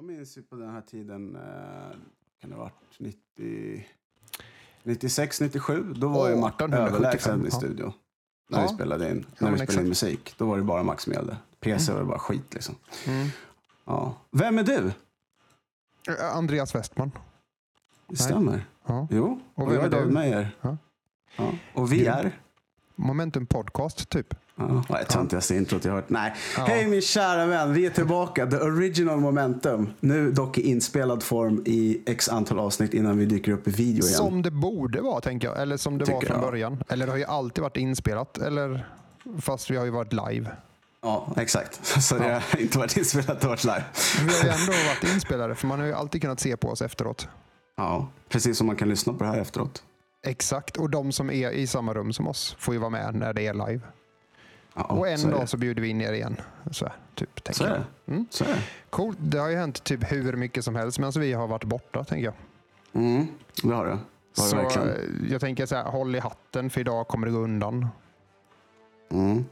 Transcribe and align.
Jag 0.00 0.06
minns 0.06 0.38
ju 0.38 0.42
på 0.42 0.56
den 0.56 0.70
här 0.70 0.80
tiden, 0.80 1.36
eh, 1.36 1.96
kan 2.40 2.50
det 2.50 2.56
ha 2.56 2.62
varit 2.62 2.98
90, 2.98 3.86
96, 4.82 5.40
97. 5.40 5.92
Då 5.96 6.08
var 6.08 6.28
ju 6.28 6.36
Martin 6.36 6.66
1875, 6.66 6.94
överlägsen 6.94 7.40
i 7.42 7.44
ja. 7.44 7.50
studio. 7.50 7.92
När 8.50 8.58
Ja. 8.58 8.66
vi 8.66 8.74
spelade 8.74 9.10
in, 9.10 9.26
Ja, 9.38 9.46
när 9.46 9.52
vi 9.52 9.58
spelade 9.58 9.82
in 9.82 9.88
musik. 9.88 10.34
Då 10.38 10.46
var 10.46 10.56
det 10.56 10.62
bara 10.62 10.82
Max 10.82 11.04
som 11.04 11.12
gällde. 11.12 11.36
PC 11.60 11.92
var 11.92 12.00
det 12.00 12.06
bara 12.06 12.18
skit 12.18 12.54
liksom. 12.54 12.74
Mm. 13.06 13.28
Ja. 13.84 14.16
Vem 14.30 14.58
är 14.58 14.62
du? 14.62 14.92
Eh, 16.08 16.36
Andreas 16.36 16.74
Westman. 16.74 17.10
Det 18.06 18.16
stämmer. 18.16 18.66
Ja. 18.86 19.08
Jo, 19.10 19.40
Och 19.54 19.66
och, 19.66 19.74
jag 19.74 19.84
är 19.84 19.88
David 19.90 20.08
du? 20.08 20.12
Meyer. 20.12 20.56
Ja. 20.60 20.76
Och 21.74 21.92
vi 21.92 22.06
är? 22.06 22.40
Momentum 22.96 23.46
Podcast, 23.46 24.08
typ. 24.08 24.34
Ja, 24.88 24.98
det 24.98 25.04
töntigaste 25.04 25.54
introt 25.56 25.84
jag 25.84 25.92
hört. 25.92 26.08
Nej. 26.08 26.34
Ja. 26.56 26.64
Hej 26.64 26.86
min 26.86 27.02
kära 27.02 27.46
vän, 27.46 27.72
vi 27.72 27.86
är 27.86 27.90
tillbaka. 27.90 28.46
The 28.46 28.56
original 28.56 29.20
momentum. 29.20 29.90
Nu 30.00 30.32
dock 30.32 30.58
i 30.58 30.68
inspelad 30.70 31.22
form 31.22 31.62
i 31.66 32.02
x 32.06 32.28
antal 32.28 32.58
avsnitt 32.58 32.94
innan 32.94 33.18
vi 33.18 33.24
dyker 33.26 33.52
upp 33.52 33.68
i 33.68 33.70
video 33.70 34.04
igen. 34.04 34.16
Som 34.16 34.42
det 34.42 34.50
borde 34.50 35.00
vara, 35.00 35.20
tänker 35.20 35.48
jag. 35.48 35.62
Eller 35.62 35.76
som 35.76 35.98
det 35.98 36.04
var 36.04 36.20
Tycker 36.20 36.32
från 36.32 36.42
jag. 36.42 36.50
början. 36.50 36.84
Eller 36.88 37.06
det 37.06 37.12
har 37.12 37.18
ju 37.18 37.24
alltid 37.24 37.62
varit 37.62 37.76
inspelat. 37.76 38.38
Eller 38.38 38.86
fast 39.40 39.70
vi 39.70 39.76
har 39.76 39.84
ju 39.84 39.90
varit 39.90 40.12
live. 40.12 40.50
Ja, 41.02 41.34
exakt. 41.36 41.86
Så 42.02 42.14
det 42.18 42.42
har 42.52 42.60
inte 42.60 42.78
varit 42.78 42.96
inspelat, 42.96 43.40
det 43.40 43.46
har 43.46 43.48
varit 43.48 43.64
live. 43.64 43.84
Vi 44.26 44.32
har 44.34 44.44
ju 44.44 44.50
ändå 44.60 44.72
varit 44.72 45.14
inspelade, 45.14 45.54
för 45.54 45.66
man 45.66 45.80
har 45.80 45.86
ju 45.86 45.92
alltid 45.92 46.22
kunnat 46.22 46.40
se 46.40 46.56
på 46.56 46.68
oss 46.68 46.82
efteråt. 46.82 47.28
Ja, 47.76 48.08
precis 48.28 48.58
som 48.58 48.66
man 48.66 48.76
kan 48.76 48.88
lyssna 48.88 49.12
på 49.12 49.24
det 49.24 49.30
här 49.30 49.38
efteråt. 49.38 49.82
Exakt, 50.26 50.76
och 50.76 50.90
de 50.90 51.12
som 51.12 51.30
är 51.30 51.50
i 51.50 51.66
samma 51.66 51.94
rum 51.94 52.12
som 52.12 52.28
oss 52.28 52.56
får 52.58 52.74
ju 52.74 52.80
vara 52.80 52.90
med 52.90 53.14
när 53.14 53.32
det 53.32 53.46
är 53.46 53.54
live. 53.54 53.80
Ja, 54.88 54.94
och 54.94 55.08
en 55.08 55.30
dag 55.30 55.48
så 55.48 55.56
bjuder 55.56 55.82
vi 55.82 55.88
in 55.88 56.00
er 56.00 56.12
igen. 56.12 56.36
Så, 56.70 56.84
här, 56.84 56.94
typ, 57.14 57.44
tänker 57.44 57.64
Så 57.64 57.64
är 57.64 57.70
det. 57.70 58.12
Mm. 58.12 58.26
Så 58.30 58.44
är 58.44 58.48
det. 58.48 58.62
Coolt. 58.90 59.18
Det 59.20 59.38
har 59.38 59.48
ju 59.48 59.56
hänt 59.56 59.84
typ 59.84 60.12
hur 60.12 60.32
mycket 60.32 60.64
som 60.64 60.74
helst 60.74 60.98
medan 60.98 61.12
vi 61.16 61.32
har 61.32 61.46
varit 61.46 61.64
borta, 61.64 62.04
tänker 62.04 62.24
jag. 62.24 62.34
Mm, 63.02 63.26
det 63.62 63.74
har 63.74 63.84
det. 63.84 63.98
Det 64.36 64.42
har 64.56 64.64
det 64.64 64.70
Så 64.70 64.80
eh, 64.80 65.30
jag 65.30 65.40
tänker 65.40 65.66
så 65.66 65.76
här, 65.76 65.84
håll 65.84 66.16
i 66.16 66.18
hatten 66.18 66.70
för 66.70 66.80
idag 66.80 67.08
kommer 67.08 67.26
det 67.26 67.32
gå 67.32 67.38
undan. 67.38 67.86
Mm. 69.10 69.44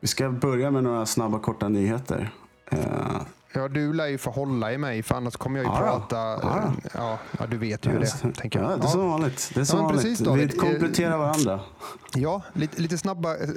Vi 0.00 0.08
ska 0.08 0.30
börja 0.30 0.70
med 0.70 0.84
några 0.84 1.06
snabba 1.06 1.38
korta 1.38 1.68
nyheter. 1.68 2.30
Eh, 2.70 3.20
Ja, 3.52 3.68
du 3.68 3.92
lär 3.92 4.06
ju 4.06 4.18
få 4.18 4.30
hålla 4.30 4.72
i 4.72 4.78
mig 4.78 5.02
för 5.02 5.14
annars 5.14 5.36
kommer 5.36 5.58
jag 5.58 5.64
ju 5.66 5.72
Ja, 5.72 5.86
ja. 5.86 5.92
prata. 6.08 6.16
Ja, 6.16 6.58
eh, 6.58 6.90
Ja, 6.94 7.18
ja, 7.38 7.46
du 7.46 7.56
vet 7.58 7.86
ju 7.86 7.98
det, 7.98 8.32
tänker 8.36 8.60
jag. 8.62 8.72
Ja, 8.72 8.76
det 8.76 8.84
är 8.84 8.88
som 8.88 9.08
vanligt. 9.08 9.50
Det 9.54 9.60
är 9.60 9.64
som 9.64 9.78
Ja, 9.78 9.88
precis, 9.88 10.18
David. 10.18 10.52
vi 10.52 10.58
kompletterar 10.58 11.18
varandra. 11.18 11.60
Ja, 12.14 12.42
lite, 12.52 12.82
lite 12.82 12.98
snabba, 12.98 13.36
eh, 13.36 13.48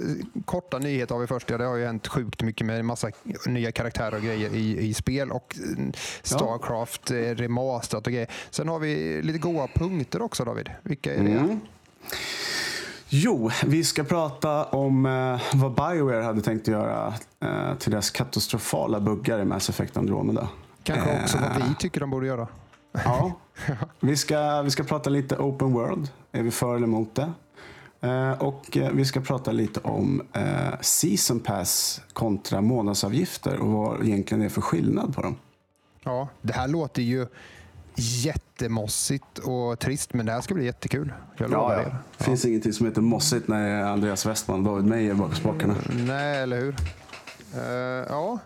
korta 0.46 0.80
nyheter 0.80 1.16
har 1.16 1.22
vi 1.22 1.28
först. 1.28 1.50
Ja, 1.50 1.58
det 1.58 1.66
har 1.66 1.76
ju 1.76 1.86
hänt 1.86 2.08
sjukt 2.08 2.44
mycket 2.44 2.68
med 2.68 2.86
massa 2.86 3.12
nya 3.46 3.72
karaktärer 3.72 4.16
och 4.16 4.22
grejer 4.22 4.56
i, 4.56 4.78
i 4.88 4.94
spel 4.94 5.32
och 5.32 5.56
eh, 5.78 5.86
Starcraft 6.24 7.10
ja. 7.10 7.18
remasterat 7.36 8.08
och 8.08 8.14
grejer. 8.14 8.30
Sen 8.50 8.68
har 8.68 8.80
vi 8.80 9.22
lite 9.22 9.40
goa 9.40 9.68
punkter 9.68 10.22
också 10.22 10.46
David. 10.46 10.70
Vilka 10.84 11.14
är 11.16 11.24
det? 11.24 11.32
Mm. 11.32 11.60
Jo, 13.16 13.50
vi 13.66 13.84
ska 13.84 14.04
prata 14.04 14.64
om 14.64 15.06
eh, 15.06 15.42
vad 15.54 15.76
Bioware 15.76 16.24
hade 16.24 16.42
tänkt 16.42 16.62
att 16.62 16.68
göra 16.68 17.14
eh, 17.40 17.76
till 17.78 17.92
deras 17.92 18.12
katastrofala 18.12 19.00
buggar 19.00 19.40
i 19.40 19.46
Mass 19.46 19.70
Effect 19.70 19.98
Andromeda. 19.98 20.50
Kanske 20.84 21.22
också 21.24 21.38
vad 21.38 21.62
Eh. 21.62 21.68
vi 21.70 21.76
tycker 21.76 22.00
de 22.00 22.10
borde 22.10 22.28
göra. 22.28 22.48
Ja. 22.92 23.32
vi, 24.00 24.16
ska, 24.18 24.62
vi 24.62 24.72
ska 24.72 24.84
prata 24.84 25.10
lite 25.10 25.38
open 25.38 25.74
world. 25.74 26.10
Är 26.32 26.44
vi 26.44 26.52
för 26.52 26.76
eller 26.76 26.88
emot 26.88 27.16
det? 27.16 27.32
Eh, 28.08 28.32
och 28.32 28.78
eh, 28.78 28.92
vi 28.92 29.06
ska 29.06 29.22
prata 29.22 29.52
lite 29.52 29.80
om 29.80 30.22
eh, 30.34 30.80
season 30.82 31.40
pass 31.40 32.02
kontra 32.14 32.62
månadsavgifter 32.62 33.58
och 33.60 33.70
vad 33.72 34.06
egentligen 34.06 34.44
är 34.44 34.50
för 34.50 34.62
skillnad 34.62 35.16
på 35.16 35.22
dem. 35.22 35.36
Ja, 36.04 36.28
det 36.42 36.54
här 36.54 36.68
låter 36.68 37.02
ju 37.02 37.28
jättemossigt 37.96 39.38
och 39.40 39.80
trist, 39.80 40.14
men 40.14 40.26
det 40.26 40.32
här 40.32 40.42
ska 40.42 40.54
bli 40.54 40.66
jättekul. 40.66 41.14
Jag 41.38 41.50
lovar 41.52 41.80
er. 41.80 41.96
Det 42.18 42.24
finns 42.24 42.46
ingenting 42.46 42.74
som 42.74 42.86
heter 42.86 43.02
mossigt 43.02 43.48
när 43.48 43.64
det 43.64 43.70
är 43.76 43.84
Andreas 43.84 44.26
Westman 44.26 44.60
och 44.60 44.66
David 44.66 44.86
Meyer 44.86 45.14
bakom 45.14 45.36
spakarna. 45.36 45.76
Nej, 46.08 46.38
eller 46.44 46.60
hur? 46.60 46.76
Eh, 47.56 47.62
ja, 48.10 48.40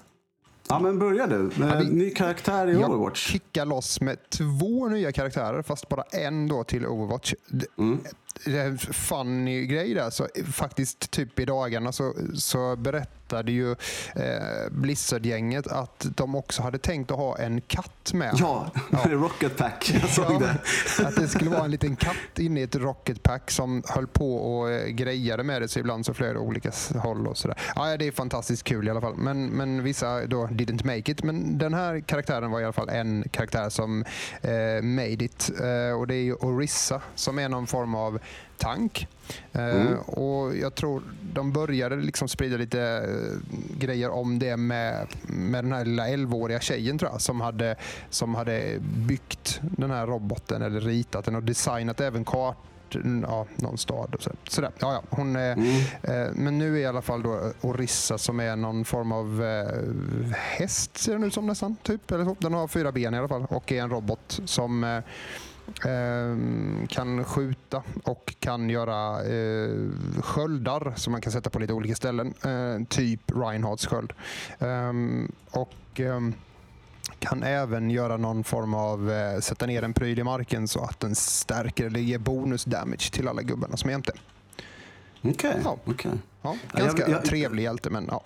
Ja, 0.69 0.79
men 0.79 0.99
börja 0.99 1.27
du. 1.27 1.49
Ja, 1.59 1.65
vi- 1.79 1.89
ny 1.89 2.09
karaktär 2.09 2.67
i 2.67 2.73
jag 2.73 2.89
Overwatch. 2.91 3.27
kickar 3.31 3.65
loss 3.65 4.01
med 4.01 4.17
två 4.29 4.87
nya 4.87 5.11
karaktärer, 5.11 5.61
fast 5.61 5.89
bara 5.89 6.01
en 6.01 6.47
då 6.47 6.63
till 6.63 6.85
Overwatch. 6.85 7.33
Mm. 7.77 7.99
Det 8.45 8.57
är 8.59 8.65
en 8.65 8.77
funny 8.77 9.65
grej 9.65 9.93
där. 9.93 10.09
Så 10.09 10.27
faktiskt 10.51 11.11
typ 11.11 11.39
i 11.39 11.45
dagarna 11.45 11.91
så, 11.91 12.13
så 12.35 12.75
berättade 12.75 13.51
ju 13.51 13.71
eh, 14.15 14.71
Blizzard-gänget 14.71 15.67
att 15.67 16.05
de 16.15 16.35
också 16.35 16.61
hade 16.61 16.77
tänkt 16.77 17.11
att 17.11 17.17
ha 17.17 17.37
en 17.37 17.61
katt 17.61 18.13
med. 18.13 18.35
Ja, 18.39 18.71
Rocket 19.05 19.57
Pack. 19.57 19.91
Jag 20.01 20.09
såg 20.09 20.25
Ja, 20.31 20.39
det. 20.39 20.57
Att 21.07 21.15
det 21.15 21.27
skulle 21.27 21.49
vara 21.49 21.65
en 21.65 21.71
liten 21.71 21.95
katt 21.95 22.39
inne 22.39 22.59
i 22.59 22.63
ett 22.63 22.75
rocket 22.75 23.23
pack 23.23 23.51
som 23.51 23.83
höll 23.87 24.07
på 24.07 24.35
och 24.35 24.71
eh, 24.71 24.87
grejade 24.87 25.43
med 25.43 25.61
det. 25.61 25.67
Så 25.67 25.79
ibland 25.79 26.05
så 26.05 26.13
flög 26.13 26.35
det 26.35 26.39
olika 26.39 26.71
håll 26.95 27.27
och 27.27 27.37
sådär. 27.37 27.57
Ja, 27.75 27.97
det 27.97 28.07
är 28.07 28.11
fantastiskt 28.11 28.63
kul 28.63 28.87
i 28.87 28.91
alla 28.91 29.01
fall. 29.01 29.15
Men, 29.15 29.45
men 29.45 29.83
vissa 29.83 30.25
då 30.25 30.45
didn't 30.45 30.85
make 30.85 31.11
it. 31.11 31.23
Men 31.23 31.57
den 31.57 31.73
här 31.73 31.99
karaktären 31.99 32.51
var 32.51 32.61
i 32.61 32.63
alla 32.63 32.73
fall 32.73 32.89
en 32.89 33.29
karaktär 33.31 33.69
som 33.69 34.05
eh, 34.41 34.83
made 34.83 35.25
it. 35.25 35.51
Eh, 35.61 35.99
och 35.99 36.07
det 36.07 36.15
är 36.15 36.23
ju 36.23 36.33
Orissa 36.33 37.01
som 37.15 37.39
är 37.39 37.49
någon 37.49 37.67
form 37.67 37.95
av 37.95 38.19
tank. 38.57 39.07
Eh, 39.53 39.61
Mm. 39.65 39.99
och 39.99 40.55
Jag 40.57 40.75
tror 40.75 41.03
de 41.33 41.51
började 41.51 41.95
liksom 41.95 42.27
sprida 42.27 42.57
lite 42.57 42.81
eh, 42.81 43.77
grejer 43.79 44.09
om 44.09 44.39
det 44.39 44.57
med, 44.57 45.07
med 45.27 45.63
den 45.63 45.71
här 45.73 45.85
lilla 45.85 46.07
11-åriga 46.07 46.59
tjejen 46.59 46.97
tror 46.97 47.11
jag, 47.11 47.21
som 47.21 47.41
hade, 47.41 47.75
som 48.09 48.35
hade 48.35 48.77
byggt 49.07 49.59
den 49.61 49.91
här 49.91 50.07
roboten 50.07 50.61
eller 50.61 50.81
ritat 50.81 51.25
den 51.25 51.35
och 51.35 51.43
designat 51.43 51.99
även 52.01 52.25
kart 52.25 52.57
Ja, 53.23 53.45
någon 53.55 53.77
stad 53.77 54.15
och 54.15 54.23
så. 54.23 54.31
Sådär. 54.49 54.71
Ja, 54.79 54.93
ja. 54.93 55.03
Hon 55.09 55.35
är, 55.35 55.53
Mm. 55.53 55.67
eh, 56.03 56.27
men 56.33 56.57
nu 56.57 56.75
är 56.75 56.79
i 56.81 56.85
alla 56.85 57.01
fall 57.01 57.21
då 57.23 57.51
Orissa 57.61 58.17
som 58.17 58.39
är 58.39 58.55
någon 58.55 58.85
form 58.85 59.11
av 59.11 59.43
eh, 59.43 60.31
häst 60.33 60.97
ser 60.97 61.13
den 61.13 61.23
ut 61.23 61.33
som 61.33 61.47
nästan. 61.47 61.75
Typ, 61.83 62.11
eller 62.11 62.25
så. 62.25 62.35
Den 62.39 62.53
har 62.53 62.67
fyra 62.67 62.91
ben 62.91 63.13
i 63.13 63.17
alla 63.17 63.27
fall 63.27 63.45
och 63.49 63.71
är 63.71 63.81
en 63.83 63.89
robot 63.89 64.39
som 64.45 64.83
eh, 64.83 64.99
kan 66.89 67.23
skjuta 67.25 67.83
och 68.03 68.35
kan 68.39 68.69
göra 68.69 69.23
eh, 69.25 69.69
sköldar 70.21 70.93
som 70.95 71.11
man 71.11 71.21
kan 71.21 71.31
sätta 71.31 71.49
på 71.49 71.59
lite 71.59 71.73
olika 71.73 71.95
ställen. 71.95 72.33
Eh, 72.43 72.87
typ 72.87 73.21
Reinhards 73.35 73.85
sköld. 73.87 74.13
Ehm, 74.59 75.31
och 75.51 75.73
ehm, 75.99 76.33
kan 77.19 77.43
även 77.43 77.89
göra 77.89 78.17
någon 78.17 78.43
form 78.43 78.73
av 78.73 79.11
eh, 79.11 79.39
sätta 79.39 79.65
ner 79.65 79.83
en 79.83 79.93
pryl 79.93 80.19
i 80.19 80.23
marken 80.23 80.67
så 80.67 80.83
att 80.83 80.99
den 80.99 81.15
stärker 81.15 81.85
eller 81.85 81.99
ger 81.99 82.17
bonus 82.19 82.65
damage 82.65 83.11
till 83.13 83.27
alla 83.27 83.41
gubbarna 83.41 83.77
som 83.77 83.87
är 83.89 83.91
jämte. 83.93 84.11
Okej. 85.21 85.57
Ja. 85.63 85.77
okej. 85.85 86.11
Ja, 86.41 86.55
Ja, 86.73 86.79
ganska 86.79 87.01
jag- 87.01 87.09
jag- 87.11 87.25
trevlig 87.25 87.63
hjälte 87.63 87.89
men 87.89 88.05
ja. 88.11 88.23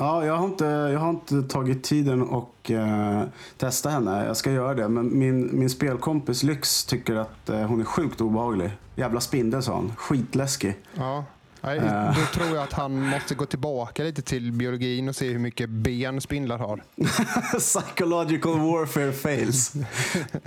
Ja, 0.00 0.24
jag 0.26 0.36
har, 0.36 0.46
inte, 0.46 0.64
jag 0.64 0.98
har 1.00 1.10
inte 1.10 1.42
tagit 1.42 1.84
tiden 1.84 2.22
och 2.22 2.70
eh, 2.70 3.22
testa 3.56 3.90
henne. 3.90 4.24
Jag 4.26 4.36
ska 4.36 4.52
göra 4.52 4.74
det. 4.74 4.88
Men 4.88 5.18
min, 5.18 5.58
min 5.58 5.70
spelkompis 5.70 6.42
Lyx 6.42 6.84
tycker 6.84 7.14
att 7.14 7.48
eh, 7.48 7.60
hon 7.60 7.80
är 7.80 7.84
sjukt 7.84 8.20
obehaglig. 8.20 8.70
Jävla 8.96 9.20
spindel 9.20 9.62
sa 9.62 9.74
han. 9.74 9.92
Skitläskig. 9.96 10.76
ja. 10.94 11.24
Nej, 11.60 11.78
Eh. 11.78 12.14
Då 12.18 12.24
tror 12.34 12.56
jag 12.56 12.64
att 12.64 12.72
han 12.72 13.08
måste 13.08 13.34
gå 13.34 13.46
tillbaka 13.46 14.02
lite 14.02 14.22
till 14.22 14.52
biologin 14.52 15.08
och 15.08 15.16
se 15.16 15.28
hur 15.28 15.38
mycket 15.38 15.70
ben 15.70 16.20
spindlar 16.20 16.58
har. 16.58 16.82
Psychological 17.58 18.58
warfare 18.58 19.12
fails. 19.12 19.72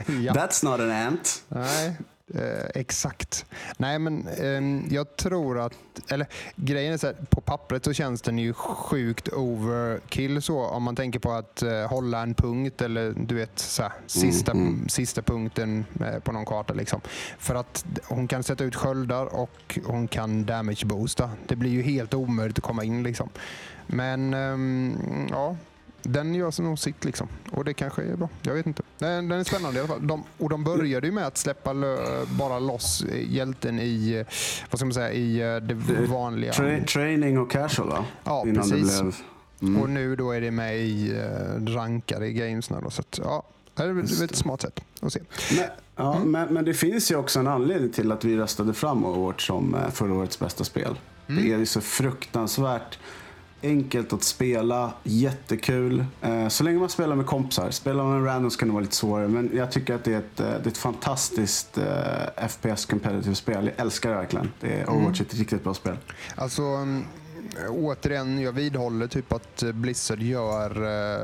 Ja. 0.08 0.34
That's 0.34 0.66
not 0.66 0.80
an 0.80 0.92
ant. 0.92 1.44
Nej, 1.48 1.98
eh, 2.36 2.82
exakt. 2.82 3.46
Nej, 3.78 4.00
men 4.00 4.28
ehm, 4.28 4.88
jag 4.90 5.16
tror 5.16 5.60
att, 5.60 5.74
eller 6.08 6.28
grejen 6.56 6.94
är 6.94 6.98
så 6.98 7.08
här, 7.08 7.16
på 7.30 7.42
pappret 7.42 7.86
så 7.86 7.94
känns 7.94 8.22
den 8.22 8.38
ju 8.38 8.54
sjukt 8.54 9.28
overkill 9.28 10.42
så 10.42 10.66
om 10.66 10.84
man 10.84 10.96
tänker 10.96 11.20
på 11.20 11.32
att 11.32 11.62
eh, 11.62 11.90
hålla 11.90 12.22
en 12.22 12.34
punkt 12.34 12.82
eller 12.82 13.14
du 13.18 13.36
vet 13.36 13.60
så 13.60 13.84
här, 13.84 13.92
sista, 14.08 14.52
mm. 14.52 14.90
sista 14.90 15.22
punkten 15.22 15.86
eh, 16.00 16.20
på 16.20 16.32
någon 16.32 16.46
karta 16.46 16.74
liksom. 16.74 17.02
För 17.38 17.56
att 17.56 17.86
hon 18.04 18.28
kan 18.28 18.44
sätta 18.44 18.64
ut 18.64 18.76
sköldar 18.76 19.26
och 19.26 19.80
hon 19.86 20.08
kan 20.08 20.46
damage 20.46 20.86
boosta. 20.86 21.30
Det 21.48 21.56
blir 21.56 21.72
ju 21.72 21.82
helt 21.82 22.14
omöjligt 22.14 22.58
att 22.58 22.64
komma 22.64 22.84
in 22.84 23.04
liksom. 23.04 23.30
Men 23.88 24.34
ehm, 24.34 25.28
ja, 25.30 25.56
den 26.04 26.36
gör 26.36 26.62
nog 26.62 26.80
sitt 26.80 27.06
liksom. 27.06 27.28
Och 27.52 27.66
det 27.66 27.74
kanske 27.74 28.02
är 28.04 28.16
bra. 28.16 28.30
Jag 28.42 28.54
vet 28.54 28.66
inte. 28.66 28.84
Den, 28.98 29.28
den 29.28 29.40
är 29.40 29.44
spännande 29.44 29.78
i 29.78 29.80
alla 29.82 29.88
fall. 29.88 30.08
De, 30.08 30.24
och 30.38 30.50
de 30.50 30.64
började 30.64 31.08
ju 31.08 31.14
med 31.14 31.28
att 31.28 31.38
släppa 31.38 31.74
lö, 31.74 32.26
bara 32.26 32.60
loss 32.60 33.04
eh, 33.04 33.32
hjälten 33.34 33.80
i, 33.80 34.12
eh, 34.12 34.26
vad 34.72 34.80
ska 34.80 34.86
man 34.86 34.94
säga, 34.94 35.12
i 35.12 35.40
eh, 35.42 35.56
det 35.56 35.74
vanliga. 36.08 36.52
Tra- 36.52 36.86
training 36.86 37.40
och 37.40 37.52
casual 37.52 37.90
va? 37.90 38.06
Ja, 38.24 38.44
Innan 38.48 38.70
precis. 38.70 39.02
blev... 39.02 39.16
Mm. 39.62 39.82
Och 39.82 39.90
nu 39.90 40.16
då 40.16 40.32
är 40.32 40.42
det 40.42 40.52
med 40.52 40.78
i 40.80 41.12
uh, 41.14 41.66
rankade 41.76 42.32
games. 42.32 42.68
Då, 42.68 42.90
så 42.90 43.02
att, 43.02 43.20
ja, 43.24 43.44
det 43.76 43.84
är 43.84 44.24
ett 44.24 44.36
smart 44.36 44.62
sätt 44.62 44.80
att 45.02 45.14
se. 45.14 45.20
Men, 45.52 45.66
ja, 45.96 46.16
Mm. 46.16 46.32
men, 46.32 46.54
men 46.54 46.66
det 46.66 46.74
finns 46.74 47.12
ju 47.12 47.16
också 47.16 47.40
en 47.40 47.48
anledning 47.48 47.92
till 47.92 48.12
att 48.12 48.24
vi 48.24 48.38
röstade 48.38 48.74
fram 48.74 49.06
Overwatch 49.06 49.48
som 49.48 49.76
förra 49.92 50.14
årets 50.14 50.40
bästa 50.40 50.64
spel. 50.64 50.96
Mm. 51.28 51.44
Det 51.44 51.54
är 51.54 51.58
ju 51.58 51.66
så 51.66 51.82
fruktansvärt 51.82 53.00
enkelt 53.64 54.14
att 54.14 54.24
spela, 54.24 54.94
jättekul. 55.04 56.06
Eh, 56.22 56.48
så 56.48 56.64
länge 56.64 56.80
man 56.80 56.90
spelar 56.90 57.16
med 57.16 57.26
kompisar. 57.26 57.72
Spelar 57.72 58.04
man 58.04 58.22
med 58.22 58.32
randoms 58.34 58.56
kan 58.56 58.68
det 58.68 58.74
vara 58.74 58.82
lite 58.82 58.96
svårare. 58.96 59.28
Men 59.28 59.50
jag 59.54 59.72
tycker 59.72 59.96
att 59.96 60.04
det 60.04 60.14
är 60.14 60.18
ett, 60.20 60.40
eh, 60.40 60.46
det 60.46 60.66
är 60.66 60.68
ett 60.68 60.78
fantastiskt 60.78 61.78
eh, 61.78 62.48
FPS 62.48 62.86
competitive 62.86 63.36
spel. 63.36 63.66
Jag 63.66 63.86
älskar 63.86 64.10
det 64.10 64.16
verkligen. 64.16 64.52
Det 64.60 64.74
är 64.80 64.90
Overwatch 64.90 65.20
är 65.22 65.26
ett 65.26 65.34
riktigt 65.36 65.64
bra 65.64 65.74
spel. 65.74 65.98
Alltså, 66.36 66.62
mm, 66.62 67.04
återigen, 67.70 68.42
jag 68.42 68.52
vidhåller 68.52 69.08
typ 69.08 69.34
att 69.34 69.64
Blizzard 69.74 70.22
gör 70.22 70.70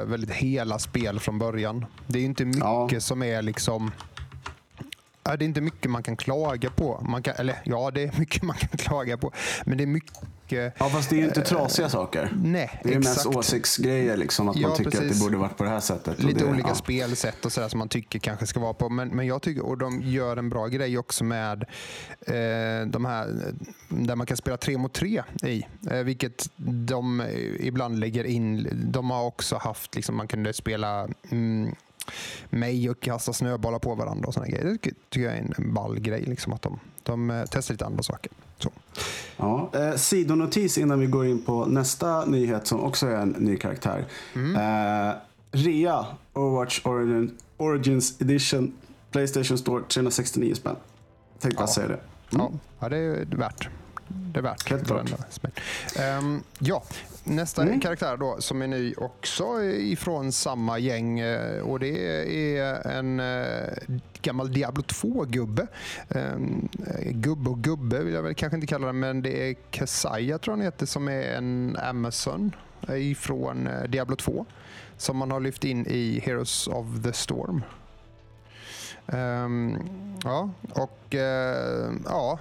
väldigt 0.06 0.32
hela 0.32 0.80
spel 0.80 1.20
från 1.20 1.40
början. 1.40 1.86
Det 2.08 2.20
är 2.20 2.24
inte 2.24 2.46
mycket 2.46 2.62
Ja. 2.92 3.00
som 3.00 3.24
är 3.24 3.42
liksom... 3.42 3.92
Det 5.24 5.32
är 5.32 5.44
inte 5.44 5.62
mycket 5.62 5.92
man 5.92 6.04
kan 6.04 6.18
klaga 6.18 6.70
på. 6.70 7.06
Man 7.10 7.24
kan, 7.24 7.36
eller 7.38 7.56
ja, 7.64 7.92
det 7.92 8.04
är 8.04 8.12
mycket 8.20 8.44
man 8.44 8.56
kan 8.58 8.70
klaga 8.78 9.18
på. 9.18 9.32
Men 9.66 9.78
det 9.78 9.84
är 9.84 9.88
mycket... 9.88 10.18
Ja, 10.52 10.90
fast 10.90 11.10
det 11.10 11.16
är 11.16 11.18
ju 11.18 11.26
inte 11.26 11.42
trasiga 11.42 11.90
saker. 11.90 12.32
Nej, 12.44 12.80
Det 12.84 12.94
är 12.94 12.98
exakt. 12.98 13.26
mest 13.26 13.38
åsiktsgrejer, 13.38 14.18
liksom, 14.18 14.50
att 14.50 14.58
Ja, 14.58 14.68
man 14.68 14.78
tycker 14.78 14.90
att 14.92 14.98
precis. 14.98 15.20
det 15.20 15.26
borde 15.26 15.38
varit 15.38 15.58
på 15.58 15.64
det 15.64 15.70
här 15.70 15.80
sättet. 15.80 16.18
Och 16.18 16.24
Lite 16.24 16.44
det, 16.44 16.52
olika 16.52 16.68
ja. 16.68 16.76
spelsätt 16.76 17.46
och 17.46 17.52
sådär 17.52 17.70
som 17.70 17.80
man 17.80 17.90
tycker 17.90 18.20
kanske 18.20 18.48
ska 18.48 18.60
vara 18.60 18.74
på. 18.74 18.90
Men, 18.90 19.08
men 19.10 19.28
jag 19.28 19.42
tycker, 19.42 19.66
och 19.66 19.78
de 19.78 20.02
gör 20.02 20.38
en 20.38 20.50
bra 20.50 20.68
grej 20.68 20.98
också 20.98 21.24
med 21.24 21.66
eh, 22.22 22.88
de 22.88 23.06
här 23.06 23.54
där 23.90 24.16
man 24.16 24.28
kan 24.28 24.38
spela 24.38 24.58
tre 24.58 24.78
mot 24.78 24.94
tre 24.94 25.24
i. 25.44 25.66
Eh, 25.92 25.98
vilket 25.98 26.50
de 26.56 27.22
eh, 27.22 27.28
ibland 27.68 28.00
lägger 28.00 28.24
in. 28.24 28.68
De 28.92 29.10
har 29.12 29.24
också 29.26 29.56
haft, 29.58 29.96
liksom, 29.96 30.16
man 30.16 30.28
kunde 30.28 30.54
spela 30.54 31.08
mm, 31.32 31.76
mig 32.50 32.90
och 32.90 33.00
kasta 33.00 33.34
snöbollar 33.34 33.80
på 33.80 33.96
varandra 33.96 34.28
och 34.28 34.34
sådana 34.34 34.50
grejer. 34.52 34.66
Det 34.66 34.92
tycker 35.10 35.28
jag 35.28 35.38
är 35.38 35.54
en 35.58 35.74
ball 35.74 36.00
grej. 36.00 36.22
Liksom, 36.22 36.54
att 36.54 36.62
de, 36.62 36.80
de 37.04 37.30
eh, 37.30 37.44
testar 37.50 37.74
lite 37.74 37.86
andra 37.86 38.04
saker. 38.04 38.32
Så. 38.60 38.72
Ja. 39.38 39.70
Eh, 39.74 39.96
sidonotis 39.96 40.78
innan 40.78 41.00
vi 41.00 41.06
går 41.08 41.26
in 41.26 41.42
på 41.42 41.66
nästa 41.66 42.26
nyhet 42.26 42.68
som 42.68 42.84
också 42.84 43.08
är 43.08 43.16
en 43.16 43.30
ny 43.30 43.58
karaktär. 43.58 44.06
Mm. 44.36 44.56
Eh, 45.10 45.14
Rea, 45.52 46.06
Overwatch 46.34 46.86
Origin, 46.86 47.38
Origins 47.58 48.22
Edition, 48.22 48.74
Playstation 49.12 49.58
Store, 49.58 49.84
369 49.84 50.54
spänn. 50.56 50.76
Tänkte 51.40 51.58
bara 51.58 51.64
Ja. 51.64 51.68
säga 51.74 51.88
det. 51.88 52.00
Ja, 52.30 52.52
ja, 52.80 52.90
det 52.90 52.98
är 52.98 53.26
värt. 53.26 53.70
Det 54.08 54.40
är 54.40 54.44
värt. 54.44 54.70
Helt 54.70 54.88
klart. 54.88 55.12
Ehm, 56.00 56.42
ja, 56.60 56.84
nästa 57.28 57.62
Mm. 57.62 57.80
karaktär 57.80 58.18
då 58.18 58.36
som 58.40 58.62
är 58.62 58.68
ny 58.68 58.94
också 58.98 59.64
ifrån 59.64 60.32
samma 60.32 60.80
gäng 60.80 61.20
eh, 61.20 61.62
och 61.62 61.80
det 61.80 62.58
är 62.58 62.88
en 62.88 63.20
eh, 63.20 63.74
gammal 64.22 64.54
Diablo 64.54 64.84
2-gubbe. 64.84 65.68
Um, 66.10 66.70
gubbe 67.12 67.50
och 67.50 67.60
gubbe 67.60 68.04
vill 68.04 68.14
jag 68.14 68.24
väl 68.24 68.36
kanske 68.36 68.56
inte 68.58 68.68
kalla 68.68 68.88
det 68.88 68.94
men 68.94 69.22
det 69.22 69.50
är 69.50 69.56
Kesaya 69.72 70.38
tror 70.38 70.52
jag 70.52 70.58
han 70.58 70.66
heter 70.66 70.86
som 70.86 71.08
är 71.08 71.22
en 71.22 71.78
Amazon 71.82 72.56
eh, 72.88 73.12
ifrån 73.12 73.68
eh, 73.68 73.84
Diablo 73.84 74.16
2 74.16 74.46
som 74.98 75.18
man 75.18 75.32
har 75.32 75.40
lyft 75.40 75.64
in 75.64 75.86
i 75.88 76.22
Heroes 76.26 76.68
of 76.68 76.86
the 77.04 77.14
Storm. 77.14 77.64
Ehm, 79.08 79.78
ja, 80.24 80.50
och 80.70 81.16
eh, 81.16 81.92
ja, 82.06 82.40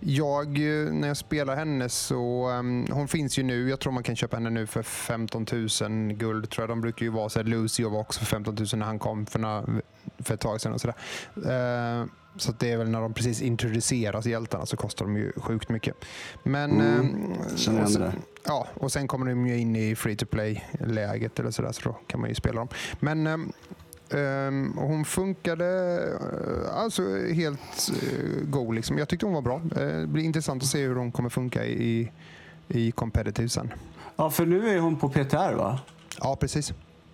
jag, 0.00 0.46
eh, 0.46 0.92
när 0.92 1.08
jag 1.08 1.16
spelar 1.16 1.56
henne 1.56 1.88
så, 1.88 2.48
ehm, 2.48 2.86
hon 2.90 3.08
finns 3.08 3.38
ju 3.38 3.42
nu, 3.42 3.70
jag 3.70 3.80
tror 3.80 3.92
man 3.92 4.02
kan 4.02 4.16
köpa 4.16 4.36
henne 4.36 4.50
nu 4.50 4.66
för 4.66 4.82
15 4.82 5.46
000 5.52 6.12
guld 6.12 6.50
tror 6.50 6.62
jag. 6.62 6.68
De 6.68 6.80
brukar 6.80 7.06
ju 7.06 7.10
vara 7.12 7.28
så 7.28 7.38
här, 7.38 7.46
Lucio 7.46 7.90
var 7.90 8.00
också 8.00 8.18
för 8.20 8.26
15 8.26 8.54
000 8.54 8.66
när 8.74 8.86
han 8.86 8.98
kom 8.98 9.26
för, 9.26 9.38
några, 9.38 9.64
för 10.18 10.34
ett 10.34 10.40
tag 10.40 10.60
sedan 10.60 10.72
och 10.72 10.80
sådär. 10.80 10.96
Eh, 12.00 12.06
så 12.36 12.52
det 12.58 12.72
är 12.72 12.76
väl 12.76 12.90
när 12.90 13.00
de 13.00 13.14
precis 13.14 13.42
introduceras 13.42 14.26
hjältarna 14.26 14.66
så 14.66 14.76
kostar 14.76 15.04
de 15.04 15.16
ju 15.16 15.32
sjukt 15.36 15.68
mycket. 15.68 15.94
Men, 16.42 16.70
Mm, 16.80 17.32
igen 17.56 17.82
och 17.82 17.90
sen-. 17.90 18.12
Ja, 18.46 18.66
och 18.74 18.92
sen 18.92 19.08
kommer 19.08 19.26
de 19.26 19.46
ju 19.46 19.58
in 19.58 19.76
i 19.76 19.96
free 19.96 20.16
to 20.16 20.26
play-läget 20.26 21.38
eller 21.40 21.50
sådär, 21.50 21.72
så 21.72 21.80
då 21.84 21.96
kan 22.06 22.20
man 22.20 22.28
ju 22.28 22.34
spela 22.34 22.56
dem. 22.58 22.68
Men 23.00 23.26
ehm, 23.26 23.52
hon 24.76 25.04
funkade 25.04 25.98
eh, 26.12 26.76
alltså 26.76 27.02
helt 27.32 27.90
uh, 28.02 28.44
go. 28.44 28.72
Liksom. 28.72 28.98
Jag 28.98 29.08
tyckte 29.08 29.26
hon 29.26 29.34
var 29.34 29.42
bra. 29.42 29.56
Eh, 29.76 30.00
det 30.00 30.06
blir 30.06 30.24
intressant 30.24 30.62
att 30.62 30.68
se 30.68 30.82
hur 30.82 30.96
hon 30.96 31.12
kommer 31.12 31.28
funka 31.28 31.64
i, 31.64 32.12
i 32.68 32.92
competitive 32.92 33.48
sen. 33.48 33.72
Ja, 34.16 34.30
för 34.30 34.46
nu 34.46 34.68
är 34.68 34.80
hon 34.80 34.96
på 34.96 35.08
PTR 35.08 35.54
va? 35.54 35.80
Ja, 36.20 36.36
precis. 36.36 36.72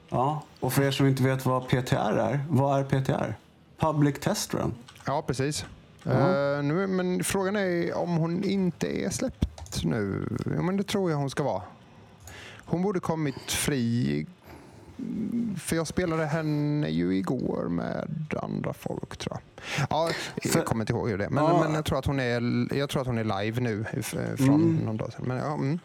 Ja, 0.08 0.42
och 0.60 0.72
för 0.72 0.82
er 0.82 0.90
som 0.90 1.06
inte 1.06 1.22
vet 1.22 1.46
vad 1.46 1.68
PTR 1.68 2.18
är, 2.18 2.44
vad 2.48 2.80
är 2.80 2.84
PTR? 2.84 3.34
Public 3.78 4.20
Test 4.20 4.54
Run. 4.54 4.74
Ja, 5.06 5.22
precis. 5.26 5.64
Ja. 6.02 6.10
Eh, 6.12 6.62
nu, 6.62 6.86
men 6.86 7.24
frågan 7.24 7.56
är 7.56 7.96
om 7.96 8.16
hon 8.16 8.44
inte 8.44 9.04
är 9.04 9.10
släppt 9.10 9.84
nu. 9.84 10.28
Ja, 10.56 10.62
men 10.62 10.76
det 10.76 10.82
tror 10.82 11.10
jag 11.10 11.18
hon 11.18 11.30
ska 11.30 11.42
vara. 11.42 11.62
Hon 12.64 12.82
borde 12.82 13.00
kommit 13.00 13.52
fri. 13.52 14.26
För 15.58 15.76
jag 15.76 15.86
spelade 15.86 16.26
henne 16.26 16.88
ju 16.88 17.16
igår 17.16 17.68
med 17.68 18.08
andra 18.42 18.72
folk 18.72 19.16
tror 19.16 19.36
jag. 19.36 19.86
Ja, 19.90 20.10
jag 20.42 20.52
För- 20.52 20.62
kommer 20.62 20.82
inte 20.82 20.92
ihåg 20.92 21.08
hur 21.10 21.18
det 21.18 21.24
är. 21.24 21.30
Men, 21.30 21.44
Ja. 21.44 21.60
men 21.64 21.74
jag, 21.74 21.84
tror 21.84 21.98
att 21.98 22.06
hon 22.06 22.20
är, 22.20 22.68
jag 22.76 22.88
tror 22.90 23.00
att 23.00 23.06
hon 23.06 23.18
är 23.18 23.42
live 23.42 23.60
nu 23.60 23.84
f- 23.92 24.14
från 24.36 24.48
Mm. 24.54 24.76
någon 24.76 24.96
dag 24.96 25.12
sedan. 25.12 25.24
Men, 25.28 25.36
ja, 25.36 25.54
mm. 25.54 25.78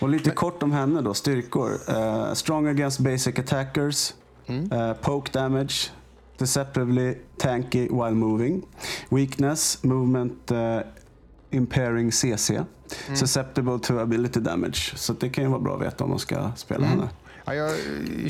Och 0.00 0.08
lite 0.08 0.28
Men- 0.28 0.36
kort 0.36 0.62
om 0.62 0.72
henne 0.72 1.00
då, 1.00 1.14
styrkor. 1.14 1.70
Eh, 1.88 2.32
strong 2.32 2.66
against 2.66 2.98
basic 3.00 3.38
attackers. 3.38 4.14
Mm. 4.46 4.72
Eh, 4.72 4.92
poke 4.92 5.30
damage. 5.32 5.90
Deceptively 6.38 7.14
tanky 7.38 7.82
while 7.88 8.10
moving. 8.10 8.62
Weakness, 9.08 9.82
movement 9.82 10.50
eh, 10.50 10.78
impairing 11.50 12.12
CC. 12.12 12.50
Mm. 12.50 13.16
Susceptible 13.16 13.78
to 13.78 13.98
ability 13.98 14.40
damage. 14.40 14.92
Så 14.96 15.12
det 15.12 15.28
kan 15.28 15.44
ju 15.44 15.50
vara 15.50 15.60
bra 15.60 15.74
att 15.76 15.82
veta 15.82 16.04
om 16.04 16.10
man 16.10 16.18
ska 16.18 16.50
spela 16.56 16.86
Mm. 16.86 16.98
henne. 16.98 17.10
Ja, 17.44 17.54
jag 17.54 17.70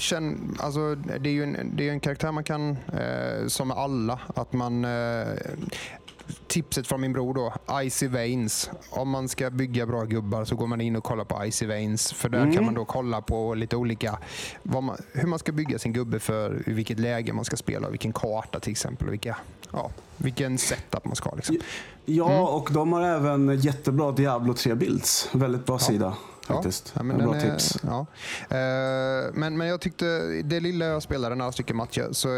känner, 0.00 0.37
alltså, 0.59 0.94
det 0.94 1.29
är 1.29 1.32
ju 1.32 1.43
en, 1.43 1.73
det 1.76 1.88
är 1.88 1.93
en 1.93 2.00
karaktär 2.00 2.32
man 2.32 2.44
kan, 2.44 2.70
eh, 2.70 3.47
som 3.47 3.70
alla, 3.70 4.19
att 4.35 4.53
man... 4.53 4.85
Eh, 4.85 5.26
tipset 6.47 6.87
från 6.87 7.00
min 7.00 7.12
bror 7.12 7.35
då, 7.35 7.55
Icy 7.82 8.09
Veins. 8.09 8.70
Om 8.91 9.09
man 9.11 9.29
ska 9.29 9.50
bygga 9.50 9.87
bra 9.87 10.05
gubbar 10.05 10.44
så 10.44 10.56
går 10.56 10.67
man 10.67 10.81
in 10.81 10.97
och 10.97 11.05
kollar 11.05 11.25
på 11.25 11.44
Icy 11.44 11.67
Veins. 11.67 12.12
För 12.12 12.29
där 12.29 12.38
Mm. 12.41 12.55
kan 12.55 12.64
man 12.64 12.75
då 12.75 12.85
kolla 12.85 13.20
på 13.20 13.55
lite 13.55 13.76
olika, 13.76 14.19
man, 14.62 14.97
hur 15.12 15.29
man 15.29 15.38
ska 15.38 15.53
bygga 15.53 15.79
sin 15.79 15.93
gubbe 15.93 16.19
för 16.19 16.62
i 16.67 16.73
vilket 16.73 16.99
läge 16.99 17.32
man 17.32 17.44
ska 17.44 17.56
spela, 17.56 17.91
vilken 17.91 18.12
karta 18.12 18.61
till 18.61 18.70
exempel. 18.70 19.06
Och 19.06 19.12
vilka, 19.12 19.37
ja, 19.73 19.91
vilken 20.17 20.58
setup 20.58 21.05
man 21.05 21.17
ska 21.17 21.29
ha. 21.31 21.37
Liksom. 21.37 21.56
Ja, 22.05 22.31
Mm. 22.31 22.43
och 22.44 22.69
de 22.73 22.93
har 22.93 23.03
även 23.03 23.56
jättebra 23.58 24.12
Diablo 24.12 24.55
3 24.55 24.75
builds. 24.75 25.29
Väldigt 25.32 25.67
bra 25.67 25.79
sida 25.79 26.15
faktiskt. 26.47 26.93
Ja, 26.97 27.03
men 27.03 27.19
bra 27.19 27.37
är- 27.37 27.41
tips. 27.50 27.77
Ja. 27.83 28.06
Eh, 28.56 29.31
men, 29.35 29.56
men 29.56 29.67
jag 29.67 29.81
tyckte, 29.81 30.05
det 30.44 30.61
lilla 30.61 30.85
jag 30.85 31.03
spelade, 31.03 31.35
några 31.35 31.53
stycken 31.53 31.77
matcher, 31.77 32.08
så 32.13 32.29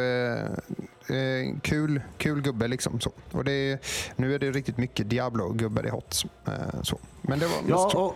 eh, 1.14 1.54
kul, 1.62 2.00
kul 2.18 2.40
gubbe 2.42 2.68
liksom. 2.68 3.00
Så. 3.00 3.10
Och 3.32 3.44
det, 3.44 3.78
nu 4.16 4.34
är 4.34 4.38
det 4.38 4.50
riktigt 4.50 4.76
mycket 4.76 5.10
Diablo-gubbar 5.10 5.86
i 5.86 5.90
HOTS. 5.90 6.24
Eh, 6.46 6.82
så. 6.82 6.98
Men 7.22 7.38
det 7.38 7.46
var 7.46 7.56
Ja, 7.68 7.92
och, 7.94 8.14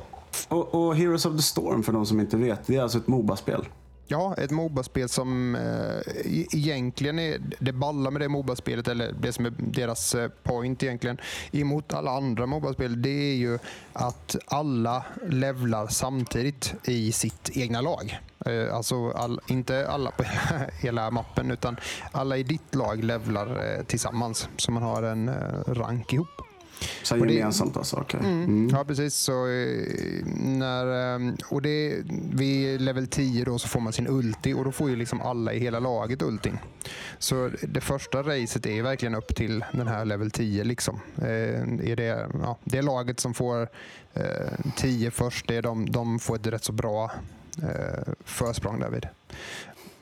och, 0.59 0.87
och 0.87 0.97
Heroes 0.97 1.27
of 1.27 1.37
the 1.37 1.43
Storm 1.43 1.83
för 1.83 1.93
de 1.93 2.07
som 2.07 2.21
inte 2.21 2.37
vet. 2.37 2.67
Det 2.67 2.77
är 2.77 2.83
alltså 2.83 2.99
ett 2.99 3.07
Moba-spel. 3.07 3.69
Ja, 4.11 4.35
ett 4.35 4.51
Moba-spel 4.51 5.09
som 5.09 5.55
eh, 5.55 5.99
e-, 6.41 6.47
egentligen 6.53 7.19
är 7.19 7.41
det 7.59 7.73
balla 7.73 8.11
med 8.11 8.21
det 8.21 8.29
Moba-spelet, 8.29 8.89
eller 8.89 9.13
det 9.21 9.33
som 9.33 9.47
är 9.47 9.53
deras 9.59 10.15
eh, 10.15 10.29
point 10.43 10.83
egentligen, 10.83 11.19
emot 11.53 11.95
alla 11.95 12.11
andra 12.11 12.47
Moba-spel, 12.47 13.03
det 13.03 13.11
är 13.11 13.35
ju 13.35 13.59
att 13.93 14.37
alla 14.47 15.05
levlar 15.27 15.87
samtidigt 15.87 16.75
i 16.85 17.13
sitt 17.13 17.51
egna 17.57 17.81
lag. 17.81 18.19
Eh, 18.47 18.75
alltså 18.75 19.11
all, 19.11 19.41
inte 19.47 19.89
alla 19.89 20.11
på 20.11 20.23
hela, 20.23 20.67
hela 20.81 21.11
mappen, 21.11 21.51
utan 21.51 21.77
alla 22.13 22.37
i 22.37 22.43
ditt 22.43 22.75
lag 22.75 23.05
levlar 23.05 23.77
eh, 23.79 23.85
tillsammans, 23.85 24.49
så 24.57 24.73
man 24.73 24.83
har 24.83 25.03
en 25.03 25.29
eh, 25.29 25.35
rank 25.67 26.13
ihop. 26.13 26.48
Så 27.03 27.21
Och 27.21 27.27
det- 27.27 27.33
gemensamt 27.33 27.77
alltså. 27.77 27.97
okej. 27.97 28.21
Mm. 28.21 28.45
Mm. 28.45 28.69
Ja, 28.73 28.85
precis. 28.85 29.15
Så, 29.15 29.33
eh, 29.47 30.27
när, 30.37 31.15
eh, 31.17 31.33
och 31.49 31.63
det, 31.63 31.97
vid 32.33 32.81
level 32.81 33.07
10 33.07 33.45
då 33.45 33.59
så 33.59 33.69
får 33.69 33.81
man 33.81 33.93
sin 33.93 34.09
ulti 34.09 34.53
och 34.55 34.65
då 34.65 34.73
får 34.73 34.91
ju 34.91 34.97
liksom 34.97 35.21
alla 35.23 35.53
i 35.53 35.59
hela 35.59 35.79
laget 35.81 36.23
ultin. 36.23 36.59
Så 37.19 37.51
det 37.69 37.81
första 37.81 38.23
racet 38.23 38.67
är 38.67 38.83
verkligen 38.83 39.15
upp 39.15 39.35
till 39.35 39.65
den 39.73 39.89
här 39.89 40.05
level 40.05 40.31
10. 40.31 40.65
Liksom. 40.65 41.01
Eh, 41.19 41.27
är 41.91 41.97
det, 41.97 42.29
ja, 42.43 42.59
det 42.65 42.83
laget 42.83 43.21
som 43.21 43.35
får 43.35 43.69
eh, 44.15 44.25
10 44.77 45.11
först, 45.11 45.49
det 45.49 45.57
är 45.57 45.63
de, 45.63 45.91
de 45.91 46.19
får 46.19 46.37
ett 46.37 46.47
rätt 46.47 46.65
så 46.65 46.73
bra 46.73 47.11
eh, 47.63 48.13
försprång 48.25 48.81
därvid. 48.81 49.07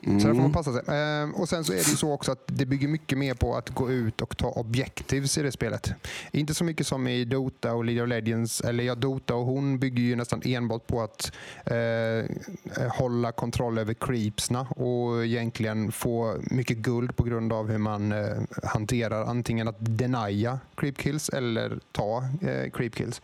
Så 0.07 0.11
där 0.13 0.19
får 0.19 0.27
man 0.27 0.37
Mm. 0.39 0.51
passa 0.53 0.73
sig. 0.73 0.81
Ehm, 0.95 1.31
och 1.35 1.49
Sen 1.49 1.63
så 1.63 1.71
är 1.73 1.77
det 1.77 1.89
ju 1.89 1.95
så 1.97 2.11
också 2.11 2.31
att 2.31 2.43
det 2.47 2.65
bygger 2.65 2.87
mycket 2.87 3.17
mer 3.17 3.33
på 3.33 3.55
att 3.55 3.69
gå 3.69 3.91
ut 3.91 4.21
och 4.21 4.37
ta 4.37 4.47
objectives 4.49 5.37
i 5.37 5.41
det 5.41 5.51
spelet. 5.51 5.91
Inte 6.31 6.53
så 6.53 6.63
mycket 6.63 6.87
som 6.87 7.07
i 7.07 7.25
Dota 7.25 7.73
och 7.73 7.85
League 7.85 8.03
of 8.03 8.09
Legends. 8.09 8.61
Eller 8.61 8.83
ja, 8.83 8.95
Dota 8.95 9.35
och 9.35 9.45
hon 9.45 9.79
bygger 9.79 10.03
ju 10.03 10.15
nästan 10.15 10.41
enbart 10.45 10.87
på 10.87 11.01
att 11.01 11.31
eh, 11.65 12.87
hålla 12.91 13.31
kontroll 13.31 13.77
över 13.77 13.93
creepsna 13.93 14.61
och 14.61 15.25
egentligen 15.25 15.91
få 15.91 16.37
mycket 16.41 16.77
guld 16.77 17.15
på 17.15 17.23
grund 17.23 17.53
av 17.53 17.69
hur 17.71 17.77
man 17.77 18.11
eh, 18.11 18.37
hanterar 18.63 19.25
antingen 19.25 19.67
att 19.67 19.75
denia 19.79 20.59
creep 20.75 20.97
kills 20.97 21.29
eller 21.29 21.79
ta 21.91 22.23
eh, 22.41 22.71
creep 22.71 22.95
kills. 22.95 23.21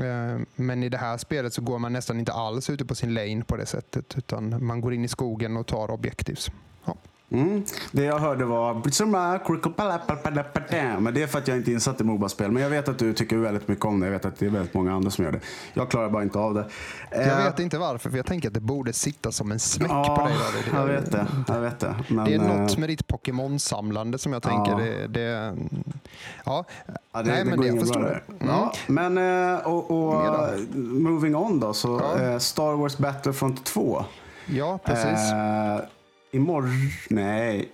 Eh, 0.00 0.40
men 0.54 0.82
i 0.82 0.88
det 0.88 0.98
här 0.98 1.16
spelet 1.16 1.54
så 1.54 1.62
går 1.62 1.78
man 1.78 1.92
nästan 1.92 2.18
inte 2.18 2.32
alls 2.32 2.70
ute 2.70 2.84
på 2.84 2.94
sin 2.94 3.14
lane 3.14 3.44
på 3.44 3.56
det 3.56 3.66
sättet. 3.66 4.18
Utan 4.18 4.66
man 4.66 4.80
går 4.80 4.94
in 4.94 5.04
i 5.04 5.08
skogen 5.08 5.56
och 5.56 5.66
tar 5.66 5.90
objektivs. 5.90 6.50
Ja. 6.84 6.96
Mm. 7.30 7.64
Det 7.92 8.04
jag 8.04 8.18
hörde 8.18 8.44
var... 8.44 8.74
Men 11.00 11.14
det 11.14 11.22
är 11.22 11.26
för 11.26 11.38
att 11.38 11.48
jag 11.48 11.56
inte 11.56 11.70
är 11.70 11.72
insatt 11.72 12.00
i 12.00 12.04
Moba-spel. 12.04 12.50
Men 12.52 12.62
jag 12.62 12.70
vet 12.70 12.88
att 12.88 12.98
du 12.98 13.12
tycker 13.12 13.36
väldigt 13.36 13.68
mycket 13.68 13.84
om 13.84 14.00
det. 14.00 14.06
Jag 14.06 14.12
vet 14.12 14.24
att 14.24 14.38
det 14.38 14.46
är 14.46 14.50
väldigt 14.50 14.74
många 14.74 14.94
andra 14.94 15.10
som 15.10 15.24
gör 15.24 15.32
det. 15.32 15.40
Jag 15.74 15.90
klarar 15.90 16.10
bara 16.10 16.22
inte 16.22 16.38
av 16.38 16.54
det. 16.54 16.66
Jag 17.10 17.26
Eh, 17.26 17.44
vet 17.44 17.58
inte 17.58 17.78
varför, 17.78 18.10
för 18.10 18.16
jag 18.16 18.26
tänker 18.26 18.48
att 18.48 18.54
det 18.54 18.60
borde 18.60 18.92
sitta 18.92 19.32
som 19.32 19.52
en 19.52 19.58
smäck 19.60 19.90
ja, 19.90 20.16
på 20.18 20.28
dig. 20.28 20.36
David. 20.38 20.64
Jag 20.94 21.00
vet 21.00 21.12
det. 21.12 21.26
Jag 21.48 21.60
vet 21.60 21.80
det. 21.80 21.94
Men, 22.08 22.24
Det 22.24 22.34
är 22.34 22.38
något 22.38 22.72
eh, 22.72 22.78
med 22.78 22.88
ditt 22.88 23.06
Pokémon-samlande 23.06 24.18
som 24.18 24.32
jag 24.32 24.42
tänker. 24.42 24.72
Ja. 24.72 24.78
Det, 24.78 25.06
det, 25.06 25.54
ja. 26.44 26.64
Ja, 27.12 27.22
det, 27.22 27.22
Nej, 27.30 27.44
det 27.44 27.50
men 27.50 27.60
det 27.60 27.66
jag 27.66 27.80
förstår. 27.80 28.00
där. 28.00 28.22
Mm. 28.40 28.46
Ja, 28.48 28.72
men 28.86 29.18
eh, 29.54 29.66
och, 29.66 29.90
och 29.90 30.50
moving 30.74 31.36
on 31.36 31.60
då. 31.60 31.72
Så 31.74 32.02
Ja. 32.20 32.40
Star 32.40 32.72
Wars 32.76 32.98
Battlefront 32.98 33.64
2. 33.64 34.04
ja, 34.46 34.78
precis. 34.84 35.32
Eh, 35.32 35.80
imorgon... 36.34 36.90
Nej, 37.10 37.68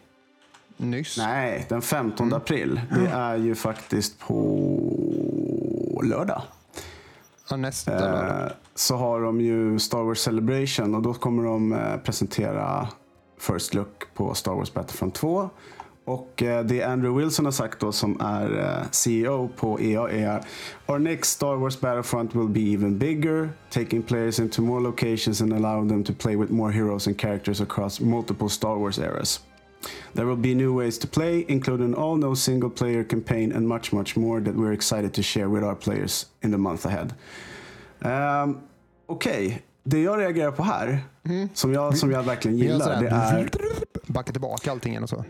Nyss. 0.77 1.19
nej, 1.19 1.67
den 1.69 1.83
15 1.83 2.27
Mm. 2.27 2.37
april. 2.37 2.81
Det 2.91 3.07
är 3.11 3.37
ju 3.37 3.55
faktiskt 3.55 4.19
på 4.19 6.01
lördag. 6.05 6.43
Ja, 7.51 7.57
nästa 7.57 7.91
lördag. 7.91 8.43
Eh, 8.47 8.53
så 8.75 8.97
har 8.97 9.21
de 9.21 9.41
ju 9.41 9.79
Star 9.79 10.03
Wars 10.03 10.19
Celebration 10.19 10.95
och 10.95 11.03
då 11.03 11.15
kommer 11.15 11.43
de 11.45 11.73
eh, 11.73 11.97
presentera 11.97 12.89
First 13.39 13.75
Look 13.75 14.05
på 14.15 14.35
Star 14.35 14.53
Wars 14.55 14.73
Battlefront 14.75 15.15
2. 15.15 15.51
Och 16.11 16.43
eh, 16.43 16.65
det 16.65 16.83
Andrew 16.83 17.23
Wilson 17.23 17.45
har 17.45 17.53
sagt 17.53 17.81
då 17.81 17.93
som 17.93 18.21
är 18.21 18.59
eh, 18.59 18.91
CEO 18.91 19.49
på 19.57 19.81
EA 19.81 20.09
är 20.09 20.45
Our 20.87 20.99
next 20.99 21.31
Star 21.31 21.57
Wars 21.57 21.81
Battlefront 21.81 22.35
will 22.35 22.49
be 22.49 22.61
even 22.61 22.99
bigger, 22.99 23.51
taking 23.71 24.03
players 24.03 24.41
into 24.41 24.63
more 24.63 24.81
locations 24.81 25.41
and 25.41 25.53
allowing 25.53 25.89
them 25.89 26.05
to 26.05 26.13
play 26.13 26.37
with 26.37 26.53
more 26.53 26.73
heroes 26.73 27.07
and 27.07 27.19
characters 27.19 27.61
across 27.61 28.01
multiple 28.01 28.49
Star 28.49 28.77
Wars 28.77 28.99
eras. 28.99 29.41
There 30.15 30.27
will 30.27 30.43
be 30.43 30.55
new 30.55 30.79
ways 30.79 30.99
to 30.99 31.09
play, 31.09 31.45
including 31.49 31.95
all 31.95 32.17
no 32.17 32.35
single 32.35 32.71
player 32.71 33.05
campaign 33.05 33.53
and 33.53 33.69
much, 33.69 33.93
much 33.93 34.17
more 34.17 34.41
that 34.41 34.55
we're 34.55 34.73
excited 34.73 35.15
to 35.15 35.23
share 35.23 35.49
with 35.49 35.65
our 35.65 35.77
players 35.77 36.27
in 36.43 36.51
the 36.51 36.59
month 36.59 36.87
ahead. 36.87 37.15
Um, 38.03 38.61
Okej, 39.07 39.63
det 39.83 40.03
jag 40.03 40.19
reagerar 40.19 40.53
på 40.53 40.63
här, 40.63 41.01
som, 41.55 41.73
jag, 41.73 41.99
som 41.99 42.11
jag 42.11 42.23
verkligen 42.23 42.59
gillar, 42.59 43.03
det 43.03 43.09
är 43.09 43.51
Backa 44.07 44.33
tillbaka 44.33 44.71
allting 44.71 44.93
igen 44.93 45.03
och 45.03 45.09
så. 45.09 45.25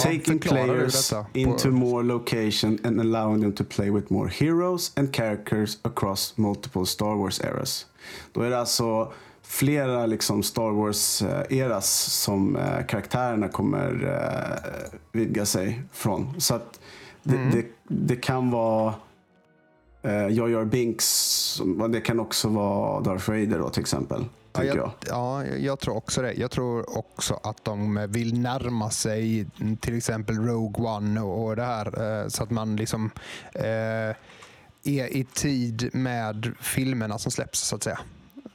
Taking 0.00 0.38
players 0.38 1.12
into 1.34 1.70
more 1.70 2.02
location 2.02 2.78
and 2.84 3.00
allowing 3.00 3.40
them 3.40 3.52
to 3.52 3.64
play 3.64 3.90
with 3.90 4.10
more 4.12 4.28
heroes 4.28 4.92
and 4.96 5.12
characters 5.14 5.78
across 5.82 6.32
multiple 6.36 6.86
Star 6.86 7.14
Wars 7.16 7.40
eras. 7.40 7.86
Då 8.32 8.40
är 8.40 8.50
det 8.50 8.58
alltså 8.58 9.12
flera 9.42 10.06
liksom 10.06 10.42
Star 10.42 10.70
Wars-eras 10.70 11.86
som 12.22 12.56
eh, 12.56 12.86
karaktärerna 12.88 13.48
kommer 13.48 14.04
eh, 14.04 14.98
vidga 15.12 15.46
sig 15.46 15.82
från. 15.92 16.34
Så 16.40 16.54
att 16.54 16.80
det, 17.22 17.36
Mm. 17.36 17.50
det, 17.50 17.66
det 17.88 18.16
kan 18.16 18.50
vara 18.50 18.94
eh, 20.02 20.28
Jar 20.28 20.48
Jar 20.48 20.64
Binks, 20.64 21.60
det 21.88 22.00
kan 22.00 22.20
också 22.20 22.48
vara 22.48 23.00
Darth 23.00 23.30
Vader 23.30 23.58
då 23.58 23.68
till 23.68 23.80
exempel. 23.80 24.24
Ja, 24.56 24.64
jag, 24.64 24.76
jag. 24.76 24.90
ja, 25.08 25.46
jag 25.46 25.80
tror 25.80 25.96
också 25.96 26.22
det. 26.22 26.32
Jag 26.32 26.50
tror 26.50 26.98
också 26.98 27.40
att 27.42 27.64
de 27.64 28.06
vill 28.10 28.40
närma 28.40 28.90
sig 28.90 29.46
till 29.80 29.96
exempel 29.96 30.36
Rogue 30.36 30.86
One 30.86 31.20
och, 31.20 31.56
det 31.56 31.62
här. 31.64 32.20
eh, 32.22 32.28
Så 32.28 32.42
att 32.42 32.50
man 32.50 32.76
liksom 32.76 33.10
eh, 33.54 33.64
är 34.86 35.16
i 35.16 35.26
tid 35.34 35.90
med 35.92 36.52
filmerna 36.60 37.18
som 37.18 37.32
släpps 37.32 37.60
så 37.60 37.76
att 37.76 37.82
säga. 37.82 37.98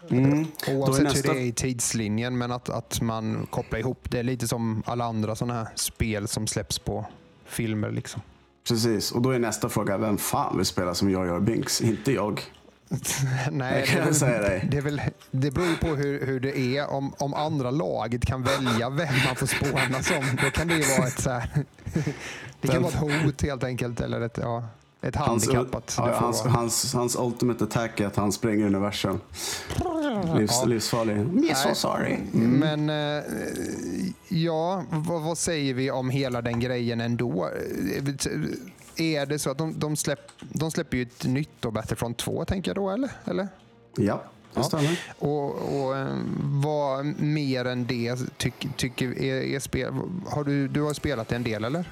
Mm. 0.10 0.46
Oavsett 0.72 1.04
nästa- 1.04 1.28
hur 1.28 1.36
det 1.40 1.42
är 1.42 1.46
i 1.46 1.52
tidslinjen, 1.52 2.38
men 2.38 2.52
att, 2.52 2.70
att 2.70 3.02
man 3.02 3.48
kopplar 3.50 3.80
ihop 3.80 4.12
det 4.12 4.24
lite 4.24 4.48
som 4.48 4.84
alla 4.86 5.06
andra 5.06 5.36
sådana 5.36 5.54
här 5.54 5.68
spel 5.76 6.28
som 6.28 6.48
släpps 6.48 6.80
på 6.80 7.06
filmer. 7.46 7.92
Liksom. 7.92 8.22
Precis, 8.68 9.12
och 9.12 9.22
då 9.22 9.30
är 9.32 9.40
nästa 9.40 9.70
fråga, 9.70 9.98
vem 9.98 10.18
fan 10.18 10.58
vill 10.58 10.66
spela 10.66 10.94
som 10.96 11.10
Jar 11.12 11.26
Jar 11.26 11.40
Binks? 11.40 11.82
Inte 11.82 12.12
jag. 12.12 12.42
Nej, 13.52 13.82
Det 13.82 14.04
kan 14.04 14.14
säga 14.14 14.40
dig. 14.42 14.68
Det, 14.72 14.82
väl, 14.82 15.02
det 15.32 15.52
beror 15.52 15.68
ju 15.68 15.76
på 15.76 15.88
hur, 15.88 16.26
hur 16.26 16.40
det 16.40 16.58
är. 16.60 16.90
Om, 16.90 17.14
om 17.18 17.34
andra 17.34 17.72
laget 17.72 18.26
kan 18.26 18.44
välja 18.44 18.90
vem 18.90 19.14
man 19.26 19.36
får 19.36 19.48
spåna 19.48 20.04
som, 20.04 20.38
då 20.44 20.50
kan 20.50 20.68
det 20.68 20.76
ju 20.76 20.84
vara 20.98 21.08
ett, 21.08 21.22
så 21.22 21.30
här, 21.30 21.50
det 22.62 22.68
kan 22.68 22.84
vara 22.84 22.94
ett 22.94 23.24
hot 23.24 23.42
helt 23.42 23.64
enkelt. 23.64 24.02
Eller 24.02 24.22
ett, 24.22 24.38
ja, 24.42 24.64
ett 25.02 25.16
handikapp. 25.16 25.76
Att 25.76 25.96
ja, 25.98 26.14
hans, 26.16 26.42
hans, 26.42 26.94
hans 26.94 27.16
ultimate 27.16 27.64
attack 27.64 28.00
är 28.00 28.08
att 28.08 28.16
han 28.16 28.32
springer 28.32 28.64
i 28.64 28.68
universum. 28.68 29.20
Livs, 30.38 30.52
Ja. 30.62 30.66
Livsfarlig. 30.66 31.16
I'm 31.18 31.54
so 31.54 31.76
sorry. 31.76 32.18
Men 32.32 32.90
eh, 32.90 33.24
ja, 34.28 34.84
vad, 34.90 35.22
vad 35.22 35.38
säger 35.38 35.74
vi 35.74 35.92
om 35.92 36.10
hela 36.10 36.42
den 36.42 36.60
grejen 36.60 37.02
ändå? 37.02 37.50
Är 39.00 39.26
det 39.26 39.40
så 39.40 39.50
att 39.52 39.58
de, 39.58 39.80
de, 39.80 39.96
släpp, 39.96 40.32
de 40.40 40.72
släpper 40.72 40.98
ju 40.98 41.04
ett 41.04 41.24
nytt 41.24 41.50
då, 41.60 41.72
Battlefront 41.72 42.18
2, 42.18 42.46
tänker 42.46 42.70
jag 42.70 42.76
då, 42.76 42.90
eller? 42.90 43.10
eller? 43.26 43.48
Ja, 43.96 44.24
det 44.54 44.60
Ja. 44.60 44.64
stämmer. 44.64 45.00
Och, 45.20 45.52
och 45.82 45.98
eh, 45.98 46.18
vad 46.64 47.06
mer 47.22 47.66
än 47.66 47.86
det 47.86 48.16
tycker 48.38 48.70
tycker 48.78 49.22
är, 49.22 49.42
är 49.42 49.60
spel... 49.60 49.94
Har 50.30 50.44
du, 50.44 50.68
du 50.68 50.82
har 50.82 50.94
spelat 50.94 51.32
en 51.32 51.44
del, 51.44 51.64
eller? 51.64 51.92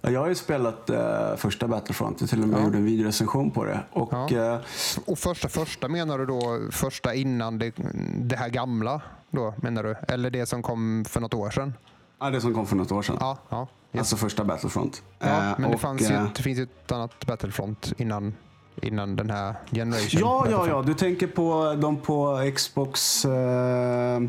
Ja, 0.00 0.10
Jag 0.10 0.20
har 0.20 0.28
ju 0.28 0.34
spelat 0.34 0.90
eh, 0.90 1.36
första 1.36 1.68
Battlefront, 1.68 2.20
jag 2.20 2.30
till 2.30 2.42
och 2.42 2.48
med 2.48 2.60
Ja. 2.60 2.64
gjorde 2.64 2.78
en 2.78 2.84
videorecension 2.84 3.50
på 3.50 3.64
det. 3.64 3.80
Och, 3.92 4.12
Ja. 4.12 4.54
eh, 4.54 4.60
Och 5.04 5.18
första, 5.18 5.48
första 5.48 5.88
menar 5.88 6.18
du 6.18 6.26
då 6.26 6.60
första 6.70 7.14
innan 7.14 7.58
det, 7.58 7.72
det 8.18 8.36
här 8.36 8.48
gamla? 8.48 9.00
Då, 9.30 9.54
menar 9.56 9.82
du? 9.82 9.94
Eller 10.08 10.30
det 10.30 10.46
som 10.46 10.62
kom 10.62 11.04
för 11.08 11.20
något 11.20 11.34
år 11.34 11.50
sedan? 11.50 11.74
Ja, 12.22 12.30
det 12.30 12.40
som 12.40 12.54
kom 12.54 12.66
för 12.66 12.76
något 12.76 12.92
år 12.92 13.02
sedan. 13.02 13.16
Ja, 13.20 13.38
ja. 13.48 13.66
Yes. 13.92 14.00
Alltså 14.00 14.16
första 14.16 14.44
Battlefront. 14.44 15.02
ja 15.18 15.26
Eh, 15.26 15.54
men 15.58 15.70
det, 15.70 15.78
fanns 15.78 16.02
ju, 16.02 16.14
eh, 16.14 16.24
det 16.36 16.42
finns 16.42 16.58
ju 16.58 16.62
ett 16.62 16.92
annat 16.92 17.26
Battlefront 17.26 17.92
innan, 17.98 18.34
innan 18.82 19.16
den 19.16 19.30
här 19.30 19.54
generation. 19.70 20.20
Ja, 20.20 20.46
ja, 20.50 20.66
ja. 20.68 20.82
Du 20.82 20.94
tänker 20.94 21.26
på 21.26 21.76
de 21.80 21.96
på 21.96 22.38
Xbox, 22.56 23.24
eh, 23.24 24.20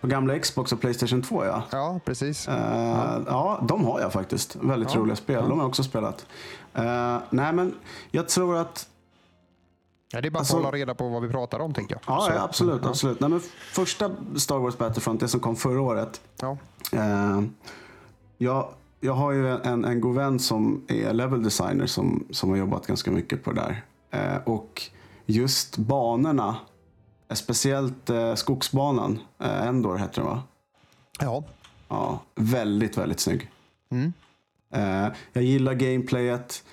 på 0.00 0.06
gamla 0.06 0.38
Xbox 0.38 0.72
och 0.72 0.80
Playstation 0.80 1.22
2 1.22 1.44
ja. 1.44 1.62
Ja, 1.70 2.00
precis. 2.04 2.48
Eh, 2.48 3.20
ja. 3.26 3.64
de 3.68 3.84
har 3.84 4.00
jag 4.00 4.12
faktiskt. 4.12 4.56
Väldigt 4.60 4.94
Ja. 4.94 5.00
roliga 5.00 5.16
spel. 5.16 5.36
Ja. 5.36 5.42
De 5.42 5.50
har 5.50 5.58
jag 5.58 5.68
också 5.68 5.82
spelat. 5.82 6.26
Eh, 6.74 7.18
nej, 7.30 7.52
men 7.52 7.74
jag 8.10 8.28
tror 8.28 8.56
att... 8.56 8.88
Ja, 10.12 10.20
det 10.20 10.28
är 10.28 10.30
bara 10.30 10.38
alltså- 10.38 10.56
att 10.56 10.64
hålla 10.64 10.76
reda 10.76 10.94
på 10.94 11.08
vad 11.08 11.22
vi 11.22 11.28
pratar 11.28 11.58
om, 11.60 11.74
tänker 11.74 11.94
jag. 11.94 12.02
Ja, 12.06 12.34
ja 12.34 12.42
absolut. 12.42 12.84
absolut. 12.86 13.20
Nej, 13.20 13.30
men 13.30 13.40
första 13.72 14.10
Star 14.36 14.58
Wars 14.58 14.78
Battlefront, 14.78 15.20
det 15.20 15.28
som 15.28 15.40
kom 15.40 15.56
förra 15.56 15.80
året. 15.80 16.20
Ja. 16.40 16.56
Eh, 16.92 17.42
jag, 18.38 18.68
jag 19.00 19.12
har 19.12 19.32
ju 19.32 19.48
en, 19.48 19.84
en 19.84 20.00
god 20.00 20.14
vän 20.14 20.38
som 20.38 20.84
är 20.88 21.12
level 21.12 21.42
designer 21.42 21.86
som, 21.86 22.26
som 22.30 22.50
har 22.50 22.56
jobbat 22.56 22.86
ganska 22.86 23.10
mycket 23.10 23.44
på 23.44 23.52
det 23.52 23.60
där. 23.60 23.82
Eh, 24.10 24.42
och 24.44 24.82
just 25.26 25.76
banorna, 25.76 26.56
eh, 27.28 27.34
speciellt 27.34 28.10
eh, 28.10 28.34
skogsbanan, 28.34 29.18
eh, 29.38 29.66
Endor 29.66 29.96
heter 29.96 30.20
den 30.22 30.30
va? 30.30 30.42
ja. 31.20 31.44
Ja, 31.88 32.20
väldigt, 32.34 32.96
väldigt 32.98 33.20
snygg. 33.20 33.50
Mm. 33.90 34.12
Eh, 34.74 35.12
jag 35.32 35.44
gillar 35.44 35.74
gameplayet. 35.74 36.64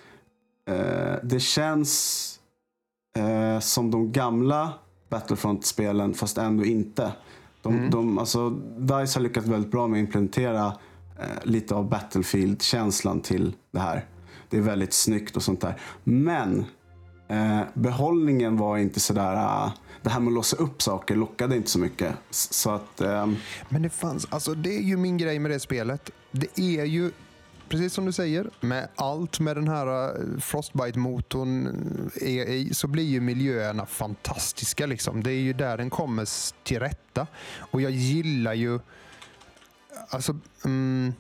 Eh, 0.66 1.16
det 1.24 1.40
känns 1.40 2.39
eh, 3.20 3.60
som 3.60 3.92
de 3.92 4.12
gamla 4.12 4.74
Battlefront-spelen 5.10 6.14
fast 6.14 6.38
ändå 6.38 6.66
inte. 6.66 7.12
De, 7.62 7.74
Mm. 7.76 7.90
de, 7.92 8.18
alltså, 8.18 8.50
DICE 8.78 9.20
har 9.20 9.20
lyckats 9.20 9.48
väldigt 9.48 9.72
bra 9.72 9.88
med 9.88 9.98
att 9.98 10.06
implementera 10.06 10.66
eh, 11.20 11.26
lite 11.44 11.76
av 11.76 11.90
Battlefield-känslan 11.90 13.22
till 13.22 13.56
det 13.72 13.80
här. 13.80 14.06
Det 14.50 14.58
är 14.58 14.62
väldigt 14.62 14.94
snyggt 14.94 15.36
och 15.36 15.44
sånt 15.44 15.62
där. 15.62 15.82
Men 16.04 16.66
eh, 17.28 17.62
behållningen 17.74 18.58
var 18.58 18.78
inte 18.78 19.00
sådär... 19.00 19.34
Uh, 19.36 19.72
det 20.02 20.10
här 20.10 20.20
med 20.20 20.28
att 20.28 20.34
låsa 20.34 20.58
upp 20.58 20.82
saker 20.82 21.16
lockade 21.16 21.56
inte 21.56 21.70
så 21.70 21.80
mycket. 21.80 22.16
Så 22.30 22.72
att... 22.72 23.02
ehm, 23.02 23.36
Men 23.70 23.82
det 23.82 23.90
fanns, 23.90 24.28
alltså 24.30 24.54
det 24.54 24.78
är 24.78 24.82
ju 24.82 24.98
min 24.98 25.18
grej 25.18 25.40
med 25.40 25.52
det 25.52 25.60
spelet. 25.60 26.10
Det 26.32 26.60
är 26.60 26.86
ju, 26.86 27.12
precis 27.70 27.94
som 27.94 28.06
du 28.06 28.12
säger, 28.12 28.50
med 28.60 28.88
allt 28.96 29.40
med 29.40 29.58
den 29.58 29.68
här 29.68 29.88
eh, 29.88 30.40
Frostbite-motorn 30.40 31.68
eh, 32.22 32.28
i 32.28 32.70
så 32.74 32.88
blir 32.88 33.04
ju 33.04 33.20
miljöerna 33.20 33.86
fantastiska. 33.86 34.86
Liksom. 34.86 35.24
Det 35.24 35.32
är 35.32 35.42
ju 35.42 35.54
där 35.54 35.78
den 35.78 35.90
kommer 35.90 36.28
till 36.64 36.80
rätta. 36.80 37.28
Och 37.58 37.82
jag 37.82 37.92
gillar 37.92 38.54
ju, 38.54 38.80
alltså 40.10 40.38
mm, 40.66 41.14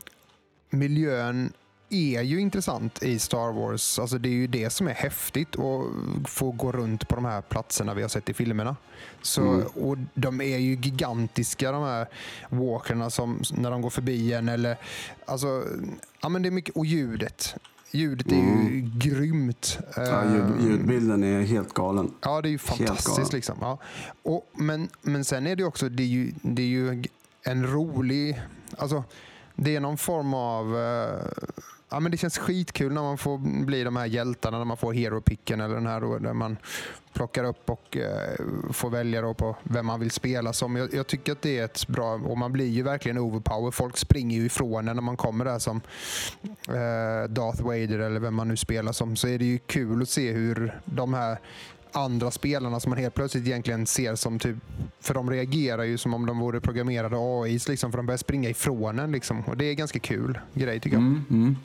miljön 0.70 1.54
är 1.90 2.22
ju 2.22 2.40
intressant 2.42 3.04
i 3.04 3.20
Star 3.20 3.52
Wars. 3.54 4.00
Alltså 4.00 4.18
det 4.18 4.30
är 4.30 4.34
ju 4.34 4.48
det 4.48 4.70
som 4.70 4.88
är 4.88 4.94
häftigt 4.94 5.56
att 5.60 6.30
få 6.30 6.52
gå 6.52 6.72
runt 6.72 7.08
på 7.08 7.16
de 7.16 7.26
här 7.26 7.42
platserna 7.42 7.94
vi 7.94 8.02
har 8.02 8.10
sett 8.10 8.30
i 8.30 8.34
filmerna. 8.34 8.76
Så, 9.22 9.42
Mm. 9.42 9.66
och 9.68 9.98
de 10.14 10.42
är 10.42 10.58
ju 10.58 10.76
gigantiska 10.76 11.72
de 11.72 11.84
här 11.84 12.08
walkerna 12.50 13.10
som 13.10 13.42
när 13.54 13.72
de 13.72 13.82
går 13.82 13.90
förbi 13.90 14.34
en. 14.34 14.50
Eller, 14.50 14.78
alltså, 15.26 15.64
ja, 16.22 16.30
men 16.30 16.42
det 16.42 16.50
är 16.50 16.52
mycket, 16.52 16.76
och 16.76 16.86
ljudet 16.86 17.56
Ljudet 17.92 18.32
är 18.32 18.36
ju 18.36 18.90
grymt. 18.96 19.80
Ja, 19.96 20.24
ljud, 20.34 20.70
ljudbilden 20.70 21.24
är 21.24 21.42
helt 21.42 21.74
galen. 21.74 22.14
Ja, 22.22 22.42
det 22.42 22.48
är 22.50 22.52
ju 22.52 22.58
fantastiskt. 22.58 23.34
Liksom. 23.34 23.58
Ja. 23.62 23.78
Och, 24.24 24.50
men, 24.56 24.90
men 25.02 25.24
sen 25.26 25.48
är 25.48 25.56
det 25.56 25.64
också, 25.64 25.90
det 25.90 26.04
är 26.04 26.08
ju, 26.08 26.32
det 26.42 26.62
är 26.62 26.66
ju 26.68 27.04
en 27.44 27.68
rolig... 27.68 28.42
Alltså, 28.78 29.04
det 29.56 29.76
är 29.76 29.80
någon 29.80 29.98
form 29.98 30.34
av... 30.34 30.78
eh, 30.78 31.26
ja, 31.90 32.00
men 32.00 32.12
det 32.12 32.18
känns 32.18 32.38
skitkul 32.38 32.94
när 32.94 33.02
man 33.02 33.18
får 33.18 33.38
bli 33.66 33.84
de 33.84 33.96
här 33.96 34.06
hjältarna, 34.06 34.58
när 34.58 34.66
man 34.66 34.78
får 34.78 34.94
hero-picken 34.94 35.62
eller 35.62 35.76
den 35.76 35.88
här 35.88 36.02
då, 36.02 36.18
där 36.18 36.34
man 36.34 36.58
plockar 37.14 37.44
upp 37.44 37.70
och 37.70 37.98
eh, 37.98 38.36
får 38.72 38.90
välja 38.90 39.22
då 39.22 39.34
på 39.34 39.56
vem 39.64 39.86
man 39.86 40.00
vill 40.00 40.12
spela 40.12 40.54
som. 40.54 40.76
Jag, 40.76 40.94
jag 40.94 41.08
tycker 41.08 41.32
att 41.32 41.42
det 41.42 41.60
är 41.60 41.66
ett 41.66 41.88
bra... 41.88 42.14
Och 42.14 42.38
man 42.38 42.52
blir 42.52 42.68
ju 42.68 42.84
verkligen 42.84 43.18
overpower. 43.18 43.72
Folk 43.72 43.98
springer 43.98 44.38
ju 44.38 44.46
ifrån 44.46 44.88
en 44.88 44.96
när 44.96 45.04
man 45.04 45.18
kommer 45.18 45.46
där 45.46 45.60
som 45.60 45.82
eh, 46.68 47.30
Darth 47.30 47.64
Vader 47.64 48.00
eller 48.00 48.20
vem 48.20 48.36
man 48.36 48.48
nu 48.48 48.58
spelar 48.58 48.92
som. 48.92 49.16
Så 49.16 49.28
är 49.28 49.38
det 49.38 49.46
ju 49.46 49.58
kul 49.58 50.02
att 50.02 50.10
se 50.10 50.32
hur 50.32 50.80
de 50.86 51.14
här 51.14 51.40
andra 51.92 52.32
spelarna 52.32 52.80
som 52.80 52.90
man 52.90 53.00
helt 53.00 53.16
plötsligt 53.16 53.48
egentligen 53.48 53.86
ser 53.86 54.16
som 54.16 54.40
typ... 54.40 54.58
För 55.00 55.14
de 55.14 55.30
reagerar 55.30 55.84
ju 55.84 55.98
som 55.98 56.14
om 56.14 56.26
de 56.26 56.40
vore 56.40 56.62
programmerade 56.62 57.16
AIs 57.20 57.68
liksom, 57.68 57.92
för 57.92 57.98
de 57.98 58.06
börjar 58.06 58.18
springa 58.18 58.50
ifrån 58.50 59.00
en. 59.00 59.12
Liksom. 59.12 59.42
Och 59.42 59.58
det 59.58 59.66
är 59.66 59.74
ganska 59.74 60.00
kul 60.00 60.40
grej 60.54 60.80
tycker 60.80 60.98
jag. 60.98 61.04
Mm, 61.04 61.26
mm. 61.30 61.56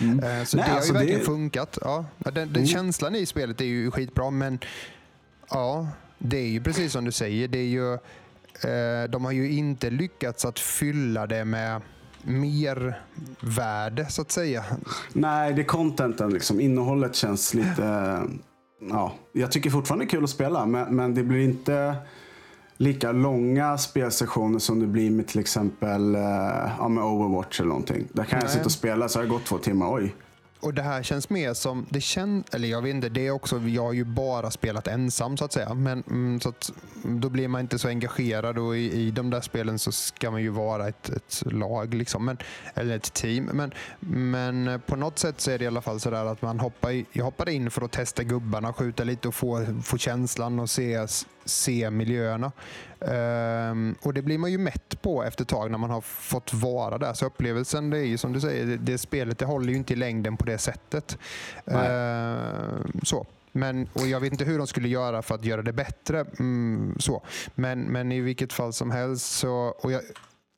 Mm. 0.00 0.18
Eh, 0.24 0.44
Så 0.44 0.56
Nej, 0.56 0.64
det 0.66 0.70
har 0.70 0.76
alltså 0.76 0.92
ju 0.92 0.98
verkligen 0.98 1.18
det- 1.20 1.26
funkat. 1.26 1.78
Ja, 1.82 2.04
den, 2.18 2.32
den 2.34 2.48
Mm. 2.48 2.66
Känslan 2.66 3.14
i 3.14 3.26
spelet 3.26 3.60
är 3.60 3.64
ju 3.64 3.90
skitbra, 3.90 4.30
men 4.30 4.58
ja, 5.50 5.88
det 6.18 6.36
är 6.38 6.48
ju 6.48 6.60
precis 6.62 6.92
som 6.92 7.04
du 7.04 7.12
säger. 7.12 7.48
Det 7.48 7.58
är 7.58 7.62
ju, 7.66 7.92
eh, 7.94 9.10
de 9.10 9.24
har 9.24 9.32
ju 9.32 9.50
inte 9.52 9.90
lyckats 9.90 10.44
att 10.44 10.58
fylla 10.58 11.26
det 11.26 11.44
med 11.44 11.80
mer 12.22 13.02
värde 13.40 14.06
så 14.10 14.22
att 14.22 14.30
säga. 14.30 14.64
Nej, 15.12 15.52
det 15.52 15.62
är 15.62 15.64
contenten. 15.66 16.30
Liksom. 16.30 16.60
Innehållet 16.60 17.14
känns 17.14 17.54
lite... 17.54 17.84
eh, 17.84 18.22
Ja, 18.90 19.14
jag 19.32 19.52
tycker 19.52 19.70
fortfarande 19.70 20.04
det 20.04 20.08
är 20.08 20.10
kul 20.10 20.24
att 20.24 20.30
spela, 20.30 20.66
men, 20.66 20.96
men 20.96 21.14
det 21.14 21.22
blir 21.22 21.38
inte 21.40 21.96
lika 22.78 23.12
långa 23.12 23.78
spelsessioner 23.78 24.58
som 24.58 24.80
det 24.80 24.86
blir 24.86 25.10
med 25.10 25.26
till 25.26 25.40
exempel 25.40 26.14
eh, 26.14 26.20
ja, 26.78 26.88
med 26.88 27.04
Overwatch 27.04 27.60
eller 27.60 27.68
någonting. 27.68 28.08
Där 28.12 28.24
kan 28.24 28.38
jag 28.38 28.44
Nej. 28.44 28.52
sitta 28.52 28.64
och 28.64 28.72
spela 28.72 29.08
så 29.08 29.18
har 29.18 29.24
det 29.24 29.30
gått 29.30 29.44
två 29.44 29.58
timmar. 29.58 29.94
Oj. 29.94 30.14
Och 30.60 30.74
det 30.74 30.82
här 30.82 31.02
känns 31.02 31.30
mer 31.30 31.54
som, 31.54 31.86
det 31.90 32.00
känns, 32.00 32.46
eller 32.52 32.68
jag 32.68 32.82
vet 32.82 32.94
inte, 32.94 33.08
det 33.08 33.26
är 33.26 33.30
också, 33.30 33.58
jag 33.58 33.82
har 33.82 33.92
ju 33.92 34.04
bara 34.04 34.50
spelat 34.50 34.86
ensam 34.86 35.36
så 35.36 35.44
att 35.44 35.52
säga. 35.52 35.74
Men 35.74 36.02
mm, 36.10 36.40
så 36.40 36.48
att, 36.48 36.72
då 37.04 37.28
blir 37.28 37.48
man 37.48 37.60
inte 37.60 37.78
så 37.78 37.88
engagerad 37.88 38.58
och 38.58 38.76
i, 38.76 38.92
i 38.92 39.10
de 39.10 39.30
där 39.30 39.40
spelen 39.40 39.78
så 39.78 39.92
ska 39.92 40.30
man 40.30 40.42
ju 40.42 40.48
vara 40.48 40.88
ett, 40.88 41.08
ett 41.08 41.42
lag 41.52 41.94
liksom. 41.94 42.24
Men, 42.24 42.38
eller 42.74 42.96
ett 42.96 43.12
team. 43.12 43.50
Men, 43.52 43.72
men 44.00 44.68
eh, 44.68 44.78
på 44.78 44.96
något 44.96 45.18
sätt 45.18 45.40
så 45.40 45.50
är 45.50 45.58
det 45.58 45.64
i 45.64 45.66
alla 45.66 45.82
fall 45.82 46.00
sådär 46.00 46.24
att 46.24 46.42
man 46.42 46.60
hoppar, 46.60 47.04
jag 47.12 47.24
hoppade 47.24 47.52
in 47.52 47.70
för 47.70 47.82
att 47.82 47.92
testa 47.92 48.22
gubbarna, 48.22 48.72
skjuta 48.72 49.04
lite 49.04 49.28
och 49.28 49.34
få, 49.34 49.66
få 49.84 49.98
känslan 49.98 50.60
och 50.60 50.70
se, 50.70 51.06
se 51.48 51.90
miljöerna. 51.90 52.52
Ehm, 53.00 53.94
och 54.02 54.14
det 54.14 54.22
blir 54.22 54.38
man 54.38 54.52
ju 54.52 54.58
mätt 54.58 55.02
på 55.02 55.24
efter 55.24 55.42
ett 55.42 55.48
tag 55.48 55.70
när 55.70 55.78
man 55.78 55.90
har 55.90 56.00
fått 56.00 56.54
vara 56.54 56.98
där. 56.98 57.14
Så 57.14 57.26
upplevelsen, 57.26 57.90
det 57.90 57.98
är 57.98 58.04
ju 58.04 58.18
som 58.18 58.32
du 58.32 58.40
säger, 58.40 58.66
det, 58.66 58.76
det 58.76 58.98
spelet 58.98 59.38
det 59.38 59.46
håller 59.46 59.68
ju 59.72 59.76
inte 59.76 59.92
i 59.92 59.96
längden 59.96 60.36
på 60.36 60.44
det 60.44 60.58
sättet. 60.58 61.18
Ehm, 61.66 63.00
så. 63.02 63.26
Men, 63.52 63.88
och 63.92 64.06
jag 64.06 64.20
vet 64.20 64.32
inte 64.32 64.44
hur 64.44 64.58
de 64.58 64.66
skulle 64.66 64.88
göra 64.88 65.22
för 65.22 65.34
att 65.34 65.44
göra 65.44 65.62
det 65.62 65.72
bättre. 65.72 66.24
Mm, 66.38 66.96
så. 66.98 67.22
Men, 67.54 67.80
men 67.80 68.12
i 68.12 68.20
vilket 68.20 68.52
fall 68.52 68.72
som 68.72 68.90
helst 68.90 69.26
så, 69.26 69.74
och 69.82 69.92
jag, 69.92 70.02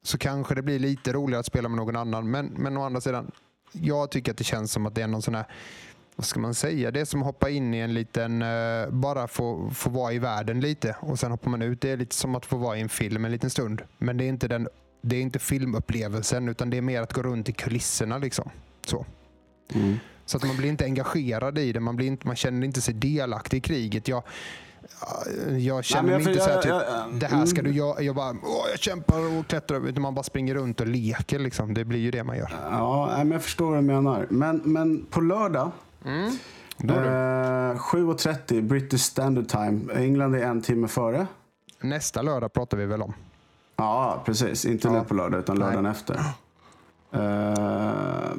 så 0.02 0.18
kanske 0.18 0.54
det 0.54 0.62
blir 0.62 0.78
lite 0.78 1.12
roligare 1.12 1.40
att 1.40 1.47
spela 1.47 1.68
med 1.68 1.76
någon 1.76 1.97
annan. 1.97 2.30
Men, 2.30 2.47
men 2.47 2.76
å 2.76 2.82
andra 2.82 3.00
sidan, 3.00 3.30
jag 3.73 4.11
tycker 4.11 4.32
att 4.32 4.38
det 4.38 4.44
känns 4.44 4.73
som 4.73 4.87
att 4.87 4.94
det 4.94 5.02
är 5.02 5.06
någon 5.06 5.23
sån 5.23 5.35
här 5.35 5.47
vad 6.17 6.25
ska 6.26 6.40
man 6.40 6.55
säga? 6.55 6.90
Det 6.90 7.00
är 7.00 7.05
som 7.05 7.21
att 7.21 7.26
hoppa 7.26 7.50
in 7.50 7.75
i 7.75 7.79
en 7.79 7.95
liten, 7.95 8.43
eh, 8.43 8.88
bara 8.90 9.29
få, 9.29 9.71
få 9.75 9.90
vara 9.90 10.12
i 10.12 10.19
världen 10.19 10.61
lite 10.61 10.97
och 11.00 11.19
sen 11.19 11.31
hoppar 11.31 11.50
man 11.50 11.62
ut. 11.62 11.81
Det 11.81 11.90
är 11.90 11.97
lite 11.97 12.14
som 12.14 12.35
att 12.35 12.47
få 12.47 12.57
vara 12.57 12.76
i 12.76 12.81
en 12.81 12.88
film 12.88 13.25
en 13.25 13.33
liten 13.33 13.50
stund. 13.50 13.83
Men 13.99 14.17
det 14.17 14.25
är 14.25 14.29
inte, 14.29 14.49
den, 14.49 14.69
det 15.02 15.17
är 15.17 15.21
inte 15.21 15.38
filmupplevelsen 15.38 16.49
utan 16.49 16.71
det 16.71 16.76
är 16.76 16.83
mer 16.83 17.02
att 17.02 17.12
gå 17.12 17.23
runt 17.23 17.49
i 17.49 17.52
kulisserna. 17.52 18.19
Liksom. 18.19 18.50
Så. 18.87 19.06
Mm. 19.75 19.97
så 20.26 20.37
att 20.37 20.45
man 20.45 20.56
blir 20.56 20.69
inte 20.69 20.84
engagerad 20.84 21.58
i 21.58 21.73
det. 21.73 21.80
Man, 21.80 21.97
blir 21.97 22.06
inte, 22.06 22.26
man 22.26 22.37
känner 22.37 22.67
inte 22.67 22.80
sig 22.80 22.95
delaktig 22.95 23.56
i 23.56 23.61
kriget. 23.61 24.08
Jag, 24.08 24.23
jag 25.58 25.84
känner 25.84 26.02
mig 26.02 26.13
jag- 26.13 26.32
inte 26.32 26.45
så 26.45 26.49
här, 26.49 26.54
jag- 26.54 26.63
typ, 26.63 26.73
jag- 26.73 27.15
det 27.21 27.26
här 27.26 27.47
ska 27.47 27.61
mm. 27.61 27.73
du 27.73 27.78
göra. 27.78 28.02
Jag 28.02 28.15
bara, 28.17 28.30
åh, 28.30 28.65
jag 28.71 28.78
kämpar 28.80 29.39
och 29.39 29.47
klättrar. 29.47 29.89
Utan 29.89 30.02
man 30.02 30.15
bara 30.15 30.23
springer 30.23 30.54
runt 30.54 30.80
och 30.80 30.87
leker. 30.87 31.39
Liksom. 31.39 31.75
Det 31.75 31.84
blir 31.84 31.99
ju 31.99 32.11
det 32.11 32.25
man 32.25 32.37
gör. 32.37 32.50
Ja, 32.71 33.06
nej, 33.15 33.25
men 33.25 33.32
jag 33.32 33.43
förstår 33.43 33.67
vad 33.71 33.78
du 33.78 33.82
menar. 33.82 34.26
Men, 34.30 34.56
men 34.65 35.06
på 35.06 35.21
lördag, 35.21 35.71
Då 36.76 36.95
är 36.95 37.00
det. 37.02 37.71
eh, 37.73 37.78
7.30 37.78 38.60
British 38.63 39.00
Standard 39.00 39.49
Time. 39.49 39.93
England 39.95 40.34
är 40.34 40.43
en 40.47 40.63
timme 40.63 40.89
före. 40.89 41.26
Nästa 41.80 42.23
lördag 42.23 42.52
pratar 42.52 42.76
vi 42.76 42.86
väl 42.86 43.02
om. 43.02 43.15
Ja, 43.76 44.23
precis. 44.25 44.65
Inte 44.65 44.89
Ja. 44.89 44.95
nu 44.95 45.04
på 45.04 45.15
lördag, 45.15 45.39
utan 45.41 45.58
lördagen 45.58 45.86
efter. 45.86 46.21
Eh, 47.13 48.30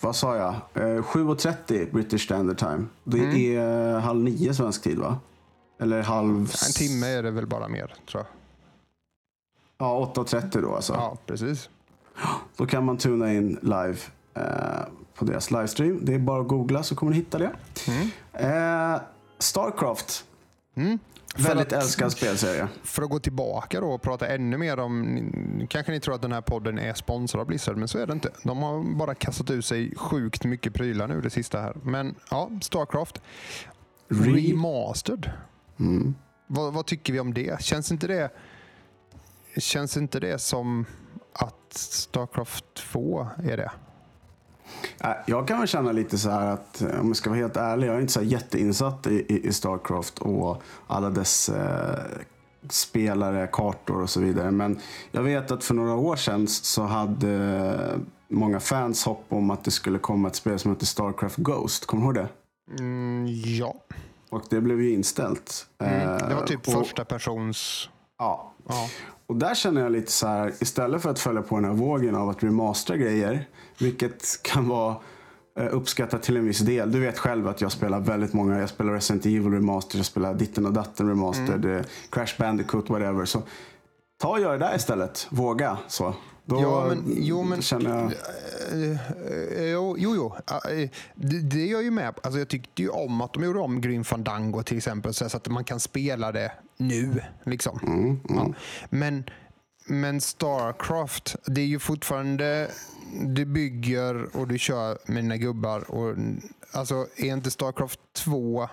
vad 0.00 0.16
sa 0.16 0.36
jag? 0.36 0.54
Uh, 0.84 1.02
7.30 1.02 1.92
British 1.92 2.20
Standard 2.24 2.58
Time. 2.58 2.84
Det 3.04 3.18
Mm. 3.18 3.36
är 3.36 3.94
eh, 3.94 4.00
halv 4.00 4.20
nio 4.22 4.54
svensk 4.54 4.82
tid, 4.82 4.98
va? 4.98 5.18
Eller 5.80 6.02
halv... 6.02 6.36
En 6.40 6.72
timme 6.74 7.06
är 7.06 7.22
det 7.22 7.30
väl 7.30 7.46
bara 7.46 7.68
mer, 7.68 7.94
tror 8.10 8.22
jag. 8.22 8.26
Ja, 9.78 10.12
8.30 10.14 10.60
då 10.62 10.74
alltså. 10.74 10.92
Ja, 10.92 11.16
precis. 11.26 11.68
Då 12.56 12.66
kan 12.66 12.84
man 12.84 12.96
tuna 12.96 13.32
in 13.32 13.58
live 13.62 13.96
eh, 14.34 14.42
på 15.18 15.24
deras 15.24 15.50
livestream. 15.50 15.98
Det 16.04 16.14
är 16.14 16.18
bara 16.18 16.40
att 16.40 16.48
googla 16.48 16.82
så 16.82 16.94
kommer 16.96 17.12
ni 17.12 17.16
hitta 17.18 17.38
det. 17.38 17.52
Mm. 17.88 18.92
Eh, 18.94 19.00
Starcraft. 19.38 20.24
Mm. 20.74 20.98
Väldigt 21.38 21.66
att- 21.72 21.82
älskad 21.82 22.12
spelserie. 22.12 22.68
För 22.82 23.02
att 23.02 23.10
gå 23.10 23.18
tillbaka 23.18 23.80
då 23.80 23.92
och 23.92 24.02
prata 24.02 24.26
ännu 24.28 24.56
mer 24.58 24.78
om... 24.78 25.66
Kanske 25.70 25.92
ni 25.92 26.00
tror 26.00 26.14
att 26.14 26.22
den 26.22 26.32
här 26.32 26.40
podden 26.40 26.78
är 26.78 26.94
sponsrad 26.94 27.40
av 27.40 27.46
Blizzard, 27.46 27.76
men 27.76 27.88
så 27.88 27.98
är 27.98 28.06
det 28.06 28.12
inte. 28.12 28.30
De 28.42 28.58
har 28.62 28.96
bara 28.96 29.14
kastat 29.14 29.50
ut 29.50 29.64
sig 29.64 29.94
sjukt 29.96 30.44
mycket 30.44 30.74
prylar 30.74 31.08
nu 31.08 31.20
det 31.20 31.30
sista 31.30 31.60
här. 31.60 31.76
Men 31.82 32.14
ja, 32.30 32.50
Starcraft. 32.60 33.20
Re- 34.08 34.48
Remastered. 34.48 35.30
Mm. 35.80 36.14
Vad, 36.46 36.72
vad 36.72 36.86
tycker 36.86 37.12
vi 37.12 37.20
om 37.20 37.34
det? 37.34 37.62
Känns 37.62 37.92
inte 37.92 38.06
det, 38.06 38.30
känns 39.56 39.96
inte 39.96 40.20
det 40.20 40.38
som 40.38 40.84
att 41.32 41.72
Starcraft 41.72 42.64
2 42.74 43.28
är 43.44 43.56
det? 43.56 43.70
Eh, 45.00 45.10
Jag 45.26 45.48
kan 45.48 45.58
väl 45.58 45.68
känna 45.68 45.92
lite 45.92 46.18
så 46.18 46.30
här 46.30 46.46
att, 46.46 46.82
eh, 46.82 47.00
om 47.00 47.06
jag 47.06 47.16
ska 47.16 47.30
vara 47.30 47.40
helt 47.40 47.56
ärlig, 47.56 47.88
jag 47.88 47.96
är 47.96 48.00
inte 48.00 48.12
så 48.12 48.22
jätteinsatt 48.22 49.06
i, 49.06 49.40
i, 49.48 49.52
Starcraft 49.52 50.18
och 50.18 50.62
alla 50.86 51.10
dess 51.10 51.48
eh, 51.48 51.98
spelare, 52.68 53.48
kartor 53.52 54.02
och 54.02 54.10
så 54.10 54.20
vidare. 54.20 54.50
Men 54.50 54.78
jag 55.10 55.22
vet 55.22 55.50
att 55.50 55.64
för 55.64 55.74
några 55.74 55.94
år 55.94 56.16
sedan 56.16 56.48
så 56.48 56.82
hade 56.82 57.78
många 58.28 58.60
fans 58.60 59.04
hopp 59.04 59.24
om 59.28 59.50
att 59.50 59.64
det 59.64 59.70
skulle 59.70 59.98
komma 59.98 60.28
ett 60.28 60.36
spel 60.36 60.58
som 60.58 60.70
heter 60.70 60.86
Starcraft 60.86 61.36
Ghost. 61.36 61.86
Kommer 61.86 62.02
du 62.12 62.20
ihåg 62.20 62.28
det? 62.68 62.82
Mm, 62.82 63.26
ja. 63.28 63.74
Och 64.30 64.42
det 64.50 64.60
blev 64.60 64.82
ju 64.82 64.92
inställt. 64.92 65.66
Mm. 65.78 66.18
Det 66.18 66.34
var 66.34 66.40
Eh, 66.42 66.44
typ 66.46 66.68
och, 66.68 66.72
första 66.72 67.04
persons... 67.04 67.88
Ja, 68.18 68.52
Ja. 68.68 68.88
Och 69.26 69.36
där 69.36 69.54
känner 69.54 69.80
jag 69.82 69.92
lite 69.92 70.12
så 70.12 70.26
här, 70.26 70.52
istället 70.60 71.02
för 71.02 71.10
att 71.10 71.18
följa 71.18 71.42
på 71.42 71.54
den 71.54 71.64
här 71.64 71.72
vågen 71.72 72.14
av 72.16 72.28
att 72.28 72.42
remastera 72.42 72.96
grejer, 72.96 73.48
vilket 73.78 74.42
kan 74.42 74.68
vara 74.68 74.96
eh, 75.58 75.66
uppskattat 75.74 76.22
till 76.22 76.36
en 76.36 76.44
viss 76.44 76.58
del. 76.58 76.92
Du 76.92 77.00
vet 77.00 77.18
själv 77.18 77.48
att 77.48 77.60
jag 77.60 77.72
spelar 77.72 78.00
väldigt 78.00 78.32
många, 78.32 78.58
jag 78.60 78.68
spelar 78.68 78.92
Resident 78.92 79.26
Evil 79.26 79.50
Remastered, 79.52 79.98
jag 79.98 80.06
spelar 80.06 80.34
Ditten 80.34 80.66
och 80.66 80.72
Datten 80.72 81.08
Remastered, 81.08 81.64
Mm. 81.64 81.76
eh, 81.76 81.84
Crash 82.10 82.34
Bandicoot, 82.38 82.90
whatever. 82.90 83.24
Så 83.24 83.42
ta 84.20 84.28
och 84.28 84.40
gör 84.40 84.52
det 84.52 84.58
där 84.58 84.76
istället, 84.76 85.26
våga. 85.30 85.78
Så. 85.88 86.14
Då 86.48 86.60
Ja, 86.62 86.86
men- 86.88 87.04
jo, 87.16 87.42
men- 87.42 87.62
känner 87.62 87.90
jag... 87.90 88.12
Eh, 88.82 88.90
eh, 89.62 89.70
Jo, 89.70 89.96
jo. 89.98 90.14
jo. 90.16 90.34
Eh, 90.70 90.90
Det, 91.14 91.40
det 91.40 91.60
är 91.62 91.72
jag 91.72 91.82
ju 91.82 91.90
med 91.90 92.14
på. 92.14 92.20
alltså, 92.24 92.38
Jag 92.38 92.48
tyckte 92.48 92.82
ju 92.82 92.88
om 92.88 93.20
att 93.20 93.32
de 93.32 93.44
gjorde 93.44 93.58
om 93.58 93.80
Green 93.80 94.04
Fandango 94.04 94.62
till 94.62 94.76
exempel 94.76 95.14
så 95.14 95.24
att 95.24 95.48
man 95.48 95.64
kan 95.64 95.80
spela 95.80 96.32
det 96.32 96.52
nu. 96.76 97.20
Liksom. 97.44 97.78
Mm, 97.82 98.20
Ja. 98.28 98.52
Men, 98.90 99.24
men 99.86 100.20
Starcraft, 100.20 101.36
det 101.46 101.60
är 101.60 101.66
ju 101.66 101.78
fortfarande... 101.78 102.70
Du 103.22 103.44
bygger 103.44 104.36
och 104.36 104.48
du 104.48 104.58
kör 104.58 104.98
med 105.06 105.24
dina 105.24 105.36
gubbar. 105.36 105.90
Och, 105.90 106.16
alltså, 106.72 107.06
är 107.16 107.32
inte 107.32 107.50
Starcraft 107.50 108.00
2 108.12 108.68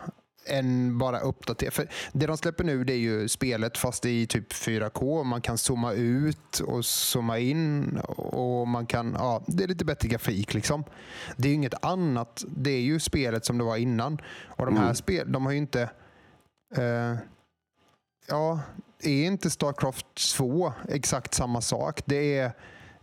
än 0.45 0.97
bara 0.97 1.19
uppdatering. 1.19 1.71
För 1.71 1.87
det 2.13 2.25
de 2.27 2.37
släpper 2.37 2.63
nu 2.63 2.83
det 2.83 2.93
är 2.93 2.97
ju 2.97 3.27
spelet 3.27 3.77
fast 3.77 4.05
i 4.05 4.27
typ 4.27 4.53
4K. 4.53 5.23
Man 5.23 5.41
kan 5.41 5.57
zooma 5.57 5.93
ut 5.93 6.59
och 6.59 6.85
zooma 6.85 7.39
in. 7.39 7.97
och 8.07 8.67
man 8.67 8.85
kan, 8.85 9.15
ja, 9.19 9.43
Det 9.47 9.63
är 9.63 9.67
lite 9.67 9.85
bättre 9.85 10.07
grafik. 10.09 10.53
liksom. 10.53 10.83
Det 11.37 11.47
är 11.47 11.49
ju 11.49 11.55
inget 11.55 11.85
annat. 11.85 12.43
Det 12.47 12.71
är 12.71 12.81
ju 12.81 12.99
spelet 12.99 13.45
som 13.45 13.57
det 13.57 13.63
var 13.63 13.77
innan. 13.77 14.21
Och 14.47 14.65
de 14.65 14.75
här 14.75 14.83
Mm. 14.83 14.95
spel, 14.95 15.31
de 15.31 15.45
har 15.45 15.51
ju 15.51 15.57
inte... 15.57 15.81
Eh, 16.75 17.15
ja, 18.27 18.59
är 19.03 19.25
inte 19.25 19.49
Starcraft 19.49 20.05
2 20.37 20.73
exakt 20.89 21.33
samma 21.33 21.61
sak? 21.61 22.01
Det 22.05 22.37
är 22.37 22.51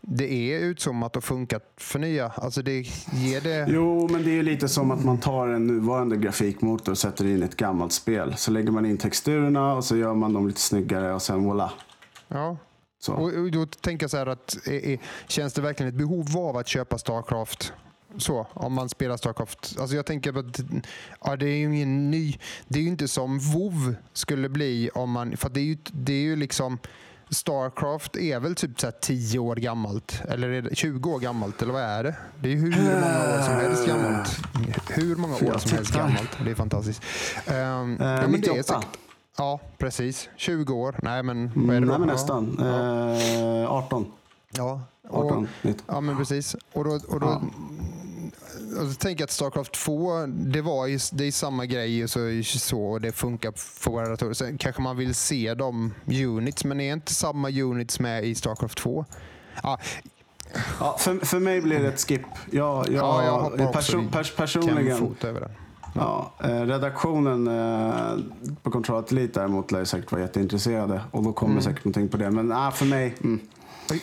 det 0.00 0.32
är 0.32 0.60
utzoomat 0.60 1.16
och 1.16 1.24
funkat 1.24 1.72
för 1.76 1.98
nya. 1.98 2.28
Alltså 2.28 2.62
det 2.62 2.80
ger 3.12 3.40
det... 3.40 3.66
Jo, 3.68 4.08
men 4.08 4.24
det 4.24 4.38
är 4.38 4.42
lite 4.42 4.68
som 4.68 4.90
att 4.90 5.04
man 5.04 5.18
tar 5.18 5.48
en 5.48 5.66
nuvarande 5.66 6.16
grafikmotor 6.16 6.92
och 6.92 6.98
sätter 6.98 7.26
in 7.26 7.42
ett 7.42 7.56
gammalt 7.56 7.92
spel. 7.92 8.34
Så 8.36 8.50
lägger 8.50 8.70
man 8.70 8.86
in 8.86 8.98
texturerna 8.98 9.74
och 9.74 9.84
så 9.84 9.96
gör 9.96 10.14
man 10.14 10.32
dem 10.32 10.46
lite 10.46 10.60
snyggare 10.60 11.14
och 11.14 11.22
sen 11.22 11.50
voilà. 11.50 11.70
Ja. 12.28 12.56
Så. 12.98 13.12
Och, 13.12 13.50
då 13.50 13.66
tänker 13.66 14.04
jag 14.04 14.10
så 14.10 14.16
här 14.16 14.26
att 14.26 14.56
är, 14.66 14.86
är, 14.86 14.98
känns 15.28 15.52
det 15.52 15.62
verkligen 15.62 15.92
ett 15.92 15.98
behov 15.98 16.36
av 16.36 16.56
att 16.56 16.68
köpa 16.68 16.98
Starcraft? 16.98 17.72
Så, 18.18 18.46
om 18.52 18.72
man 18.72 18.88
spelar 18.88 19.16
Starcraft. 19.16 19.76
Alltså 19.80 19.96
jag 19.96 20.06
tänker 20.06 20.38
att 20.38 20.60
ja, 21.24 21.36
det 21.36 21.46
är 21.46 21.56
ju 21.56 21.76
ingen 21.76 22.10
ny... 22.10 22.38
Det 22.68 22.78
är 22.78 22.82
ju 22.82 22.88
inte 22.88 23.08
som 23.08 23.38
WoW 23.38 23.94
skulle 24.12 24.48
bli 24.48 24.90
om 24.94 25.10
man... 25.10 25.36
För 25.36 25.48
det 25.48 25.60
är 25.60 25.64
ju, 25.64 25.76
det 25.92 26.12
är 26.12 26.22
ju 26.22 26.36
liksom... 26.36 26.78
Starcraft 27.30 28.16
är 28.16 28.40
väl 28.40 28.54
typ 28.54 28.80
så 28.80 28.86
här 28.86 28.94
10 29.00 29.38
år 29.38 29.56
gammalt, 29.56 30.22
eller 30.28 30.48
är 30.48 30.62
det 30.62 30.74
20 30.76 31.10
år 31.10 31.18
gammalt, 31.20 31.62
eller 31.62 31.72
vad 31.72 31.82
är 31.82 32.04
det? 32.04 32.16
Det 32.42 32.52
är 32.52 32.56
hur 32.56 32.70
många 32.70 33.34
år 33.38 33.42
som 33.42 33.54
helst 33.54 33.86
gammalt. 33.86 34.40
Hur 34.90 35.16
många 35.16 35.34
år 35.34 35.58
som 35.58 35.70
helst 35.76 35.94
gammalt. 35.94 36.38
Det 36.44 36.50
är 36.50 36.54
fantastiskt. 36.54 37.02
Um, 37.48 37.52
Eh, 37.54 37.56
ja, 37.56 37.84
men 37.96 37.96
det 38.06 38.08
är 38.08 38.28
98. 38.28 38.62
säkert- 38.62 38.98
Ja, 39.38 39.60
precis. 39.78 40.28
20 40.36 40.74
år. 40.74 40.94
Nej, 41.02 41.22
men 41.22 41.50
vad 41.54 41.64
är 41.64 41.70
det 41.70 41.76
Mm, 41.76 41.88
då? 41.88 41.90
nej, 41.92 41.98
men 41.98 42.08
nästan. 42.08 42.56
Ja. 42.58 43.62
Eh, 43.64 43.72
18. 43.72 44.06
Ja, 44.56 44.80
och, 45.08 45.24
18 45.26 45.48
19. 45.62 45.84
ja 45.86 46.00
men 46.00 46.16
precis. 46.16 46.56
Och 46.72 46.84
då, 46.84 46.90
och 47.08 47.20
då, 47.20 47.26
Ja. 47.26 47.42
Och 48.78 48.88
så 48.88 48.94
tänker 48.94 49.22
jag 49.22 49.26
att 49.26 49.30
Starcraft 49.30 49.72
2, 49.72 50.26
det, 50.26 50.62
var 50.62 50.86
ju, 50.86 50.98
det 51.12 51.24
är 51.24 51.32
samma 51.32 51.66
grej 51.66 52.04
och 52.04 52.10
så, 52.10 52.42
så 52.44 52.82
och 52.82 53.00
det 53.00 53.12
funkar 53.12 53.52
för 53.56 53.90
våra 53.90 54.08
datorer. 54.08 54.32
Sen 54.34 54.58
kanske 54.58 54.82
man 54.82 54.96
vill 54.96 55.14
se 55.14 55.54
de 55.54 55.94
units, 56.06 56.64
men 56.64 56.80
är 56.80 56.92
inte 56.92 57.14
samma 57.14 57.50
units 57.50 58.00
med 58.00 58.24
i 58.24 58.34
Starcraft 58.34 58.78
2? 58.78 59.04
Ja, 59.62 59.78
Ja, 60.80 60.96
för, 60.98 61.26
för 61.26 61.40
mig 61.40 61.60
blir 61.60 61.78
det 61.78 61.88
ett 61.88 62.00
skip. 62.00 62.20
Jag, 62.50 62.86
jag, 62.88 62.94
Ja, 62.94 63.24
jag 63.24 63.40
hoppar 63.40 63.66
också 63.78 63.96
perso- 63.98 64.08
i 64.08 64.12
pers, 64.12 64.36
personligen. 64.36 65.16
den. 65.20 65.36
Ja, 65.94 66.32
eh, 66.44 66.60
redaktionen 66.60 67.48
eh, 67.48 68.14
på 68.62 68.70
Control 68.70 69.04
Elite 69.10 69.40
däremot 69.40 69.72
lär 69.72 69.84
säkert 69.84 70.12
vara 70.12 70.22
jätteintresserade. 70.22 71.00
Och 71.10 71.22
då 71.22 71.32
kommer 71.32 71.60
säkert 71.60 71.84
någonting 71.84 72.08
på 72.08 72.16
det. 72.16 72.30
Men 72.30 72.52
ah, 72.52 72.70
för 72.70 72.86
mig, 72.86 73.14
mm. 73.20 73.40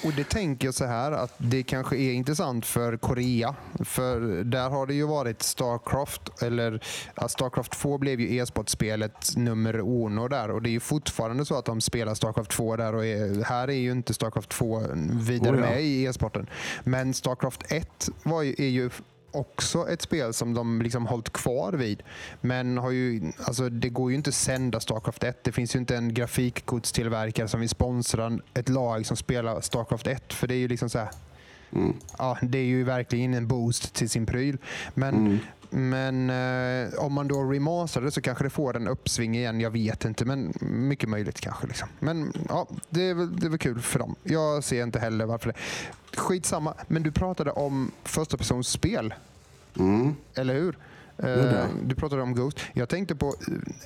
Och- 0.03 0.13
det 0.17 0.29
tänker 0.29 0.67
jag 0.67 0.73
så 0.73 0.85
här 0.85 1.11
att 1.11 1.33
det 1.37 1.63
kanske 1.63 1.97
är 1.97 2.13
intressant 2.13 2.65
för 2.65 2.97
Korea. 2.97 3.55
För 3.85 4.19
där 4.43 4.69
har 4.69 4.87
det 4.87 4.93
ju 4.93 5.07
varit 5.07 5.41
Starcraft, 5.41 6.41
eller 6.41 6.83
Starcraft 7.27 7.71
2 7.71 7.97
blev 7.97 8.19
ju 8.21 8.37
e-sportspelet 8.37 9.35
nummer 9.35 9.79
uno 9.79 10.27
där 10.27 10.51
och 10.51 10.61
det 10.61 10.69
är 10.69 10.71
ju 10.71 10.79
fortfarande 10.79 11.45
så 11.45 11.57
att 11.57 11.65
de 11.65 11.81
spelar 11.81 12.13
Starcraft 12.15 12.51
2 12.51 12.75
där 12.75 12.95
och 12.95 13.05
är, 13.05 13.43
här 13.43 13.67
är 13.67 13.73
ju 13.73 13.91
inte 13.91 14.13
Starcraft 14.13 14.49
2 14.49 14.81
vidare 15.11 15.55
Oh 15.55 15.59
ja. 15.59 15.69
med 15.69 15.83
i 15.83 16.05
e-sporten. 16.05 16.47
Men 16.83 17.13
Starcraft 17.13 17.71
1 17.71 18.09
var 18.23 18.41
ju, 18.41 18.55
är 18.57 18.67
ju 18.69 18.89
också 19.37 19.89
ett 19.89 20.01
spel 20.01 20.33
som 20.33 20.53
de 20.53 20.81
liksom 20.81 21.05
hållit 21.07 21.29
kvar 21.33 21.73
vid. 21.73 22.03
Men 22.41 22.77
har 22.77 22.91
ju, 22.91 23.31
alltså 23.43 23.69
det 23.69 23.89
går 23.89 24.11
ju 24.11 24.17
inte 24.17 24.29
att 24.29 24.33
sända 24.33 24.79
Starcraft 24.79 25.23
1. 25.23 25.43
Det 25.43 25.51
finns 25.51 25.75
ju 25.75 25.79
inte 25.79 25.95
en 25.97 26.13
grafikkortstillverkare 26.13 27.47
som 27.47 27.59
vill 27.59 27.69
sponsra 27.69 28.39
ett 28.53 28.69
lag 28.69 29.05
som 29.05 29.17
spelar 29.17 29.61
Starcraft 29.61 30.07
1. 30.07 30.33
För 30.33 30.47
det 30.47 30.53
är 30.55 30.59
ju 30.59 30.67
liksom 30.67 30.89
så 30.89 30.99
här, 30.99 31.09
Mm. 31.71 31.93
ja, 32.17 32.37
det 32.41 32.57
är 32.57 32.63
ju 32.63 32.83
verkligen 32.83 33.33
en 33.33 33.47
boost 33.47 33.93
till 33.93 34.09
sin 34.09 34.25
pryl. 34.25 34.57
Men, 34.93 35.15
Mm. 35.15 35.37
Men 35.69 36.29
eh, 36.29 36.93
om 36.99 37.13
man 37.13 37.27
då 37.27 37.43
remasterar 37.43 38.05
det 38.05 38.11
så 38.11 38.21
kanske 38.21 38.43
det 38.43 38.49
får 38.49 38.75
en 38.75 38.87
uppsving 38.87 39.35
igen. 39.37 39.59
Jag 39.61 39.71
vet 39.71 40.05
inte, 40.05 40.25
men 40.25 40.53
mycket 40.61 41.09
möjligt 41.09 41.41
kanske. 41.41 41.67
Liksom. 41.67 41.87
Men 41.99 42.33
ja, 42.49 42.67
det 42.89 43.01
är, 43.09 43.13
väl, 43.13 43.39
det 43.39 43.45
är 43.45 43.49
väl 43.49 43.59
kul 43.59 43.81
för 43.81 43.99
dem. 43.99 44.15
Jag 44.23 44.63
ser 44.63 44.83
inte 44.83 44.99
heller 44.99 45.25
varför 45.25 45.47
det. 45.53 45.55
Skitsamma, 46.19 46.73
men 46.87 47.03
du 47.03 47.11
pratade 47.11 47.51
om 47.51 47.91
första 48.03 48.37
persons 48.37 48.67
spel, 48.67 49.13
Mm. 49.79 50.15
eller 50.35 50.53
hur? 50.53 50.77
Eh? 51.17 51.65
Du 51.83 51.95
pratade 51.95 52.21
om 52.21 52.35
Ghost. 52.35 52.59
Jag 52.73 52.89
tänkte 52.89 53.15
på, 53.15 53.35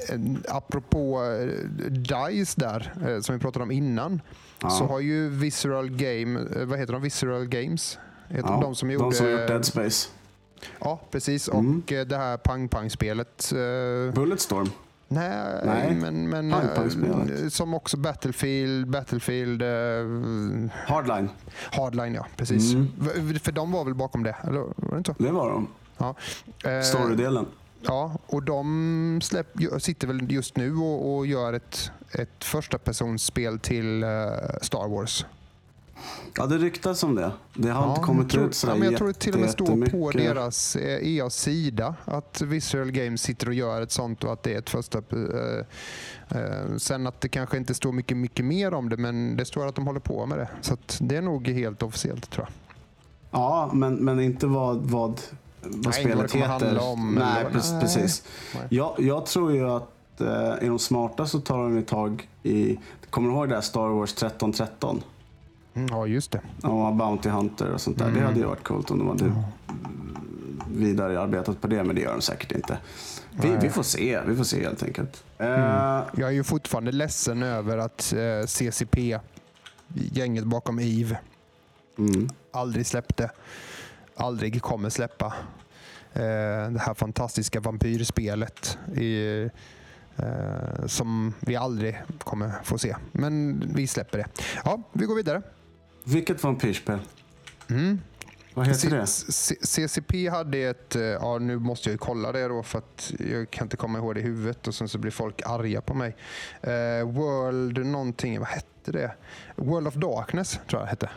eh, 0.10 0.20
apropå 0.50 1.24
eh, 1.24 1.92
DICE 1.92 2.54
där, 2.60 2.94
eh, 3.08 3.20
som 3.22 3.36
vi 3.36 3.42
pratade 3.42 3.64
om 3.64 3.72
innan, 3.72 4.22
Ja. 4.62 4.70
så 4.70 4.86
har 4.86 5.00
ju 5.00 5.30
Visceral 5.30 5.90
Game, 5.90 6.40
eh, 6.56 6.66
vad 6.66 6.80
heter 6.80 6.94
de? 6.94 7.02
Visceral 7.02 7.46
Games? 7.46 8.00
Heter 8.28 8.50
Ja, 8.50 8.60
de 8.62 8.76
som 8.76 8.92
gjorde... 8.92 9.06
de 9.06 9.12
som 9.14 9.26
har 9.26 9.32
gjort 9.34 9.48
Dead 9.48 9.66
Space. 9.66 10.10
Ja, 10.80 11.00
precis. 11.12 11.50
Mm. 11.50 11.80
Och 11.86 11.92
eh, 11.92 12.06
det 12.06 12.18
här 12.18 12.38
pang-pang-spelet. 12.38 13.52
eh, 13.52 14.14
Bulletstorm. 14.14 14.70
nej, 15.08 15.62
Nej, 15.66 15.96
men, 15.96 16.30
men 16.30 16.52
eh, 16.54 17.48
som 17.50 17.74
också 17.74 17.98
Battlefield, 17.98 18.88
Battlefield 18.90 19.62
Hardline. 20.88 21.30
Hardline, 21.72 22.14
ja. 22.14 22.26
Precis. 22.38 22.74
Mm. 22.74 23.40
För 23.40 23.52
de 23.52 23.72
var 23.72 23.86
väl 23.86 23.94
bakom 23.96 24.24
det? 24.24 24.36
Eller 24.44 24.60
var 24.60 24.92
det 24.92 24.98
inte 24.98 25.14
så? 25.18 25.24
Det 25.24 25.32
var 25.32 25.50
de. 25.50 25.68
Ja. 25.98 26.16
Eh, 26.72 26.82
Storydelen. 26.82 27.46
Ja, 27.88 28.18
och 28.28 28.44
de 28.44 29.20
släpp, 29.24 29.48
sitter 29.80 30.08
väl 30.08 30.32
just 30.32 30.58
nu 30.58 30.76
och, 30.76 31.16
och 31.18 31.28
gör 31.28 31.54
ett, 31.54 31.92
ett 32.12 32.44
första 32.44 32.78
personsspel 32.78 33.60
till 33.60 34.04
Star 34.62 34.88
Wars. 34.88 35.26
Ja, 36.38 36.46
det 36.46 36.58
ryktas 36.58 37.04
om 37.04 37.16
det. 37.16 37.32
Det 37.54 37.70
har 37.70 37.88
inte 37.90 38.00
jag 38.00 38.06
kommit 38.06 38.30
tror, 38.30 38.46
ut 38.46 38.64
ja, 38.68 38.76
men 38.76 38.90
Jag 38.92 38.98
tror 38.98 39.08
det 39.08 39.14
till 39.14 39.34
och 39.34 39.40
med 39.40 39.50
står 39.50 39.66
på 39.66 39.72
jättemycket. 39.72 40.14
deras 40.36 40.76
eh, 40.76 41.08
EAs 41.08 41.36
sida 41.36 41.96
att 42.06 42.42
Visual 42.42 42.92
Games 42.92 43.22
sitter 43.22 43.48
och 43.48 43.54
gör 43.54 43.82
ett 43.82 43.92
sånt 43.92 44.24
och 44.24 44.34
att 44.34 44.44
det 44.44 44.54
är 44.54 44.58
ett 44.60 44.70
första... 44.70 44.98
Eh, 44.98 45.66
eh, 46.42 46.76
sen 46.78 47.08
att 47.08 47.22
det 47.22 47.30
kanske 47.30 47.58
inte 47.58 47.74
står 47.74 47.92
mycket, 47.92 48.18
mycket 48.18 48.46
mer 48.46 48.74
om 48.74 48.90
det 48.90 48.98
men 48.98 49.38
det 49.38 49.46
står 49.46 49.68
att 49.68 49.76
de 49.76 49.88
håller 49.88 50.00
på 50.00 50.26
med 50.26 50.38
det. 50.38 50.50
Så 50.62 50.78
det 51.00 51.16
är 51.16 51.22
nog 51.22 51.48
helt 51.48 51.84
officiellt 51.84 52.30
tror 52.30 52.46
jag. 52.48 52.54
Ja, 53.42 53.70
men, 53.74 53.96
men 53.96 54.20
inte 54.20 54.48
vad, 54.48 54.78
vad, 54.78 54.92
vad 54.92 55.20
Nej, 55.62 55.80
vad 55.86 55.94
spelet 55.94 56.32
kommer 56.32 56.48
heter. 56.54 56.92
om, 56.92 57.16
Nej, 57.20 57.46
precis. 57.52 57.72
nej. 57.72 57.82
precis. 57.82 58.24
Nej. 58.56 58.64
Jag, 58.70 58.96
jag 59.00 59.26
tror 59.26 59.52
ju 59.54 59.70
att 59.70 60.22
eh, 60.22 60.28
är 60.28 60.68
de 60.68 60.80
smarta 60.80 61.26
så 61.26 61.40
tar 61.40 61.58
de 61.58 61.78
ett 61.78 61.88
tag 61.88 62.30
i... 62.44 62.78
Kommer 63.10 63.30
du 63.30 63.36
ihåg 63.36 63.50
det 63.50 63.56
här 63.56 63.62
Star 63.62 63.88
Wars 63.90 64.12
1313? 64.14 64.90
Mm, 64.90 65.04
Ja, 65.74 66.08
just 66.08 66.32
det. 66.32 66.42
Ja, 66.62 66.92
Bounty 66.92 67.30
Hunter 67.30 67.70
och 67.74 67.82
sånt 67.82 67.98
där. 67.98 68.06
Mm. 68.06 68.20
Det 68.20 68.26
hade 68.26 68.40
ju 68.40 68.46
varit 68.46 68.64
coolt 68.64 68.92
om 68.92 69.00
de 69.00 69.08
hade 69.08 69.34
vidare 70.76 71.20
arbetat 71.20 71.62
på 71.62 71.68
det, 71.68 71.84
men 71.84 71.96
det 71.96 72.02
gör 72.02 72.12
de 72.12 72.22
säkert 72.22 72.52
inte. 72.52 72.78
Vi, 73.32 73.56
vi 73.62 73.70
får 73.70 73.84
se, 73.84 74.22
vi 74.28 74.36
får 74.36 74.44
se 74.44 74.64
helt 74.64 74.84
enkelt. 74.84 75.24
Eh, 75.38 75.48
Jag 76.16 76.22
är 76.22 76.32
ju 76.32 76.44
fortfarande 76.44 76.92
ledsen 76.92 77.44
över 77.44 77.78
att 77.78 78.14
eh, 78.14 78.46
CCP, 78.48 79.20
gänget 79.94 80.44
bakom 80.44 80.80
EVE, 80.80 81.18
mm. 81.98 82.30
aldrig 82.52 82.86
släppte, 82.86 83.32
aldrig 84.16 84.62
kommer 84.62 84.90
släppa 84.90 85.26
eh, 86.14 86.72
det 86.72 86.80
här 86.80 86.94
fantastiska 86.94 87.60
vampyrspelet 87.60 88.78
i, 88.96 89.50
som 90.86 91.34
vi 91.40 91.56
aldrig 91.56 92.02
kommer 92.20 92.52
få 92.64 92.78
se. 92.78 92.96
Men 93.12 93.64
vi 93.76 93.88
släpper 93.88 94.18
det. 94.18 94.26
Ja, 94.66 94.82
vi 94.94 95.06
går 95.06 95.16
vidare. 95.16 95.42
Vilket 96.04 96.44
vampyrspel? 96.44 97.00
Mm. 97.70 98.02
Vad 98.54 98.68
heter 98.68 98.90
det? 98.90 99.08
C- 99.08 99.32
C- 99.32 99.56
CCP 99.88 100.30
hade 100.30 100.58
ett, 100.58 100.96
eh, 100.96 101.02
ja 101.02 101.38
nu 101.38 101.60
måste 101.60 101.90
jag 101.90 101.94
ju 101.94 101.98
kolla 101.98 102.32
det 102.32 102.48
då 102.48 102.64
för 102.64 102.78
att 102.80 103.14
jag 103.20 103.52
kan 103.52 103.66
inte 103.66 103.78
komma 103.78 103.98
ihåg 104.00 104.16
det 104.16 104.20
i 104.22 104.24
huvudet 104.24 104.68
och 104.68 104.76
sen 104.76 104.88
så 104.90 104.98
blir 104.98 105.12
folk 105.12 105.42
arga 105.46 105.82
på 105.82 105.94
mig. 105.94 106.16
Eh, 106.62 106.72
World 107.12 107.86
någonting, 107.86 108.40
vad 108.40 108.48
hette 108.48 108.92
det? 108.92 109.12
World 109.56 109.88
of 109.88 109.94
Darkness 109.96 110.52
tror 110.52 110.82
jag 110.82 110.86
det 110.86 110.90
hette. 110.90 111.10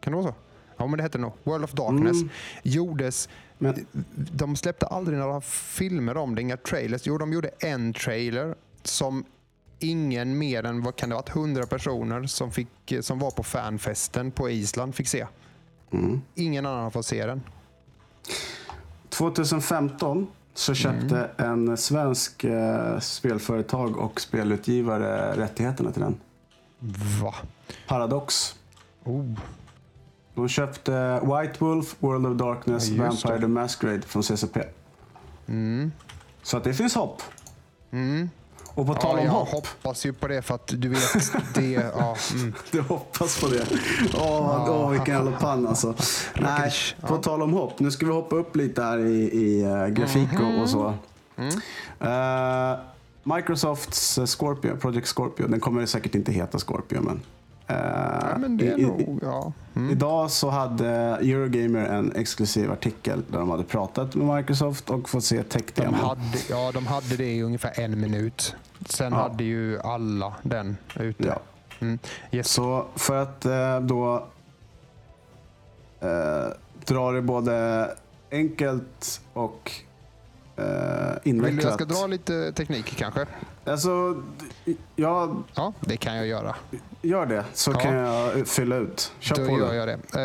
Kan 0.00 0.12
det 0.12 0.16
vara 0.16 0.28
så? 0.32 0.34
Ja 0.76 0.86
men 0.86 0.96
det 0.96 1.02
hette 1.02 1.18
det 1.18 1.22
nog. 1.22 1.32
World 1.44 1.64
of 1.64 1.72
Darkness 1.72 2.16
Mm. 2.16 2.28
gjordes, 2.62 3.28
Men, 3.58 3.86
de 4.14 4.56
släppte 4.56 4.86
aldrig 4.86 5.18
några 5.18 5.40
filmer 5.40 6.16
om 6.16 6.34
det, 6.34 6.42
inga 6.42 6.56
trailers. 6.56 7.06
Jo 7.06 7.18
de 7.18 7.32
gjorde 7.32 7.50
en 7.58 7.92
trailer 7.92 8.54
som 8.82 9.24
ingen 9.78 10.38
mer 10.38 10.64
än, 10.66 10.82
vad 10.82 10.96
kan 10.96 11.08
det 11.08 11.14
varit, 11.14 11.28
100 11.36 11.66
personer 11.66 12.26
som, 12.26 12.50
fick, 12.52 12.68
som 13.00 13.18
var 13.18 13.30
på 13.30 13.42
fanfesten 13.42 14.30
på 14.30 14.50
Island 14.50 14.94
fick 14.94 15.08
se. 15.08 15.26
mm. 15.90 16.20
Ingen 16.34 16.66
annan 16.66 16.82
har 16.84 16.90
fått 16.90 17.06
se 17.06 17.26
den. 17.26 17.42
2015 19.08 20.26
så 20.54 20.74
köpte 20.74 21.30
Mm. 21.38 21.68
en 21.70 21.76
svensk 21.76 22.44
eh, 22.44 22.98
spelföretag 22.98 23.96
och 23.96 24.20
spelutgivare 24.20 25.36
rättigheterna 25.36 25.92
till 25.92 26.02
den. 26.02 26.14
Va? 27.22 27.34
Paradox. 27.88 28.54
Oh. 29.04 29.24
De 30.34 30.48
köpte 30.48 31.20
White 31.20 31.54
Wolf, 31.58 31.96
World 31.98 32.26
of 32.26 32.36
Darkness, 32.38 32.88
Ja, 32.88 33.02
Vampire 33.04 33.40
the 33.40 33.46
Masquerade 33.46 34.02
från 34.02 34.22
CCP. 34.22 34.62
Mm. 35.48 35.92
Så 36.42 36.56
att 36.56 36.64
det 36.64 36.74
finns 36.74 36.94
hopp. 36.94 37.22
Mm. 37.90 38.30
Och 38.76 38.86
på 38.86 38.94
tal 38.94 39.10
Ja, 39.16 39.18
om 39.20 39.24
jag 39.24 39.32
hopp. 39.32 39.48
hoppas 39.48 40.06
ju 40.06 40.12
på 40.12 40.28
det 40.28 40.42
för 40.42 40.54
att 40.54 40.66
du 40.76 40.88
vet 40.88 41.32
det. 41.54 41.70
Ja, 41.70 42.16
mm. 42.34 42.54
Du 42.70 42.80
hoppas 42.80 43.40
på 43.40 43.48
det. 43.48 43.66
Åh, 44.14 44.66
åh 44.70 44.90
vilken 44.90 45.14
jävla 45.14 45.32
pann 45.32 45.66
alltså. 45.66 45.94
Nej, 46.40 46.72
på 47.00 47.16
tal 47.18 47.42
om 47.42 47.52
hopp. 47.52 47.80
Nu 47.80 47.90
ska 47.90 48.06
vi 48.06 48.12
hoppa 48.12 48.36
upp 48.36 48.56
lite 48.56 48.82
här 48.82 48.98
i, 48.98 49.22
i 49.22 49.62
eh, 49.62 49.86
grafik 49.86 50.28
och, 50.40 50.62
och 50.62 50.68
så. 50.70 50.94
Mm. 51.36 51.54
Eh, 52.00 52.78
Microsofts 53.22 54.18
Scorpio, 54.26 54.76
Project 54.76 55.06
Scorpio. 55.06 55.46
Den 55.48 55.60
kommer 55.60 55.86
säkert 55.86 56.14
inte 56.14 56.32
heta 56.32 56.58
Scorpio, 56.58 57.00
men 57.00 57.20
ja, 57.66 58.38
men 58.38 58.56
det 58.56 58.68
är 58.68 58.78
i, 58.78 58.82
nog, 58.82 59.18
ja. 59.22 59.52
Mm. 59.76 59.90
Idag 59.90 60.30
så 60.30 60.50
hade 60.50 60.88
Eurogamer 60.90 61.84
en 61.86 62.12
exklusiv 62.16 62.72
artikel 62.72 63.22
där 63.28 63.38
de 63.38 63.50
hade 63.50 63.64
pratat 63.64 64.14
med 64.14 64.36
Microsoft 64.36 64.90
och 64.90 65.08
fått 65.08 65.24
se 65.24 65.36
de 65.36 65.42
tech-demon. 65.44 65.94
hade, 65.94 66.20
ja, 66.50 66.70
de 66.74 66.86
hade 66.86 67.16
det 67.16 67.32
i 67.32 67.42
ungefär 67.42 67.80
en 67.80 68.00
minut. 68.00 68.54
Sen 68.88 69.12
Ja. 69.12 69.18
hade 69.18 69.44
ju 69.44 69.80
alla 69.80 70.34
den 70.42 70.76
ute. 70.96 71.24
Ja. 71.26 71.38
Mm. 71.80 71.98
Yes. 72.32 72.48
Så 72.48 72.86
för 72.96 73.22
att 73.22 73.44
eh, 73.44 73.80
då 73.80 74.26
eh, 76.00 76.52
dra 76.84 77.12
det 77.12 77.22
både 77.22 77.90
enkelt 78.30 79.20
och 79.32 79.70
eh, 80.56 80.64
Vill 80.64 81.18
du 81.24 81.30
invecklat. 81.30 81.64
jag 81.64 81.74
ska 81.74 81.84
dra 81.84 82.06
lite 82.06 82.52
teknik 82.52 82.96
kanske? 82.96 83.26
Alltså, 83.66 84.22
jag 84.96 85.42
Ja, 85.54 85.72
det 85.80 85.96
kan 85.96 86.16
jag 86.16 86.26
göra. 86.26 86.56
gör 87.02 87.26
det 87.26 87.44
så 87.52 87.70
Ja. 87.70 87.78
kan 87.78 87.94
jag 87.94 88.48
fylla 88.48 88.76
ut. 88.76 89.12
Kör 89.18 89.36
Då 89.36 89.46
på 89.46 89.58
gör 89.58 89.70
det. 89.70 89.76
jag 89.76 89.88
det. 90.12 90.20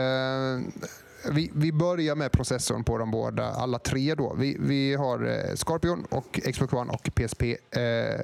Eh, 1.28 1.32
vi, 1.34 1.52
vi 1.56 1.72
börjar 1.72 2.16
med 2.16 2.32
processorn 2.32 2.84
på 2.84 2.98
de 2.98 3.12
båda, 3.12 3.46
alla 3.52 3.80
tre. 3.80 4.16
Då. 4.16 4.34
Vi, 4.38 4.58
vi 4.60 4.96
har 4.96 5.26
eh, 5.28 5.56
Scorpion, 5.56 6.06
och 6.10 6.40
Xbox 6.54 6.74
One 6.74 6.92
och 6.94 7.10
PSP, 7.16 7.42
eh, 7.72 7.80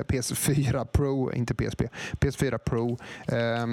PS4 0.07 0.85
Pro, 0.85 1.31
inte 1.33 1.53
PSP, 1.55 1.81
PS4 2.19 2.57
Pro. 2.57 2.97
Eh, 3.27 3.67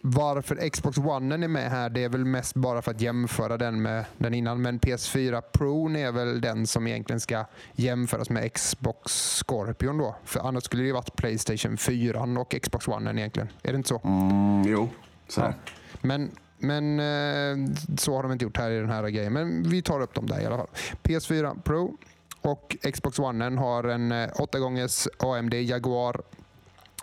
varför 0.00 0.70
Xbox 0.70 0.98
One 0.98 1.34
är 1.34 1.48
med 1.48 1.70
här, 1.70 1.90
det 1.90 2.04
är 2.04 2.08
väl 2.08 2.24
mest 2.24 2.54
bara 2.54 2.82
för 2.82 2.90
att 2.90 3.00
jämföra 3.00 3.56
den 3.56 3.82
med 3.82 4.04
den 4.18 4.34
innan. 4.34 4.62
Men 4.62 4.80
PS4 4.80 5.40
Pro 5.40 5.96
är 5.96 6.12
väl 6.12 6.40
den 6.40 6.66
som 6.66 6.86
egentligen 6.86 7.20
ska 7.20 7.44
jämföras 7.72 8.30
med 8.30 8.52
Xbox 8.52 9.12
Scorpion 9.42 9.98
då. 9.98 10.16
För 10.24 10.40
annars 10.40 10.64
skulle 10.64 10.82
det 10.82 10.86
ju 10.86 10.92
varit 10.92 11.16
Playstation 11.16 11.76
4 11.76 12.22
och 12.22 12.54
Xbox 12.62 12.88
One 12.88 13.10
egentligen. 13.10 13.48
Är 13.62 13.72
det 13.72 13.76
inte 13.76 13.88
så? 13.88 14.00
Mm, 14.04 14.62
jo, 14.66 14.88
så 15.28 15.40
här. 15.40 15.54
Men, 16.00 16.30
men 16.58 17.00
eh, 17.00 17.74
så 17.98 18.16
har 18.16 18.22
de 18.22 18.32
inte 18.32 18.44
gjort 18.44 18.56
här 18.56 18.70
i 18.70 18.80
den 18.80 18.90
här 18.90 19.08
grejen. 19.08 19.32
Men 19.32 19.62
vi 19.62 19.82
tar 19.82 20.00
upp 20.00 20.14
dem 20.14 20.26
där 20.26 20.40
i 20.40 20.46
alla 20.46 20.56
fall. 20.56 20.68
PS4 21.02 21.62
Pro 21.62 21.96
och 22.40 22.76
Xbox 22.92 23.18
One 23.18 23.60
har 23.60 23.84
en 23.84 24.12
eh, 24.12 24.28
8 24.40 24.58
gångers 24.58 25.08
AMD 25.18 25.54
Jaguar. 25.54 26.20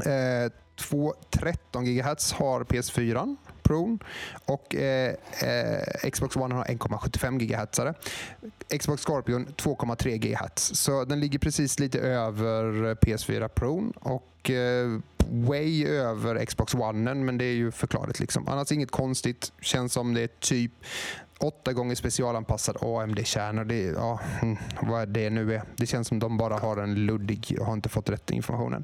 Eh, 0.06 0.52
213 0.76 1.86
GHz 1.86 2.32
har 2.32 2.64
PS4 2.64 3.36
Pro 3.64 4.00
och 4.46 4.76
eh, 4.76 5.16
eh, 5.44 6.10
Xbox 6.12 6.36
One 6.36 6.56
har 6.56 6.66
1,75 6.66 7.38
GHz. 7.38 7.98
Xbox 8.80 9.06
Scorpion 9.06 9.48
2,3 9.48 10.18
GHz. 10.18 10.76
Så 10.76 11.06
den 11.06 11.20
ligger 11.20 11.40
precis 11.40 11.80
lite 11.80 12.00
över 12.00 12.96
PS4 12.96 13.48
Pro 13.48 13.94
och 14.00 14.50
eh, 14.50 15.00
way 15.30 15.86
över 15.88 16.46
Xbox 16.46 16.74
One, 16.74 17.14
men 17.14 17.38
det 17.38 17.46
är 17.46 17.54
ju 17.54 17.72
förklarligt. 17.72 18.20
Liksom. 18.20 18.48
Annars 18.48 18.72
inget 18.72 18.92
konstigt. 18.92 19.52
Känns 19.62 19.94
som 19.94 20.14
det 20.14 20.22
är 20.22 20.30
typ 20.40 20.72
åtta 21.40 21.74
gånger 21.74 21.96
specialanpassad 21.96 22.78
AMD-kärna. 22.82 23.64
Det, 23.64 23.82
ja, 23.82 24.20
mm, 24.42 24.58
vad 24.82 25.06
vad 25.06 25.14
det 25.14 25.30
nu 25.30 25.54
är. 25.54 25.62
Det 25.78 25.86
känns 25.86 26.08
som 26.08 26.20
de 26.20 26.38
bara 26.38 26.58
har 26.58 26.78
en 26.78 26.96
luddig 26.96 27.56
och 27.60 27.66
har 27.66 27.74
inte 27.74 27.90
fått 27.90 28.10
rätt 28.10 28.32
informationen. 28.32 28.84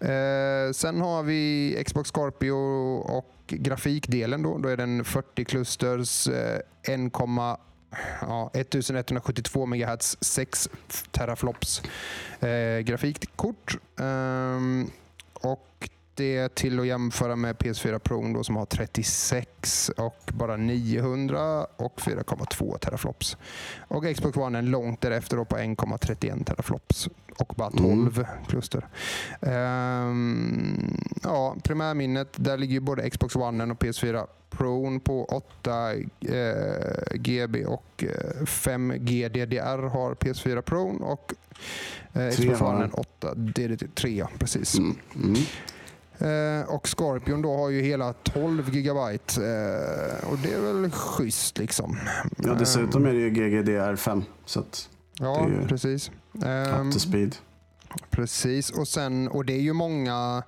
Eh, 0.00 0.72
sen 0.72 1.00
har 1.00 1.22
vi 1.22 1.82
Xbox 1.86 2.10
Scorpio 2.10 2.52
och 2.98 3.34
grafikdelen. 3.46 4.42
Då, 4.42 4.58
då 4.58 4.68
är 4.68 4.76
den 4.76 5.04
40 5.04 5.44
klusters, 5.44 6.28
eh, 6.28 6.60
1, 6.82 7.12
ja, 8.20 8.50
1172 8.52 9.66
MHz, 9.66 10.16
6 10.20 10.68
teraflops 11.10 11.82
eh, 12.40 12.78
grafikkort. 12.78 13.78
Ehm, 14.00 14.90
och 15.34 15.71
det 16.14 16.36
är 16.36 16.48
till 16.48 16.80
att 16.80 16.86
jämföra 16.86 17.36
med 17.36 17.56
PS4 17.56 17.98
Pro 17.98 18.32
då, 18.34 18.44
som 18.44 18.56
har 18.56 18.66
36 18.66 19.90
och 19.96 20.30
bara 20.32 20.56
900 20.56 21.66
och 21.76 22.00
4,2 22.00 22.78
teraflops. 22.78 23.36
Och 23.78 24.04
Xbox 24.14 24.36
One 24.36 24.58
är 24.58 24.62
långt 24.62 25.00
därefter 25.00 25.36
då 25.36 25.44
på 25.44 25.56
1,31 25.56 26.44
teraflops 26.44 27.08
och 27.38 27.54
bara 27.56 27.70
12 27.70 28.26
kluster. 28.48 28.86
Ehm, 29.40 30.96
ja, 31.22 31.56
primärminnet, 31.64 32.28
där 32.36 32.56
ligger 32.56 32.80
både 32.80 33.10
Xbox 33.10 33.36
One 33.36 33.64
och 33.64 33.78
PS4 33.78 34.26
Pro 34.50 35.00
på 35.00 35.24
8 35.24 35.92
eh, 35.92 37.14
GB 37.14 37.64
och 37.64 38.04
eh, 38.04 38.42
5G 38.44 39.28
DDR 39.28 39.88
har 39.88 40.14
PS4 40.14 40.60
Pro 40.60 41.04
och 41.04 41.34
eh, 42.12 42.30
Xbox 42.30 42.60
One 42.60 42.72
den. 42.72 42.82
en 42.82 42.92
8 42.92 43.34
DDR3. 43.34 44.08
Ja, 44.08 44.28
precis. 44.38 44.78
Mm, 44.78 44.96
mm. 45.14 45.34
Eh, 46.22 46.74
och 46.74 46.88
Scorpion 46.88 47.42
då 47.42 47.56
har 47.56 47.70
ju 47.70 47.82
hela 47.82 48.12
12 48.12 48.74
gigabyte 48.74 49.40
eh, 49.40 50.28
och 50.30 50.38
det 50.38 50.52
är 50.52 50.60
väl 50.60 50.90
schysst 50.90 51.58
liksom. 51.58 51.98
Ja, 52.36 52.54
dessutom 52.54 53.06
är 53.06 53.12
det 53.12 53.20
ju 53.20 53.30
GGDR5 53.30 54.22
så 54.44 54.60
att 54.60 54.88
Ja, 55.18 55.46
det 55.48 55.54
är 55.56 55.60
ju 55.60 55.68
precis. 55.68 56.10
Up 56.34 56.92
to 56.92 56.98
speed. 56.98 57.36
Precis, 58.10 58.70
och, 58.70 58.88
sen, 58.88 59.28
och 59.28 59.44
det 59.44 59.52
är 59.52 59.60
ju 59.60 59.72
många... 59.72 60.42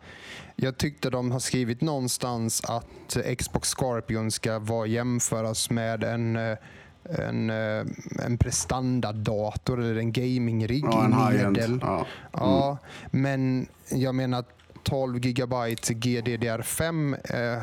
Jag 0.56 0.78
tyckte 0.78 1.10
de 1.10 1.30
har 1.30 1.38
skrivit 1.38 1.80
någonstans 1.80 2.62
att 2.64 3.16
eh, 3.16 3.34
Xbox 3.34 3.74
Scorpion 3.74 4.30
ska 4.30 4.58
vara 4.58 4.86
jämföras 4.86 5.70
med 5.70 6.04
en, 6.04 6.36
eh, 6.36 6.56
en, 7.04 7.50
eh, 7.50 7.84
en 8.24 8.38
prestandadator 8.38 9.80
eller 9.80 9.96
en 9.96 10.12
gamingrig 10.12 10.84
Ja, 10.84 11.32
i 11.32 11.36
medel. 11.36 11.78
Ja. 11.82 12.06
Ja, 12.32 12.78
men 13.10 13.66
jag 13.90 14.14
menar 14.14 14.44
12 14.84 15.18
gigabyte 15.18 15.92
GDDR5 15.94 17.14
eh, 17.24 17.62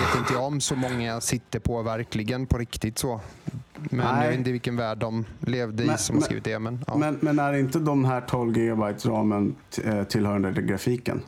vet 0.00 0.18
inte 0.18 0.32
jag 0.32 0.42
om 0.44 0.60
så 0.60 0.76
många 0.76 1.20
sitter 1.20 1.58
på 1.58 1.82
verkligen 1.82 2.46
på 2.46 2.58
riktigt 2.58 2.98
så. 2.98 3.20
Men 3.74 3.98
Nej. 4.06 4.22
jag 4.24 4.28
vet 4.30 4.38
inte 4.38 4.52
vilken 4.52 4.76
värld 4.76 4.98
de 4.98 5.24
levde 5.40 5.82
i 5.82 5.86
Men- 5.86 5.98
som 5.98 6.16
har 6.16 6.22
skrivit 6.22 6.44
det. 6.44 6.58
Men, 6.58 6.84
ja. 6.86 6.96
Men, 6.96 7.18
men 7.20 7.38
är 7.38 7.52
inte 7.52 7.78
de 7.78 8.04
här 8.04 8.20
12 8.20 8.52
GB 8.52 8.82
ramen 9.04 9.54
eh, 9.84 10.04
tillhörande 10.04 10.54
till 10.54 10.62
grafiken? 10.66 11.22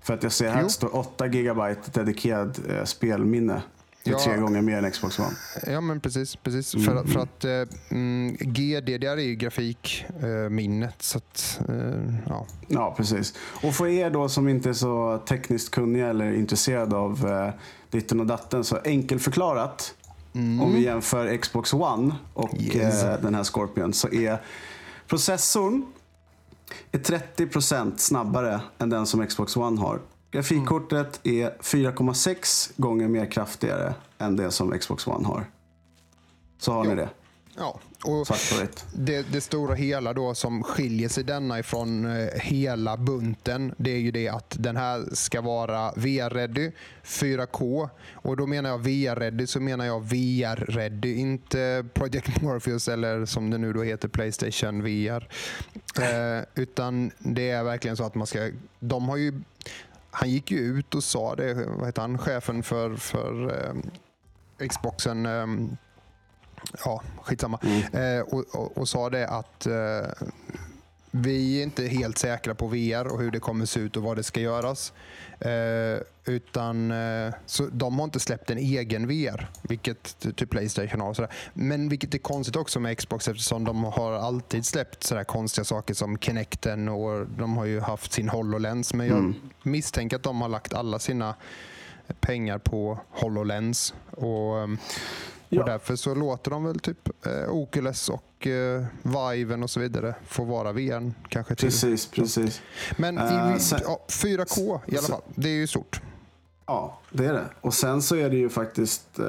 För 0.00 0.14
att 0.14 0.22
jag 0.22 0.32
ser 0.32 0.50
här 0.50 0.62
Jo. 0.62 0.68
står 0.68 0.96
8 0.96 1.28
GB 1.28 1.74
dedikerad 1.92 2.58
eh, 2.70 2.84
spelminne. 2.84 3.62
Det 4.08 4.14
är 4.14 4.18
Ja. 4.18 4.24
tre 4.24 4.36
gånger 4.36 4.62
mer 4.62 4.82
än 4.82 4.90
Xbox 4.90 5.18
One. 5.18 5.30
Ja, 5.66 5.80
men 5.80 6.00
precis. 6.00 6.36
precis. 6.36 6.74
Mm. 6.74 6.86
För, 6.86 7.04
för 7.12 7.20
att 7.20 7.44
eh, 7.44 7.74
mm, 7.90 8.36
GDDR 8.40 9.06
är 9.06 9.16
ju 9.16 9.34
grafikminnet. 9.34 10.22
Eh, 10.44 10.50
minnet, 10.50 11.02
så 11.02 11.18
att, 11.18 11.60
eh, 11.68 12.14
ja. 12.28 12.46
Ja, 12.68 12.94
precis. 12.96 13.34
Och 13.62 13.74
för 13.74 13.86
er 13.86 14.10
då 14.10 14.28
som 14.28 14.48
inte 14.48 14.68
är 14.68 14.72
så 14.72 15.22
tekniskt 15.28 15.70
kunniga 15.70 16.08
eller 16.08 16.32
intresserade 16.32 16.96
av 16.96 17.26
eh, 17.28 17.50
ditten 17.90 18.20
och 18.20 18.26
datten 18.26 18.64
så 18.64 18.78
enkelt 18.84 19.22
förklarat. 19.22 19.94
Om 20.34 20.72
vi 20.74 20.84
jämför 20.84 21.36
Xbox 21.36 21.72
One 21.74 22.14
och 22.34 22.54
Yes. 22.60 23.02
eh, 23.04 23.20
den 23.22 23.34
här 23.34 23.44
Scorpion 23.44 23.92
så 23.92 24.08
är 24.08 24.42
processorn 25.06 25.86
är 26.92 26.98
30% 26.98 27.92
snabbare 27.96 28.60
än 28.78 28.90
den 28.90 29.06
som 29.06 29.26
Xbox 29.26 29.56
One 29.56 29.80
har. 29.80 30.00
Grafikkortet 30.30 31.20
är 31.26 31.50
4,6 31.50 32.72
gånger 32.76 33.08
mer 33.08 33.26
kraftigare 33.26 33.94
än 34.18 34.36
det 34.36 34.50
som 34.50 34.78
Xbox 34.78 35.06
One 35.06 35.26
har. 35.26 35.50
Så 36.58 36.72
har 36.72 36.84
ni 36.84 36.94
det, 36.94 37.08
ja. 37.56 37.80
Och 38.04 38.26
det, 38.92 39.32
det 39.32 39.40
stora 39.40 39.74
hela 39.74 40.12
då 40.12 40.34
som 40.34 40.62
skiljer 40.62 41.08
sig 41.08 41.24
denna 41.24 41.58
ifrån 41.58 42.06
eh, 42.06 42.28
hela 42.34 42.96
bunten, 42.96 43.74
det 43.78 43.90
är 43.90 43.98
ju 43.98 44.10
det 44.10 44.28
att 44.28 44.56
den 44.58 44.76
här 44.76 45.14
ska 45.14 45.40
vara 45.40 45.92
VR-ready, 45.92 46.72
4K. 47.04 47.88
Och 48.12 48.36
då 48.36 48.46
menar 48.46 48.70
jag 48.70 48.78
VR-ready 48.78 49.46
så 49.46 49.60
menar 49.60 49.84
jag 49.84 50.02
VR-ready, 50.02 51.14
inte 51.14 51.84
Project 51.94 52.42
Morpheus 52.42 52.88
eller 52.88 53.24
som 53.24 53.50
det 53.50 53.58
nu 53.58 53.72
då 53.72 53.82
heter 53.82 54.08
Playstation 54.08 54.82
VR. 54.82 55.28
Eh, 56.00 56.44
utan 56.54 57.10
det 57.18 57.50
är 57.50 57.64
verkligen 57.64 57.96
så 57.96 58.04
att 58.04 58.14
man 58.14 58.26
ska, 58.26 58.50
de 58.80 59.08
har 59.08 59.16
ju 59.16 59.42
han 60.18 60.30
gick 60.30 60.50
ju 60.50 60.58
ut 60.58 60.94
och 60.94 61.04
sa 61.04 61.34
det, 61.34 61.54
vad 61.54 61.86
heter 61.86 62.02
han, 62.02 62.18
chefen 62.18 62.62
för, 62.62 62.96
för 62.96 63.54
eh, 64.60 64.68
Xboxen, 64.68 65.26
eh, 65.26 65.46
ja 66.84 67.02
skitsamma, 67.22 67.58
eh, 67.92 68.20
och, 68.20 68.44
och, 68.54 68.78
och 68.78 68.88
sa 68.88 69.10
det 69.10 69.28
att 69.28 69.66
eh, 69.66 70.26
vi 71.10 71.58
är 71.58 71.62
inte 71.62 71.86
helt 71.86 72.18
säkra 72.18 72.54
på 72.54 72.66
VR 72.66 73.06
och 73.06 73.20
hur 73.20 73.30
det 73.30 73.40
kommer 73.40 73.66
se 73.66 73.80
ut 73.80 73.96
och 73.96 74.02
vad 74.02 74.16
det 74.16 74.22
ska 74.22 74.40
göras. 74.40 74.92
Eh, 75.40 76.00
utan, 76.24 76.90
eh, 76.90 77.34
så 77.46 77.66
de 77.72 77.98
har 77.98 78.04
inte 78.04 78.20
släppt 78.20 78.50
en 78.50 78.58
egen 78.58 79.06
VR, 79.06 79.50
vilket 79.62 80.18
ty- 80.18 80.32
typ 80.32 80.50
Playstation 80.50 81.00
har. 81.00 81.08
Och 81.08 81.16
sådär. 81.16 81.32
Men 81.54 81.88
vilket 81.88 82.14
är 82.14 82.18
konstigt 82.18 82.56
också 82.56 82.80
med 82.80 82.98
Xbox 82.98 83.28
eftersom 83.28 83.64
de 83.64 83.84
har 83.84 84.12
alltid 84.12 84.66
släppt 84.66 85.02
sådär 85.04 85.24
konstiga 85.24 85.64
saker 85.64 85.94
som 85.94 86.18
Kinecten 86.18 86.88
och 86.88 87.26
de 87.26 87.56
har 87.56 87.64
ju 87.64 87.80
haft 87.80 88.12
sin 88.12 88.28
HoloLens. 88.28 88.94
Men 88.94 89.06
jag 89.08 89.34
misstänker 89.62 90.16
att 90.16 90.22
de 90.22 90.40
har 90.40 90.48
lagt 90.48 90.74
alla 90.74 90.98
sina 90.98 91.34
pengar 92.20 92.58
på 92.58 92.98
HoloLens. 93.10 93.94
Och, 94.10 94.58
ehm, 94.58 94.78
Ja. 95.48 95.60
och 95.62 95.68
därför 95.68 95.96
så 95.96 96.14
låter 96.14 96.50
de 96.50 96.64
väl 96.64 96.78
typ 96.78 97.26
eh, 97.26 97.50
Oculus 97.54 98.08
och 98.08 98.46
eh, 98.46 98.84
Viven 99.02 99.62
och 99.62 99.70
så 99.70 99.80
vidare 99.80 100.14
få 100.26 100.44
vara 100.44 100.72
VR 100.72 101.12
kanske 101.28 101.54
till. 101.54 101.66
Precis, 101.68 102.06
precis. 102.06 102.60
Men 102.96 103.18
Eh, 103.18 103.56
i, 103.56 103.60
sen- 103.60 103.80
ja, 103.84 104.00
4K 104.08 104.80
i 104.86 104.92
alla 104.92 105.02
sen- 105.02 105.10
fall, 105.14 105.22
det 105.34 105.48
är 105.48 105.52
ju 105.54 105.66
stort. 105.66 106.00
Ja, 106.66 106.98
det 107.10 107.26
är 107.26 107.32
det. 107.32 107.44
Och 107.60 107.74
sen 107.74 108.02
så 108.02 108.16
är 108.16 108.30
det 108.30 108.36
ju 108.36 108.48
faktiskt 108.48 109.18
eh, 109.18 109.26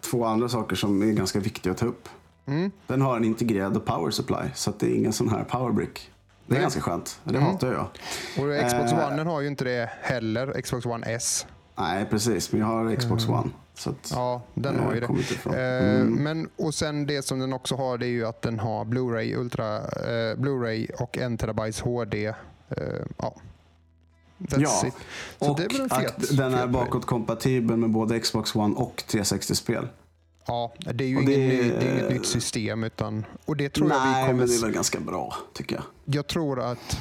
två 0.00 0.24
andra 0.24 0.48
saker 0.48 0.76
som 0.76 1.02
är 1.02 1.06
ganska 1.12 1.40
viktiga 1.40 1.72
att 1.72 1.78
ta 1.78 1.86
upp. 1.86 2.08
Mm. 2.46 2.70
Den 2.86 3.02
har 3.02 3.16
en 3.16 3.24
integrerad 3.24 3.84
power 3.84 4.10
supply, 4.10 4.36
så 4.54 4.70
att 4.70 4.80
det 4.80 4.86
är 4.86 4.94
ingen 4.94 5.12
sån 5.12 5.28
här 5.28 5.44
powerbrick. 5.44 6.10
Det 6.46 6.52
är 6.52 6.54
Nej. 6.54 6.62
ganska 6.62 6.80
skönt. 6.80 7.20
Det 7.24 7.30
Mm. 7.36 7.42
hatar 7.42 7.72
jag. 7.72 7.82
Och 8.44 8.68
Xbox 8.68 8.92
Eh. 8.92 9.06
One 9.12 9.22
har 9.22 9.40
ju 9.40 9.46
inte 9.48 9.64
det 9.64 9.90
heller. 10.02 10.60
Xbox 10.62 10.86
One 10.86 11.06
S. 11.06 11.46
Nej, 11.78 12.06
precis. 12.10 12.52
Men 12.52 12.60
jag 12.60 12.66
har 12.66 12.94
Xbox 12.96 13.28
One. 13.28 13.50
Att. 13.86 14.10
Ja, 14.14 14.42
den 14.54 14.78
har 14.78 14.94
ju 14.94 15.00
det. 15.00 15.06
Eh, 15.06 16.00
Mm. 16.00 16.14
Men, 16.14 16.48
och 16.56 16.74
sen 16.74 17.06
det 17.06 17.22
som 17.22 17.38
den 17.38 17.52
också 17.52 17.76
har 17.76 17.98
det 17.98 18.06
är 18.06 18.10
ju 18.10 18.26
att 18.26 18.42
den 18.42 18.58
har 18.58 18.84
Blu-ray, 18.84 19.36
Ultra, 19.36 19.76
eh, 19.78 20.36
Blu-ray 20.36 20.90
och 21.02 21.18
1 21.18 21.40
terabytes 21.40 21.80
HD. 21.80 22.26
Eh, 22.26 22.34
ja. 23.16 23.34
That's 24.38 24.60
Ja, 24.60 24.86
it. 24.86 24.94
Så 25.38 25.50
Och 25.50 25.56
det 25.56 25.64
är 25.64 26.00
fet, 26.00 26.08
att 26.30 26.36
den 26.36 26.54
är 26.54 26.66
bakåtkompatibel 26.66 27.76
med 27.76 27.90
både 27.90 28.20
Xbox 28.20 28.54
One 28.56 28.74
och 28.74 29.02
360-spel. 29.08 29.88
Ja, 30.46 30.72
det 30.94 31.04
är 31.04 31.08
ju 31.08 31.16
Och 31.16 31.22
ingen 31.22 31.40
det- 31.40 31.46
ny, 31.46 31.70
det 31.70 31.76
är 31.88 31.92
inget 31.92 32.10
nytt 32.12 32.26
system. 32.26 32.84
Utan, 32.84 33.24
och 33.44 33.56
det 33.56 33.68
tror 33.68 33.90
jag 33.90 34.00
vi 34.00 34.10
Nej, 34.10 34.26
kommer 34.26 34.38
men 34.38 34.48
det 34.48 34.54
är 34.56 34.60
väl 34.62 34.72
ganska 34.72 35.00
bra, 35.00 35.36
tycker 35.54 35.76
jag. 35.76 35.84
jag 36.16 36.26
tror 36.26 36.60
att 36.60 36.98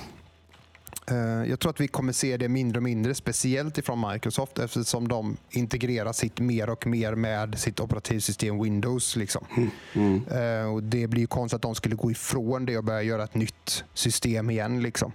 jag 1.48 1.60
tror 1.60 1.70
att 1.70 1.80
vi 1.82 1.88
kommer 1.88 2.14
se 2.14 2.38
det 2.38 2.50
mindre 2.50 2.80
och 2.80 2.84
mindre, 2.84 3.16
speciellt 3.16 3.78
ifrån 3.78 4.12
Microsoft 4.14 4.60
eftersom 4.60 5.08
de 5.08 5.38
integrerar 5.50 6.14
sitt 6.14 6.40
mer 6.40 6.70
och 6.70 6.88
mer 6.88 7.16
med 7.16 7.60
sitt 7.60 7.80
operativsystem 7.80 8.64
Windows. 8.64 9.16
Liksom. 9.16 9.46
Mm. 9.94 10.22
Eh, 10.28 10.74
och 10.74 10.84
Det 10.84 11.08
blir 11.08 11.22
ju 11.22 11.28
konstigt 11.28 11.56
att 11.56 11.62
de 11.62 11.76
skulle 11.76 11.96
gå 11.96 12.12
ifrån 12.12 12.66
det 12.66 12.78
och 12.78 12.84
börja 12.84 13.02
göra 13.02 13.24
ett 13.24 13.36
nytt 13.36 13.84
system 13.94 14.50
igen. 14.50 14.82
Liksom. 14.84 15.12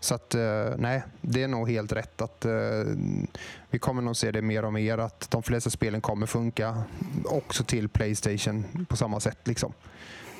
Så 0.00 0.14
att, 0.14 0.34
eh, 0.34 0.64
nej, 0.78 1.02
det 1.20 1.42
är 1.42 1.48
nog 1.48 1.70
helt 1.70 1.92
rätt 1.92 2.20
att 2.22 2.44
eh, 2.44 2.52
vi 3.70 3.78
kommer 3.78 4.02
nog 4.02 4.16
se 4.16 4.30
det 4.30 4.42
mer 4.42 4.64
och 4.64 4.72
mer 4.72 4.98
att 4.98 5.30
de 5.30 5.42
flesta 5.42 5.70
spelen 5.70 6.00
kommer 6.00 6.26
funka 6.26 6.82
också 7.24 7.64
till 7.64 7.88
Playstation 7.88 8.86
på 8.88 8.96
samma 8.96 9.20
sätt. 9.20 9.38
Liksom. 9.44 9.72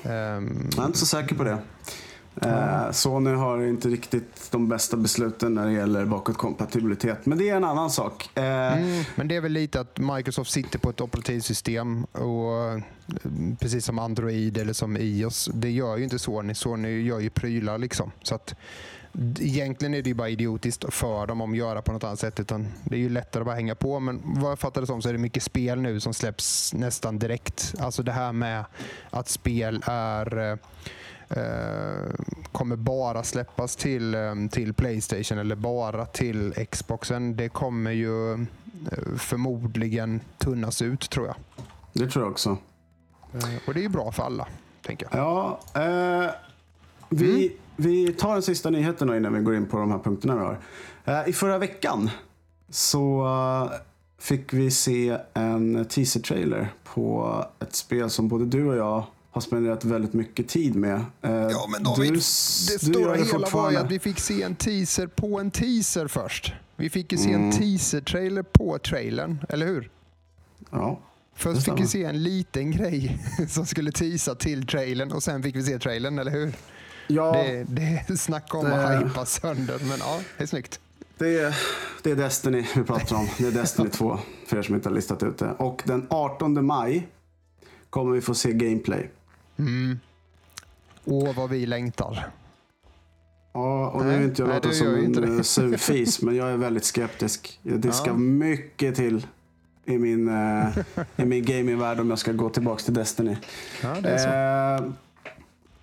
Ehm, 0.03 0.69
Jag 0.75 0.83
är 0.83 0.87
inte 0.87 0.99
så 0.99 1.05
säker 1.05 1.35
på 1.35 1.43
det. 1.43 1.57
Eh, 2.41 2.91
Sony 2.91 3.31
har 3.31 3.61
inte 3.63 3.87
riktigt 3.87 4.51
de 4.51 4.69
bästa 4.69 4.97
besluten 4.97 5.53
när 5.53 5.65
det 5.65 5.73
gäller 5.73 6.05
bakåtkompatibilitet. 6.05 7.25
Men 7.25 7.37
det 7.37 7.49
är 7.49 7.55
en 7.55 7.63
annan 7.63 7.89
sak. 7.89 8.29
Eh, 8.35 8.43
Mm, 8.43 9.03
men 9.15 9.27
det 9.27 9.35
är 9.35 9.41
väl 9.41 9.51
lite 9.51 9.79
att 9.79 9.99
Microsoft 9.99 10.51
sitter 10.51 10.79
på 10.79 10.89
ett 10.89 11.01
operativsystem 11.01 12.03
och 12.03 12.71
eh, 12.71 12.81
precis 13.59 13.85
som 13.85 13.99
Android 13.99 14.57
eller 14.57 14.73
som 14.73 14.97
iOS. 14.97 15.49
Det 15.53 15.69
gör 15.69 15.97
ju 15.97 16.03
inte 16.03 16.19
Sony. 16.19 16.53
Sony 16.53 17.01
gör 17.01 17.19
ju 17.19 17.29
prylar 17.29 17.77
liksom. 17.77 18.11
Så 18.23 18.35
att 18.35 18.55
egentligen 19.39 19.93
är 19.93 20.01
det 20.01 20.09
ju 20.09 20.13
bara 20.15 20.29
idiotiskt 20.29 20.93
för 20.93 21.27
dem 21.27 21.41
att 21.41 21.57
göra 21.57 21.81
på 21.81 21.91
något 21.91 22.03
annat 22.03 22.19
sätt. 22.19 22.39
Utan 22.39 22.67
det 22.83 22.95
är 22.95 22.99
ju 22.99 23.09
lättare 23.09 23.41
att 23.41 23.45
bara 23.45 23.55
hänga 23.55 23.75
på. 23.75 23.99
Men 23.99 24.21
vad 24.23 24.51
jag 24.51 24.59
fattar 24.59 24.81
det 24.81 24.87
som 24.87 25.01
så 25.01 25.09
är 25.09 25.13
det 25.13 25.19
mycket 25.19 25.43
spel 25.43 25.81
nu 25.81 25.99
som 25.99 26.13
släpps 26.13 26.73
nästan 26.73 27.19
direkt. 27.19 27.73
Alltså 27.79 28.03
det 28.03 28.11
här 28.11 28.33
med 28.33 28.65
att 29.09 29.29
spel 29.29 29.83
är 29.85 30.51
eh, 30.51 30.57
kommer 32.51 32.75
bara 32.75 33.23
släppas 33.23 33.75
till, 33.75 34.15
eh, 34.15 34.21
till 34.51 34.73
Playstation 34.73 35.37
eller 35.37 35.55
bara 35.55 36.05
till 36.05 36.53
Xboxen. 36.71 37.35
Det 37.35 37.49
kommer 37.49 37.91
ju 37.91 38.33
eh, 38.33 39.15
förmodligen 39.17 40.21
tunnas 40.37 40.81
ut 40.81 41.09
tror 41.09 41.27
jag. 41.27 41.35
det 41.93 42.07
tror 42.11 42.23
jag 42.25 42.31
också. 42.31 42.57
Eh, 43.33 43.67
Och 43.67 43.73
det 43.73 43.79
är 43.79 43.83
ju 43.83 43.89
bra 43.89 44.11
för 44.11 44.23
alla, 44.23 44.47
tänker 44.85 45.07
jag. 45.11 45.19
Ja, 45.19 45.59
eh, 45.73 46.29
vi, 47.09 47.45
Mm. 47.47 47.57
vi 47.75 48.13
tar 48.13 48.33
den 48.33 48.41
sista 48.41 48.69
nyheten 48.69 49.07
då 49.07 49.15
innan 49.15 49.33
vi 49.33 49.39
går 49.39 49.55
in 49.55 49.65
på 49.65 49.77
de 49.77 49.91
här 49.91 49.99
punkterna 49.99 50.35
vi 50.35 50.41
har. 50.41 50.59
Eh, 51.05 51.29
I 51.29 51.33
förra 51.33 51.57
veckan 51.57 52.09
så 52.69 53.25
eh, 53.25 53.71
fick 54.19 54.53
vi 54.53 54.71
se 54.71 55.17
en 55.33 55.85
teaser-trailer 55.85 56.67
på 56.83 57.35
ett 57.59 57.75
spel 57.75 58.09
som 58.09 58.27
både 58.27 58.45
du 58.45 58.67
och 58.67 58.75
jag 58.75 59.03
har 59.31 59.41
spenderat 59.41 59.85
väldigt 59.85 60.13
mycket 60.13 60.47
tid 60.47 60.75
med. 60.75 60.95
Eh, 61.21 61.31
Ja, 61.31 61.67
men 61.71 61.83
David, 61.83 62.09
du, 62.13 62.15
Det 62.15 62.21
stora 62.21 63.17
gör 63.17 63.25
hela 63.25 63.47
var 63.49 63.71
ju 63.71 63.77
att 63.77 63.91
vi 63.91 63.99
fick 63.99 64.19
se 64.19 64.43
en 64.43 64.55
teaser 64.55 65.07
på 65.07 65.39
en 65.39 65.51
teaser 65.51 66.07
först. 66.07 66.53
Vi 66.75 66.89
fick 66.89 67.11
ju 67.11 67.17
se 67.17 67.29
Mm. 67.33 67.45
en 67.45 67.51
teaser-trailer 67.51 68.43
på 68.43 68.77
trailern, 68.77 69.37
eller 69.49 69.65
hur? 69.67 69.89
Ja, 70.71 70.99
Det 71.35 71.39
Först 71.41 71.63
fick 71.65 71.79
vi 71.79 71.87
se 71.87 72.03
en 72.03 72.23
liten 72.23 72.71
grej 72.71 73.19
som 73.49 73.65
skulle 73.65 73.91
teasa 73.91 74.35
till 74.35 74.67
trailern 74.67 75.11
och 75.11 75.23
sen 75.23 75.43
fick 75.43 75.55
vi 75.55 75.63
se 75.63 75.79
trailern, 75.79 76.19
eller 76.19 76.31
hur? 76.31 76.53
ja 77.07 77.31
Det, 77.33 77.63
det 77.69 78.05
är 78.09 78.15
snack 78.15 78.53
om 78.55 78.65
Det- 78.65 78.87
att 78.87 79.05
hypa 79.05 79.25
sönder, 79.25 79.79
men 79.89 79.97
ja, 79.99 80.19
det 80.37 80.43
är 80.43 80.47
snyggt. 80.47 80.79
det, 81.17 81.39
är, 81.39 81.55
det 82.03 82.11
är 82.11 82.15
Destiny 82.15 82.65
vi 82.75 82.83
pratar 82.83 83.15
om. 83.15 83.27
Det 83.37 83.47
är 83.47 83.51
Destiny 83.51 83.89
2 83.89 84.19
för 84.47 84.57
er 84.57 84.61
som 84.61 84.75
inte 84.75 84.89
har 84.89 84.95
listat 84.95 85.23
ut 85.23 85.37
det. 85.37 85.51
Och 85.51 85.81
den 85.85 86.07
18 86.09 86.65
maj 86.65 87.07
kommer 87.89 88.11
vi 88.11 88.21
få 88.21 88.33
se 88.35 88.53
gameplay. 88.53 89.09
Mm. 89.59 89.99
Åh, 91.05 91.35
vad 91.35 91.49
vi 91.49 91.65
längtar. 91.65 92.27
Ja, 93.53 93.89
och 93.89 94.05
nu 94.05 94.11
är 94.13 94.21
inte 94.23 94.41
jag 94.41 94.61
du 94.61 94.73
som 94.73 94.87
en 94.87 95.37
eh, 95.37 95.41
surfis, 95.41 96.21
men 96.21 96.35
jag 96.35 96.49
är 96.51 96.57
väldigt 96.57 96.85
skeptisk. 96.85 97.59
Det 97.63 97.91
ska 97.91 98.07
Ja. 98.09 98.13
mycket 98.17 98.95
till 98.95 99.27
i 99.85 99.97
min, 99.97 100.27
eh, 100.29 100.77
i 101.17 101.25
min 101.25 101.45
gamingvärld 101.45 101.99
om 101.99 102.09
jag 102.09 102.19
ska 102.19 102.31
gå 102.31 102.49
tillbaka 102.49 102.83
till 102.83 102.93
Destiny. 102.93 103.37
Ja, 103.83 103.95
är. 104.03 104.75
Eh, 104.75 104.89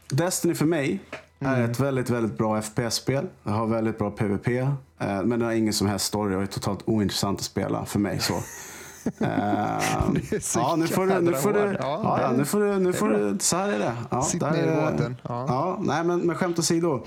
Destiny 0.08 0.54
för 0.54 0.66
mig 0.66 1.00
är 1.38 1.56
Mm. 1.58 1.70
ett 1.70 1.80
väldigt, 1.80 2.10
väldigt 2.10 2.38
bra 2.38 2.62
FPS-spel. 2.62 3.26
Det 3.42 3.50
har 3.50 3.66
väldigt 3.66 3.98
bra 3.98 4.10
PVP, 4.10 4.48
eh, 4.48 4.68
men 4.98 5.38
det 5.38 5.44
har 5.44 5.52
ingen 5.52 5.72
som 5.72 5.86
helst 5.86 6.06
story 6.06 6.34
och 6.34 6.42
är 6.42 6.46
totalt 6.46 6.80
ointressant 6.84 7.38
att 7.38 7.44
spela 7.44 7.84
för 7.86 7.98
mig. 7.98 8.18
så. 8.20 8.34
Eh, 9.20 10.40
så 10.40 10.58
ja, 10.58 10.76
nu 10.76 10.86
får 10.86 11.06
du, 11.06 11.20
nu 11.20 11.34
får 11.34 11.52
du. 11.52 11.76
Ja, 11.80 12.20
ja, 12.20 12.32
nu 12.32 12.44
får 12.44 12.60
du, 12.60 12.78
nu 12.78 12.92
får 12.92 13.08
du, 13.08 13.36
så 13.40 13.56
här 13.56 13.68
är 13.68 13.78
det. 13.78 13.92
Ja, 14.10 14.22
Sitt 14.22 14.40
där 14.40 14.50
ner 14.50 14.72
i 14.72 14.90
båten. 14.90 15.16
Ja. 15.22 15.44
Ja, 15.48 15.78
nej, 15.80 16.04
men, 16.04 16.20
men 16.20 16.36
skämt 16.36 16.58
åsido. 16.58 17.04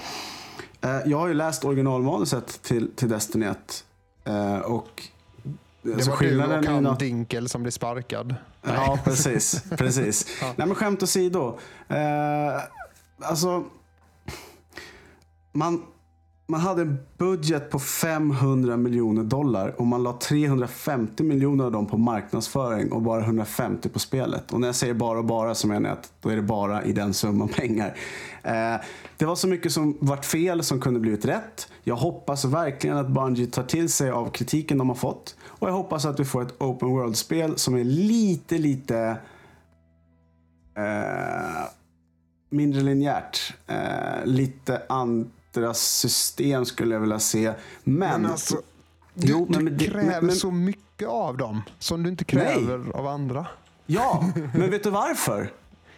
Eh, 0.82 0.98
jag 1.06 1.18
har 1.18 1.28
ju 1.28 1.34
läst 1.34 1.66
originalmanuset 1.66 2.64
till, 2.64 2.96
till 2.96 3.10
Destiny 3.10 3.46
1. 3.46 3.84
Eh, 4.24 4.58
och 4.58 5.04
Det 5.82 5.94
alltså 5.94 6.10
var 6.10 6.18
du 6.18 6.26
skillnaden 6.26 6.60
och 6.60 6.66
är 6.66 6.80
ju 6.82 6.86
han 6.86 6.98
Dinkel 6.98 7.50
som 7.50 7.62
blev 7.62 7.72
sparkad. 7.72 8.36
Ja, 8.62 9.00
precis. 9.04 9.64
precis. 9.70 10.38
Ja. 10.42 10.54
Nej, 10.56 10.68
men 10.68 10.76
skämt 10.76 11.04
åsido. 11.04 11.60
Eh, 11.88 11.98
alltså, 13.22 13.64
man, 15.52 15.84
man 16.50 16.60
hade 16.60 16.82
en 16.82 16.98
budget 17.18 17.70
på 17.70 17.80
500 17.80 18.78
miljoner 18.78 19.24
dollar 19.24 19.76
och 19.78 19.88
man 19.88 20.04
la 20.04 20.14
350 20.14 21.24
miljoner 21.24 21.66
av 21.66 21.72
dem 21.72 21.88
på 21.88 21.98
marknadsföring 21.98 22.92
och 22.92 23.02
bara 23.02 23.22
150 23.22 23.90
på 23.90 24.00
spelet. 24.00 24.54
Och 24.54 24.60
när 24.60 24.68
jag 24.68 24.76
säger 24.76 24.94
bara 24.94 25.20
och 25.20 25.26
bara 25.26 25.56
så 25.56 25.68
menar 25.68 25.90
jag 25.90 25.98
att 25.98 26.12
då 26.22 26.30
är 26.30 26.36
det 26.36 26.42
bara 26.42 26.84
i 26.84 26.94
den 26.94 27.14
summan 27.14 27.48
pengar. 27.48 27.98
Eh, 28.44 28.76
det 29.18 29.26
var 29.26 29.36
så 29.36 29.48
mycket 29.48 29.72
som 29.72 29.98
vart 30.02 30.26
fel 30.26 30.64
som 30.64 30.82
kunde 30.82 31.00
blivit 31.00 31.26
rätt. 31.26 31.72
Jag 31.84 31.96
hoppas 31.96 32.46
verkligen 32.46 32.98
att 32.98 33.10
Bungie 33.10 33.48
tar 33.48 33.64
till 33.64 33.90
sig 33.90 34.12
av 34.12 34.30
kritiken 34.30 34.78
de 34.78 34.90
har 34.90 34.96
fått. 34.96 35.36
Och 35.46 35.68
jag 35.68 35.74
hoppas 35.74 36.06
att 36.06 36.20
vi 36.20 36.26
får 36.26 36.42
ett 36.42 36.62
open 36.62 36.90
world-spel 36.90 37.58
som 37.58 37.76
är 37.76 37.84
lite, 37.84 38.58
lite 38.58 39.18
eh, 40.78 41.66
mindre 42.50 42.82
linjärt. 42.82 43.54
Eh, 43.68 44.26
lite 44.26 44.82
andra 45.58 45.74
system 45.74 46.66
skulle 46.66 46.96
jag 46.96 47.00
vilja 47.02 47.20
se. 47.20 47.54
Men, 47.84 48.22
Men 48.22 48.26
alltså, 48.32 48.56
du, 49.14 49.28
Jo, 49.28 49.48
men- 49.50 49.66
du 49.66 49.72
men 49.72 49.80
kräver 49.80 50.22
men- 50.22 50.36
så 50.36 50.52
mycket 50.52 51.08
av 51.08 51.38
dem 51.38 51.62
som 51.80 52.04
du 52.04 52.10
inte 52.10 52.24
kräver 52.24 52.92
av 52.96 53.08
andra. 53.08 53.46
ja, 53.86 54.26
men 54.54 54.72
vet 54.72 54.84
du 54.84 54.90
varför? 54.90 55.52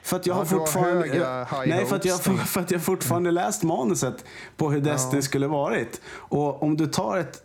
För 0.04 0.16
att 0.16 0.26
jag 0.26 0.34
Ja, 0.34 0.38
har 0.38 0.46
fortfarande... 0.46 1.08
jag, 1.08 1.48
nej, 1.68 1.86
för 1.86 1.96
att, 1.96 2.06
jag, 2.06 2.20
för 2.48 2.62
att 2.62 2.72
jag 2.72 2.82
fortfarande 2.82 3.32
läst 3.32 3.64
manuset 3.64 4.26
på 4.58 4.72
hur 4.72 4.82
Destiny 4.82 5.18
Ja. 5.18 5.22
skulle 5.22 5.48
varit. 5.48 6.02
Och 6.14 6.64
om 6.64 6.78
du 6.78 6.88
tar 6.88 7.18
ett, 7.18 7.44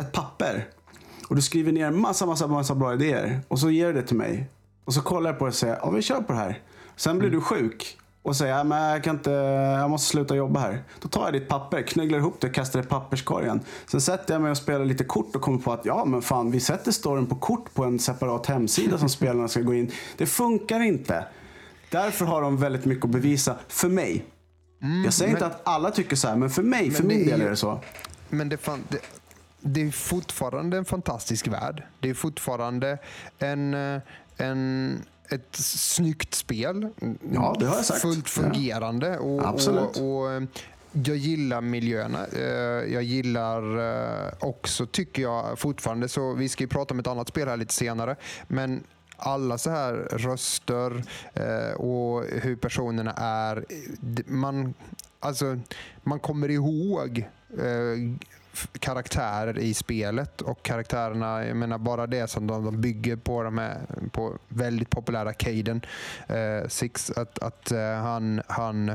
ett 0.00 0.12
papper 0.12 0.68
och 1.28 1.36
du 1.36 1.42
skriver 1.42 1.72
ner 1.72 1.90
massa, 1.90 2.26
massa, 2.26 2.46
massa 2.46 2.74
bra 2.74 2.94
idéer 2.94 3.40
och 3.48 3.58
så 3.58 3.70
ger 3.70 3.86
du 3.86 3.92
det 3.92 4.02
till 4.06 4.16
mig. 4.16 4.50
Och 4.84 4.94
så 4.94 5.00
kollar 5.02 5.30
jag 5.30 5.38
på 5.38 5.44
det 5.44 5.48
och 5.48 5.54
säger, 5.54 5.78
ja 5.82 5.90
vi 5.90 6.02
kör 6.02 6.20
på 6.22 6.32
det 6.32 6.38
här. 6.38 6.62
Sen 6.96 7.18
blir 7.18 7.30
du 7.30 7.40
sjuk 7.40 7.98
och 8.22 8.36
säger, 8.36 8.64
men 8.64 8.82
jag, 8.82 9.04
kan 9.04 9.16
inte, 9.16 9.30
jag 9.80 9.90
måste 9.90 10.08
sluta 10.10 10.36
jobba 10.36 10.60
här. 10.60 10.82
Då 11.00 11.08
tar 11.08 11.24
jag 11.24 11.32
ditt 11.32 11.48
papper, 11.48 11.82
knögglar 11.82 12.18
ihop 12.18 12.40
det 12.40 12.46
och 12.46 12.54
kastar 12.54 12.80
det 12.80 12.86
i 12.86 12.88
papperskorgen. 12.88 13.60
Sen 13.86 14.00
sätter 14.00 14.34
jag 14.34 14.42
mig 14.42 14.50
och 14.50 14.56
spelar 14.56 14.84
lite 14.84 15.04
kort 15.04 15.36
och 15.36 15.42
kommer 15.42 15.58
på 15.58 15.72
att, 15.72 15.84
ja 15.84 16.04
men 16.04 16.22
fan 16.22 16.50
vi 16.50 16.60
sätter 16.60 16.92
storyn 16.92 17.26
på 17.26 17.34
kort 17.34 17.74
på 17.74 17.84
en 17.84 17.98
separat 17.98 18.46
hemsida 18.46 18.98
som 18.98 19.08
spelarna 19.08 19.48
ska 19.48 19.60
gå 19.60 19.74
in. 19.74 19.90
Det 20.16 20.26
funkar 20.26 20.80
inte. 20.80 21.24
Därför 21.90 22.24
har 22.24 22.42
de 22.42 22.56
väldigt 22.56 22.84
mycket 22.84 23.04
att 23.04 23.10
bevisa, 23.10 23.56
för 23.68 23.88
mig. 23.88 24.24
jag 25.04 25.12
säger 25.12 25.30
inte 25.30 25.44
men- 25.44 25.50
att 25.52 25.60
alla 25.64 25.90
tycker 25.90 26.16
så 26.16 26.28
här, 26.28 26.36
men 26.36 26.50
för 26.50 26.62
mig, 26.62 26.90
för 26.90 27.02
Men 27.02 27.08
det 27.08 27.14
min 27.18 27.26
är 27.28 27.30
del 27.30 27.40
är 27.46 27.50
det 27.50 27.56
så. 27.56 27.80
Men 28.28 28.48
det, 28.48 28.56
fan, 28.56 28.82
det, 28.88 28.98
det 29.60 29.82
är 29.82 29.90
fortfarande 29.90 30.76
en 30.76 30.84
fantastisk 30.84 31.48
värld. 31.48 31.82
Det 32.00 32.10
är 32.10 32.14
fortfarande 32.14 32.98
en, 33.38 33.74
eh, 33.74 34.00
en, 34.36 34.98
ett 35.32 35.56
snyggt 35.56 36.34
spel. 36.34 36.88
Ja, 37.32 37.56
det 37.58 37.66
har 37.66 37.76
jag 37.76 37.84
sagt. 37.84 38.00
Fullt 38.00 38.28
fungerande. 38.28 39.18
Och, 39.18 39.46
Absolut. 39.48 39.96
Och, 39.96 40.22
och, 40.24 40.42
jag 40.92 41.16
gillar 41.16 41.60
miljöerna. 41.60 42.26
Eh, 42.26 42.92
jag 42.92 43.02
gillar 43.02 43.78
eh, 44.26 44.32
också, 44.40 44.86
tycker 44.86 45.22
jag 45.22 45.58
fortfarande, 45.58 46.08
så 46.08 46.34
vi 46.34 46.48
ska 46.48 46.64
ju 46.64 46.68
prata 46.68 46.94
om 46.94 47.00
ett 47.00 47.06
annat 47.06 47.28
spel 47.28 47.48
här 47.48 47.56
lite 47.56 47.74
senare, 47.74 48.16
men 48.48 48.84
alla 49.16 49.58
så 49.58 49.70
här 49.70 49.92
röster 50.12 51.04
eh, 51.34 51.74
och 51.74 52.24
hur 52.24 52.56
personerna 52.56 53.12
är. 53.16 53.64
Man, 54.26 54.74
alltså, 55.20 55.58
man 56.02 56.20
kommer 56.20 56.48
ihåg 56.48 57.28
karaktärer 58.78 59.58
i 59.58 59.74
spelet 59.74 60.40
och 60.40 60.62
karaktärerna, 60.62 61.46
jag 61.46 61.56
menar 61.56 61.78
bara 61.78 62.06
det 62.06 62.30
som 62.30 62.46
de, 62.46 62.64
de 62.64 62.80
bygger 62.80 63.16
på 63.16 63.42
de 63.42 63.58
här 63.58 63.80
på 64.12 64.38
väldigt 64.48 64.90
populära 64.90 65.32
Caden 65.32 65.80
eh, 66.26 66.68
Six, 66.68 67.10
att, 67.10 67.38
att 67.38 67.72
uh, 67.72 67.78
han, 67.80 68.42
han... 68.46 68.86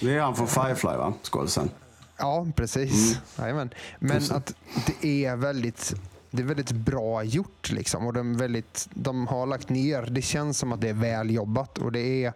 Det 0.00 0.16
är 0.16 0.20
han 0.20 0.36
från 0.36 0.48
Firefly 0.48 0.96
va, 0.96 1.14
skådisen? 1.22 1.70
Ja, 2.18 2.46
precis. 2.56 3.20
Mm. 3.38 3.68
Men 3.98 4.10
precis. 4.10 4.30
att 4.30 4.54
det 4.86 5.24
är 5.24 5.36
väldigt 5.36 5.94
det 6.36 6.42
är 6.42 6.46
väldigt 6.46 6.72
bra 6.72 7.22
gjort. 7.22 7.70
Liksom. 7.70 8.06
Och 8.06 8.12
de, 8.12 8.36
väldigt, 8.36 8.88
de 8.94 9.26
har 9.26 9.46
lagt 9.46 9.68
ner, 9.68 10.02
det 10.02 10.22
känns 10.22 10.58
som 10.58 10.72
att 10.72 10.80
det 10.80 10.88
är 10.88 10.94
väljobbat. 10.94 11.78
Och 11.78 11.92
det 11.92 12.24
är, 12.24 12.32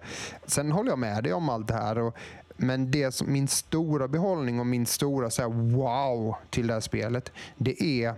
sen 0.46 0.72
håller 0.72 0.90
jag 0.90 0.98
med 0.98 1.24
dig 1.24 1.32
om 1.32 1.48
allt 1.48 1.68
det 1.68 1.74
här. 1.74 1.98
Och 1.98 2.16
men 2.60 2.90
det 2.90 3.12
som, 3.12 3.32
min 3.32 3.48
stora 3.48 4.08
behållning 4.08 4.60
och 4.60 4.66
min 4.66 4.86
stora 4.86 5.30
så 5.30 5.42
här, 5.42 5.48
wow 5.48 6.34
till 6.50 6.66
det 6.66 6.72
här 6.72 6.80
spelet, 6.80 7.32
det 7.56 7.82
är 7.82 8.14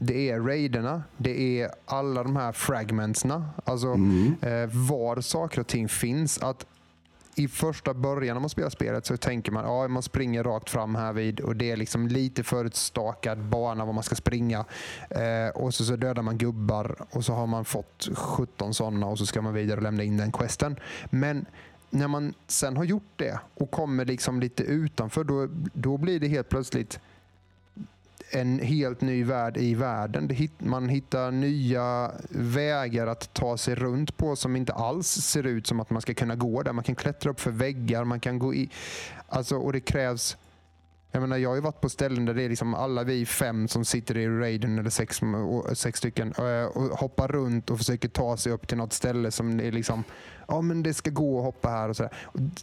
det 0.00 0.30
är 0.30 0.40
raiderna, 0.40 1.02
det 1.16 1.60
är 1.60 1.70
alla 1.86 2.22
de 2.22 2.36
här 2.36 2.52
fragmentsna. 2.52 3.50
Alltså 3.64 3.86
mm. 3.86 4.36
eh, 4.42 4.68
var 4.72 5.20
saker 5.20 5.60
och 5.60 5.66
ting 5.66 5.88
finns. 5.88 6.38
Att 6.38 6.66
i 7.34 7.48
första 7.48 7.94
början 7.94 8.34
när 8.34 8.40
man 8.40 8.50
spelar 8.50 8.70
spelet 8.70 9.06
så 9.06 9.16
tänker 9.16 9.52
man 9.52 9.64
att 9.64 9.70
ja, 9.70 9.88
man 9.88 10.02
springer 10.02 10.44
rakt 10.44 10.70
fram 10.70 10.94
här 10.94 11.12
vid 11.12 11.40
och 11.40 11.56
det 11.56 11.70
är 11.70 11.76
liksom 11.76 12.08
lite 12.08 12.42
förutstakad 12.42 13.38
bana 13.38 13.84
var 13.84 13.92
man 13.92 14.02
ska 14.02 14.14
springa. 14.14 14.64
Eh, 15.10 15.48
och 15.54 15.74
så, 15.74 15.84
så 15.84 15.96
dödar 15.96 16.22
man 16.22 16.38
gubbar 16.38 16.96
och 17.10 17.24
så 17.24 17.32
har 17.32 17.46
man 17.46 17.64
fått 17.64 18.08
17 18.14 18.74
sådana 18.74 19.06
och 19.06 19.18
så 19.18 19.26
ska 19.26 19.42
man 19.42 19.54
vidare 19.54 19.76
och 19.76 19.82
lämna 19.82 20.02
in 20.02 20.16
den 20.16 20.32
questen. 20.32 20.76
Men 21.10 21.46
när 21.90 22.08
man 22.08 22.34
sen 22.46 22.76
har 22.76 22.84
gjort 22.84 23.12
det 23.16 23.40
och 23.54 23.70
kommer 23.70 24.04
liksom 24.04 24.40
lite 24.40 24.62
utanför, 24.62 25.24
då, 25.24 25.48
då 25.72 25.96
blir 25.96 26.20
det 26.20 26.28
helt 26.28 26.48
plötsligt 26.48 27.00
en 28.30 28.58
helt 28.58 29.00
ny 29.00 29.24
värld 29.24 29.56
i 29.56 29.74
världen. 29.74 30.30
Man 30.58 30.88
hittar 30.88 31.30
nya 31.30 32.12
vägar 32.28 33.06
att 33.06 33.34
ta 33.34 33.56
sig 33.56 33.74
runt 33.74 34.16
på 34.16 34.36
som 34.36 34.56
inte 34.56 34.72
alls 34.72 35.08
ser 35.08 35.46
ut 35.46 35.66
som 35.66 35.80
att 35.80 35.90
man 35.90 36.02
ska 36.02 36.14
kunna 36.14 36.36
gå 36.36 36.62
där. 36.62 36.72
Man 36.72 36.84
kan 36.84 36.94
klättra 36.94 37.30
upp 37.30 37.40
för 37.40 37.50
väggar, 37.50 38.04
man 38.04 38.20
kan 38.20 38.38
gå 38.38 38.54
i... 38.54 38.70
Alltså, 39.28 39.56
och 39.56 39.72
det 39.72 39.80
krävs 39.80 40.36
jag, 41.10 41.20
menar, 41.20 41.36
jag 41.36 41.48
har 41.48 41.54
ju 41.54 41.60
varit 41.60 41.80
på 41.80 41.88
ställen 41.88 42.24
där 42.24 42.34
det 42.34 42.42
är 42.42 42.48
liksom 42.48 42.74
alla 42.74 43.04
vi 43.04 43.26
fem 43.26 43.68
som 43.68 43.84
sitter 43.84 44.16
i 44.16 44.28
raiden, 44.28 44.78
eller 44.78 44.90
sex, 44.90 45.20
sex 45.72 45.98
stycken, 45.98 46.34
eh, 46.38 46.64
och 46.64 46.98
hoppar 46.98 47.28
runt 47.28 47.70
och 47.70 47.78
försöker 47.78 48.08
ta 48.08 48.36
sig 48.36 48.52
upp 48.52 48.68
till 48.68 48.76
något 48.76 48.92
ställe 48.92 49.30
som 49.30 49.60
är 49.60 49.72
liksom, 49.72 50.04
ja 50.48 50.60
men 50.60 50.82
det 50.82 50.94
ska 50.94 51.10
gå 51.10 51.38
att 51.38 51.44
hoppa 51.44 51.68
här 51.68 51.88
och 51.88 51.96
sådär. 51.96 52.12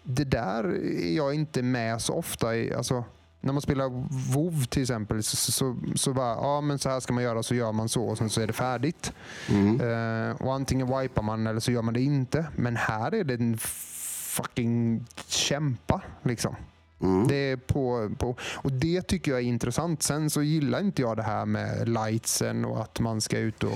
Det 0.03 0.23
där 0.23 0.63
är 0.63 1.15
jag 1.15 1.33
inte 1.33 1.61
med 1.61 2.01
så 2.01 2.13
ofta 2.13 2.55
i. 2.55 2.73
Alltså, 2.73 3.03
när 3.41 3.53
man 3.53 3.61
spelar 3.61 3.89
WoW 4.33 4.65
till 4.65 4.81
exempel 4.81 5.23
så, 5.23 5.51
så, 5.51 5.77
så 5.95 6.13
bara, 6.13 6.35
ja 6.35 6.61
men 6.61 6.79
så 6.79 6.89
här 6.89 6.99
ska 6.99 7.13
man 7.13 7.23
göra 7.23 7.43
så 7.43 7.55
gör 7.55 7.71
man 7.71 7.89
så 7.89 8.05
och 8.05 8.17
sen 8.17 8.29
så 8.29 8.41
är 8.41 8.47
det 8.47 8.53
färdigt. 8.53 9.13
Mm. 9.49 9.81
Uh, 9.81 10.35
och 10.41 10.53
antingen 10.53 10.99
wipar 10.99 11.21
man 11.21 11.47
eller 11.47 11.59
så 11.59 11.71
gör 11.71 11.81
man 11.81 11.93
det 11.93 12.01
inte. 12.01 12.45
Men 12.55 12.75
här 12.75 13.15
är 13.15 13.23
det 13.23 13.33
en 13.33 13.57
fucking 13.57 15.05
kämpa 15.27 16.01
liksom. 16.23 16.55
Mm. 17.01 17.27
Det 17.27 17.35
är 17.35 17.57
på, 17.57 18.11
på, 18.17 18.35
och 18.41 18.71
det 18.71 19.01
tycker 19.01 19.31
jag 19.31 19.39
är 19.39 19.43
intressant. 19.43 20.03
Sen 20.03 20.29
så 20.29 20.41
gillar 20.41 20.79
inte 20.79 21.01
jag 21.01 21.17
det 21.17 21.23
här 21.23 21.45
med 21.45 21.89
lightsen 21.89 22.65
och 22.65 22.81
att 22.81 22.99
man 22.99 23.21
ska 23.21 23.37
ut 23.37 23.63
och 23.63 23.71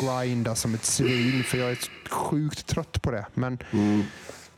grinda 0.00 0.54
som 0.54 0.74
ett 0.74 0.84
svin. 0.84 1.44
För 1.44 1.58
jag 1.58 1.70
är 1.70 1.78
sjukt 2.10 2.66
trött 2.66 3.02
på 3.02 3.10
det. 3.10 3.26
Men, 3.34 3.58
mm. 3.70 4.02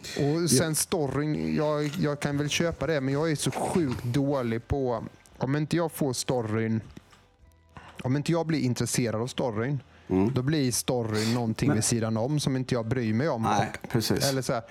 Och 0.02 0.50
sen 0.50 0.74
storyn, 0.74 1.56
jag, 1.56 1.86
jag 1.86 2.20
kan 2.20 2.38
väl 2.38 2.48
köpa 2.48 2.86
det, 2.86 3.00
men 3.00 3.14
jag 3.14 3.30
är 3.30 3.36
så 3.36 3.50
sjukt 3.50 4.04
dålig 4.04 4.68
på... 4.68 5.04
Om 5.38 5.56
inte 5.56 5.76
jag 5.76 5.92
får 5.92 6.12
storyn... 6.12 6.80
Om 8.02 8.16
inte 8.16 8.32
jag 8.32 8.46
blir 8.46 8.60
intresserad 8.60 9.22
av 9.22 9.26
storyn, 9.26 9.80
mm. 10.08 10.32
då 10.34 10.42
blir 10.42 10.72
storyn 10.72 11.34
någonting 11.34 11.68
men, 11.68 11.76
vid 11.76 11.84
sidan 11.84 12.16
om 12.16 12.40
som 12.40 12.56
inte 12.56 12.74
jag 12.74 12.86
bryr 12.86 13.14
mig 13.14 13.28
om. 13.28 13.42
Nej, 13.42 13.70
precis. 13.88 14.30
Eller 14.30 14.42
så 14.42 14.52
här, 14.52 14.62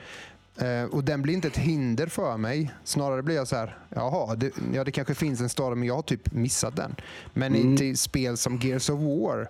Eh, 0.62 0.84
och 0.84 1.04
den 1.04 1.22
blir 1.22 1.34
inte 1.34 1.48
ett 1.48 1.58
hinder 1.58 2.08
för 2.08 2.38
mig. 2.38 2.72
Snarare 2.84 3.24
blir 3.24 3.36
jag 3.36 3.48
så 3.48 3.56
här, 3.56 3.78
jaha, 3.90 4.36
det, 4.36 4.52
ja, 4.74 4.84
det 4.84 4.92
kanske 4.92 5.16
finns 5.16 5.42
en 5.42 5.50
story 5.50 5.76
men 5.76 5.88
jag 5.88 5.96
har 5.96 6.02
typ 6.02 6.34
missat 6.34 6.76
den. 6.76 6.96
Men 7.34 7.56
mm. 7.56 7.84
i 7.84 7.96
spel 7.96 8.38
som 8.38 8.58
Gears 8.58 8.90
of 8.90 9.00
War, 9.00 9.50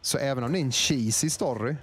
så 0.00 0.18
även 0.18 0.44
om 0.44 0.52
det 0.52 0.58
är 0.58 0.62
en 0.62 0.72
cheesy 0.72 1.30
story, 1.30 1.76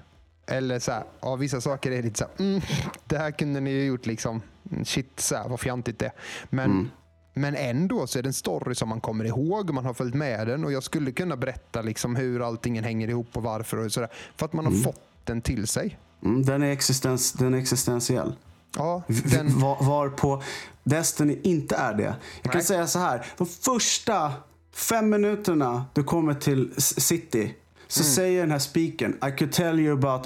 eller 0.47 0.79
så 0.79 0.91
här, 0.91 1.03
ja, 1.21 1.35
vissa 1.35 1.61
saker 1.61 1.91
är 1.91 2.03
lite 2.03 2.19
så 2.19 2.25
här, 2.25 2.45
mm, 2.45 2.61
det 3.05 3.17
här 3.17 3.31
kunde 3.31 3.59
ni 3.59 3.71
ju 3.71 3.85
gjort 3.85 4.05
liksom, 4.05 4.41
shit 4.85 5.19
så 5.19 5.35
här, 5.35 5.49
vad 5.49 5.59
fjantigt 5.59 5.99
det 5.99 6.05
är. 6.05 6.13
Men, 6.49 6.71
mm. 6.71 6.89
men 7.33 7.55
ändå 7.55 8.07
så 8.07 8.19
är 8.19 8.23
det 8.23 8.29
en 8.29 8.33
story 8.33 8.75
som 8.75 8.89
man 8.89 9.01
kommer 9.01 9.25
ihåg, 9.25 9.73
man 9.73 9.85
har 9.85 9.93
följt 9.93 10.15
med 10.15 10.47
den 10.47 10.63
och 10.63 10.71
jag 10.71 10.83
skulle 10.83 11.11
kunna 11.11 11.37
berätta 11.37 11.81
liksom 11.81 12.15
hur 12.15 12.47
allting 12.47 12.83
hänger 12.83 13.07
ihop 13.07 13.27
och 13.33 13.43
varför 13.43 13.85
och 13.85 13.91
sådär. 13.91 14.09
För 14.35 14.45
att 14.45 14.53
man 14.53 14.65
har 14.65 14.71
mm. 14.71 14.83
fått 14.83 15.01
den 15.23 15.41
till 15.41 15.67
sig. 15.67 15.99
Mm, 16.23 16.43
den, 16.43 16.63
är 16.63 16.71
existens, 16.71 17.33
den 17.33 17.53
är 17.53 17.57
existentiell. 17.57 18.33
Ja, 18.75 19.03
den... 19.07 19.59
var, 19.59 19.77
var, 19.85 20.09
på 20.09 20.41
Destiny 20.83 21.39
inte 21.43 21.75
är 21.75 21.93
det. 21.93 22.03
Jag 22.03 22.15
Nej. 22.43 22.51
kan 22.51 22.63
säga 22.63 22.87
så 22.87 22.99
här. 22.99 23.25
De 23.37 23.47
första 23.47 24.33
fem 24.73 25.09
minuterna 25.09 25.85
du 25.93 26.03
kommer 26.03 26.33
till 26.33 26.73
City 26.77 27.55
så 27.87 28.01
mm. 28.01 28.11
säger 28.13 28.41
den 28.41 28.51
här 28.51 28.59
speakern 28.59 29.17
I 29.27 29.37
could 29.37 29.51
tell 29.51 29.79
you 29.79 29.97
about 29.97 30.23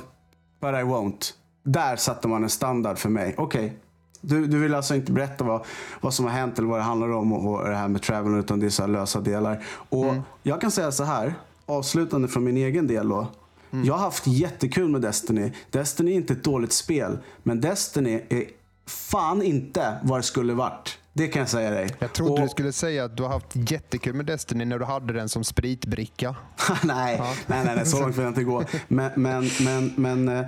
but 0.62 0.70
I 0.70 0.84
won't. 0.84 1.34
Där 1.64 1.96
satte 1.96 2.28
man 2.28 2.44
en 2.44 2.50
standard 2.50 2.98
för 2.98 3.10
mig. 3.10 3.36
Okej, 3.38 3.66
okay. 3.66 3.78
Du, 4.22 4.48
du 4.48 4.60
vill 4.60 4.76
alltså 4.76 4.96
inte 4.96 5.12
berätta 5.12 5.44
vad, 5.44 5.66
vad 6.02 6.14
som 6.14 6.26
har 6.26 6.32
hänt 6.32 6.60
eller 6.60 6.68
vad 6.68 6.80
det 6.80 6.84
handlar 6.84 7.12
om 7.12 7.34
och, 7.34 7.54
och 7.54 7.70
det 7.70 7.76
här 7.76 7.88
med 7.88 8.02
travel 8.02 8.36
utan 8.36 8.60
det 8.60 8.66
är 8.66 8.70
så 8.70 8.88
lösa 8.88 9.22
delar. 9.22 9.64
Och 9.90 10.06
mm. 10.10 10.22
Jag 10.44 10.62
kan 10.62 10.72
säga 10.72 10.92
så 10.92 11.04
här, 11.04 11.34
avslutande 11.66 12.28
från 12.28 12.44
min 12.44 12.58
egen 12.58 12.88
del 12.88 13.10
då. 13.10 13.28
Mm. 13.72 13.86
Jag 13.86 13.94
har 13.94 14.00
haft 14.00 14.28
jättekul 14.28 14.90
med 14.90 15.02
Destiny. 15.02 15.52
Destiny 15.70 16.12
är 16.12 16.16
inte 16.16 16.34
ett 16.34 16.44
dåligt 16.44 16.74
spel. 16.74 17.18
Men 17.44 17.62
Destiny 17.62 18.22
är 18.30 18.44
fan 18.88 19.42
inte 19.42 20.00
vad 20.04 20.20
det 20.20 20.24
skulle 20.24 20.54
varit. 20.54 20.98
Det 21.14 21.28
kan 21.28 21.40
jag 21.40 21.50
säga 21.50 21.72
dig. 21.72 21.90
Jag 22.00 22.14
trodde 22.14 22.32
och... 22.32 22.40
du 22.40 22.50
skulle 22.50 22.72
säga 22.72 23.06
att 23.06 23.18
du 23.18 23.24
har 23.24 23.30
haft 23.30 23.52
jättekul 23.54 24.14
med 24.14 24.26
Destiny 24.26 24.66
när 24.66 24.80
du 24.80 24.86
hade 24.86 25.14
den 25.14 25.30
som 25.30 25.44
spritbricka. 25.44 26.36
nej, 26.84 27.16
ja. 27.20 27.34
nej, 27.48 27.66
nej, 27.66 27.76
nej, 27.76 27.86
så 27.86 28.00
långt 28.00 28.16
vill 28.16 28.24
jag 28.24 28.32
inte 28.32 28.44
gå. 28.44 28.64
Men, 28.88 29.12
men, 29.16 29.50
men, 29.62 29.94
men 29.96 30.28
eh, 30.30 30.46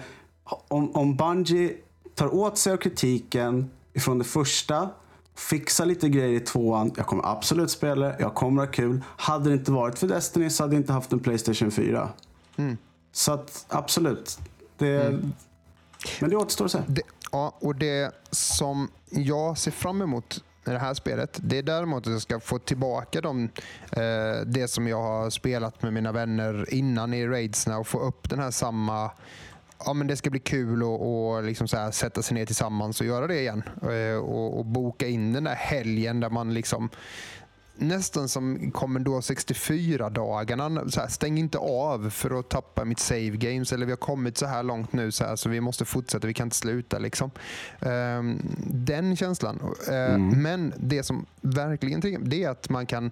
om, 0.67 0.95
om 0.95 1.15
Bungie 1.15 1.73
tar 2.15 2.35
åt 2.35 2.57
sig 2.57 2.73
av 2.73 2.77
kritiken 2.77 3.69
från 3.99 4.17
det 4.17 4.23
första, 4.23 4.89
fixar 5.35 5.85
lite 5.85 6.09
grejer 6.09 6.35
i 6.35 6.39
tvåan. 6.39 6.91
Jag 6.97 7.05
kommer 7.05 7.25
absolut 7.25 7.71
spela 7.71 8.07
det, 8.07 8.15
jag 8.19 8.33
kommer 8.33 8.65
ha 8.65 8.71
kul. 8.71 9.01
Hade 9.17 9.49
det 9.49 9.53
inte 9.53 9.71
varit 9.71 9.99
för 9.99 10.07
Destiny 10.07 10.49
så 10.49 10.63
hade 10.63 10.75
jag 10.75 10.81
inte 10.81 10.93
haft 10.93 11.13
en 11.13 11.19
Playstation 11.19 11.71
4. 11.71 12.09
Mm. 12.55 12.77
Så 13.13 13.33
att 13.33 13.65
absolut. 13.69 14.39
Det, 14.77 15.01
mm. 15.01 15.33
Men 16.21 16.29
det 16.29 16.35
återstår 16.35 16.65
att 16.65 16.71
se. 16.71 16.79
Det, 16.87 17.01
ja, 17.31 17.57
och 17.59 17.75
det 17.75 18.11
som 18.31 18.91
jag 19.09 19.57
ser 19.57 19.71
fram 19.71 20.01
emot 20.01 20.43
med 20.63 20.75
det 20.75 20.79
här 20.79 20.93
spelet, 20.93 21.39
det 21.43 21.57
är 21.57 21.63
däremot 21.63 22.07
att 22.07 22.13
jag 22.13 22.21
ska 22.21 22.39
få 22.39 22.59
tillbaka 22.59 23.21
de, 23.21 23.43
eh, 23.91 24.41
det 24.45 24.67
som 24.67 24.87
jag 24.87 25.01
har 25.01 25.29
spelat 25.29 25.81
med 25.81 25.93
mina 25.93 26.11
vänner 26.11 26.73
innan 26.73 27.13
i 27.13 27.27
raidsna 27.27 27.77
och 27.77 27.87
få 27.87 27.99
upp 27.99 28.29
den 28.29 28.39
här 28.39 28.51
samma 28.51 29.11
ja, 29.85 29.93
men 29.93 30.07
det 30.07 30.15
ska 30.15 30.29
bli 30.29 30.39
kul 30.39 30.83
att 30.83 31.43
liksom 31.43 31.67
sätta 31.91 32.21
sig 32.21 32.35
ner 32.35 32.45
tillsammans 32.45 33.01
och 33.01 33.07
göra 33.07 33.27
det 33.27 33.39
igen. 33.39 33.63
Eh, 33.81 34.17
och, 34.17 34.59
och, 34.59 34.65
boka 34.65 35.07
in 35.07 35.33
den 35.33 35.43
där 35.43 35.55
helgen 35.55 36.19
där 36.19 36.29
man 36.29 36.53
liksom 36.53 36.89
nästan 37.75 38.29
som 38.29 38.71
Commodore 38.71 39.21
64-dagarna. 39.21 40.89
Stäng 41.09 41.37
inte 41.37 41.57
av 41.57 42.09
för 42.09 42.39
att 42.39 42.49
tappa 42.49 42.85
mitt 42.85 42.99
save 42.99 43.29
games. 43.29 43.73
Eller 43.73 43.85
vi 43.85 43.91
har 43.91 43.97
kommit 43.97 44.37
så 44.37 44.45
här 44.45 44.63
långt 44.63 44.93
nu 44.93 45.11
så, 45.11 45.23
här, 45.23 45.35
så 45.35 45.49
vi 45.49 45.61
måste 45.61 45.85
fortsätta. 45.85 46.27
Vi 46.27 46.33
kan 46.33 46.47
inte 46.47 46.55
sluta. 46.55 46.99
Liksom. 46.99 47.31
Um, 47.79 48.41
den 48.67 49.15
känslan. 49.15 49.59
Uh, 49.89 49.95
mm. 49.95 50.41
Men 50.41 50.73
det 50.77 51.03
som 51.03 51.25
verkligen 51.41 51.99
det 52.29 52.43
är 52.43 52.49
att 52.49 52.69
man 52.69 52.85
kan 52.85 53.05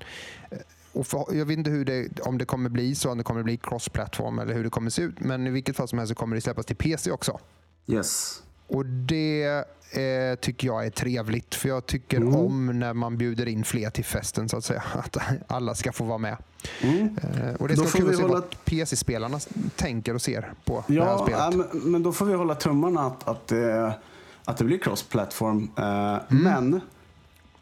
eh, 0.52 0.58
och 0.94 1.08
för, 1.08 1.26
jag 1.34 1.46
vet 1.46 1.58
inte 1.58 1.70
hur 1.70 1.86
det, 1.86 2.20
om 2.20 2.38
det 2.38 2.46
kommer 2.46 2.70
bli 2.70 2.96
så, 2.96 3.12
om 3.12 3.18
det 3.18 3.24
kommer 3.24 3.44
bli 3.44 3.58
cross-platform 3.58 4.40
eller 4.40 4.54
hur 4.54 4.64
det 4.64 4.70
kommer 4.70 4.90
se 4.90 5.02
ut. 5.02 5.20
Men 5.20 5.48
i 5.48 5.50
vilket 5.50 5.76
fall 5.76 5.88
som 5.88 5.98
helst 6.00 6.10
så 6.10 6.16
kommer 6.16 6.36
det 6.36 6.42
släppas 6.42 6.66
till 6.66 6.76
PC 6.76 7.12
också. 7.12 7.40
Yes. 7.88 8.44
Och 8.72 8.86
det 8.86 9.66
eh, 9.92 10.36
tycker 10.40 10.68
jag 10.68 10.86
är 10.86 10.90
trevligt. 10.90 11.56
För 11.56 11.70
jag 11.70 11.86
tycker 11.86 12.18
mm. 12.18 12.36
om 12.36 12.80
när 12.80 12.94
man 12.94 13.18
bjuder 13.18 13.48
in 13.48 13.64
fler 13.64 13.90
till 13.90 14.06
festen 14.06 14.50
så 14.50 14.58
att 14.58 14.64
säga. 14.64 14.84
Att 14.94 15.18
alla 15.48 15.76
ska 15.76 15.92
få 15.92 16.04
vara 16.04 16.18
med. 16.18 16.38
Mm. 16.82 17.18
Eh, 17.24 17.56
och 17.56 17.68
det 17.68 17.76
ska 17.76 17.98
kul 17.98 18.10
att 18.10 18.16
se 18.16 18.22
hålla... 18.22 18.34
vad 18.34 18.66
PC-spelarna 18.66 19.40
tänker 19.76 20.14
och 20.14 20.22
ser 20.22 20.54
på 20.66 20.84
ja, 20.88 21.04
det 21.04 21.10
här 21.10 21.18
spelet. 21.18 21.74
Äh, 21.74 21.82
men 21.82 22.04
då 22.04 22.12
får 22.12 22.26
vi 22.26 22.34
hålla 22.34 22.56
tummarna 22.56 23.02
att, 23.02 23.28
att, 23.28 23.52
att 24.46 24.58
det 24.58 24.64
blir 24.64 24.78
cross-platform. 24.78 25.72
Eh, 25.78 25.84
mm. 25.84 26.22
Men 26.30 26.82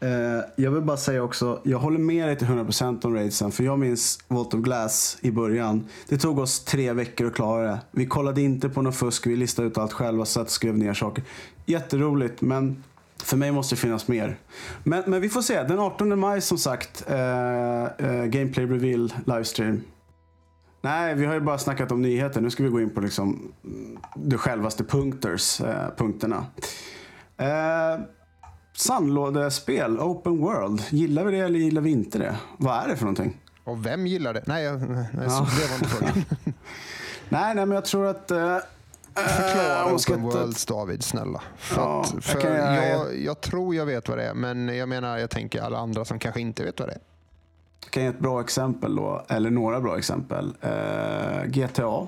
Eh, 0.00 0.44
jag 0.56 0.70
vill 0.70 0.82
bara 0.82 0.96
säga 0.96 1.22
också, 1.22 1.60
jag 1.64 1.78
håller 1.78 1.98
med 1.98 2.28
dig 2.28 2.36
till 2.36 2.46
100% 2.46 3.06
om 3.06 3.14
raidsen. 3.14 3.52
För 3.52 3.64
jag 3.64 3.78
minns 3.78 4.18
Vault 4.28 4.54
of 4.54 4.60
Glass 4.60 5.18
i 5.20 5.30
början. 5.30 5.86
Det 6.08 6.18
tog 6.18 6.38
oss 6.38 6.64
tre 6.64 6.92
veckor 6.92 7.26
att 7.26 7.34
klara 7.34 7.62
det. 7.62 7.80
Vi 7.90 8.06
kollade 8.06 8.42
inte 8.42 8.68
på 8.68 8.82
något 8.82 8.96
fusk, 8.96 9.26
vi 9.26 9.36
listade 9.36 9.68
ut 9.68 9.78
allt 9.78 9.92
själva, 9.92 10.24
satt 10.24 10.46
och 10.46 10.50
skrev 10.50 10.78
ner 10.78 10.94
saker. 10.94 11.24
Jätteroligt, 11.66 12.40
men 12.40 12.82
för 13.22 13.36
mig 13.36 13.52
måste 13.52 13.74
det 13.74 13.80
finnas 13.80 14.08
mer. 14.08 14.36
Men, 14.84 15.02
men 15.06 15.20
vi 15.20 15.28
får 15.28 15.42
se. 15.42 15.62
Den 15.62 15.78
18 15.78 16.18
maj 16.18 16.40
som 16.40 16.58
sagt, 16.58 17.04
eh, 17.08 17.84
eh, 17.84 18.24
Gameplay 18.24 18.66
Reveal 18.66 19.14
livestream. 19.26 19.82
Nej, 20.82 21.14
vi 21.14 21.26
har 21.26 21.34
ju 21.34 21.40
bara 21.40 21.58
snackat 21.58 21.92
om 21.92 22.02
nyheter. 22.02 22.40
Nu 22.40 22.50
ska 22.50 22.62
vi 22.62 22.68
gå 22.68 22.80
in 22.80 22.90
på 22.90 23.00
liksom 23.00 23.52
mm, 23.64 23.98
de 24.14 24.38
självaste 24.38 24.84
punkters, 24.84 25.60
eh, 25.60 25.88
punkterna. 25.96 26.46
Eh, 27.36 28.00
Eh, 28.80 28.82
Sandlådespel, 28.82 30.00
open 30.00 30.38
world. 30.38 30.82
Gillar 30.90 31.24
vi 31.24 31.32
det 31.32 31.38
eller 31.38 31.58
gillar 31.58 31.82
vi 31.82 31.90
inte 31.90 32.18
det? 32.18 32.36
Vad 32.56 32.84
är 32.84 32.88
det 32.88 32.96
för 32.96 33.04
någonting? 33.04 33.40
Och 33.64 33.86
vem 33.86 34.06
gillar 34.06 34.34
det? 34.34 34.42
Nej, 34.46 34.64
jag, 34.64 34.90
nej 34.90 35.06
ja. 35.12 35.46
det 35.60 35.68
var 35.68 35.74
inte 35.74 35.88
frågan. 35.88 36.24
nej, 37.28 37.54
nej, 37.54 37.66
men 37.66 37.70
jag 37.70 37.84
tror 37.84 38.06
att... 38.06 38.30
Eh, 38.30 38.56
Förklara 39.14 39.90
äh, 39.90 39.94
Open 39.94 40.22
Worlds 40.22 40.66
David, 40.66 41.02
snälla. 41.02 41.42
För, 41.56 41.80
ja, 41.80 42.00
att, 42.00 42.24
för 42.24 42.40
jag, 42.40 42.76
jag, 42.76 42.88
jag, 42.88 43.20
jag, 43.20 43.40
tror 43.40 43.74
jag 43.74 43.86
vet 43.86 44.08
vad 44.08 44.18
det 44.18 44.24
är, 44.24 44.34
men 44.34 44.76
jag 44.76 44.88
menar, 44.88 45.18
jag 45.18 45.30
tänker 45.30 45.62
alla 45.62 45.78
andra 45.78 46.04
som 46.04 46.18
kanske 46.18 46.40
inte 46.40 46.64
vet 46.64 46.80
vad 46.80 46.88
det 46.88 46.92
är. 46.92 47.00
Jag 47.82 47.90
kan 47.90 48.02
ge 48.02 48.08
ett 48.08 48.18
bra 48.18 48.40
exempel 48.40 48.96
då, 48.96 49.24
eller 49.28 49.50
några 49.50 49.80
bra 49.80 49.98
exempel. 49.98 50.54
Uh, 50.64 51.44
GTA. 51.46 52.06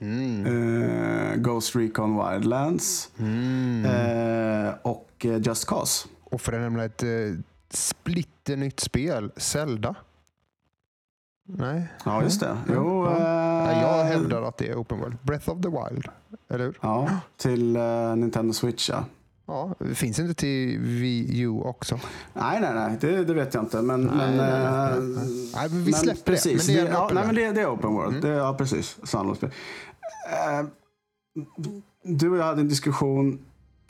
Mm. 0.00 0.46
Uh, 0.46 1.36
Ghost 1.36 1.76
Recon 1.76 2.30
Wildlands. 2.30 3.10
Mm. 3.18 3.84
Uh, 3.84 4.74
och 4.82 5.08
Just 5.24 5.66
Cause. 5.66 6.08
Och 6.32 6.40
för 6.40 6.52
att 6.52 6.60
nämna 6.60 6.84
ett 6.84 7.02
uh, 7.02 7.38
splitternytt 7.70 8.80
spel, 8.80 9.32
Zelda. 9.36 9.94
Nej. 11.44 11.88
Ja, 12.04 12.22
just 12.22 12.40
det. 12.40 12.58
Jo, 12.68 13.06
ja. 13.06 13.80
jag 13.82 14.04
hävdar 14.04 14.42
att 14.42 14.58
det 14.58 14.68
är 14.68 14.74
Open 14.74 14.98
World. 14.98 15.16
Breath 15.22 15.50
of 15.50 15.62
the 15.62 15.68
Wild, 15.68 16.08
eller 16.48 16.64
hur? 16.64 16.78
Ja, 16.80 17.10
till 17.36 17.78
Nintendo 18.16 18.52
Switch 18.52 18.90
ja. 18.90 19.04
Ja, 19.46 19.74
finns 19.94 20.18
inte 20.18 20.34
till 20.34 20.78
Wii 20.78 21.40
U 21.40 21.48
också? 21.48 22.00
Nej, 22.32 22.60
nej, 22.60 22.74
nej. 22.74 22.96
Det, 23.00 23.24
det 23.24 23.34
vet 23.34 23.54
jag 23.54 23.62
inte. 23.62 23.82
Men, 23.82 24.02
nej, 24.02 24.16
men, 24.16 24.36
nej, 24.36 25.00
nej. 25.00 25.50
nej 25.54 25.68
men 25.70 25.84
vi 25.84 25.92
släpper 25.92 26.30
men 26.30 26.34
precis, 26.34 26.66
det. 26.66 26.74
Men 26.74 26.84
det 26.84 26.90
är, 26.90 26.94
ja, 26.94 27.10
nej, 27.14 27.26
men 27.26 27.34
det, 27.34 27.52
det, 27.52 27.60
är 27.60 27.74
open 27.74 27.92
world. 27.92 28.16
Mm. 28.16 28.20
Det, 28.20 28.28
ja, 28.28 28.54
precis. 28.54 28.98
Sandlåsspel. 29.02 29.50
Uh, 29.50 30.68
du 32.02 32.30
och 32.30 32.36
jag 32.36 32.44
hade 32.44 32.60
en 32.60 32.68
diskussion 32.68 33.38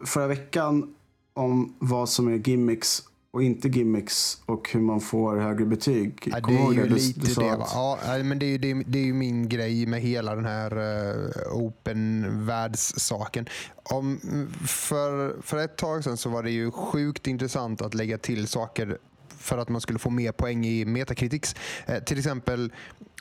förra 0.05 0.27
veckan 0.27 0.95
om 1.35 1.75
vad 1.79 2.09
som 2.09 2.29
är 2.29 2.49
gimmicks 2.49 3.03
och 3.33 3.43
inte 3.43 3.69
gimmicks 3.69 4.43
och 4.47 4.71
hur 4.73 4.81
man 4.81 5.01
får 5.01 5.37
högre 5.37 5.65
betyg. 5.65 6.15
Ja, 6.25 6.41
det 6.41 6.55
är 6.55 6.73
ju 6.73 6.83
det? 6.83 6.95
lite 6.95 7.21
du, 7.21 7.27
du 7.27 7.35
det. 7.35 7.57
Va? 7.57 7.67
Ja, 7.73 7.99
men 8.25 8.39
det 8.39 8.47
är, 8.47 8.51
ju, 8.51 8.59
det, 8.59 8.71
är, 8.71 8.85
det 8.87 8.99
är 8.99 9.05
ju 9.05 9.13
min 9.13 9.49
grej 9.49 9.87
med 9.87 10.01
hela 10.01 10.35
den 10.35 10.45
här 10.45 10.79
uh, 10.79 11.31
open 11.53 12.27
världssaken. 12.47 13.47
Om, 13.83 14.21
för, 14.67 15.43
för 15.43 15.59
ett 15.59 15.77
tag 15.77 16.05
sedan 16.05 16.17
så 16.17 16.29
var 16.29 16.43
det 16.43 16.51
ju 16.51 16.71
sjukt 16.71 17.27
intressant 17.27 17.83
att 17.83 17.95
lägga 17.95 18.19
till 18.19 18.47
saker 18.47 18.99
för 19.39 19.59
att 19.59 19.69
man 19.69 19.81
skulle 19.81 19.99
få 19.99 20.11
mer 20.11 20.33
poäng 20.33 20.67
i 20.67 20.85
Metacritics. 20.85 21.55
Eh, 21.87 22.03
till 22.03 22.19
exempel 22.19 22.73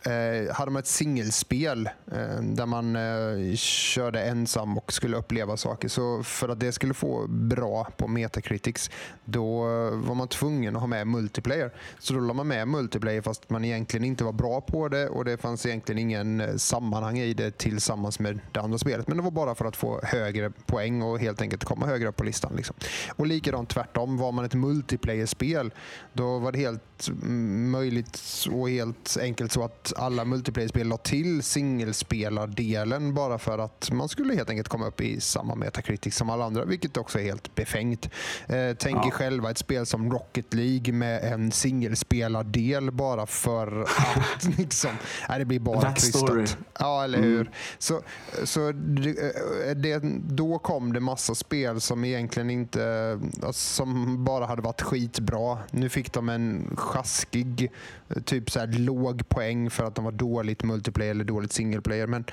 eh, 0.05 0.53
hade 0.53 0.71
man 0.71 0.79
ett 0.79 0.87
singelspel 0.87 1.89
eh, 2.11 2.41
där 2.41 2.65
man 2.65 2.95
eh, 2.95 3.55
körde 3.55 4.23
ensam 4.23 4.77
och 4.77 4.93
skulle 4.93 5.17
uppleva 5.17 5.57
saker. 5.57 5.87
Så 5.87 6.23
för 6.23 6.49
att 6.49 6.59
det 6.59 6.71
skulle 6.71 6.93
få 6.93 7.27
bra 7.27 7.87
på 7.97 8.07
Metacritics 8.07 8.89
då 9.25 9.63
eh, 9.63 10.07
var 10.07 10.15
man 10.15 10.27
tvungen 10.27 10.75
att 10.75 10.81
ha 10.81 10.87
med 10.87 11.07
multiplayer. 11.07 11.71
Så 11.99 12.13
då 12.13 12.19
la 12.19 12.33
man 12.33 12.47
med 12.47 12.67
multiplayer 12.67 13.21
fast 13.21 13.49
man 13.49 13.65
egentligen 13.65 14.05
inte 14.05 14.23
var 14.23 14.33
bra 14.33 14.61
på 14.61 14.87
det 14.87 15.09
och 15.09 15.25
det 15.25 15.37
fanns 15.37 15.65
egentligen 15.65 15.99
ingen 15.99 16.41
eh, 16.41 16.55
sammanhang 16.55 17.19
i 17.19 17.33
det 17.33 17.57
tillsammans 17.57 18.19
med 18.19 18.39
det 18.51 18.59
andra 18.59 18.77
spelet. 18.77 19.07
Men 19.07 19.17
det 19.17 19.23
var 19.23 19.31
bara 19.31 19.55
för 19.55 19.65
att 19.65 19.75
få 19.75 19.99
högre 20.03 20.49
poäng 20.49 21.01
och 21.01 21.19
helt 21.19 21.41
enkelt 21.41 21.63
komma 21.63 21.85
högre 21.85 22.09
upp 22.09 22.17
på 22.17 22.23
listan. 22.23 22.53
Liksom. 22.55 22.75
Och 23.15 23.27
likadant 23.27 23.69
tvärtom, 23.69 24.17
var 24.17 24.31
man 24.31 24.45
ett 24.45 24.53
multiplayer-spel 24.53 25.73
då 26.13 26.39
var 26.39 26.51
det 26.51 26.59
helt 26.59 27.07
mm, 27.07 27.71
möjligt 27.71 28.21
och 28.51 28.69
helt 28.69 29.17
enkelt 29.21 29.51
så 29.51 29.63
att 29.63 29.90
alla 29.93 30.25
multiplayer-spel 30.25 30.87
la 30.87 30.97
till 30.97 31.43
singelspelardelen 31.43 33.13
bara 33.13 33.37
för 33.37 33.57
att 33.57 33.91
man 33.91 34.09
skulle 34.09 34.35
helt 34.35 34.49
enkelt 34.49 34.67
komma 34.67 34.87
upp 34.87 35.01
i 35.01 35.21
samma 35.21 35.55
Metacritic 35.55 36.15
som 36.15 36.29
alla 36.29 36.45
andra, 36.45 36.65
vilket 36.65 36.97
också 36.97 37.19
är 37.19 37.23
helt 37.23 37.55
befängt. 37.55 38.09
Eh, 38.47 38.75
tänk 38.77 38.97
ja. 38.97 39.07
er 39.07 39.11
själva 39.11 39.51
ett 39.51 39.57
spel 39.57 39.85
som 39.85 40.11
Rocket 40.11 40.53
League 40.53 40.93
med 40.93 41.33
en 41.33 41.51
singelspelardel 41.51 42.91
bara 42.91 43.25
för 43.25 43.81
att 43.81 44.57
liksom, 44.57 44.91
nej, 45.29 45.39
det 45.39 45.45
blir 45.45 45.59
bara 45.59 45.93
krystat. 45.93 46.57
Ja, 46.79 47.03
eller 47.03 47.21
hur? 47.21 47.41
Mm. 47.41 47.53
Så, 47.77 48.01
så 48.43 48.71
det, 48.71 49.09
eh, 49.09 49.75
det, 49.75 50.01
då 50.27 50.59
kom 50.59 50.93
det 50.93 50.99
massa 50.99 51.35
spel 51.35 51.81
som 51.81 52.05
egentligen 52.05 52.49
inte, 52.49 53.19
alltså, 53.43 53.75
som 53.75 54.23
bara 54.25 54.45
hade 54.45 54.61
varit 54.61 54.81
skitbra. 54.81 55.57
Nu 55.71 55.89
fick 55.89 56.13
de 56.13 56.29
en 56.29 56.75
sjaskig, 56.77 57.71
eh, 58.09 58.21
typ 58.21 58.51
så 58.51 58.59
här 58.59 58.67
låg 58.67 59.29
poäng 59.29 59.69
för 59.69 59.80
för 59.81 59.87
att 59.87 59.95
de 59.95 60.05
var 60.05 60.11
dåligt 60.11 60.63
multiplayer 60.63 61.11
eller 61.11 61.23
dåligt 61.23 61.53
single 61.53 61.81
player. 61.81 62.07
Men 62.07 62.25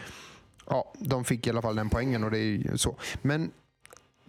ja, 0.66 0.92
de 0.98 1.24
fick 1.24 1.46
i 1.46 1.50
alla 1.50 1.62
fall 1.62 1.76
den 1.76 1.88
poängen 1.88 2.24
och 2.24 2.30
det 2.30 2.38
är 2.38 2.76
så. 2.76 2.96
Men 3.22 3.50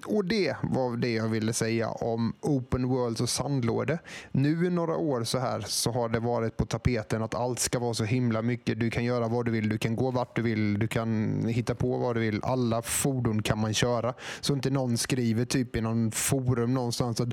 och 0.05 0.25
det 0.25 0.55
var 0.63 0.97
det 0.97 1.13
jag 1.13 1.27
ville 1.27 1.53
säga 1.53 1.89
om 1.89 2.33
Open 2.41 2.87
world 2.87 3.21
och 3.21 3.29
sandlåde. 3.29 3.99
Nu 4.31 4.65
i 4.65 4.69
några 4.69 4.95
år 4.95 5.23
så 5.23 5.39
här 5.39 5.61
så 5.67 5.91
har 5.91 6.09
det 6.09 6.19
varit 6.19 6.57
på 6.57 6.65
tapeten 6.65 7.23
att 7.23 7.35
allt 7.35 7.59
ska 7.59 7.79
vara 7.79 7.93
så 7.93 8.03
himla 8.03 8.41
mycket. 8.41 8.79
Du 8.79 8.89
kan 8.89 9.03
göra 9.03 9.27
vad 9.27 9.45
du 9.45 9.51
vill, 9.51 9.69
du 9.69 9.77
kan 9.77 9.95
gå 9.95 10.11
vart 10.11 10.35
du 10.35 10.41
vill, 10.41 10.79
du 10.79 10.87
kan 10.87 11.39
hitta 11.47 11.75
på 11.75 11.97
vad 11.97 12.15
du 12.15 12.19
vill. 12.19 12.39
Alla 12.43 12.81
fordon 12.81 13.41
kan 13.41 13.59
man 13.59 13.73
köra. 13.73 14.13
Så 14.41 14.53
inte 14.53 14.69
någon 14.69 14.97
skriver 14.97 15.45
typ 15.45 15.75
i 15.75 15.81
någon 15.81 16.11
forum 16.11 16.73
någonstans 16.73 17.21
att 17.21 17.29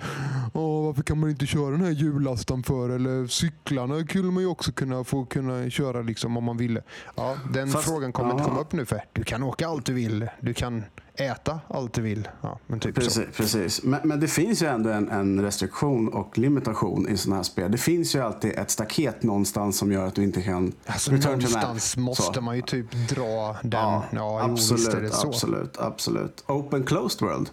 varför 0.86 1.02
kan 1.02 1.20
man 1.20 1.30
inte 1.30 1.46
köra 1.46 1.70
den 1.70 1.84
här 1.84 1.90
hjullastaren 1.90 2.62
för? 2.62 2.88
Eller 2.88 3.26
cyklarna 3.26 4.04
skulle 4.04 4.30
man 4.30 4.42
ju 4.42 4.48
också 4.48 4.72
kunna 4.72 5.04
få 5.04 5.24
kunna 5.24 5.70
köra 5.70 6.02
liksom 6.02 6.36
om 6.36 6.44
man 6.44 6.56
ville. 6.56 6.82
Ja, 7.14 7.36
den 7.52 7.68
Fast, 7.68 7.88
frågan 7.88 8.12
kommer 8.12 8.30
ja. 8.30 8.32
inte 8.32 8.44
komma 8.48 8.60
upp 8.60 8.72
nu 8.72 8.86
för 8.86 9.04
du 9.12 9.24
kan 9.24 9.42
åka 9.42 9.68
allt 9.68 9.86
du 9.86 9.92
vill. 9.92 10.28
Du 10.40 10.54
kan 10.54 10.84
äta 11.14 11.60
allt 11.68 11.92
du 11.92 12.02
vill. 12.02 12.28
Ja, 12.40 12.58
men 12.66 12.80
typ 12.80 12.94
precis, 12.94 13.14
så. 13.14 13.22
precis. 13.36 13.82
Men, 13.82 14.00
men, 14.04 14.20
det 14.20 14.28
finns 14.28 14.62
ju 14.62 14.66
ändå 14.66 14.90
en, 14.90 15.08
en, 15.08 15.42
restriktion 15.42 16.08
och 16.08 16.38
limitation 16.38 17.08
i 17.08 17.16
sådana 17.16 17.36
här 17.36 17.42
spel. 17.42 17.72
Det 17.72 17.78
finns 17.78 18.14
ju 18.14 18.20
alltid 18.20 18.52
ett 18.58 18.70
staket 18.70 19.22
någonstans 19.22 19.78
som 19.78 19.92
gör 19.92 20.06
att 20.06 20.14
du 20.14 20.22
inte 20.22 20.42
kan 20.42 20.72
alltså, 20.86 21.12
Någonstans 21.12 21.96
måste 21.96 22.34
så. 22.34 22.40
man 22.40 22.56
ju 22.56 22.62
typ 22.62 23.08
dra 23.08 23.56
den. 23.62 23.80
Ja, 23.80 24.04
ja 24.10 24.42
absolut, 24.42 24.96
jo, 25.02 25.28
absolut, 25.28 25.78
absolut. 25.78 26.44
Open 26.46 26.84
closed 26.84 27.28
world. 27.28 27.50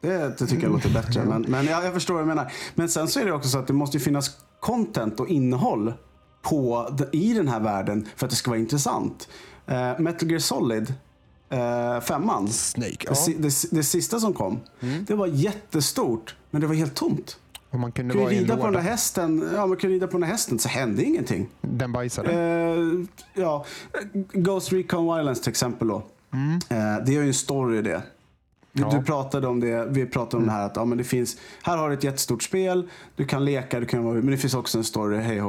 Det, 0.00 0.36
tycker 0.36 0.62
jag 0.62 0.72
låter 0.72 0.90
bättre. 0.90 1.24
Men, 1.24 1.42
men 1.42 1.66
ja, 1.66 1.84
jag 1.84 1.92
förstår 1.92 2.14
vad 2.14 2.22
du 2.22 2.28
menar. 2.28 2.52
Men 2.74 2.88
sen 2.88 3.08
så 3.08 3.20
är 3.20 3.24
det 3.24 3.32
också 3.32 3.48
så 3.48 3.58
att 3.58 3.66
det 3.66 3.72
måste 3.72 3.98
finnas 3.98 4.30
content 4.60 5.20
och 5.20 5.28
innehåll 5.28 5.94
på, 6.42 6.88
i 7.12 7.34
den 7.34 7.48
här 7.48 7.60
världen 7.60 8.08
för 8.16 8.26
att 8.26 8.30
det 8.30 8.36
ska 8.36 8.50
vara 8.50 8.60
intressant. 8.60 9.28
Uh, 9.70 10.00
Metal 10.00 10.30
Gear 10.30 10.38
Solid 10.38 10.94
eh, 11.50 12.00
femman. 12.00 12.48
Snake, 12.48 12.96
ja. 13.00 13.12
det, 13.26 13.32
det, 13.32 13.54
det, 13.70 13.82
sista 13.82 14.20
som 14.20 14.32
kom. 14.32 14.60
Mm. 14.80 15.04
Det 15.04 15.14
var 15.14 15.26
jättestort, 15.26 16.36
men 16.50 16.60
det 16.60 16.66
var 16.66 16.74
helt 16.74 16.94
tomt. 16.94 17.36
Och 17.70 17.78
man 17.78 17.92
kunde, 17.92 18.14
kunde 18.14 18.30
rida 18.30 18.56
på 18.56 18.64
den 18.64 18.72
där 18.72 18.80
hästen. 18.80 19.50
Ja, 19.54 19.66
man 19.66 19.76
kunde 19.76 19.96
rida 19.96 20.06
på 20.06 20.12
den 20.12 20.20
där 20.20 20.28
hästen 20.28 20.58
så 20.58 20.68
hände 20.68 21.04
ingenting. 21.04 21.48
Den 21.60 21.92
bajsade? 21.92 22.32
Eh, 22.32 23.06
ja. 23.34 23.64
Ghost 24.32 24.72
Recon 24.72 25.14
Wildlands 25.14 25.40
till 25.40 25.50
exempel 25.50 25.88
då. 25.88 26.02
Mm. 26.32 26.60
Det 27.04 27.12
är 27.12 27.22
ju 27.22 27.26
en 27.26 27.34
story 27.34 27.82
det. 27.82 28.02
Ja. 28.72 28.90
Du 28.90 29.02
pratade 29.02 29.46
om 29.46 29.60
det, 29.60 29.86
vi 29.88 30.06
pratade 30.06 30.36
om 30.36 30.42
mm. 30.42 30.54
det 30.54 30.60
här 30.60 30.66
att 30.66 30.76
ja, 30.76 30.84
men 30.84 30.98
det 30.98 31.04
finns, 31.04 31.36
här 31.62 31.76
har 31.76 31.88
du 31.88 31.94
ett 31.94 32.04
jättestort 32.04 32.42
spel, 32.42 32.88
du 33.16 33.24
kan 33.24 33.44
leka, 33.44 33.80
du 33.80 33.86
kan 33.86 34.04
vara, 34.04 34.14
men 34.14 34.26
det 34.26 34.36
finns 34.36 34.54
också 34.54 34.78
en 34.78 34.84
story, 34.84 35.18
hej 35.18 35.42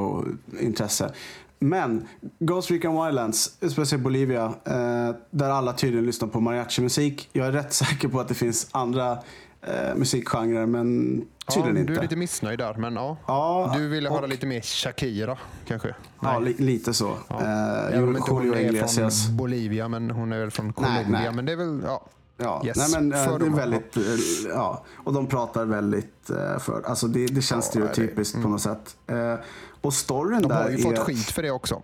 intresse. 0.60 1.12
Men 1.60 2.08
Ghost 2.40 2.72
Recon 2.72 3.06
Wildlands, 3.06 3.58
speciellt 3.72 4.04
Bolivia, 4.04 4.46
eh, 4.46 5.16
där 5.32 5.50
alla 5.50 5.74
tydligen 5.74 6.06
lyssnar 6.06 6.28
på 6.28 6.40
mariachi-musik. 6.40 7.30
Jag 7.34 7.48
är 7.48 7.52
rätt 7.52 7.74
säker 7.84 8.08
på 8.08 8.20
att 8.20 8.28
det 8.28 8.34
finns 8.34 8.68
andra 8.72 9.12
eh, 9.62 9.96
musikgenrer, 9.96 10.66
men 10.66 11.18
tydligen 11.54 11.76
ja, 11.76 11.82
inte. 11.82 11.94
Du 11.94 11.98
är 11.98 12.02
lite 12.02 12.16
missnöjd 12.16 12.60
där, 12.60 12.74
men 12.74 12.96
ja. 12.96 13.18
ja 13.28 13.74
du 13.76 13.88
ville 13.88 14.10
och, 14.10 14.16
höra 14.16 14.26
lite 14.26 14.46
mer 14.46 14.62
Shakira, 14.62 15.38
kanske? 15.68 15.96
Ja, 16.22 16.40
li, 16.40 16.56
lite 16.58 16.94
så. 16.94 17.18
Ja. 17.28 17.42
Eh, 17.42 17.98
Även 17.98 18.04
om 18.04 18.18
inte 18.18 18.32
hon 18.32 18.54
är 18.54 18.88
från 18.88 19.38
Bolivia, 19.38 19.88
men 19.88 20.12
hon 20.12 20.32
är 20.32 20.40
väl 20.40 20.52
från 20.52 20.74
Colombia. 20.74 21.04
Nej, 21.10 21.22
nej. 21.24 21.34
Men 21.34 21.46
det 21.46 21.52
är 21.52 21.58
väl, 21.58 21.82
ja. 21.86 22.08
Ja, 22.42 22.62
yes, 22.66 22.78
nej 22.78 23.02
men 23.02 23.14
äh, 23.14 23.38
det 23.38 23.46
är 23.46 23.50
väldigt, 23.50 23.98
äh, 23.98 24.04
ja, 24.50 24.84
och 24.96 25.14
de 25.14 25.28
pratar 25.28 25.66
väldigt 25.66 26.30
äh, 26.30 26.60
för, 26.60 26.82
alltså 26.86 27.08
det, 27.08 27.26
det 27.26 27.42
känns 27.42 27.66
ja, 27.66 27.70
stereotypiskt 27.72 28.36
mm. 28.36 28.44
på 28.44 28.50
något 28.50 28.62
sätt. 28.62 28.96
och 29.82 29.94
storyn 29.94 30.42
de 30.42 30.48
där 30.48 30.56
har 30.56 30.70
ju 30.70 30.78
är... 30.78 30.82
fått 30.82 31.00
skit 31.00 31.32
för 31.32 31.44
det 31.44 31.52
också. 31.52 31.82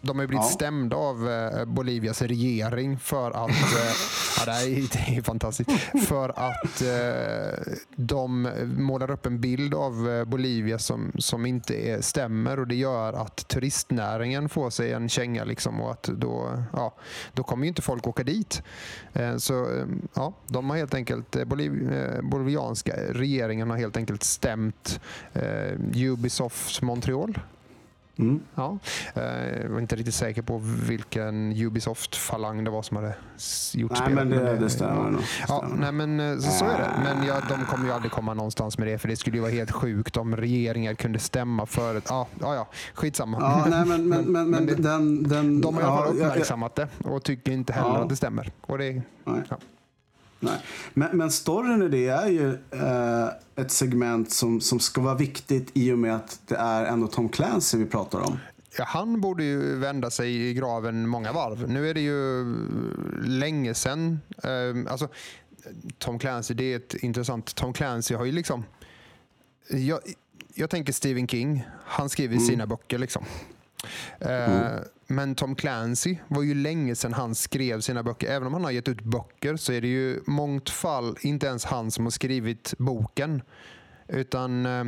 De 0.00 0.18
har 0.18 0.26
blivit 0.26 0.44
Ja. 0.44 0.50
stämda 0.50 0.96
av 0.96 1.30
eh, 1.30 1.64
Bolivias 1.64 2.22
regering 2.22 2.98
för 2.98 3.30
att, 3.30 3.50
eh, 3.50 3.94
ja, 4.38 4.44
det, 4.44 4.50
är, 4.52 5.08
det 5.10 5.16
är 5.16 5.22
fantastiskt, 5.22 5.70
för 6.06 6.28
att 6.28 6.82
eh, 6.82 7.72
de 7.96 8.50
målar 8.78 9.10
upp 9.10 9.26
en 9.26 9.40
bild 9.40 9.74
av 9.74 10.24
Bolivia 10.26 10.78
som, 10.78 11.12
som 11.18 11.46
inte 11.46 11.74
är, 11.90 12.00
stämmer 12.00 12.58
och 12.60 12.66
det 12.66 12.74
gör 12.74 13.12
att 13.12 13.48
turistnäringen 13.48 14.48
får 14.48 14.70
sig 14.70 14.92
en 14.92 15.08
känga 15.08 15.44
liksom 15.44 15.80
och 15.80 15.90
att 15.90 16.02
då, 16.02 16.62
ja, 16.72 16.94
då 17.32 17.42
kommer 17.42 17.64
ju 17.64 17.68
inte 17.68 17.82
folk 17.82 18.06
åka 18.06 18.22
dit. 18.24 18.62
Så 19.38 19.84
ja, 20.14 20.32
de 20.46 20.70
har 20.70 20.76
helt 20.76 20.94
enkelt, 20.94 21.44
Boliv, 21.46 21.92
bolivianska 22.22 22.92
regeringen 23.10 23.70
har 23.70 23.76
helt 23.76 23.96
enkelt 23.96 24.22
stämt 24.22 25.00
eh, 25.32 25.72
Ubisoft 25.96 26.82
Montreal 26.82 27.38
Mm. 28.18 28.40
Ja, 28.54 28.78
eh, 29.14 29.22
jag 29.62 29.68
var 29.68 29.80
inte 29.80 29.96
riktigt 29.96 30.14
säker 30.14 30.42
på 30.42 30.58
vilken 30.88 31.52
Ubisoft-falang 31.52 32.64
det 32.64 32.70
var 32.70 32.82
som 32.82 32.96
hade 32.96 33.14
gjort 33.74 33.90
Nej, 33.92 34.00
spelet. 34.00 34.14
men 34.14 34.30
det, 34.30 34.50
eh, 34.52 34.60
det 34.60 34.70
stämmer 34.70 34.94
ja. 35.04 35.10
nog. 35.10 35.20
Ja, 35.48 35.68
nej, 35.76 35.92
men 35.92 36.20
eh, 36.20 36.38
så, 36.38 36.50
så 36.50 36.64
är 36.64 36.78
det. 36.78 36.90
Men 37.04 37.26
ja, 37.26 37.34
de 37.48 37.64
kommer 37.64 37.84
ju 37.86 37.92
aldrig 37.92 38.12
komma 38.12 38.34
någonstans 38.34 38.78
med 38.78 38.88
det 38.88 38.98
för 38.98 39.08
det 39.08 39.16
skulle 39.16 39.36
ju 39.36 39.40
vara 39.40 39.52
helt 39.52 39.70
sjukt 39.72 40.16
om 40.16 40.36
regeringar 40.36 40.94
kunde 40.94 41.18
stämma 41.18 41.66
för 41.66 41.94
ett... 41.94 42.06
Ja, 42.08 42.26
ja, 42.40 42.54
ja 42.54 42.68
skitsamma. 42.94 43.38
Ja, 43.40 43.66
nej, 43.70 43.84
men, 43.86 44.08
men, 44.08 44.24
men, 44.32 44.50
men 44.50 44.66
det- 44.66 44.74
den, 44.74 45.22
den, 45.22 45.60
de 45.60 45.74
har 45.74 45.82
i 45.82 45.84
alla 45.84 45.96
fall 46.06 46.18
ja, 46.18 46.26
uppmärksammat 46.26 46.74
det 46.74 46.88
och 47.04 47.22
tycker 47.24 47.52
inte 47.52 47.72
heller 47.72 47.88
Ja. 47.88 48.02
att 48.02 48.08
det 48.08 48.16
stämmer. 48.16 48.52
Och 48.60 48.78
det, 48.78 49.02
Nej. 50.40 50.60
Men, 50.94 51.16
men 51.16 51.30
storyn 51.30 51.82
i 51.82 51.88
det 51.88 52.06
är 52.08 52.28
ju 52.28 52.52
eh, 52.70 53.28
ett 53.56 53.70
segment 53.70 54.30
som, 54.32 54.60
som 54.60 54.80
ska 54.80 55.00
vara 55.00 55.14
viktigt 55.14 55.70
i 55.74 55.92
och 55.92 55.98
med 55.98 56.16
att 56.16 56.40
det 56.46 56.56
är 56.56 56.84
ändå 56.84 57.06
Tom 57.06 57.28
Clancy 57.28 57.78
vi 57.78 57.86
pratar 57.86 58.20
om. 58.20 58.38
Ja, 58.78 58.84
han 58.84 59.20
borde 59.20 59.44
ju 59.44 59.76
vända 59.76 60.10
sig 60.10 60.48
i 60.48 60.54
graven 60.54 61.08
många 61.08 61.32
varv. 61.32 61.68
Nu 61.68 61.90
är 61.90 61.94
det 61.94 62.00
ju 62.00 62.44
länge 63.28 63.74
sedan. 63.74 64.20
Eh, 64.42 64.92
alltså, 64.92 65.08
Tom 65.98 66.18
Clancy, 66.18 66.54
det 66.54 66.72
är 66.72 66.76
ett 66.76 66.94
intressant... 66.94 67.54
Tom 67.54 67.72
Clancy 67.72 68.14
har 68.14 68.24
ju 68.24 68.32
liksom... 68.32 68.64
Jag, 69.70 70.00
jag 70.54 70.70
tänker 70.70 70.92
Stephen 70.92 71.28
King. 71.28 71.64
Han 71.84 72.08
skriver 72.08 72.34
Mm. 72.34 72.46
sina 72.46 72.66
böcker. 72.66 72.98
liksom. 72.98 73.24
Mm. 74.20 74.64
Eh, 74.64 74.80
men 75.06 75.34
Tom 75.34 75.54
Clancy 75.54 76.16
var 76.28 76.42
ju 76.42 76.54
länge 76.54 76.94
sedan 76.94 77.12
han 77.12 77.34
skrev 77.34 77.80
sina 77.80 78.02
böcker. 78.02 78.30
Även 78.30 78.46
om 78.46 78.54
han 78.54 78.64
har 78.64 78.70
gett 78.70 78.88
ut 78.88 79.02
böcker 79.02 79.56
så 79.56 79.72
är 79.72 79.80
det 79.80 79.88
ju 79.88 80.20
mångt 80.26 80.70
fall 80.70 81.16
inte 81.20 81.46
ens 81.46 81.64
han 81.64 81.90
som 81.90 82.06
har 82.06 82.10
skrivit 82.10 82.74
boken. 82.78 83.42
Utan, 84.08 84.66
eh, 84.66 84.84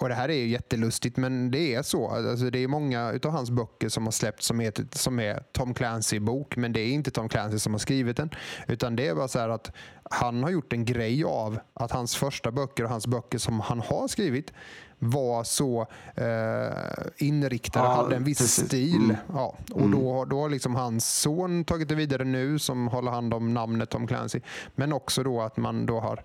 och 0.00 0.08
det 0.08 0.14
här 0.14 0.28
är 0.28 0.34
ju 0.34 0.48
jättelustigt 0.48 1.16
men 1.16 1.50
det 1.50 1.74
är 1.74 1.82
så. 1.82 2.08
Alltså 2.08 2.50
det 2.50 2.58
är 2.58 2.68
många 2.68 3.20
av 3.24 3.30
hans 3.30 3.50
böcker 3.50 3.88
som 3.88 4.04
har 4.04 4.10
släppts 4.10 4.46
som 4.46 4.60
är, 4.60 4.72
som 4.96 5.20
är 5.20 5.42
Tom 5.52 5.74
Clancy-bok 5.74 6.56
men 6.56 6.72
det 6.72 6.80
är 6.80 6.92
inte 6.92 7.10
Tom 7.10 7.28
Clancy 7.28 7.58
som 7.58 7.74
har 7.74 7.78
skrivit 7.78 8.16
den. 8.16 8.30
Utan 8.68 8.96
det 8.96 9.06
är 9.06 9.14
bara 9.14 9.28
så 9.28 9.38
här 9.38 9.48
att 9.48 9.72
han 10.10 10.42
har 10.42 10.50
gjort 10.50 10.72
en 10.72 10.84
grej 10.84 11.24
av 11.24 11.58
att 11.74 11.90
hans 11.90 12.16
första 12.16 12.50
böcker 12.52 12.84
och 12.84 12.90
hans 12.90 13.06
böcker 13.06 13.38
som 13.38 13.60
han 13.60 13.80
har 13.80 14.08
skrivit 14.08 14.52
var 14.98 15.44
så 15.44 15.86
eh, 16.14 17.26
inriktade, 17.26 17.86
Ja, 17.86 17.94
hade 17.94 18.16
en 18.16 18.24
viss 18.24 18.38
precis. 18.38 18.66
stil. 18.66 18.94
Mm. 19.04 19.16
Ja, 19.32 19.56
och 19.72 19.88
då, 19.90 20.24
då 20.24 20.40
har 20.40 20.50
liksom 20.50 20.74
hans 20.74 21.20
son 21.20 21.64
tagit 21.64 21.88
det 21.88 21.94
vidare 21.94 22.24
nu 22.24 22.58
som 22.58 22.88
håller 22.88 23.10
hand 23.10 23.34
om 23.34 23.54
namnet 23.54 23.90
Tom 23.90 24.06
Clancy. 24.06 24.40
Men 24.74 24.92
också 24.92 25.22
då 25.22 25.40
att 25.42 25.56
man 25.56 25.86
då 25.86 26.00
har 26.00 26.24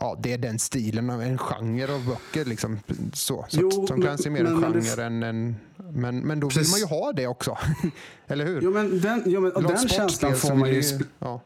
Ja, 0.00 0.16
det 0.20 0.32
är 0.32 0.38
den 0.38 0.58
stilen, 0.58 1.10
en 1.10 1.38
genre 1.38 1.94
av 1.94 2.06
böcker. 2.06 2.44
Liksom, 2.44 2.78
så 3.12 3.44
så 3.48 3.60
Jo, 3.60 3.68
att 3.82 3.86
Tom 3.88 4.00
Clancy 4.00 4.28
är 4.28 4.30
mer 4.32 4.42
men- 4.42 4.52
en 4.54 4.60
men 4.60 4.72
det- 4.72 4.80
genre 4.82 5.04
än 5.06 5.22
en... 5.22 5.56
Men, 5.76 6.18
men 6.20 6.40
då 6.40 6.46
vill 6.48 6.56
Precis. 6.56 6.72
man 6.72 6.80
ju 6.80 6.86
ha 7.04 7.12
det 7.12 7.26
också. 7.26 7.58
Eller 8.26 8.44
hur? 8.46 8.60
Jo, 8.62 8.70
men 8.70 9.00
den, 9.00 9.22
jo, 9.26 9.40
men, 9.40 9.52
och 9.52 9.62
den 9.62 9.88
känslan 9.88 10.34
får 10.34 10.48
vill 10.50 10.58
man 10.58 10.68
ju... 10.70 10.82
Ja. 11.18 11.40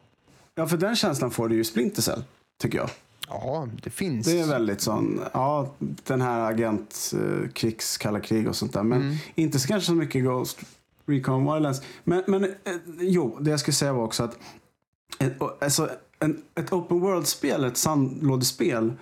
Ja, 0.54 0.66
för 0.66 0.76
den 0.76 0.96
känslan 0.96 1.30
får 1.30 1.48
du 1.48 1.54
ju 1.56 1.64
Splinter 1.64 2.02
Cell, 2.02 2.24
tycker 2.62 2.78
jag. 2.78 2.90
Ja, 3.30 3.68
det 3.82 3.90
finns. 3.90 4.26
Det 4.26 4.40
är 4.40 4.46
väldigt 4.46 4.80
sån, 4.80 5.20
ja, 5.32 5.74
den 5.80 6.20
här 6.20 6.50
agent, 6.52 7.12
eh, 7.14 7.48
krigs, 7.50 7.98
kalla 7.98 8.20
krig 8.20 8.48
och 8.48 8.56
sånt 8.56 8.72
där. 8.72 8.82
Men 8.82 9.00
Mm. 9.02 9.16
inte 9.34 9.58
så 9.60 9.68
kanske 9.68 9.86
så 9.86 9.94
mycket 9.94 10.24
Ghost 10.24 10.58
Recon 11.06 11.52
Wildlands. 11.52 11.82
Men, 12.04 12.22
men 12.26 12.44
eh, 12.44 12.50
jo, 13.00 13.38
det 13.40 13.50
jag 13.50 13.60
skulle 13.60 13.74
säga 13.74 13.92
var 13.92 14.04
också 14.04 14.22
att 14.22 14.38
ett, 15.18 15.40
och- 15.42 15.58
alltså, 15.62 15.90
en, 16.18 16.42
ett 16.54 16.72
open 16.72 17.00
world-spel, 17.00 17.64
ett 17.64 17.76
sandlådespel, 17.76 18.92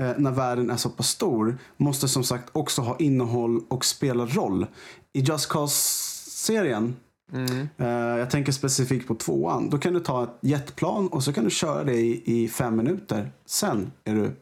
eh, 0.00 0.10
när 0.18 0.30
världen 0.30 0.70
är 0.70 0.76
så 0.76 0.90
pass 0.90 1.08
stor, 1.08 1.58
måste 1.76 2.08
som 2.08 2.24
sagt 2.24 2.48
också 2.52 2.82
ha 2.82 2.96
innehåll 2.98 3.60
och 3.68 3.84
spela 3.84 4.26
roll. 4.26 4.66
I 5.12 5.20
Just 5.20 5.48
Cause-serien 5.48 6.96
Mm. 7.32 7.68
Eh, 7.78 8.18
jag 8.18 8.30
tänker 8.30 8.52
specifikt 8.52 9.08
på 9.08 9.14
tvåan. 9.14 9.70
Då 9.70 9.78
kan 9.78 9.94
du 9.94 10.00
ta 10.00 10.22
ett 10.22 10.30
jetplan 10.40 11.08
och 11.08 11.22
så 11.24 11.32
kan 11.32 11.44
du 11.44 11.50
köra 11.50 11.84
det 11.84 11.96
i, 11.96 12.22
i 12.24 12.48
fem 12.48 12.76
minuter. 12.76 13.32
Sen 13.46 13.92
är 14.04 14.14
du 14.14 14.32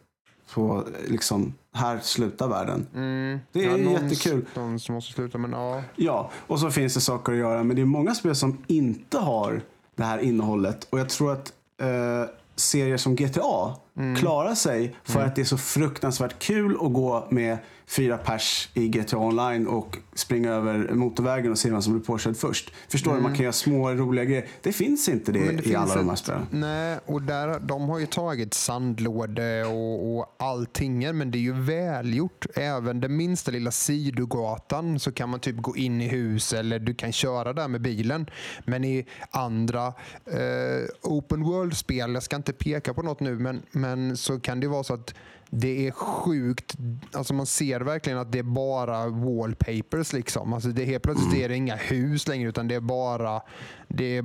på, 0.55 0.85
liksom, 1.09 1.55
här 1.75 1.99
slutar 1.99 2.49
världen. 2.49 2.87
Mm. 2.95 3.39
Det 3.53 3.65
är 3.65 3.79
någon, 3.79 3.93
jättekul. 3.93 4.47
Någon 4.55 4.81
som 4.81 4.95
måste 4.95 5.13
sluta, 5.13 5.39
men 5.39 5.53
ja. 5.53 5.83
Ja, 5.97 6.31
och 6.47 6.61
så 6.61 6.71
finns 6.71 6.95
det 6.95 7.01
saker 7.01 7.33
att 7.33 7.39
göra. 7.39 7.63
Men 7.63 7.77
det 7.77 7.83
är 7.83 7.87
många 7.87 8.15
spel 8.15 8.35
som 8.35 8.65
inte 8.67 9.19
har 9.19 9.63
det 9.97 10.05
här 10.05 10.19
innehållet. 10.19 10.87
Och 10.91 10.99
jag 10.99 11.09
tror 11.09 11.33
att 11.33 11.53
eh, 11.83 12.31
serier 12.57 12.97
som 12.97 13.17
GTA 13.17 13.75
klarar 14.19 14.55
sig 14.55 14.97
för 15.05 15.25
att 15.25 15.37
det 15.37 15.43
är 15.43 15.45
så 15.45 15.59
fruktansvärt 15.59 16.39
kul 16.39 16.73
att 16.81 16.93
gå 16.93 17.27
med 17.31 17.59
fyra 17.91 18.19
pers 18.19 18.69
i 18.75 18.89
GTA 18.89 19.19
online 19.19 19.67
och 19.67 19.99
springa 20.15 20.51
över 20.51 20.95
motorvägen 20.95 21.53
och 21.53 21.59
se 21.59 21.71
vem 21.71 21.83
som 21.83 21.93
blir 21.93 22.05
påkörd 22.05 22.37
först. 22.37 22.73
Förstår 22.89 23.15
du? 23.15 23.21
Man 23.21 23.35
kan 23.35 23.43
göra 23.43 23.53
små 23.53 23.91
roliga 23.91 24.25
grejer. 24.25 24.47
Det 24.63 24.73
finns 24.73 25.09
inte 25.09 25.33
det, 25.33 25.53
det 25.53 25.67
i 25.67 25.75
alla 25.75 25.95
de 25.95 26.09
här 26.09 26.17
spelen. 26.17 26.47
Nej, 26.51 26.99
och 27.07 27.23
där, 27.23 27.61
de 27.61 27.89
har 27.89 27.99
ju 27.99 28.07
tagit 28.07 28.55
sandlåde 28.55 29.65
och, 29.65 30.19
och 30.19 30.35
allting, 30.39 31.17
men 31.17 31.31
det 31.31 31.39
är 31.39 31.41
ju 31.41 31.53
välgjort. 31.53 32.47
Även 32.55 33.01
den 33.01 33.17
minsta 33.17 33.51
lilla 33.51 33.71
sidogatan 33.71 35.01
så 35.01 35.13
kan 35.13 35.29
man 35.29 35.41
typ 35.41 35.57
gå 35.57 35.77
in 35.77 36.01
i 36.01 36.09
hus 36.09 36.53
eller 36.53 36.79
du 36.79 36.95
kan 36.95 37.13
köra 37.13 37.53
där 37.53 37.69
med 37.69 37.81
bilen. 37.81 38.31
Men 38.65 38.85
i 38.85 39.07
andra 39.31 39.87
eh, 40.27 40.89
open 41.03 41.43
world-spel, 41.43 42.15
jag 42.15 42.23
ska 42.23 42.37
inte 42.37 42.53
peka 42.53 42.95
på 42.95 43.03
något 43.03 43.21
nu, 43.21 43.39
men, 43.39 43.63
men 43.71 44.17
så 44.17 44.41
kan 44.41 44.61
det 44.61 44.69
vara 44.69 44.85
så 44.85 44.95
att 44.95 45.15
det 45.51 45.87
är 45.87 45.91
sjukt. 45.91 46.77
Alltså 47.13 47.35
man 47.35 47.47
ser 47.47 47.81
verkligen 47.81 48.19
att 48.19 48.33
det 48.33 48.39
är 48.39 48.43
bara 48.43 49.09
wallpapers. 49.09 50.13
Liksom. 50.13 50.53
Alltså 50.53 50.69
det 50.69 50.85
helt 50.85 51.03
plötsligt 51.03 51.35
är 51.35 51.49
det 51.49 51.57
inga 51.57 51.77
hus 51.77 52.29
längre 52.29 52.49
utan 52.49 52.69
det 52.69 52.75
är 52.75 52.81
bara 52.81 53.43
det 53.89 54.17
är, 54.17 54.25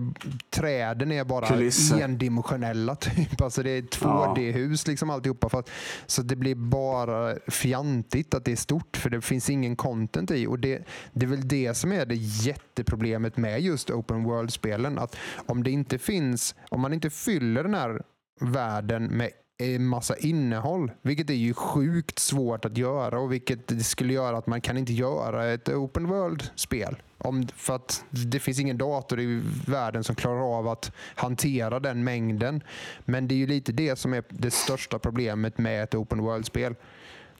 träden 0.49 1.11
är 1.11 1.23
bara 1.23 1.47
Kulisser. 1.47 2.01
endimensionella. 2.01 2.95
Typ. 3.05 3.41
Alltså 3.41 3.63
det 3.63 3.69
är 3.69 3.81
2D-hus 3.81 4.87
liksom 4.87 5.09
alltihopa. 5.09 5.49
För 5.49 5.59
att, 5.59 5.69
så 6.05 6.21
det 6.21 6.35
blir 6.35 6.55
bara 6.55 7.35
fjantigt 7.47 8.33
att 8.33 8.45
det 8.45 8.51
är 8.51 8.55
stort 8.55 8.97
för 8.97 9.09
det 9.09 9.21
finns 9.21 9.49
ingen 9.49 9.75
content 9.75 10.31
i. 10.31 10.47
Och 10.47 10.59
det, 10.59 10.87
det 11.13 11.25
är 11.25 11.29
väl 11.29 11.47
det 11.47 11.73
som 11.73 11.91
är 11.91 12.05
det 12.05 12.15
jätteproblemet 12.15 13.37
med 13.37 13.61
just 13.61 13.89
open 13.89 14.23
world-spelen. 14.23 14.99
Att 14.99 15.15
om 15.45 15.63
det 15.63 15.71
inte 15.71 15.97
finns, 15.97 16.55
om 16.69 16.81
man 16.81 16.93
inte 16.93 17.09
fyller 17.09 17.63
den 17.63 17.73
här 17.73 18.01
världen 18.39 19.03
med 19.03 19.29
en 19.57 19.85
massa 19.85 20.17
innehåll, 20.17 20.91
vilket 21.01 21.29
är 21.29 21.33
ju 21.33 21.53
sjukt 21.53 22.19
svårt 22.19 22.65
att 22.65 22.77
göra 22.77 23.19
och 23.19 23.31
vilket 23.31 23.85
skulle 23.85 24.13
göra 24.13 24.37
att 24.37 24.47
man 24.47 24.61
kan 24.61 24.77
inte 24.77 24.93
göra 24.93 25.45
ett 25.45 25.69
open 25.69 26.07
world-spel. 26.07 26.95
Om, 27.17 27.47
för 27.55 27.75
att 27.75 28.05
det 28.09 28.39
finns 28.39 28.59
ingen 28.59 28.77
dator 28.77 29.19
i 29.19 29.41
världen 29.67 30.03
som 30.03 30.15
klarar 30.15 30.57
av 30.57 30.67
att 30.67 30.91
hantera 31.15 31.79
den 31.79 32.03
mängden. 32.03 32.63
Men 33.05 33.27
det 33.27 33.35
är 33.35 33.37
ju 33.37 33.47
lite 33.47 33.71
det 33.71 33.95
som 33.95 34.13
är 34.13 34.23
det 34.29 34.51
största 34.51 34.99
problemet 34.99 35.57
med 35.57 35.83
ett 35.83 35.95
open 35.95 36.21
world-spel. 36.21 36.75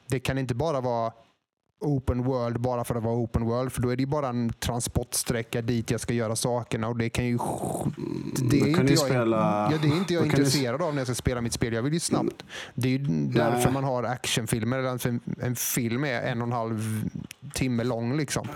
Det 0.06 0.20
kan 0.20 0.38
inte 0.38 0.54
bara 0.54 0.80
vara 0.80 1.12
open 1.80 2.24
world 2.24 2.60
bara 2.60 2.84
för 2.84 2.94
att 2.94 3.02
vara 3.02 3.14
open 3.16 3.44
world. 3.44 3.72
För 3.72 3.82
då 3.82 3.88
är 3.88 3.96
det 3.96 4.00
ju 4.02 4.06
bara 4.06 4.28
en 4.28 4.52
transportsträcka 4.52 5.62
dit 5.62 5.90
jag 5.90 6.00
ska 6.00 6.14
göra 6.14 6.36
sakerna. 6.36 6.88
Och 6.88 6.96
det 6.96 7.08
kan 7.08 7.26
ju... 7.26 7.38
Det 8.50 8.60
är, 8.60 8.66
inte 8.66 8.92
jag, 8.92 8.98
spela- 8.98 9.68
ja, 9.72 9.78
det 9.82 9.88
är 9.88 9.96
inte 9.96 10.14
jag 10.14 10.22
kan 10.22 10.30
du- 10.30 10.36
intresserad 10.36 10.82
av 10.82 10.94
när 10.94 11.00
jag 11.00 11.06
ska 11.06 11.14
spela 11.14 11.40
mitt 11.40 11.52
spel. 11.52 11.72
Jag 11.72 11.82
vill 11.82 11.92
ju 11.92 12.00
snabbt. 12.00 12.44
Det 12.74 12.88
är 12.88 12.92
ju 12.92 12.98
därför 13.28 13.64
Nej. 13.64 13.72
man 13.72 13.84
har 13.84 14.02
actionfilmer. 14.02 14.78
En 15.40 15.56
film 15.56 16.04
är 16.04 16.22
en 16.22 16.40
och 16.42 16.46
en 16.46 16.52
halv 16.52 17.08
timme 17.54 17.84
lång. 17.84 18.16
Liksom. 18.16 18.48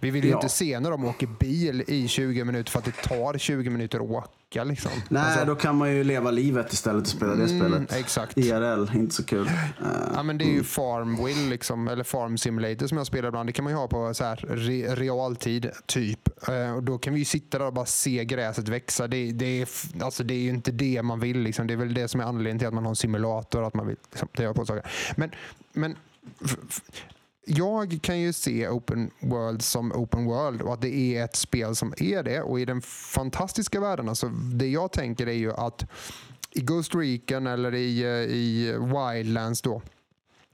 Vi 0.00 0.10
vill 0.10 0.24
ju 0.24 0.30
Ja. 0.30 0.36
inte 0.36 0.48
se 0.48 0.80
när 0.80 0.90
de 0.90 1.04
åker 1.04 1.26
bil 1.26 1.84
i 1.86 2.08
20 2.08 2.44
minuter 2.44 2.70
för 2.70 2.78
att 2.78 2.84
det 2.84 2.92
tar 3.02 3.38
20 3.38 3.70
minuter 3.70 3.98
att 3.98 4.10
åka. 4.10 4.64
Liksom. 4.64 4.90
Nej, 5.08 5.22
Alltså, 5.22 5.44
då 5.44 5.54
kan 5.54 5.76
man 5.76 5.94
ju 5.94 6.04
leva 6.04 6.30
livet 6.30 6.72
istället 6.72 7.02
och 7.02 7.08
spela 7.08 7.34
det 7.34 7.44
mm, 7.44 7.60
spelet. 7.60 7.92
Exakt. 7.92 8.38
IRL, 8.38 8.96
inte 8.96 9.14
så 9.14 9.24
kul. 9.24 9.46
Eh, 9.46 9.52
Ja, 10.14 10.22
men 10.22 10.38
det 10.38 10.44
är 10.44 10.52
ju 10.52 10.64
Farmville, 10.64 11.50
liksom, 11.50 11.88
eller 11.88 12.04
Farm 12.04 12.38
Simulator 12.38 12.86
som 12.86 12.98
jag 12.98 13.06
spelar 13.06 13.28
ibland. 13.28 13.48
Det 13.48 13.52
kan 13.52 13.64
man 13.64 13.72
ju 13.72 13.76
ha 13.76 13.88
på 13.88 14.14
så 14.14 14.24
här, 14.24 14.36
re, 14.48 14.94
realtid, 14.94 15.70
typ. 15.86 16.48
Eh, 16.48 16.74
och 16.76 16.82
då 16.82 16.98
kan 16.98 17.12
vi 17.12 17.18
ju 17.18 17.24
sitta 17.24 17.58
där 17.58 17.66
och 17.66 17.72
bara 17.72 17.86
se 17.86 18.24
gräset 18.24 18.68
växa. 18.68 19.06
Det, 19.08 19.32
det, 19.32 19.62
är, 19.62 19.68
alltså, 20.02 20.24
det 20.24 20.34
är 20.34 20.38
ju 20.38 20.48
inte 20.50 20.72
det 20.72 21.02
man 21.02 21.20
vill. 21.20 21.38
Liksom. 21.40 21.66
Det 21.66 21.72
är 21.74 21.78
väl 21.78 21.94
det 21.94 22.08
som 22.08 22.20
är 22.20 22.24
anledningen 22.24 22.58
till 22.58 22.68
att 22.68 22.74
man 22.74 22.84
har 22.84 22.90
en 22.90 22.96
simulator. 22.96 23.66
Att 23.66 23.74
man 23.74 23.86
vill 23.86 23.96
liksom, 24.10 24.54
på 24.54 24.66
saker. 24.66 24.90
Men, 25.16 25.30
men 25.72 25.96
jag 27.48 27.98
kan 28.02 28.20
ju 28.20 28.32
se 28.32 28.68
Open 28.68 29.10
World 29.20 29.62
som 29.62 29.92
Open 29.92 30.24
World 30.24 30.62
och 30.62 30.72
att 30.72 30.80
det 30.80 30.94
är 30.96 31.24
ett 31.24 31.36
spel 31.36 31.76
som 31.76 31.94
är 31.96 32.22
det. 32.22 32.42
Och 32.42 32.60
i 32.60 32.64
den 32.64 32.82
fantastiska 32.82 33.80
världen, 33.80 34.08
alltså 34.08 34.28
det 34.28 34.68
jag 34.68 34.92
tänker 34.92 35.26
är 35.26 35.32
ju 35.32 35.52
att 35.52 35.86
i 36.50 36.60
Ghost 36.60 36.94
Recon 36.94 37.46
eller 37.46 37.74
i, 37.74 38.02
eh, 38.02 38.08
i 38.10 38.76
Wildlands 38.78 39.62
då, 39.62 39.82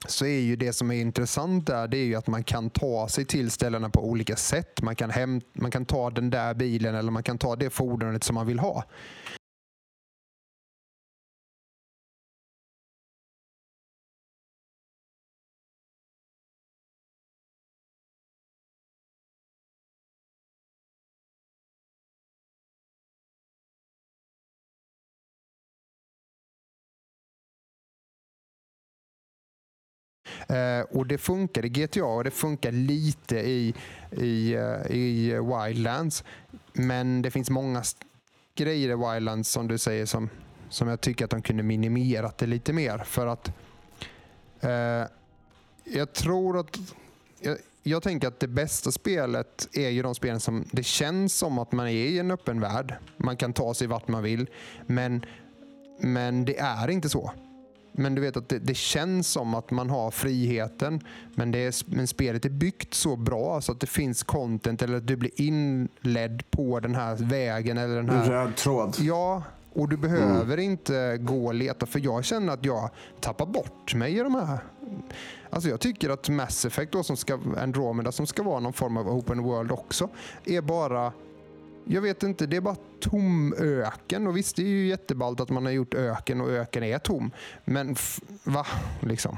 så 0.07 0.25
är 0.25 0.39
ju 0.39 0.55
det 0.55 0.73
som 0.73 0.91
är 0.91 0.95
intressant 0.95 1.67
där 1.67 1.87
det 1.87 1.97
är 1.97 2.05
ju 2.05 2.15
att 2.15 2.27
man 2.27 2.43
kan 2.43 2.69
ta 2.69 3.07
sig 3.07 3.25
till 3.25 3.51
ställena 3.51 3.89
på 3.89 4.05
olika 4.05 4.35
sätt. 4.35 4.81
Man 4.81 4.95
kan, 4.95 5.09
hem, 5.09 5.41
man 5.53 5.71
kan 5.71 5.85
ta 5.85 6.09
den 6.09 6.29
där 6.29 6.53
bilen 6.53 6.95
eller 6.95 7.11
man 7.11 7.23
kan 7.23 7.37
ta 7.37 7.55
det 7.55 7.69
fordonet 7.69 8.23
som 8.23 8.33
man 8.33 8.47
vill 8.47 8.59
ha. 8.59 8.83
Eh, 30.47 30.81
och 30.97 31.07
Det 31.07 31.17
funkar 31.17 31.65
i 31.65 31.69
GTA 31.69 32.05
och 32.05 32.23
det 32.23 32.31
funkar 32.31 32.71
lite 32.71 33.35
i, 33.35 33.73
i, 34.11 34.53
eh, 34.53 34.95
i 34.95 35.39
Wildlands. 35.39 36.23
Men 36.73 37.21
det 37.21 37.31
finns 37.31 37.49
många 37.49 37.83
grejer 38.55 38.89
i 38.89 38.95
Wildlands 38.95 39.49
som 39.49 39.67
du 39.67 39.77
säger 39.77 40.05
som, 40.05 40.29
som 40.69 40.87
jag 40.87 41.01
tycker 41.01 41.25
att 41.25 41.31
de 41.31 41.41
kunde 41.41 41.63
minimerat 41.63 42.37
det 42.37 42.45
lite 42.45 42.73
mer. 42.73 42.97
För 42.97 43.27
att 43.27 43.51
eh, 44.59 45.07
jag 45.83 46.13
tror 46.13 46.59
att 46.59 46.79
jag, 47.39 47.57
jag, 47.83 48.03
tänker 48.03 48.27
att 48.27 48.39
det 48.39 48.47
bästa 48.47 48.91
spelet 48.91 49.67
är 49.73 49.89
ju 49.89 50.01
de 50.01 50.15
spelen 50.15 50.39
som 50.39 50.65
det 50.71 50.83
känns 50.83 51.35
som 51.35 51.59
att 51.59 51.71
man 51.71 51.87
är 51.87 51.91
i 51.91 52.19
en 52.19 52.31
öppen 52.31 52.59
värld. 52.59 52.95
Man 53.17 53.37
kan 53.37 53.53
ta 53.53 53.73
sig 53.73 53.87
vart 53.87 54.07
man 54.07 54.23
vill. 54.23 54.49
Men, 54.85 55.25
men 55.99 56.45
det 56.45 56.59
är 56.59 56.89
inte 56.89 57.09
så. 57.09 57.31
Men 57.95 58.15
du 58.15 58.21
vet 58.21 58.37
att 58.37 58.49
det, 58.49 58.59
det, 58.59 58.73
känns 58.73 59.27
som 59.27 59.53
att 59.53 59.71
man 59.71 59.89
har 59.89 60.11
friheten. 60.11 61.01
Men, 61.35 61.51
det 61.51 61.59
är, 61.59 61.95
men 61.95 62.07
spelet 62.07 62.45
är 62.45 62.49
byggt 62.49 62.93
så 62.93 63.15
bra 63.15 63.61
så 63.61 63.71
att 63.71 63.79
det 63.79 63.87
finns 63.87 64.23
content 64.23 64.81
eller 64.81 64.97
att 64.97 65.07
du 65.07 65.15
blir 65.15 65.31
inledd 65.35 66.43
på 66.51 66.79
den 66.79 66.95
här 66.95 67.15
vägen. 67.15 67.77
Eller 67.77 67.95
den 67.95 68.09
här... 68.09 68.29
Röd 68.29 68.55
tråd. 68.55 68.97
Ja, 68.99 69.43
och 69.73 69.89
du 69.89 69.97
behöver 69.97 70.53
mm. 70.53 70.71
inte 70.71 71.17
gå 71.17 71.45
och 71.45 71.53
leta. 71.53 71.85
För 71.85 71.99
jag 71.99 72.25
känner 72.25 72.53
att 72.53 72.65
jag 72.65 72.89
tappar 73.19 73.45
bort 73.45 73.95
mig 73.95 74.17
i 74.17 74.19
de 74.19 74.35
här. 74.35 74.59
Alltså 75.49 75.69
jag 75.69 75.79
tycker 75.79 76.09
att 76.09 76.29
Mass 76.29 76.65
Effect, 76.65 76.91
då, 76.91 77.03
som 77.03 77.17
ska, 77.17 77.39
Andromeda, 77.57 78.11
som 78.11 78.27
ska 78.27 78.43
vara 78.43 78.59
någon 78.59 78.73
form 78.73 78.97
av 78.97 79.09
open 79.09 79.43
world 79.43 79.71
också, 79.71 80.09
är 80.45 80.61
bara 80.61 81.13
jag 81.85 82.01
vet 82.01 82.23
inte, 82.23 82.45
det 82.45 82.57
är 82.57 82.61
bara 82.61 82.75
tom 82.99 83.53
öken. 83.57 84.27
Och 84.27 84.37
visst, 84.37 84.55
det 84.55 84.61
är 84.61 84.67
ju 84.67 84.87
jätteballt 84.87 85.39
att 85.39 85.49
man 85.49 85.65
har 85.65 85.71
gjort 85.71 85.93
öken 85.93 86.41
och 86.41 86.49
öken 86.49 86.83
är 86.83 86.97
tom. 86.97 87.31
Men 87.65 87.95
va, 88.43 88.65
liksom? 88.99 89.37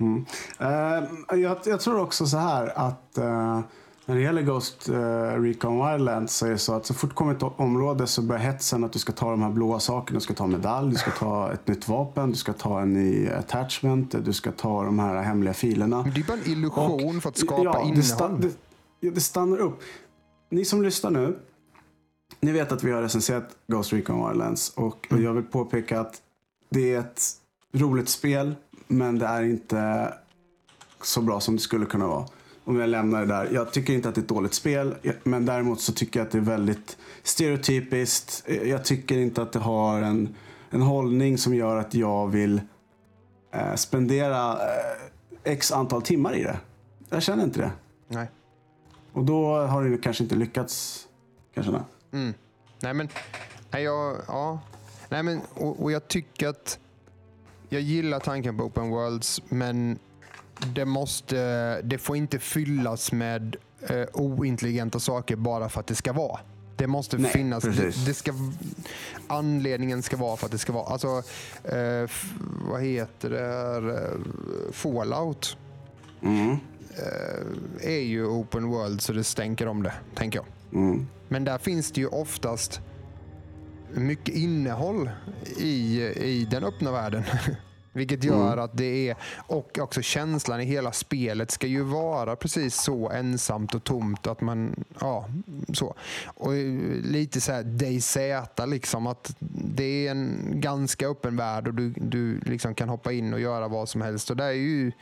Mm. 0.00 0.24
Uh, 0.60 1.40
jag, 1.40 1.58
jag, 1.64 1.80
tror 1.80 2.00
också 2.00 2.26
så 2.26 2.36
här 2.36 2.78
att 2.78 3.18
uh, 3.18 3.60
när 4.06 4.14
det 4.14 4.20
gäller 4.20 4.42
Ghost 4.42 4.88
uh, 4.88 4.96
Recon 5.42 5.90
Wildlands 5.90 6.36
så 6.36 6.46
är 6.46 6.50
det 6.50 6.58
så 6.58 6.74
att 6.74 6.86
så 6.86 6.94
fort 6.94 7.10
du 7.10 7.14
kommer 7.14 7.34
till 7.34 7.46
ett 7.46 7.52
område 7.56 8.06
så 8.06 8.22
börjar 8.22 8.42
hetsen 8.42 8.84
att 8.84 8.92
du 8.92 8.98
ska 8.98 9.12
ta 9.12 9.30
de 9.30 9.42
här 9.42 9.50
blåa 9.50 9.80
sakerna. 9.80 10.18
Du 10.18 10.24
ska 10.24 10.34
ta 10.34 10.46
medalj, 10.46 10.90
du 10.90 10.96
ska 10.96 11.10
ta 11.10 11.52
ett 11.52 11.68
nytt 11.68 11.88
vapen, 11.88 12.30
du 12.30 12.36
ska 12.36 12.52
ta 12.52 12.80
en 12.80 12.92
ny 12.92 13.28
attachment, 13.28 14.14
du 14.24 14.32
ska 14.32 14.52
ta 14.52 14.84
de 14.84 14.98
här 14.98 15.22
hemliga 15.22 15.54
filerna. 15.54 16.02
Men 16.02 16.14
det 16.14 16.20
är 16.20 16.24
bara 16.24 16.38
en 16.44 16.50
illusion 16.50 17.16
och, 17.16 17.22
för 17.22 17.28
att 17.28 17.38
skapa 17.38 17.62
ja, 17.62 17.82
innehåll. 17.82 18.40
Det, 19.00 19.10
det 19.10 19.20
stannar 19.20 19.58
upp 19.58 19.82
ni 20.54 20.64
som 20.64 20.82
lyssnar 20.82 21.10
nu, 21.10 21.38
ni 22.40 22.52
vet 22.52 22.72
att 22.72 22.82
vi 22.82 22.90
har 22.90 23.02
recenserat 23.02 23.56
Ghost 23.66 23.92
Recon 23.92 24.28
Wildlands 24.28 24.72
och 24.74 25.06
mm. 25.10 25.24
jag 25.24 25.32
vill 25.32 25.44
påpeka 25.44 26.00
att 26.00 26.22
det 26.68 26.94
är 26.94 27.00
ett 27.00 27.22
roligt 27.72 28.08
spel, 28.08 28.54
men 28.86 29.18
det 29.18 29.26
är 29.26 29.42
inte 29.42 30.12
så 31.02 31.20
bra 31.20 31.40
som 31.40 31.56
det 31.56 31.60
skulle 31.62 31.86
kunna 31.86 32.06
vara. 32.06 32.26
Om 32.64 32.80
jag 32.80 32.90
lämnar 32.90 33.20
det 33.20 33.26
där. 33.26 33.48
Jag 33.52 33.72
tycker 33.72 33.92
inte 33.92 34.08
att 34.08 34.14
det 34.14 34.18
är 34.18 34.22
ett 34.22 34.28
dåligt 34.28 34.54
spel, 34.54 34.94
men 35.22 35.46
däremot 35.46 35.80
så 35.80 35.92
tycker 35.92 36.20
jag 36.20 36.26
att 36.26 36.32
det 36.32 36.38
är 36.38 36.42
väldigt 36.42 36.96
stereotypiskt. 37.22 38.44
Jag 38.64 38.84
tycker 38.84 39.18
inte 39.18 39.42
att 39.42 39.52
det 39.52 39.58
har 39.58 40.02
en, 40.02 40.34
en 40.70 40.82
hållning 40.82 41.38
som 41.38 41.54
gör 41.54 41.76
att 41.76 41.94
jag 41.94 42.28
vill 42.28 42.60
eh, 43.52 43.74
spendera 43.74 44.52
eh, 44.52 45.52
x 45.52 45.72
antal 45.72 46.02
timmar 46.02 46.34
i 46.34 46.42
det. 46.42 46.58
Jag 47.08 47.22
känner 47.22 47.44
inte 47.44 47.60
det. 47.60 47.72
Nej. 48.08 48.28
Och 49.14 49.24
då 49.24 49.56
har 49.66 49.84
det 49.84 49.98
kanske 49.98 50.22
inte 50.22 50.34
lyckats, 50.34 51.06
kanske. 51.54 51.72
Mm. 52.12 52.34
Nej 52.80 52.94
men, 52.94 53.08
nej, 53.70 53.82
jag, 53.82 54.16
ja. 54.26 54.60
Nej, 55.08 55.22
men 55.22 55.40
och, 55.54 55.82
och, 55.82 55.92
jag 55.92 56.08
tycker 56.08 56.48
att 56.48 56.78
jag 57.68 57.80
gillar 57.80 58.20
tanken 58.20 58.58
på 58.58 58.64
open 58.64 58.90
worlds, 58.90 59.42
men 59.48 59.98
det, 60.74 60.84
måste, 60.84 61.80
det 61.82 61.98
får 61.98 62.16
inte 62.16 62.38
fyllas 62.38 63.12
med 63.12 63.56
eh, 63.80 64.06
ointelligenta 64.12 65.00
saker 65.00 65.36
bara 65.36 65.68
för 65.68 65.80
att 65.80 65.86
det 65.86 65.94
ska 65.94 66.12
vara. 66.12 66.40
Det 66.76 66.86
måste 66.86 67.18
Nej, 67.18 67.30
finnas. 67.30 67.64
Det, 67.64 68.06
det, 68.06 68.14
ska, 68.14 68.32
anledningen 69.28 70.02
ska 70.02 70.16
vara 70.16 70.36
för 70.36 70.46
att 70.46 70.52
det 70.52 70.58
ska 70.58 70.72
vara. 70.72 70.86
Alltså, 70.86 71.22
eh, 71.64 72.10
vad 72.70 72.82
heter 72.82 73.30
det? 73.30 73.94
Eh, 73.94 74.72
Fallout. 74.72 75.56
Mm. 76.22 76.56
Eh, 76.96 77.90
är 77.94 78.00
ju 78.00 78.26
open 78.26 78.68
world 78.68 79.02
så 79.02 79.12
det 79.12 79.24
stänker 79.24 79.66
om 79.66 79.82
det, 79.82 79.92
tänker 80.14 80.38
jag. 80.38 80.46
Mm. 80.82 81.06
Men 81.28 81.44
där 81.44 81.58
finns 81.58 81.92
det 81.92 82.00
ju 82.00 82.06
oftast 82.06 82.80
mycket 83.94 84.34
innehåll 84.34 85.10
i, 85.56 86.02
i 86.02 86.48
den 86.50 86.64
öppna 86.64 86.92
världen. 86.92 87.22
Vilket 87.94 88.24
gör 88.24 88.52
mm. 88.52 88.64
att 88.64 88.76
det 88.76 89.08
är, 89.08 89.16
och 89.46 89.78
också 89.78 90.02
känslan 90.02 90.60
i 90.60 90.64
hela 90.64 90.92
spelet 90.92 91.50
ska 91.50 91.66
ju 91.66 91.82
vara 91.82 92.36
precis 92.36 92.74
så 92.74 93.10
ensamt 93.10 93.74
och 93.74 93.84
tomt 93.84 94.26
att 94.26 94.40
man, 94.40 94.84
ja, 95.00 95.28
så. 95.72 95.94
Och 96.24 96.52
lite 97.02 97.40
så 97.40 97.52
här 97.52 97.62
DayZ 97.62 98.16
liksom, 98.66 99.06
att 99.06 99.36
det 99.64 100.06
är 100.06 100.10
en 100.10 100.52
ganska 100.54 101.08
öppen 101.08 101.36
värld 101.36 101.68
och 101.68 101.74
du, 101.74 101.94
du 101.96 102.40
liksom 102.40 102.74
kan 102.74 102.88
hoppa 102.88 103.12
in 103.12 103.34
och 103.34 103.40
göra 103.40 103.68
vad 103.68 103.88
som 103.88 104.02
helst. 104.02 104.30
Och 104.30 104.36
det 104.36 104.44
är 104.44 104.52
ju 104.52 104.92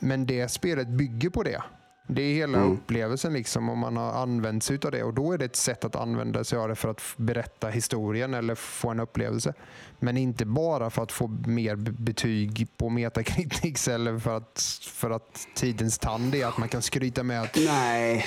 men 0.00 0.26
det 0.26 0.48
spelet 0.48 0.88
bygger 0.88 1.30
på 1.30 1.42
det. 1.42 1.62
Det 2.10 2.22
är 2.22 2.34
hela 2.34 2.58
mm. 2.58 2.72
upplevelsen 2.72 3.32
liksom 3.32 3.68
om 3.68 3.78
man 3.78 3.96
har 3.96 4.12
använt 4.12 4.64
sig 4.64 4.78
av 4.84 4.90
det. 4.90 5.02
Och 5.02 5.14
Då 5.14 5.32
är 5.32 5.38
det 5.38 5.44
ett 5.44 5.56
sätt 5.56 5.84
att 5.84 5.96
använda 5.96 6.44
sig 6.44 6.58
av 6.58 6.68
det 6.68 6.74
för 6.74 6.88
att 6.88 7.00
berätta 7.16 7.68
historien 7.68 8.34
eller 8.34 8.54
få 8.54 8.88
en 8.88 9.00
upplevelse. 9.00 9.54
Men 9.98 10.16
inte 10.16 10.44
bara 10.44 10.90
för 10.90 11.02
att 11.02 11.12
få 11.12 11.26
mer 11.46 11.76
betyg 11.76 12.68
på 12.76 12.88
Metacritics 12.88 13.88
eller 13.94 14.18
för 14.18 14.36
att, 14.36 14.62
för 14.82 15.10
att 15.10 15.48
tidens 15.54 15.98
tand 15.98 16.34
är 16.34 16.46
att 16.46 16.58
man 16.58 16.68
kan 16.68 16.82
skryta 16.82 17.22
med 17.22 17.42
att 17.42 17.56
Nej. 17.56 18.26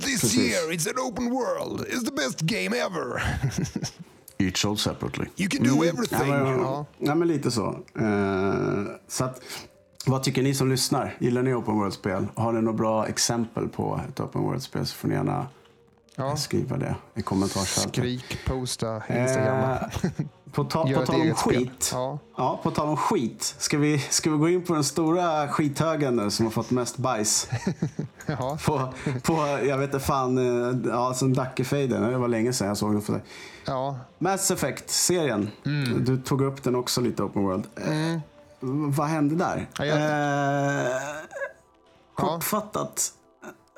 This 0.00 0.20
Precis. 0.20 0.38
year 0.38 0.72
it's 0.72 0.88
an 0.88 1.08
open 1.08 1.30
world. 1.30 1.80
It's 1.80 2.04
the 2.04 2.12
best 2.12 2.40
game 2.40 2.76
ever. 2.76 3.22
Each 4.38 4.56
sold 4.56 4.80
separately. 4.80 5.26
You 5.36 5.48
can 5.48 5.62
do 5.62 5.82
mm. 5.82 5.88
everything. 5.88 6.28
Ja, 6.28 6.44
men, 6.44 6.60
ja. 6.60 6.86
ja, 6.98 7.14
men 7.14 7.28
lite 7.28 7.50
så. 7.50 7.78
Uh, 8.00 8.86
så 9.08 9.24
att, 9.24 9.42
vad 10.08 10.22
tycker 10.22 10.42
ni 10.42 10.54
som 10.54 10.70
lyssnar? 10.70 11.16
Gillar 11.18 11.42
ni 11.42 11.54
open 11.54 11.74
world-spel? 11.74 12.26
Har 12.34 12.52
ni 12.52 12.60
några 12.60 12.76
bra 12.78 13.06
exempel 13.06 13.68
på 13.68 14.00
ett 14.08 14.20
open 14.20 14.42
world-spel 14.42 14.86
så 14.86 14.94
får 14.94 15.08
ni 15.08 15.14
gärna 15.14 15.46
ja. 16.16 16.36
skriva 16.36 16.76
det 16.76 16.96
i 17.14 17.22
kommentarsfältet. 17.22 17.94
Skrik, 17.94 18.44
posta, 18.46 18.94
Instagram. 18.96 19.60
Eh, 19.60 20.10
på, 20.52 20.64
ta, 20.64 20.82
på 20.94 21.06
tal 21.06 21.20
om 21.20 21.34
skit. 21.34 21.90
Ja. 21.92 22.18
ja. 22.36 22.60
på 22.62 22.70
tal 22.70 22.88
om 22.88 22.96
skit. 22.96 23.54
Ska 23.58 23.78
vi, 23.78 23.98
ska 23.98 24.30
vi 24.30 24.36
gå 24.38 24.48
in 24.48 24.64
på 24.64 24.74
den 24.74 24.84
stora 24.84 25.48
skithögen 25.48 26.16
nu 26.16 26.30
som 26.30 26.46
har 26.46 26.50
fått 26.50 26.70
mest 26.70 26.96
bajs? 26.96 27.50
ja. 28.26 28.58
på, 28.66 28.92
på, 29.22 29.58
jag 29.64 29.78
vet 29.78 29.94
inte 29.94 30.06
fan, 30.06 30.38
eh, 30.38 30.90
ja, 30.90 31.14
som 31.14 31.34
Dackefejden. 31.34 32.02
Det 32.02 32.18
var 32.18 32.28
länge 32.28 32.52
sedan 32.52 32.68
jag 32.68 32.76
såg 32.76 32.92
den 32.92 33.02
för 33.02 33.12
dig. 33.12 33.22
Ja. 33.64 33.98
Mass 34.18 34.50
Effect-serien. 34.50 35.50
Mm. 35.66 36.04
Du 36.04 36.16
tog 36.16 36.40
upp 36.40 36.62
den 36.62 36.74
också 36.74 37.00
lite 37.00 37.22
open 37.22 37.42
world. 37.42 37.66
Mm 37.86 38.20
vad 38.60 39.06
hände 39.06 39.34
där? 39.34 39.68
Ja, 39.78 39.84
jag... 39.84 39.96
eh, 40.86 40.96
kortfattat, 42.14 43.12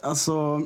alltså... 0.02 0.60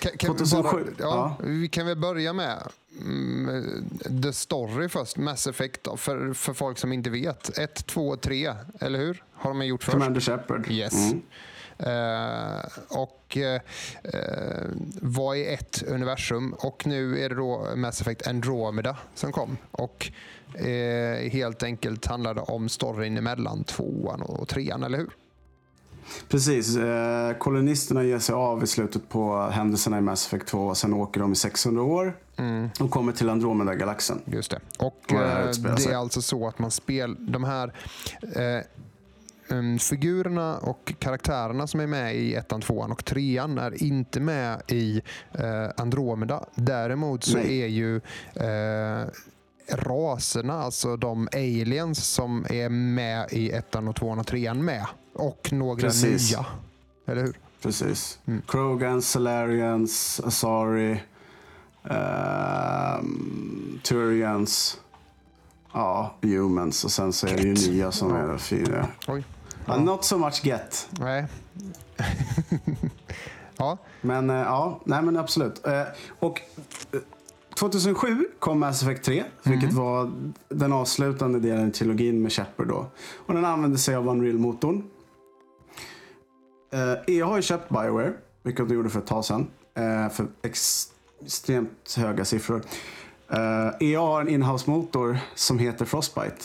Kan, 0.00 0.12
kan 0.18 0.36
2007, 0.36 0.84
vi, 0.84 1.02
bara, 1.02 1.08
ja, 1.08 1.36
ja. 1.38 1.46
vi 1.46 1.68
kan 1.68 1.86
väl 1.86 1.96
börja 1.96 2.32
med 2.32 2.62
mm, 3.00 4.22
the 4.22 4.32
story 4.32 4.88
först. 4.88 5.16
Mass 5.16 5.46
Effect 5.46 5.88
för, 5.96 6.32
för 6.32 6.54
folk 6.54 6.78
som 6.78 6.92
inte 6.92 7.10
vet. 7.10 7.58
1, 7.58 7.86
2, 7.86 8.16
3, 8.16 8.54
eller 8.80 8.98
hur? 8.98 9.24
Har 9.34 9.50
de 9.50 9.66
gjort 9.66 9.84
först? 9.84 9.92
Commander 9.92 10.20
Shepard. 10.20 10.70
Yes. 10.70 10.94
Mm. 10.94 11.22
Uh, 11.80 12.60
och 12.88 13.36
uh, 13.36 13.60
var 15.00 15.34
i 15.34 15.54
ett 15.54 15.82
universum 15.82 16.52
och 16.52 16.86
nu 16.86 17.24
är 17.24 17.28
det 17.28 17.34
då 17.34 17.72
Mass 17.76 18.00
Effect 18.00 18.26
Andromeda 18.26 18.96
som 19.14 19.32
kom. 19.32 19.56
Och 19.70 20.10
uh, 20.60 21.30
helt 21.30 21.62
enkelt 21.62 22.06
handlade 22.06 22.40
om 22.40 22.68
storyn 22.68 23.16
emellan 23.16 23.64
tvåan 23.64 24.22
och 24.22 24.48
trean, 24.48 24.82
eller 24.82 24.98
hur? 24.98 25.10
Precis. 26.28 26.76
Eh, 26.76 27.36
kolonisterna 27.36 28.04
ger 28.04 28.18
sig 28.18 28.34
av 28.34 28.64
i 28.64 28.66
slutet 28.66 29.08
på 29.08 29.48
händelserna 29.52 29.98
i 29.98 30.00
Mass 30.00 30.26
Effect 30.26 30.46
2. 30.46 30.74
Sen 30.74 30.94
åker 30.94 31.20
de 31.20 31.32
i 31.32 31.36
600 31.36 31.82
år 31.82 32.16
och 32.80 32.90
kommer 32.90 33.12
till 33.12 33.30
Andromeda-galaxen. 33.30 34.20
Just 34.24 34.50
det. 34.50 34.60
Och 34.78 34.86
Och 34.86 35.12
eh, 35.12 35.50
det 35.76 35.86
är 35.86 35.96
alltså 35.96 36.22
så 36.22 36.48
att 36.48 36.58
man 36.58 36.70
spelar 36.70 37.16
de 37.18 37.44
här 37.44 37.72
eh, 38.22 38.64
mm, 39.50 39.78
figurerna 39.78 40.58
och 40.58 40.94
karaktärerna 40.98 41.66
som 41.66 41.80
är 41.80 41.86
med 41.86 42.16
i 42.16 42.34
ettan, 42.34 42.60
tvåan 42.60 42.92
och 42.92 43.04
trean 43.04 43.58
är 43.58 43.82
inte 43.82 44.20
med 44.20 44.62
i 44.68 45.02
eh, 45.32 45.70
Andromeda. 45.76 46.44
Däremot 46.54 47.24
så 47.24 47.36
Nej. 47.36 47.62
är 47.62 47.66
ju 47.66 47.96
eh, 48.34 49.06
raserna, 49.68 50.54
alltså 50.54 50.96
de 50.96 51.28
aliens 51.32 52.06
som 52.06 52.46
är 52.50 52.68
med 52.68 53.32
i 53.32 53.50
ettan 53.50 53.88
och 53.88 53.96
tvåan 53.96 54.18
och 54.18 54.26
trean 54.26 54.64
med. 54.64 54.86
Och 55.14 55.52
några 55.52 55.80
Precis. 55.80 56.30
nya. 56.30 56.46
Eller 57.06 57.22
hur? 57.22 57.38
Precis. 57.62 58.18
Mm. 58.26 58.42
Krogans, 58.48 59.10
Salarians, 59.10 60.20
Asari, 60.24 61.02
ehm, 61.84 63.80
Turians. 63.82 64.80
Ja, 65.72 66.14
Humans. 66.22 66.84
Och 66.84 66.90
sen 66.90 67.12
så 67.12 67.26
är 67.26 67.36
det 67.36 67.42
ju 67.42 67.54
nya 67.54 67.92
som 67.92 68.14
är 68.14 68.38
fyra. 68.38 68.88
Oj. 69.08 69.24
Ja, 69.66 69.76
not 69.76 70.04
so 70.04 70.18
much 70.18 70.44
get. 70.46 70.88
Nej. 71.00 71.26
ja. 73.56 73.78
Men 74.00 74.30
eh, 74.30 74.36
ja, 74.36 74.80
nej 74.84 75.02
men 75.02 75.16
absolut. 75.16 75.66
Eh, 75.66 75.82
Och 76.18 76.40
eh, 76.92 77.00
2007 77.54 78.26
kom 78.38 78.60
Mass 78.60 78.82
Effect 78.82 79.04
3, 79.04 79.24
vilket 79.42 79.72
var 79.72 80.12
den 80.48 80.72
avslutande 80.72 81.40
delen 81.40 81.68
i 81.68 81.72
trilogin 81.72 82.22
med 82.22 82.32
Shepard 82.32 82.68
då. 82.68 82.86
Och 83.26 83.34
den 83.34 83.44
använde 83.44 83.78
sig 83.78 83.94
av 83.96 84.08
Unreal-motorn. 84.08 84.82
Eh, 86.72 87.14
EA 87.16 87.26
har 87.26 87.36
ju 87.36 87.42
köpt 87.42 87.68
Bioware, 87.68 88.12
vilket 88.42 88.68
de 88.68 88.74
gjorde 88.74 88.90
för 88.90 88.98
ett 89.00 89.06
tag 89.06 89.24
sedan, 89.24 89.46
eh, 89.74 90.08
för 90.08 90.26
ex- 90.42 90.88
extremt 91.24 91.94
höga 91.96 92.24
siffror. 92.24 92.62
Eh, 93.30 93.68
EA 93.80 94.00
har 94.00 94.20
en 94.20 94.28
inhouse-motor 94.28 95.18
som 95.34 95.58
heter 95.58 95.84
Frostbite. 95.84 96.44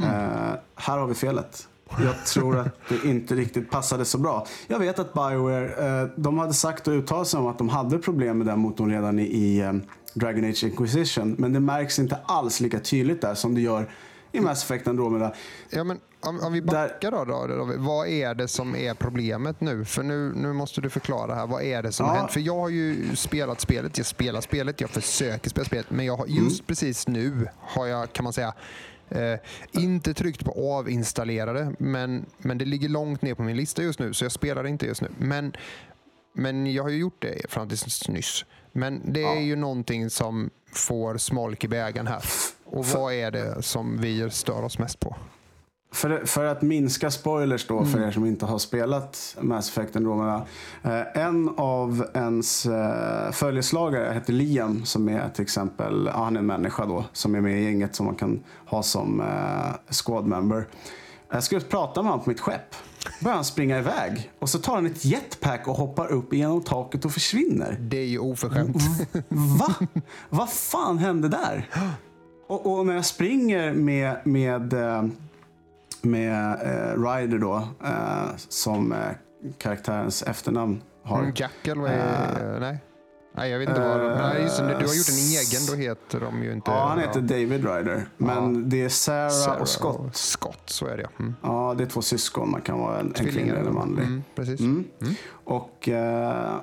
Eh, 0.00 0.54
här 0.74 0.98
har 0.98 1.06
vi 1.06 1.14
felet. 1.14 1.68
Jag 1.90 2.26
tror 2.26 2.58
att 2.58 2.68
det 2.88 3.08
inte 3.08 3.34
riktigt 3.34 3.70
passade 3.70 4.04
så 4.04 4.18
bra. 4.18 4.46
Jag 4.66 4.78
vet 4.78 4.98
att 4.98 5.12
Bioware, 5.14 6.02
eh, 6.02 6.08
de 6.16 6.38
hade 6.38 6.54
sagt 6.54 6.88
och 6.88 6.92
uttalat 6.94 7.28
sig 7.28 7.40
om 7.40 7.46
att 7.46 7.58
de 7.58 7.68
hade 7.68 7.98
problem 7.98 8.38
med 8.38 8.46
den 8.46 8.58
motorn 8.58 8.90
redan 8.90 9.18
i, 9.18 9.58
eh, 9.58 9.72
Dragon 10.14 10.44
Age 10.44 10.64
Inquisition. 10.64 11.34
Men 11.38 11.52
det 11.52 11.60
märks 11.60 11.98
inte 11.98 12.18
alls 12.24 12.60
lika 12.60 12.78
tydligt 12.80 13.20
där 13.20 13.34
som 13.34 13.54
det 13.54 13.60
gör 13.60 13.90
i 14.32 14.40
Mass 14.40 14.64
Effect 14.64 14.88
Andromeda. 14.88 15.34
Ja, 15.70 15.84
men 15.84 15.98
om, 16.20 16.40
om 16.40 16.52
vi 16.52 16.62
backar 16.62 17.10
då, 17.10 17.24
då, 17.24 17.46
då, 17.46 17.72
vad 17.78 18.08
är 18.08 18.34
det 18.34 18.48
som 18.48 18.76
är 18.76 18.94
problemet 18.94 19.60
nu? 19.60 19.84
För 19.84 20.02
nu, 20.02 20.32
nu 20.36 20.52
måste 20.52 20.80
du 20.80 20.90
förklara 20.90 21.34
här. 21.34 21.46
Vad 21.46 21.62
är 21.62 21.82
det 21.82 21.92
som 21.92 22.06
Ja. 22.06 22.12
har 22.12 22.18
hänt? 22.18 22.32
För 22.32 22.40
jag 22.40 22.56
har 22.60 22.68
ju 22.68 23.16
spelat 23.16 23.60
spelet, 23.60 23.98
jag 23.98 24.06
spelar 24.06 24.40
spelet, 24.40 24.80
jag 24.80 24.90
försöker 24.90 25.50
spela 25.50 25.64
spelet. 25.64 25.86
Men 25.90 26.06
jag 26.06 26.16
har, 26.16 26.26
just 26.26 26.60
Mm. 26.60 26.66
precis 26.66 27.08
nu 27.08 27.48
har 27.60 27.86
jag, 27.86 28.12
kan 28.12 28.24
man 28.24 28.32
säga, 28.32 28.52
eh, 29.10 29.34
inte 29.72 30.14
tryckt 30.14 30.44
på 30.44 30.74
avinstallera 30.78 31.52
det. 31.52 31.72
Men, 31.78 32.26
men 32.38 32.58
det 32.58 32.64
ligger 32.64 32.88
långt 32.88 33.22
ner 33.22 33.34
på 33.34 33.42
min 33.42 33.56
lista 33.56 33.82
just 33.82 33.98
nu, 33.98 34.14
så 34.14 34.24
jag 34.24 34.32
spelar 34.32 34.66
inte 34.66 34.86
just 34.86 35.02
nu. 35.02 35.08
Men, 35.18 35.52
men 36.32 36.72
jag 36.72 36.82
har 36.82 36.90
ju 36.90 36.98
gjort 36.98 37.22
det 37.22 37.50
fram 37.50 37.68
tills 37.68 38.08
nyss. 38.08 38.44
Men 38.72 39.12
det 39.12 39.22
är 39.22 39.34
Ja. 39.34 39.40
ju 39.40 39.56
någonting 39.56 40.10
som 40.10 40.50
får 40.72 41.16
smolk 41.18 41.64
i 41.64 41.68
bägaren 41.68 42.06
här. 42.06 42.22
Och 42.64 42.86
vad 42.86 43.12
är 43.14 43.30
det 43.30 43.62
som 43.62 44.00
vi 44.00 44.30
stör 44.30 44.62
oss 44.64 44.78
mest 44.78 45.00
på? 45.00 45.16
För, 45.92 46.26
för 46.26 46.44
att 46.44 46.62
minska 46.62 47.10
spoilers 47.10 47.66
då 47.66 47.84
för 47.84 48.00
er 48.00 48.10
som 48.10 48.26
inte 48.26 48.46
har 48.46 48.58
spelat 48.58 49.36
Mass 49.40 49.68
Effect 49.68 49.96
Andromeda. 49.96 50.46
Eh, 50.82 51.22
en 51.22 51.50
av 51.56 52.06
ens 52.14 52.66
eh, 52.66 53.30
följeslagare 53.32 54.14
heter 54.14 54.32
Liam 54.32 54.84
som 54.84 55.08
är 55.08 55.28
till 55.28 55.42
exempel, 55.42 56.10
ja, 56.12 56.24
han 56.24 56.36
är 56.36 56.40
en 56.40 56.46
människa 56.46 56.86
då 56.86 57.04
som 57.12 57.34
är 57.34 57.40
med 57.40 57.60
i 57.60 57.64
gänget 57.64 57.94
som 57.94 58.06
man 58.06 58.14
kan 58.14 58.42
ha 58.66 58.82
som 58.82 59.20
eh, 59.20 59.94
squad 60.04 60.26
member. 60.26 60.66
Jag 61.30 61.42
skulle 61.42 61.60
prata 61.60 62.02
med 62.02 62.10
honom 62.10 62.24
på 62.24 62.30
mitt 62.30 62.40
skepp. 62.40 62.74
börjar 63.20 63.34
han 63.34 63.44
springa 63.44 63.78
iväg 63.78 64.30
och 64.38 64.48
så 64.48 64.58
tar 64.58 64.74
han 64.74 64.86
ett 64.86 65.04
jetpack 65.04 65.68
och 65.68 65.76
hoppar 65.76 66.06
upp 66.06 66.32
genom 66.32 66.62
taket 66.62 67.04
och 67.04 67.12
försvinner. 67.12 67.78
Det 67.80 67.98
är 67.98 68.06
ju 68.06 68.18
oförskämt. 68.18 68.76
Va? 69.28 69.74
Vad 70.28 70.50
fan 70.50 70.98
hände 70.98 71.28
där? 71.28 71.68
Och, 72.48 72.78
och 72.78 72.86
när 72.86 72.94
jag 72.94 73.04
springer 73.04 73.72
med, 73.72 74.16
med, 74.24 74.72
eh, 74.72 75.04
med 76.10 76.52
eh, 76.52 77.02
Ryder 77.02 77.38
då, 77.38 77.68
eh, 77.84 78.36
som 78.36 78.92
eh, 78.92 78.98
karaktärens 79.58 80.22
efternamn 80.22 80.82
har. 81.04 81.18
Mm, 81.18 81.32
Jack 81.36 81.66
eller 81.66 81.80
vad 81.80 81.90
är 81.90 82.60
Nej. 82.60 82.78
Nej, 83.36 83.50
jag 83.50 83.58
vet 83.58 83.68
inte 83.68 83.80
vad 83.80 84.12
Eh, 84.12 84.18
Nej, 84.18 84.42
just 84.42 84.58
du 84.58 84.64
har 84.64 84.72
gjort 84.72 85.08
en 85.08 85.38
egen, 85.38 85.66
då 85.68 85.74
heter 85.74 86.20
de 86.20 86.42
ju 86.42 86.52
inte... 86.52 86.70
Ja, 86.70 86.86
han 86.88 86.98
heter 86.98 87.20
David 87.20 87.64
Ryder. 87.64 88.08
Men 88.16 88.68
det 88.68 88.84
är 88.84 88.88
Sarah, 88.88 89.30
Sarah 89.30 89.60
och 89.60 89.68
Scott. 89.68 90.00
och 90.00 90.16
Scott, 90.16 90.62
så 90.64 90.86
är 90.86 90.96
det 90.96 91.08
mm. 91.18 91.34
Ja, 91.42 91.74
det 91.78 91.84
är 91.84 91.88
två 91.88 92.02
syskon. 92.02 92.50
Man 92.50 92.60
kan 92.60 92.78
vara 92.78 93.00
en, 93.00 93.06
en 93.06 93.12
kvinnlig 93.12 93.48
eller 93.48 93.70
manlig. 93.70 94.02
Mm, 94.04 94.24
precis. 94.34 94.60
Mm. 94.60 94.84
Och 95.44 95.88
eh, 95.88 96.56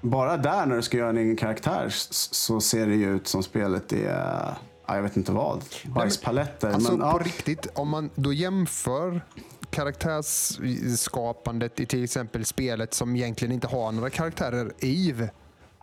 bara 0.00 0.36
där 0.36 0.66
när 0.66 0.76
du 0.76 0.82
ska 0.82 0.96
göra 0.96 1.10
en 1.10 1.18
egen 1.18 1.36
karaktär 1.36 1.86
så 1.90 2.60
ser 2.60 2.86
det 2.86 2.94
ju 2.94 3.16
ut 3.16 3.26
som 3.28 3.42
spelet 3.42 3.92
är, 3.92 4.10
ja, 4.10 4.56
jag 4.86 5.02
vet 5.02 5.16
inte 5.16 5.32
vad, 5.32 5.64
bajspaletter. 5.84 6.72
Alltså 6.72 6.92
men, 6.92 7.00
på 7.00 7.06
ja, 7.06 7.20
riktigt, 7.24 7.66
om 7.74 7.88
man 7.88 8.10
då 8.14 8.32
jämför 8.32 9.24
karaktärsskapandet 9.70 11.80
i 11.80 11.86
till 11.86 12.04
exempel 12.04 12.44
spelet 12.44 12.94
som 12.94 13.16
egentligen 13.16 13.52
inte 13.52 13.66
har 13.66 13.92
några 13.92 14.10
karaktärer, 14.10 14.72
Eve. 14.78 15.30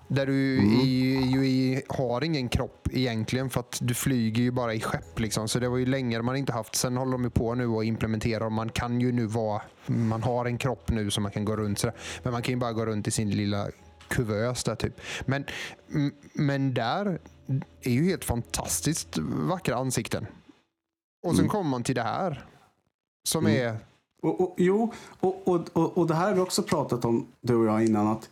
Där 0.07 0.25
du 0.25 0.59
Mm. 0.59 0.79
i, 0.81 1.21
ju 1.31 1.47
i, 1.47 1.81
har 1.87 2.23
ingen 2.23 2.49
kropp 2.49 2.87
egentligen 2.91 3.49
för 3.49 3.59
att 3.59 3.77
du 3.81 3.93
flyger 3.93 4.43
ju 4.43 4.51
bara 4.51 4.73
i 4.73 4.81
skepp. 4.81 5.19
Liksom. 5.19 5.47
Så 5.47 5.59
det 5.59 5.69
var 5.69 5.77
ju 5.77 5.85
länge 5.85 6.21
man 6.21 6.35
inte 6.35 6.53
haft. 6.53 6.75
Sen 6.75 6.97
håller 6.97 7.11
de 7.11 7.23
ju 7.23 7.29
på 7.29 7.55
nu 7.55 7.67
och 7.67 7.85
implementerar 7.85 8.45
och 8.45 8.51
man 8.51 8.69
kan 8.69 9.01
ju 9.01 9.11
nu 9.11 9.25
vara, 9.25 9.61
man 9.85 10.23
har 10.23 10.45
en 10.45 10.57
kropp 10.57 10.91
nu 10.91 11.11
som 11.11 11.23
man 11.23 11.31
kan 11.31 11.45
gå 11.45 11.55
runt 11.55 11.79
sådär. 11.79 11.95
Men 12.23 12.33
man 12.33 12.41
kan 12.41 12.53
ju 12.53 12.59
bara 12.59 12.73
gå 12.73 12.85
runt 12.85 13.07
i 13.07 13.11
sin 13.11 13.29
lilla 13.29 13.67
kuvös 14.07 14.63
där 14.63 14.75
typ. 14.75 15.01
Men, 15.25 15.45
men 16.33 16.73
där 16.73 17.19
är 17.81 17.91
ju 17.91 18.03
helt 18.03 18.25
fantastiskt 18.25 19.17
vackra 19.49 19.75
ansikten. 19.75 20.27
Och 21.23 21.35
sen 21.35 21.47
kommer 21.47 21.69
man 21.69 21.83
till 21.83 21.95
det 21.95 22.01
här. 22.03 22.45
Som 23.23 23.45
Mm. 23.45 23.67
är... 23.67 23.77
och, 24.21 24.41
och, 24.41 24.55
jo, 24.57 24.93
och, 25.19 25.47
och, 25.47 25.69
och, 25.73 25.97
och 25.97 26.07
det 26.07 26.15
här 26.15 26.27
har 26.27 26.33
vi 26.35 26.41
också 26.41 26.63
pratat 26.63 27.05
om, 27.05 27.27
du 27.41 27.55
och 27.55 27.65
jag, 27.65 27.85
innan. 27.85 28.07
att 28.07 28.29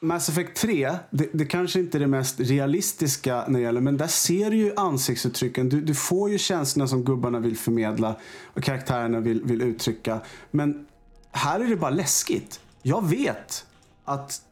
Mass 0.00 0.28
Effect 0.28 0.56
3, 0.56 0.96
det, 1.10 1.28
det 1.32 1.44
kanske 1.44 1.80
inte 1.80 1.98
är 1.98 2.00
det 2.00 2.06
mest 2.06 2.40
realistiska 2.40 3.44
när 3.48 3.58
det 3.58 3.64
gäller, 3.64 3.80
men 3.80 3.96
där 3.96 4.06
ser 4.06 4.50
du 4.50 4.56
ju 4.56 4.72
ansiktsuttrycken. 4.76 5.68
Du, 5.68 5.80
du 5.80 5.94
får 5.94 6.30
ju 6.30 6.38
känslorna 6.38 6.88
som 6.88 7.04
gubbarna 7.04 7.38
vill 7.38 7.56
förmedla 7.56 8.16
och 8.44 8.62
karaktärerna 8.62 9.20
vill, 9.20 9.42
vill 9.44 9.62
uttrycka. 9.62 10.20
Men 10.50 10.86
här 11.30 11.60
är 11.60 11.68
det 11.68 11.76
bara 11.76 11.90
läskigt. 11.90 12.60
Jag 12.82 13.08
vet 13.08 13.66
att, 14.04 14.42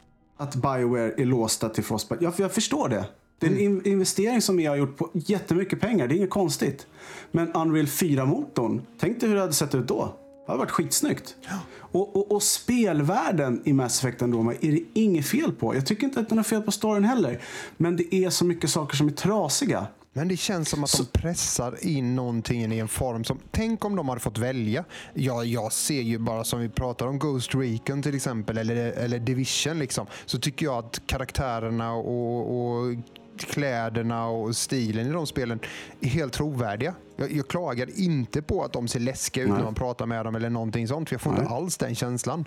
att 0.40 0.54
Bioware 0.54 1.12
är 1.16 1.24
låsta 1.24 1.68
till 1.68 1.84
Frostbite. 1.84 2.24
Jag, 2.24 2.34
jag 2.36 2.52
förstår 2.52 2.88
det. 2.88 3.04
Det 3.38 3.46
är 3.46 3.50
en 3.50 3.58
in, 3.58 3.86
investering 3.86 4.42
som 4.42 4.60
jag 4.60 4.72
har 4.72 4.76
gjort 4.76 4.96
på 4.96 5.10
jättemycket 5.12 5.80
pengar. 5.80 6.08
Det 6.08 6.14
är 6.14 6.16
inget 6.16 6.30
konstigt. 6.30 6.86
Men 7.30 7.52
Unreal 7.52 7.86
4-motorn, 7.86 8.82
tänk 9.00 9.20
dig 9.20 9.28
hur 9.28 9.36
det 9.36 9.40
hade 9.40 9.52
sett 9.52 9.74
ut 9.74 9.88
då. 9.88 10.14
Det 10.46 10.52
hade 10.52 10.58
varit 10.58 10.70
skitsnyggt. 10.70 11.36
Och, 11.72 12.16
och, 12.16 12.32
och 12.32 12.42
spelvärlden 12.42 13.62
i 13.64 13.72
Mass 13.72 14.04
Effect 14.04 14.22
Andromeda 14.22 14.58
är 14.60 14.72
det 14.72 14.82
inget 14.94 15.26
fel 15.26 15.52
på. 15.52 15.74
Jag 15.74 15.86
tycker 15.86 16.04
inte 16.04 16.20
att 16.20 16.28
den 16.28 16.38
har 16.38 16.42
fel 16.44 16.62
på 16.62 16.72
storyn 16.72 17.04
heller. 17.04 17.40
Men 17.76 17.96
det 17.96 18.14
är 18.14 18.30
så 18.30 18.44
mycket 18.44 18.70
saker 18.70 18.96
som 18.96 19.08
är 19.08 19.12
trasiga. 19.12 19.86
Men 20.12 20.28
det 20.28 20.36
känns 20.36 20.68
som 20.68 20.84
att 20.84 20.92
de 20.98 21.18
pressar 21.18 21.86
in 21.86 22.16
någonting 22.16 22.72
i 22.72 22.78
en 22.78 22.88
form 22.88 23.24
som... 23.24 23.38
Tänk 23.50 23.84
om 23.84 23.96
de 23.96 24.08
hade 24.08 24.20
fått 24.20 24.38
välja. 24.38 24.84
Ja, 25.14 25.44
jag 25.44 25.72
ser 25.72 26.00
ju 26.00 26.18
bara 26.18 26.44
som 26.44 26.60
vi 26.60 26.68
pratar 26.68 27.06
om 27.06 27.18
Ghost 27.18 27.54
Recon 27.54 28.02
till 28.02 28.14
exempel 28.14 28.58
eller, 28.58 28.76
eller 28.76 29.18
Division. 29.18 29.78
Liksom, 29.78 30.06
så 30.26 30.38
tycker 30.38 30.66
jag 30.66 30.84
att 30.84 31.02
karaktärerna 31.06 31.92
och, 31.92 32.60
och 32.60 32.96
kläderna 33.38 34.26
och 34.26 34.56
stilen 34.56 35.06
i 35.06 35.10
de 35.12 35.26
spelen 35.26 35.60
är 36.00 36.08
helt 36.08 36.32
trovärdiga. 36.32 36.94
Jag, 37.16 37.32
jag 37.32 37.48
klagar 37.48 38.00
inte 38.00 38.42
på 38.42 38.64
att 38.64 38.72
de 38.72 38.88
ser 38.88 39.00
läskiga 39.00 39.44
ut 39.44 39.50
när 39.50 39.64
man 39.64 39.74
pratar 39.74 40.06
med 40.06 40.24
dem 40.24 40.34
eller 40.34 40.50
någonting 40.50 40.88
sånt. 40.88 41.08
För 41.08 41.14
jag 41.14 41.20
får 41.20 41.32
inte 41.32 41.44
Nej. 41.44 41.52
alls 41.52 41.76
den 41.76 41.94
känslan. 41.94 42.44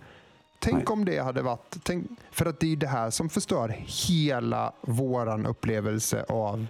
Tänk 0.59 0.75
Nej. 0.75 0.85
om 0.87 1.05
det 1.05 1.19
hade 1.19 1.41
varit... 1.41 1.77
Tänk, 1.83 2.07
för 2.31 2.45
att 2.45 2.59
det 2.59 2.71
är 2.71 2.75
det 2.75 2.87
här 2.87 3.09
som 3.09 3.29
förstör 3.29 3.75
hela 4.07 4.73
våran 4.81 5.45
upplevelse 5.45 6.25
av 6.27 6.67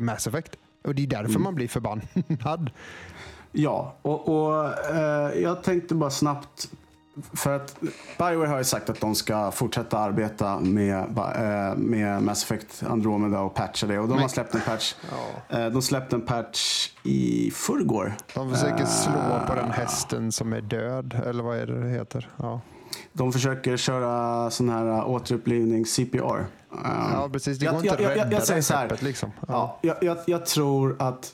Mass 0.00 0.26
Effect. 0.26 0.56
Och 0.84 0.94
det 0.94 1.02
är 1.02 1.06
därför 1.06 1.30
Mm. 1.30 1.42
man 1.42 1.54
blir 1.54 1.68
förbannad. 1.68 2.70
Ja, 3.52 3.94
och, 4.02 4.28
och 4.28 4.64
eh, 4.94 5.32
jag 5.42 5.62
tänkte 5.62 5.94
bara 5.94 6.10
snabbt 6.10 6.68
för 7.34 7.56
att 7.56 7.76
Bioware 8.18 8.48
har 8.48 8.58
ju 8.58 8.64
sagt 8.64 8.90
att 8.90 9.00
de 9.00 9.14
ska 9.14 9.50
fortsätta 9.50 9.98
arbeta 9.98 10.60
med, 10.60 10.98
eh, 11.36 11.76
med 11.76 12.22
Mass 12.22 12.42
Effect 12.44 12.82
Andromeda 12.88 13.40
och 13.40 13.54
patcha 13.54 13.86
det. 13.86 13.98
Och 13.98 14.08
de 14.08 14.18
har 14.18 14.28
släppt 14.28 14.54
en 14.54 14.60
patch. 14.60 14.94
Ja. 15.50 15.58
Eh, 15.58 15.66
De 15.70 15.82
släppte 15.82 16.16
en 16.16 16.22
patch 16.22 16.90
i 17.02 17.50
förrgår. 17.50 18.14
De 18.34 18.50
försöker 18.54 18.84
slå 18.84 19.12
på 19.46 19.52
Eh, 19.52 19.54
den 19.62 19.70
hästen 19.70 20.32
som 20.32 20.52
är 20.52 20.60
död, 20.60 21.20
eller 21.26 21.42
vad 21.42 21.58
är 21.58 21.66
det 21.66 21.82
det 21.82 21.88
heter? 21.90 22.28
Ja, 22.36 22.60
De 23.12 23.32
försöker 23.32 23.76
köra 23.76 24.50
sån 24.50 24.68
här 24.68 25.04
återupplivning 25.04 25.86
CPR. 25.86 26.44
Ja 26.70 27.28
precis. 27.32 27.58
Det 27.58 27.64
jag- 27.64 27.74
går 27.74 27.84
inte 27.84 28.02
jag- 28.02 28.10
att 28.12 28.16
jag- 28.18 28.26
jag 28.26 28.32
rädda 28.32 28.44
säger 28.44 28.62
så 28.62 28.74
här. 28.74 28.96
liksom. 29.00 29.30
Ja. 29.48 29.78
Ja, 29.82 29.94
jag, 30.02 30.16
jag, 30.16 30.18
jag 30.26 30.46
tror 30.46 30.96
att 30.98 31.32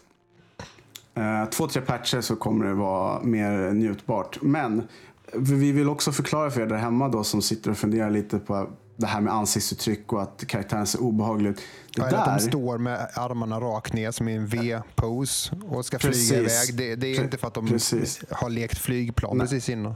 eh, 1.15 1.45
två, 1.51 1.67
tre 1.69 1.83
patcher 1.83 2.21
så 2.21 2.37
kommer 2.37 2.67
det 2.67 2.75
vara 2.75 3.23
mer 3.23 3.71
njutbart. 3.73 4.39
Men 4.43 4.89
vi 5.33 5.73
vill 5.73 5.89
också 5.89 6.13
förklara 6.13 6.51
för 6.51 6.61
er 6.61 6.67
där 6.67 6.77
hemma 6.77 7.09
då 7.09 7.25
som 7.25 7.43
sitter 7.43 7.71
och 7.71 7.77
funderar 7.79 8.11
lite 8.11 8.39
på 8.39 8.69
det 8.97 9.07
här 9.07 9.21
med 9.21 9.33
ansiktsuttryck 9.35 10.13
och 10.13 10.23
att 10.23 10.45
karaktären 10.47 10.87
ser 10.87 11.01
obehaglig 11.03 11.51
ut. 11.51 11.57
Det 11.57 11.63
Ja, 11.97 12.07
eller 12.09 12.19
att 12.19 12.25
där, 12.25 12.35
de 12.35 12.41
står 12.41 12.79
med 12.79 13.09
armarna 13.15 13.61
rakt 13.61 13.93
ner 13.93 14.11
som 14.11 14.29
i 14.29 14.37
en 14.37 14.47
V-pose 14.47 15.57
och 15.69 15.85
ska 15.85 15.99
Precis. 15.99 16.29
flyga 16.29 16.43
iväg. 16.43 16.75
Det, 16.77 16.97
det 16.97 17.07
är 17.07 17.21
Pre- 17.21 17.25
inte 17.25 17.37
för 17.39 17.47
att 17.47 17.55
de 17.55 17.67
precis. 17.69 18.25
har 18.31 18.51
lekt 18.51 18.79
flygplan 18.79 19.37
Nej. 19.39 19.47
precis 19.47 19.69
innan. 19.69 19.95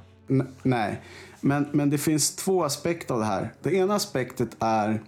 Nej, 0.63 1.03
men, 1.41 1.69
men 1.73 1.91
det 1.91 1.99
finns 1.99 2.37
två 2.37 2.65
aspekter 2.65 3.15
av 3.15 3.21
det 3.21 3.27
här. 3.27 3.53
Det 3.63 3.75
ena 3.75 3.95
aspektet 3.95 4.49
är 4.61 5.03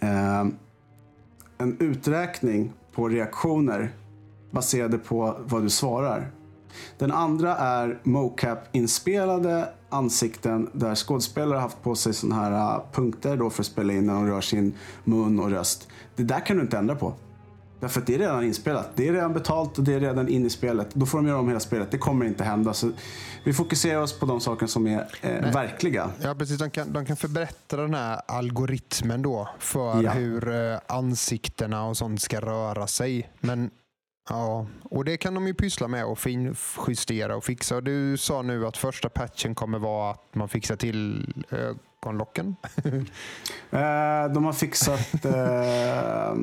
eh, 0.00 0.46
en 1.58 1.76
uträkning 1.80 2.72
på 2.92 3.08
reaktioner 3.08 3.92
baserade 4.50 4.98
på 4.98 5.36
vad 5.44 5.62
du 5.62 5.70
svarar. 5.70 6.30
Den 6.98 7.12
andra 7.12 7.56
är 7.56 8.00
mocap-inspelade 8.02 9.68
ansikten 9.88 10.70
där 10.72 10.94
skådespelare 10.94 11.58
haft 11.58 11.82
på 11.82 11.94
sig 11.94 12.14
sådana 12.14 12.42
här 12.42 12.76
äh, 12.76 12.82
punkter 12.92 13.36
då 13.36 13.50
för 13.50 13.62
att 13.62 13.66
spela 13.66 13.92
in 13.92 14.06
när 14.06 14.14
de 14.14 14.26
rör 14.26 14.40
sin 14.40 14.74
mun 15.04 15.40
och 15.40 15.50
röst. 15.50 15.88
Det 16.16 16.22
där 16.22 16.46
kan 16.46 16.56
du 16.56 16.62
inte 16.62 16.78
ändra 16.78 16.94
på. 16.94 17.14
Därför 17.84 18.00
att 18.00 18.06
det 18.06 18.14
är 18.14 18.18
redan 18.18 18.44
inspelat. 18.44 18.90
Det 18.94 19.08
är 19.08 19.12
redan 19.12 19.32
betalt 19.32 19.78
och 19.78 19.84
det 19.84 19.94
är 19.94 20.00
redan 20.00 20.28
in 20.28 20.46
i 20.46 20.50
spelet. 20.50 20.88
Då 20.94 21.06
får 21.06 21.18
de 21.18 21.26
göra 21.26 21.38
om 21.38 21.48
hela 21.48 21.60
spelet. 21.60 21.90
Det 21.90 21.98
kommer 21.98 22.26
inte 22.26 22.44
hända. 22.44 22.74
Så 22.74 22.90
vi 23.44 23.52
fokuserar 23.52 24.00
oss 24.02 24.18
på 24.18 24.26
de 24.26 24.40
saker 24.40 24.66
som 24.66 24.86
är 24.86 25.06
eh, 25.22 25.52
verkliga. 25.52 26.10
Ja, 26.22 26.34
precis. 26.34 26.58
De 26.58 26.70
kan, 26.70 26.92
de 26.92 27.06
kan 27.06 27.16
förbättra 27.16 27.82
den 27.82 27.94
här 27.94 28.20
algoritmen 28.28 29.22
då 29.22 29.48
för 29.58 30.02
Ja. 30.02 30.10
hur 30.10 30.48
eh, 30.72 30.78
ansiktena 30.86 31.84
och 31.86 31.96
sånt 31.96 32.20
ska 32.22 32.40
röra 32.40 32.86
sig. 32.86 33.30
Men 33.40 33.70
ja, 34.28 34.66
och 34.82 35.04
det 35.04 35.16
kan 35.16 35.34
de 35.34 35.46
ju 35.46 35.54
pyssla 35.54 35.88
med 35.88 36.04
och 36.04 36.18
finjustera 36.18 37.36
och 37.36 37.44
fixa. 37.44 37.76
Och 37.76 37.82
Du 37.82 38.16
sa 38.16 38.42
nu 38.42 38.66
att 38.66 38.76
första 38.76 39.08
patchen 39.08 39.54
kommer 39.54 39.78
vara 39.78 40.10
att 40.10 40.34
man 40.34 40.48
fixar 40.48 40.76
till 40.76 41.32
ögonlocken. 42.02 42.56
Eh, 43.70 44.32
de 44.34 44.44
har 44.44 44.52
fixat 44.52 45.24
eh, 45.24 46.34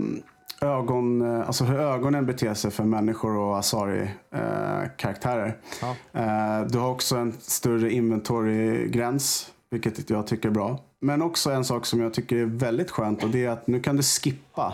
ögon, 0.66 1.22
eh, 1.22 1.48
alltså 1.48 1.64
hur 1.64 1.80
ögonen 1.80 2.26
beter 2.26 2.54
sig 2.54 2.72
för 2.72 2.84
människor 2.84 3.38
och 3.38 3.58
Asari-karaktärer. 3.58 5.58
Ja. 5.82 5.96
Eh, 6.14 6.62
du 6.68 6.80
har 6.80 6.90
också 6.90 7.16
en 7.16 7.34
större 7.42 7.92
inventory-gräns, 7.92 9.52
vilket 9.72 10.10
jag 10.10 10.28
tycker 10.28 10.50
är 10.50 10.54
bra. 10.54 10.80
Men 11.02 11.22
också 11.22 11.52
en 11.52 11.66
sak 11.66 11.86
som 11.86 12.02
jag 12.02 12.14
tycker 12.14 12.36
är 12.36 12.46
väldigt 12.46 12.92
skönt 12.92 13.24
och 13.24 13.30
det 13.30 13.46
är 13.46 13.50
att 13.50 13.68
nu 13.68 13.80
kan 13.80 13.96
du 13.96 14.04
skippa 14.04 14.74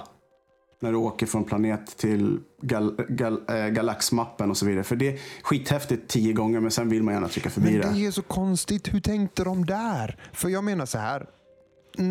när 0.79 0.91
du 0.91 0.97
åker 0.97 1.25
från 1.25 1.43
planet 1.43 1.97
till 1.97 2.39
gal, 2.61 2.95
gal, 3.09 3.41
eh, 3.49 3.67
galaxmappen 3.67 4.49
och 4.49 4.57
så 4.57 4.65
vidare. 4.65 4.83
För 4.83 4.95
det 4.95 5.07
är 5.07 5.19
skithäftigt 5.43 6.07
tio 6.07 6.33
gånger 6.33 6.59
men 6.59 6.71
sen 6.71 6.89
vill 6.89 7.03
man 7.03 7.13
gärna 7.13 7.27
trycka 7.27 7.49
förbi 7.49 7.71
Men 7.71 7.81
det. 7.81 7.99
det 7.99 8.05
är 8.05 8.11
så 8.11 8.21
konstigt. 8.21 8.93
Hur 8.93 8.99
tänkte 8.99 9.43
de 9.43 9.65
där? 9.65 10.17
För 10.33 10.49
jag 10.49 10.63
menar 10.63 10.85
så 10.85 10.97
här. 10.97 11.27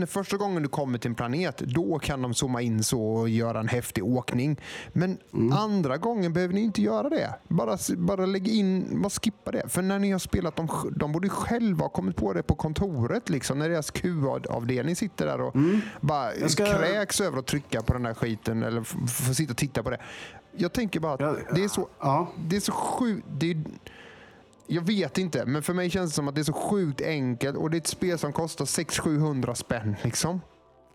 Första 0.07 0.37
gången 0.37 0.63
du 0.63 0.69
kommer 0.69 0.99
till 0.99 1.09
en 1.11 1.15
planet, 1.15 1.59
då 1.59 1.99
kan 1.99 2.23
de 2.23 2.35
zooma 2.35 2.63
in 2.63 2.85
så 2.85 3.03
och 3.03 3.29
göra 3.29 3.61
en 3.61 3.69
häftig 3.69 4.05
åkning. 4.05 4.57
Men 4.93 5.19
Mm. 5.35 5.53
andra 5.53 5.97
gången 5.97 6.33
behöver 6.33 6.55
ni 6.55 6.61
inte 6.61 6.83
göra 6.83 7.09
det. 7.09 7.35
Bara, 7.49 7.79
bara 7.97 8.27
lägg 8.27 8.49
in, 8.49 9.03
bara 9.03 9.11
skippa 9.11 9.51
det. 9.51 9.69
För 9.69 9.83
när 9.83 9.99
ni 9.99 10.11
har 10.13 10.19
spelat, 10.19 10.57
de, 10.57 10.69
de 10.97 11.13
borde 11.13 11.29
själva 11.29 11.85
ha 11.85 11.89
kommit 11.89 12.17
på 12.17 12.33
det 12.33 12.43
på 12.43 12.55
kontoret. 12.55 13.29
Liksom, 13.29 13.59
när 13.59 13.69
deras 13.69 13.91
Q-avdelning 13.91 14.97
sitter 14.97 15.27
där 15.27 15.41
och 15.41 15.53
bara 16.01 16.27
Mm. 16.31 16.41
Jag 16.41 16.51
ska- 16.51 16.67
kräks 16.67 17.21
över 17.21 17.39
att 17.39 17.47
trycka 17.47 17.83
på 17.83 17.93
den 17.93 18.03
där 18.03 18.15
skiten 18.15 18.63
eller 18.63 18.81
f- 18.81 18.95
få 19.27 19.35
sitta 19.35 19.51
och 19.53 19.57
titta 19.57 19.83
på 19.83 19.91
det. 19.91 19.99
Jag 20.59 20.73
tänker 20.73 21.01
bara 21.01 21.15
att 21.15 21.21
Ja, 21.21 21.37
det 21.55 21.65
är 21.65 21.69
så 21.69 21.89
Ja, 22.01 22.33
det 22.49 22.57
är 22.57 22.61
så 22.61 22.73
sjukt. 22.73 23.27
Jag 24.67 24.83
vet 24.87 25.19
inte, 25.19 25.47
men 25.47 25.63
för 25.63 25.75
mig 25.75 25.91
känns 25.91 26.11
det 26.11 26.15
som 26.15 26.29
att 26.29 26.35
det 26.35 26.41
är 26.41 26.45
så 26.45 26.53
sjukt 26.53 27.01
enkelt 27.01 27.57
och 27.57 27.71
det 27.71 27.77
är 27.77 27.81
ett 27.81 27.87
spel 27.87 28.19
som 28.19 28.33
kostar 28.33 28.65
600-700 28.65 29.55
spänn. 29.55 29.97
Liksom. 30.03 30.41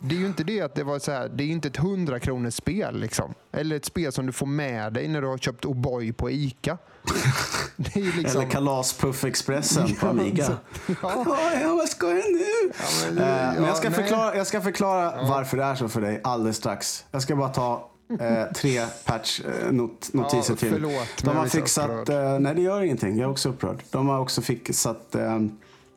Det 0.04 0.16
är 0.16 0.20
ju 0.20 0.26
inte 0.26 0.44
det 0.44 0.62
att 0.62 0.76
det 0.76 0.84
var 0.84 1.00
så 1.00 1.12
här, 1.12 1.30
det 1.30 1.44
är 1.44 1.48
inte 1.48 1.68
ett 1.68 1.78
100 1.78 2.20
kronors 2.20 2.54
spel. 2.54 3.00
Liksom. 3.00 3.34
Eller 3.54 3.76
ett 3.76 3.86
spel 3.86 4.12
som 4.12 4.26
du 4.26 4.32
får 4.32 4.46
med 4.46 4.94
dig 4.94 5.08
när 5.08 5.22
du 5.22 5.28
har 5.28 5.38
köpt 5.38 5.66
O'boy 5.66 6.14
på 6.14 6.32
ICA. 6.32 6.78
Liksom... 7.96 8.42
Eller 8.42 8.52
Kalaspuff-expressen 8.52 9.96
på 10.00 10.08
Amiga. 10.08 10.58
Ja, 10.88 11.26
Ja, 11.62 11.74
vad 11.78 11.90
ska 11.90 12.08
jag 12.08 12.16
nu? 12.32 12.72
men, 13.12 13.18
Eh, 13.18 13.54
men 13.54 13.64
jag 13.64 13.78
ska 13.78 13.90
nej. 13.90 14.00
förklara, 14.00 14.36
jag 14.36 14.48
ska 14.48 14.62
förklara 14.62 15.24
varför 15.28 15.58
det 15.58 15.64
är 15.64 15.76
så 15.76 15.90
för 15.90 16.02
dig 16.02 16.22
alldeles 16.24 16.58
strax. 16.58 17.06
Jag 17.12 17.22
ska 17.22 17.36
bara 17.36 17.50
ta 17.50 17.91
eh, 18.20 18.54
tre 18.56 18.82
patch-notiser 19.06 20.52
Ja, 20.52 20.56
till. 20.56 20.70
förlåt, 20.70 21.24
De 21.24 21.36
har 21.38 21.46
fixat, 21.48 22.10
eh, 22.10 22.40
nej 22.40 22.56
det 22.56 22.62
gör 22.62 22.82
ingenting, 22.82 23.18
jag 23.18 23.28
är 23.28 23.32
också 23.32 23.50
upprörd. 23.50 23.84
De 23.92 24.08
har 24.08 24.20
också 24.20 24.42
fixat 24.42 25.16
eh, 25.16 25.40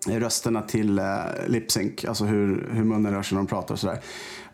rösterna 0.08 0.62
till 0.62 0.98
eh, 0.98 1.04
lip-sync, 1.46 2.04
alltså 2.08 2.24
hur, 2.24 2.68
hur 2.72 2.84
munnen 2.84 3.12
rör 3.12 3.22
sig 3.22 3.34
när 3.36 3.40
de 3.42 3.46
pratar 3.46 3.74
och 3.74 3.78
sådär. 3.78 3.98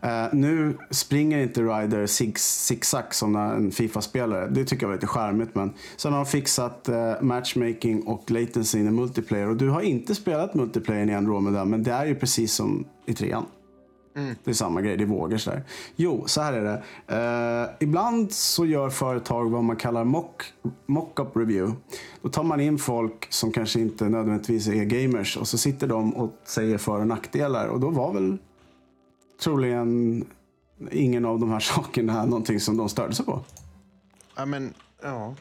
Eh, 0.03 0.25
nu 0.33 0.77
springer 0.91 1.39
inte 1.39 1.61
Ryder 1.61 2.05
zig- 2.05 2.37
zigzag 2.37 3.03
som 3.15 3.35
en 3.35 3.71
Fifa-spelare. 3.71 4.47
Det 4.47 4.65
tycker 4.65 4.83
jag 4.83 4.87
var 4.87 4.95
lite 4.95 5.07
charmigt. 5.07 5.55
Men 5.55 5.73
sen 5.97 6.11
har 6.13 6.19
de 6.19 6.25
fixat 6.25 6.89
eh, 6.89 7.13
matchmaking 7.21 8.01
och 8.03 8.31
latency 8.31 8.79
i 8.79 8.83
multiplayer. 8.83 9.49
Och 9.49 9.55
du 9.57 9.69
har 9.69 9.81
inte 9.81 10.15
spelat 10.15 10.53
multiplayer 10.53 11.09
i 11.09 11.13
Andromeda, 11.13 11.65
men 11.65 11.83
det 11.83 11.91
är 11.91 12.05
ju 12.05 12.15
precis 12.15 12.53
som 12.53 12.85
i 13.05 13.13
trean. 13.13 13.45
Det 14.13 14.47
är 14.47 14.53
samma 14.53 14.81
grej, 14.81 14.97
det 14.97 15.03
är 15.03 15.07
vågor 15.07 15.37
sådär. 15.37 15.63
Jo, 15.95 16.23
så 16.27 16.41
här 16.41 16.53
är 16.53 16.63
det. 16.63 16.83
Eh, 17.07 17.69
ibland 17.79 18.31
så 18.31 18.65
gör 18.65 18.89
företag 18.89 19.49
vad 19.49 19.63
man 19.63 19.75
kallar 19.75 20.03
mock, 20.03 20.43
mock-up 20.85 21.35
review. 21.35 21.77
Då 22.21 22.29
tar 22.29 22.43
man 22.43 22.59
in 22.59 22.77
folk 22.77 23.27
som 23.29 23.51
kanske 23.51 23.79
inte 23.79 24.09
nödvändigtvis 24.09 24.67
är 24.67 24.83
gamers 24.83 25.37
och 25.37 25.47
så 25.47 25.57
sitter 25.57 25.87
de 25.87 26.15
och 26.15 26.31
säger 26.43 26.77
för 26.77 26.99
och 26.99 27.07
nackdelar. 27.07 27.67
Och 27.67 27.79
då 27.79 27.89
var 27.89 28.13
väl 28.13 28.37
troligen 29.43 30.25
ingen 30.91 31.25
av 31.25 31.39
de 31.39 31.49
här 31.51 31.59
sakerna 31.75 32.25
någonting 32.25 32.59
som 32.59 32.77
de 32.77 32.89
störde 32.89 33.13
sig 33.13 33.25
på. 33.25 33.39
Ja, 34.35 34.45
men, 34.45 34.73
ja. 35.03 35.35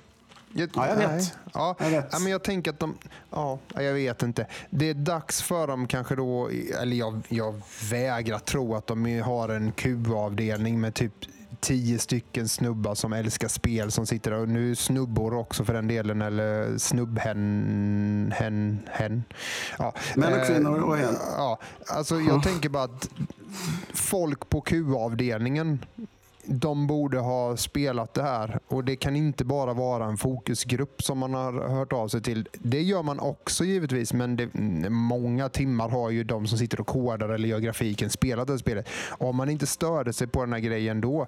Jag, 0.52 0.70
Ja, 0.74 0.88
jag 0.88 0.96
vet. 0.96 1.34
Ja, 1.54 1.76
Jag 1.80 1.90
vet. 1.90 2.08
Ja, 2.12 2.18
men 2.18 2.32
jag 2.32 2.42
tänker 2.42 2.70
att 2.70 2.78
de... 2.80 2.94
Ja, 3.30 3.58
jag 3.74 3.94
vet 3.94 4.22
inte. 4.22 4.46
Det 4.70 4.90
är 4.90 4.94
dags 4.94 5.42
för 5.42 5.66
dem 5.66 5.86
kanske 5.86 6.16
då... 6.16 6.50
Eller 6.80 6.96
jag, 6.96 7.22
jag 7.28 7.60
vägrar 7.90 8.38
tro 8.38 8.74
att 8.74 8.86
de 8.86 9.20
har 9.20 9.48
en 9.48 9.72
Q-avdelning 9.72 10.80
med 10.80 10.94
typ 10.94 11.12
tio 11.60 11.98
stycken 11.98 12.48
snubbar 12.48 12.94
som 12.94 13.12
älskar 13.12 13.48
spel 13.48 13.90
som 13.90 14.06
sitter 14.06 14.30
där. 14.30 14.38
Och 14.38 14.48
nu 14.48 14.76
snubbor 14.76 15.34
också 15.34 15.64
för 15.64 15.72
den 15.72 15.88
delen. 15.88 16.22
Eller 16.22 16.78
snubbhen... 16.78 18.34
Hen, 18.36 18.80
hen. 18.90 19.24
Ja. 19.78 19.94
Män 20.16 20.32
och 20.32 20.38
Eh, 20.38 20.46
kvinnor 20.46 20.80
och 20.80 20.96
hen. 20.96 21.16
Ja, 21.36 21.58
alltså 21.86 22.20
jag 22.20 22.42
tänker 22.42 22.68
bara 22.68 22.84
att 22.84 23.08
folk 23.94 24.48
på 24.48 24.60
Q-avdelningen 24.60 25.84
de 26.52 26.86
borde 26.86 27.18
ha 27.18 27.56
spelat 27.56 28.14
det 28.14 28.22
här 28.22 28.58
och 28.68 28.84
det 28.84 28.96
kan 28.96 29.16
inte 29.16 29.44
bara 29.44 29.72
vara 29.72 30.04
en 30.04 30.16
fokusgrupp 30.16 31.02
som 31.02 31.18
man 31.18 31.34
har 31.34 31.68
hört 31.68 31.92
av 31.92 32.08
sig 32.08 32.22
till. 32.22 32.48
Det 32.52 32.82
gör 32.82 33.02
man 33.02 33.20
också 33.20 33.64
givetvis 33.64 34.12
men 34.12 34.36
det, 34.36 34.48
många 34.90 35.48
timmar 35.48 35.88
har 35.88 36.10
ju 36.10 36.24
de 36.24 36.46
som 36.46 36.58
sitter 36.58 36.80
och 36.80 36.86
kodar 36.86 37.28
eller 37.28 37.48
gör 37.48 37.58
grafiken 37.58 38.10
spelat 38.10 38.46
det 38.46 38.52
här 38.52 38.58
spelet. 38.58 38.88
Om 39.08 39.36
man 39.36 39.50
inte 39.50 39.66
störde 39.66 40.12
sig 40.12 40.26
på 40.26 40.40
den 40.40 40.52
här 40.52 40.60
grejen 40.60 41.00
då, 41.00 41.26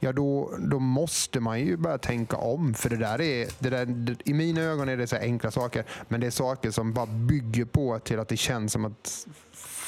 ja 0.00 0.12
då, 0.12 0.52
då 0.58 0.78
måste 0.78 1.40
man 1.40 1.60
ju 1.60 1.76
börja 1.76 1.98
tänka 1.98 2.36
om. 2.36 2.74
För 2.74 2.90
det 2.90 2.96
där 2.96 3.20
är, 3.20 3.48
det 3.58 3.70
där, 3.70 4.16
i 4.24 4.34
mina 4.34 4.60
ögon 4.60 4.88
är 4.88 4.96
det 4.96 5.06
så 5.06 5.16
här 5.16 5.22
enkla 5.22 5.50
saker 5.50 5.84
men 6.08 6.20
det 6.20 6.26
är 6.26 6.30
saker 6.30 6.70
som 6.70 6.92
bara 6.92 7.06
bygger 7.06 7.64
på 7.64 7.98
till 7.98 8.18
att 8.18 8.28
det 8.28 8.36
känns 8.36 8.72
som 8.72 8.84
att 8.84 9.26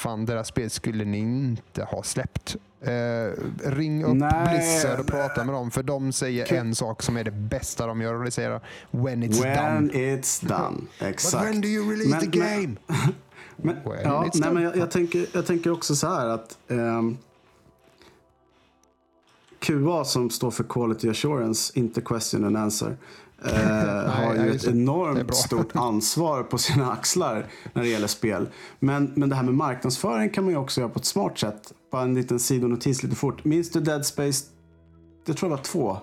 fan 0.05 0.25
det 0.25 0.33
där 0.33 0.43
spelet 0.43 0.71
skulle 0.71 1.05
ni 1.05 1.17
inte 1.19 1.83
ha 1.83 2.03
släppt. 2.03 2.55
Eh, 2.81 3.31
ring 3.69 4.03
upp 4.03 4.13
Nej, 4.15 4.57
Blizzard 4.57 4.99
och 4.99 5.07
prata 5.07 5.43
med 5.43 5.55
dem 5.55 5.71
för 5.71 5.83
de 5.83 6.11
säger 6.11 6.53
en 6.53 6.75
sak 6.75 7.01
som 7.03 7.17
är 7.17 7.23
det 7.23 7.31
bästa 7.31 7.87
de 7.87 8.01
gör 8.01 8.13
och 8.13 8.23
det 8.25 8.31
säger 8.31 8.61
when 8.91 9.23
it's 9.23 9.43
When 9.43 9.87
done. 9.87 9.93
it's 9.93 10.47
done. 10.47 10.81
Exakt. 10.99 11.33
But 11.43 11.53
when 11.53 11.61
do 11.61 11.67
you 11.67 11.91
release 11.91 12.09
Men- 12.09 12.31
the 12.31 12.39
game? 12.39 12.75
Men, 13.57 13.75
Well, 13.85 13.99
ja, 14.03 14.23
it's 14.23 14.29
nej, 14.33 14.41
done. 14.41 14.53
men 14.53 14.63
jag, 14.63 14.77
jag, 14.77 14.91
tänker, 14.91 15.25
jag 15.33 15.45
tänker 15.45 15.71
också 15.71 15.95
så 15.95 16.07
här 16.07 16.27
att 16.27 16.57
ehm, 16.67 17.17
QA 19.59 20.05
som 20.05 20.29
står 20.29 20.51
för 20.51 20.63
Quality 20.63 21.09
Assurance, 21.09 21.79
inte 21.79 22.01
Question 22.01 22.45
and 22.45 22.57
Answer. 22.57 22.97
Eh, 23.45 24.11
har 24.11 24.35
ju 24.35 24.51
ett 24.55 24.67
enormt 24.67 25.35
stort 25.35 25.69
ansvar 25.75 26.43
på 26.43 26.57
sina 26.57 26.91
axlar 26.91 27.45
när 27.73 27.81
det 27.81 27.89
gäller 27.89 28.07
spel. 28.07 28.47
Men, 28.79 29.11
men 29.15 29.29
det 29.29 29.35
här 29.35 29.43
med 29.43 29.53
marknadsföring 29.53 30.29
kan 30.29 30.43
man 30.43 30.53
ju 30.53 30.59
också 30.59 30.81
göra 30.81 30.91
på 30.91 30.99
ett 30.99 31.05
smart 31.05 31.39
sätt. 31.39 31.73
Bara 31.91 32.01
en 32.01 32.15
liten 32.15 32.39
sidonotis 32.39 33.03
lite 33.03 33.15
fort. 33.15 33.45
Minns 33.45 33.71
du 33.71 33.79
Dead 33.79 34.05
Space? 34.05 34.45
Det 35.25 35.33
tror 35.33 35.51
jag 35.51 35.57
var 35.57 35.63
två. 35.63 35.97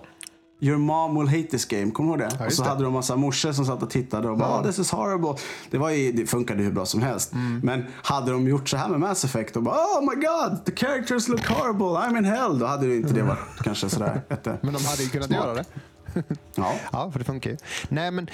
Your 0.61 0.77
mom 0.77 1.15
will 1.19 1.27
hate 1.27 1.47
this 1.47 1.65
game, 1.65 1.91
kommer 1.91 2.17
du 2.17 2.23
ihåg 2.23 2.31
det? 2.31 2.37
Ja, 2.39 2.45
och 2.45 2.53
så 2.53 2.63
det. 2.63 2.69
hade 2.69 2.83
de 2.83 2.93
massa 2.93 3.15
morsor 3.15 3.51
som 3.51 3.65
satt 3.65 3.83
och 3.83 3.89
tittade 3.89 4.29
och 4.29 4.37
bara 4.37 4.49
Ja. 4.49 4.59
oh, 4.59 4.65
this 4.65 4.79
is 4.79 4.91
horrible. 4.91 5.35
Det, 5.71 5.77
var 5.77 5.89
ju, 5.89 6.11
det 6.11 6.25
funkade 6.25 6.63
hur 6.63 6.71
bra 6.71 6.85
som 6.85 7.01
helst. 7.01 7.33
Mm. 7.33 7.59
Men 7.63 7.85
hade 7.91 8.31
de 8.31 8.47
gjort 8.47 8.69
så 8.69 8.77
här 8.77 8.89
med 8.89 8.99
Mass 8.99 9.23
Effect 9.23 9.55
och 9.57 9.63
bara 9.63 9.75
oh 9.75 10.01
my 10.01 10.15
god, 10.15 10.65
the 10.65 10.85
characters 10.85 11.27
look 11.27 11.47
horrible, 11.47 11.85
I'm 11.85 12.17
in 12.17 12.25
hell. 12.25 12.59
Då 12.59 12.65
hade 12.65 12.87
det 12.87 12.95
inte 12.95 13.13
det 13.13 13.23
varit 13.23 13.63
kanske 13.63 13.89
sådär. 13.89 14.21
Men 14.61 14.73
de 14.73 14.85
hade 14.85 15.03
ju 15.03 15.09
kunnat 15.09 15.27
Smart. 15.27 15.43
göra 15.43 15.53
det. 15.53 15.65
Ja. 16.55 16.79
Ja, 16.91 17.11
för 17.11 17.19
det 17.19 17.25
funkar 17.25 17.49
ju. 17.49 17.57
Nej, 17.89 18.11
men, 18.11 18.29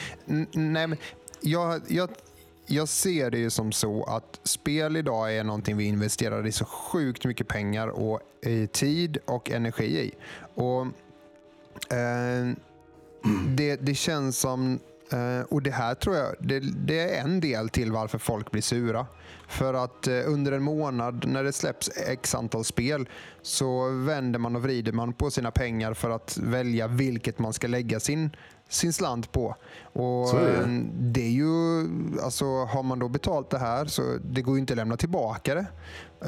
nej, 0.54 0.88
men 0.88 0.98
jag, 1.42 1.82
jag, 1.88 2.10
jag 2.66 2.90
ser 2.90 3.32
det 3.32 3.38
ju 3.38 3.50
som 3.50 3.72
så 3.72 4.04
att 4.04 4.40
spel 4.44 4.98
idag 4.98 5.36
är 5.36 5.44
någonting 5.44 5.78
vi 5.78 5.84
investerar 5.84 6.48
i 6.48 6.52
så 6.52 6.66
sjukt 6.66 7.26
mycket 7.26 7.48
pengar 7.48 7.88
och 7.88 8.20
i 8.42 8.68
tid 8.68 9.18
och 9.26 9.52
energi 9.52 10.00
i. 10.00 10.12
Och 10.54 10.82
eh, 11.94 12.54
det, 13.48 13.76
det 13.76 13.96
känns 13.96 14.40
som, 14.40 14.80
eh, 15.12 15.42
och 15.42 15.62
det 15.62 15.72
här 15.72 15.96
tror 15.96 16.16
jag, 16.16 16.36
det, 16.40 16.60
det 16.60 17.16
är 17.16 17.24
en 17.24 17.40
del 17.40 17.70
till 17.70 17.92
varför 17.92 18.18
folk 18.18 18.52
blir 18.52 18.62
sura. 18.62 19.08
För 19.50 19.74
att 19.74 20.08
eh, 20.08 20.14
under 20.26 20.52
en 20.52 20.64
månad 20.64 21.28
när 21.28 21.44
det 21.44 21.54
släpps 21.54 21.90
x 22.08 22.36
antal 22.36 22.66
spel 22.66 23.10
så 23.42 23.90
vänder 23.90 24.40
man 24.40 24.56
och 24.56 24.64
vrider 24.64 24.92
man 24.92 25.14
på 25.14 25.32
sina 25.32 25.52
pengar 25.52 25.94
för 25.94 26.10
att 26.10 26.38
välja 26.38 26.88
vilket 26.88 27.40
man 27.40 27.54
ska 27.54 27.68
lägga 27.68 28.00
sin, 28.00 28.30
sin 28.70 28.94
slant 28.94 29.32
på. 29.32 29.56
Och 29.94 30.40
är 30.40 30.44
det. 30.44 30.64
eh, 30.64 30.68
det 30.94 31.22
är 31.22 31.32
ju, 31.32 31.88
alltså 32.24 32.46
har 32.46 32.84
man 32.84 33.00
då 33.00 33.08
betalt 33.08 33.50
det 33.50 33.60
här 33.60 33.86
så 33.86 34.02
det 34.24 34.42
går 34.42 34.56
ju 34.56 34.60
inte 34.60 34.74
att 34.74 34.78
lämna 34.78 34.98
tillbaka 34.98 35.56
det. 35.56 35.66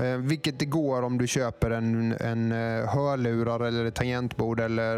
Eh, 0.06 0.18
vilket 0.18 0.60
det 0.60 0.66
går 0.66 1.02
om 1.02 1.18
du 1.18 1.28
köper 1.28 1.72
en, 1.72 2.12
en 2.12 2.52
eh, 2.52 2.90
hörlurar 2.90 3.60
eller 3.60 3.86
ett 3.86 3.96
tangentbord 3.96 4.60
eller 4.60 4.98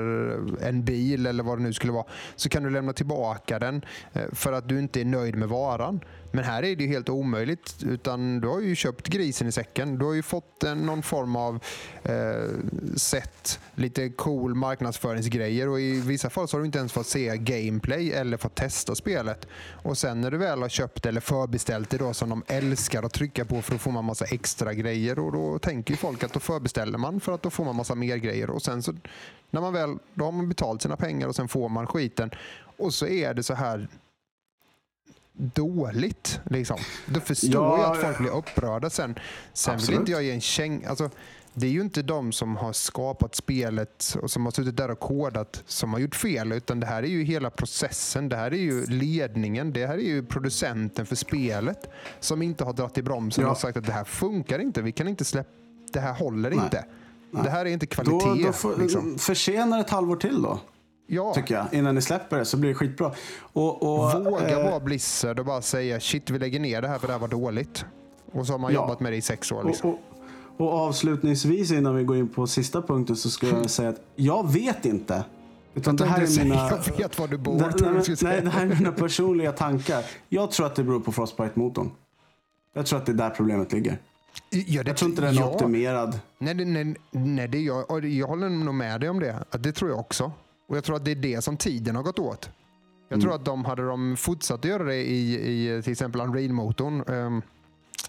en 0.61 0.85
bil 0.85 1.25
eller 1.25 1.43
vad 1.43 1.57
det 1.57 1.63
nu 1.63 1.73
skulle 1.73 1.93
vara. 1.93 2.05
Så 2.35 2.49
kan 2.49 2.63
du 2.63 2.69
lämna 2.69 2.93
tillbaka 2.93 3.59
den 3.59 3.85
för 4.31 4.53
att 4.53 4.69
du 4.69 4.79
inte 4.79 5.01
är 5.01 5.05
nöjd 5.05 5.35
med 5.35 5.49
varan. 5.49 5.99
Men 6.35 6.43
här 6.43 6.63
är 6.63 6.75
det 6.75 6.83
ju 6.83 6.89
helt 6.89 7.09
omöjligt. 7.09 7.83
Utan 7.83 8.39
du 8.39 8.47
har 8.47 8.59
ju 8.59 8.75
köpt 8.75 9.07
grisen 9.07 9.47
i 9.47 9.51
säcken. 9.51 9.97
Du 9.97 10.05
har 10.05 10.13
ju 10.13 10.21
fått 10.21 10.63
en, 10.63 10.85
någon 10.85 11.03
form 11.03 11.35
av 11.35 11.59
eh, 12.03 12.49
sätt, 12.95 13.59
lite 13.75 14.09
cool 14.09 14.55
marknadsföringsgrejer 14.55 15.69
och 15.69 15.81
i 15.81 16.01
vissa 16.01 16.29
fall 16.29 16.47
så 16.47 16.57
har 16.57 16.59
du 16.61 16.65
inte 16.65 16.77
ens 16.77 16.93
fått 16.93 17.07
se 17.07 17.37
gameplay 17.37 18.11
eller 18.11 18.37
fått 18.37 18.55
testa 18.55 18.95
spelet. 18.95 19.47
Och 19.83 19.97
sen 19.97 20.21
när 20.21 20.31
du 20.31 20.37
väl 20.37 20.61
har 20.61 20.69
köpt 20.69 21.05
eller 21.05 21.21
förbeställt 21.21 21.89
det 21.89 21.97
då 21.97 22.13
som 22.13 22.29
de 22.29 22.43
älskar 22.47 23.03
att 23.03 23.13
trycka 23.13 23.45
på 23.45 23.61
för 23.61 23.71
då 23.71 23.77
får 23.77 23.91
man 23.91 24.05
massa 24.05 24.25
extra 24.25 24.73
grejer 24.73 25.19
och 25.19 25.31
då 25.31 25.59
tänker 25.59 25.93
ju 25.93 25.97
folk 25.97 26.23
att 26.23 26.33
då 26.33 26.39
förbeställer 26.39 26.97
man 26.97 27.19
för 27.19 27.31
att 27.31 27.41
då 27.41 27.49
får 27.49 27.65
man 27.65 27.75
massa 27.75 27.95
mer 27.95 28.17
grejer 28.17 28.49
och 28.49 28.61
sen 28.61 28.83
så 28.83 28.93
när 29.49 29.61
man 29.61 29.73
väl, 29.73 29.97
då 30.13 30.25
har 30.25 30.31
man 30.31 30.49
betalt 30.49 30.81
sina 30.81 30.97
pengar 30.97 31.27
och 31.27 31.35
sen 31.35 31.47
får 31.47 31.69
man 31.69 31.87
skiten 31.87 32.31
och 32.77 32.93
så 32.93 33.07
är 33.07 33.33
det 33.33 33.43
så 33.43 33.53
här 33.53 33.87
dåligt. 35.33 36.39
Liksom. 36.49 36.77
Då 37.05 37.19
förstår 37.19 37.51
Ja, 37.53 37.81
jag 37.81 37.91
att 37.91 37.97
folk 38.01 38.17
blir 38.17 38.31
upprörda 38.31 38.89
sen. 38.89 39.15
Sen 39.53 39.77
vill 39.77 39.93
inte 39.95 40.11
jag 40.11 40.23
ge 40.23 40.31
en 40.31 40.41
käng... 40.41 40.85
Alltså, 40.85 41.09
det 41.55 41.67
är 41.67 41.71
ju 41.71 41.81
inte 41.81 42.01
de 42.01 42.31
som 42.31 42.55
har 42.57 42.73
skapat 42.73 43.35
spelet 43.35 44.17
och 44.21 44.31
som 44.31 44.45
har 44.45 44.51
suttit 44.51 44.77
där 44.77 44.91
och 44.91 44.99
kodat 44.99 45.63
som 45.65 45.93
har 45.93 45.99
gjort 45.99 46.15
fel. 46.15 46.51
Utan 46.51 46.79
det 46.79 46.85
här 46.87 47.03
är 47.03 47.07
ju 47.07 47.23
hela 47.23 47.49
processen. 47.49 48.29
Det 48.29 48.35
här 48.35 48.53
är 48.53 48.57
ju 48.57 48.85
ledningen. 48.85 49.73
Det 49.73 49.87
här 49.87 49.93
är 49.93 49.97
ju 50.01 50.25
producenten 50.25 51.05
för 51.05 51.15
spelet 51.15 51.89
som 52.19 52.41
inte 52.41 52.63
har 52.63 52.73
dragit 52.73 52.97
i 52.97 53.01
bromsen 53.01 53.43
Ja. 53.43 53.51
och 53.51 53.57
sagt 53.57 53.77
att 53.77 53.85
det 53.85 53.91
här 53.91 54.03
funkar 54.03 54.59
inte. 54.59 54.81
Vi 54.81 54.91
kan 54.91 55.07
inte 55.07 55.25
släppa... 55.25 55.49
Det 55.93 55.99
här 55.99 56.13
håller 56.13 56.49
Nej. 56.49 56.59
inte. 56.63 56.85
Nej. 57.31 57.43
Det 57.43 57.49
här 57.49 57.65
är 57.65 57.69
inte 57.69 57.85
kvalitet. 57.85 58.25
Då, 58.25 58.35
då 58.35 58.51
får, 58.53 58.77
liksom. 58.77 59.17
Försena 59.19 59.79
ett 59.79 59.89
halvår 59.89 60.15
till 60.15 60.41
då, 60.41 60.59
ja. 61.07 61.33
tycker 61.33 61.55
jag. 61.55 61.65
Innan 61.71 61.95
ni 61.95 62.01
släpper 62.01 62.37
det 62.37 62.45
så 62.45 62.57
blir 62.57 62.69
det 62.69 62.75
skitbra. 62.75 63.11
Och, 63.39 63.83
och, 63.83 64.25
Våga 64.25 64.59
eh, 64.59 64.69
vara 64.69 64.79
Blizzard 64.79 65.39
och 65.39 65.45
bara 65.45 65.61
säga 65.61 65.99
shit 65.99 66.29
vi 66.29 66.39
lägger 66.39 66.59
ner 66.59 66.81
det 66.81 66.87
här 66.87 66.99
för 66.99 67.07
det 67.07 67.13
här 67.13 67.19
var 67.19 67.27
dåligt. 67.27 67.85
Och 68.31 68.47
så 68.47 68.53
har 68.53 68.59
man 68.59 68.73
Ja. 68.73 68.81
jobbat 68.81 68.99
med 68.99 69.11
det 69.11 69.15
i 69.15 69.21
sex 69.21 69.51
år. 69.51 69.63
Liksom. 69.63 69.89
Och, 69.89 69.99
och, 70.57 70.67
och 70.67 70.73
avslutningsvis 70.73 71.71
innan 71.71 71.95
vi 71.95 72.03
går 72.03 72.17
in 72.17 72.29
på 72.29 72.47
sista 72.47 72.81
punkten 72.81 73.15
så 73.15 73.29
ska 73.29 73.47
jag 73.47 73.69
säga 73.69 73.89
att 73.89 74.01
jag 74.15 74.51
vet 74.53 74.85
inte. 74.85 75.23
Utan 75.75 75.95
det 75.95 76.05
här 76.05 76.21
är 76.21 76.43
mina... 76.43 76.69
jag 76.87 76.97
vet 76.97 77.19
var 77.19 77.27
du 77.27 77.37
bor. 77.37 77.53
Jag 77.53 77.61
nej, 77.93 78.03
skulle 78.03 78.31
nej, 78.31 78.41
det 78.41 78.49
här 78.49 78.61
är 78.61 78.75
mina 78.75 78.91
personliga 78.91 79.51
tankar. 79.51 80.05
Jag 80.29 80.51
tror 80.51 80.65
att 80.65 80.75
det 80.75 80.83
beror 80.83 80.99
på 80.99 81.11
Frostbite-motorn. 81.11 81.91
Jag 82.73 82.85
tror 82.85 82.99
att 82.99 83.05
det 83.05 83.11
är 83.11 83.13
där 83.13 83.29
problemet 83.29 83.73
ligger. 83.73 83.97
Ja, 84.49 84.83
det, 84.83 84.89
Jag 84.89 84.97
tror 84.97 85.09
inte 85.09 85.21
den 85.21 85.37
är 85.37 85.39
ja. 85.41 85.49
optimerad. 85.49 86.19
Nej, 86.37 86.53
det- 86.53 86.65
nej, 86.65 86.95
nej 87.11 87.47
det, 87.47 87.59
jag, 87.59 88.05
jag 88.05 88.27
håller 88.27 88.49
nog 88.49 88.75
med 88.75 88.99
dig 89.01 89.09
om 89.09 89.19
det. 89.19 89.43
Det 89.59 89.71
tror 89.71 89.89
jag 89.89 89.99
också. 89.99 90.31
Och 90.67 90.77
jag 90.77 90.83
tror 90.83 90.95
att 90.95 91.05
det 91.05 91.11
är 91.11 91.15
det 91.15 91.41
som 91.41 91.57
tiden 91.57 91.95
har 91.95 92.03
gått 92.03 92.19
åt. 92.19 92.49
Jag 93.09 93.21
tror 93.21 93.35
att 93.35 93.45
de 93.45 93.65
hade 93.65 93.87
de 93.87 94.17
fortsatt 94.17 94.59
att 94.59 94.65
göra 94.65 94.83
det 94.83 94.95
i, 94.95 95.33
i 95.77 95.81
till 95.81 95.91
exempel 95.91 96.21
Unreal-motorn, 96.21 97.03
ehm, 97.07 97.41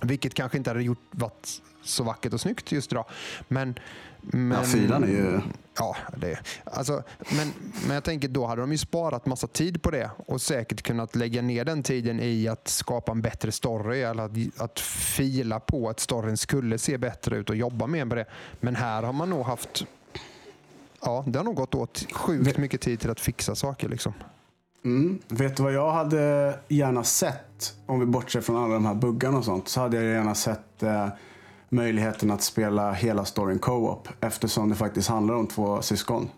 vilket 0.03 0.35
kanske 0.35 0.59
inte 0.59 0.71
hade 0.71 0.83
gjort 0.83 0.99
varit 1.11 1.63
så 1.83 2.05
vackert 2.05 2.33
och 2.33 2.41
snyggt 2.41 2.73
just 2.73 2.93
idag. 2.93 3.05
Men, 3.49 3.75
men, 4.21 4.59
Ja, 4.59 4.65
fyran 4.65 5.05
är 5.05 5.09
ju... 5.09 5.41
Ja, 5.79 5.97
det, 6.17 6.39
alltså, 6.65 7.03
men, 7.37 7.53
men 7.87 7.95
jag 7.95 8.05
tänker 8.05 8.29
då 8.29 8.47
hade 8.47 8.61
de 8.61 8.73
ju 8.73 8.79
sparat 8.79 9.27
massa 9.27 9.47
tid 9.47 9.83
på 9.83 9.91
det 9.91 10.11
och 10.27 10.41
säkert 10.41 10.83
kunnat 10.83 11.17
lägga 11.17 11.43
ner 11.43 11.65
den 11.65 11.83
tiden 11.83 12.21
i 12.21 12.49
att 12.49 12.69
skapa 12.69 13.13
en 13.13 13.23
bättre 13.23 13.53
story 13.53 14.01
eller 14.01 14.23
att, 14.23 14.61
att 14.61 14.81
fila 14.81 15.61
på 15.61 15.89
att 15.89 16.01
storyn 16.01 16.37
skulle 16.37 16.79
se 16.79 16.99
bättre 16.99 17.37
ut 17.37 17.51
och 17.51 17.57
jobba 17.57 17.87
mer 17.87 18.05
med 18.05 18.19
det. 18.19 18.27
Men 18.61 18.77
här 18.77 19.03
har 19.03 19.13
man 19.13 19.31
nog 19.31 19.47
haft 19.47 19.87
Ja, 21.05 21.25
det 21.27 21.39
har 21.39 21.45
nog 21.45 21.55
gått 21.55 21.75
åt 21.75 22.07
sjukt 22.13 22.59
mycket 22.59 22.81
tid 22.81 23.01
till 23.01 23.11
att 23.11 23.21
fixa 23.21 23.55
saker. 23.55 23.89
Liksom. 23.89 24.13
Mm. 24.85 25.19
Vet 25.29 25.57
du 25.57 25.63
vad 25.63 25.73
jag 25.73 25.93
hade 25.93 26.55
gärna 26.69 27.05
sett? 27.05 27.75
Om 27.87 28.01
vi 28.01 28.07
bortser 28.07 28.41
från 28.41 28.57
alla 28.57 28.75
de 28.75 28.87
här 28.87 28.95
buggarna 28.95 29.39
och 29.39 29.45
sånt. 29.45 29.69
Så 29.69 29.81
hade 29.81 29.97
jag 29.97 30.05
gärna 30.05 30.35
sett 30.35 30.83
eh, 30.83 31.09
möjligheten 31.69 32.31
att 32.31 32.43
spela 32.43 32.93
hela 32.93 33.25
storyn 33.25 33.59
co-op. 33.59 34.09
Eftersom 34.21 34.69
det 34.69 34.75
faktiskt 34.75 35.09
handlar 35.09 35.35
om 35.35 35.47
två 35.47 35.83
syskon. 35.83 36.29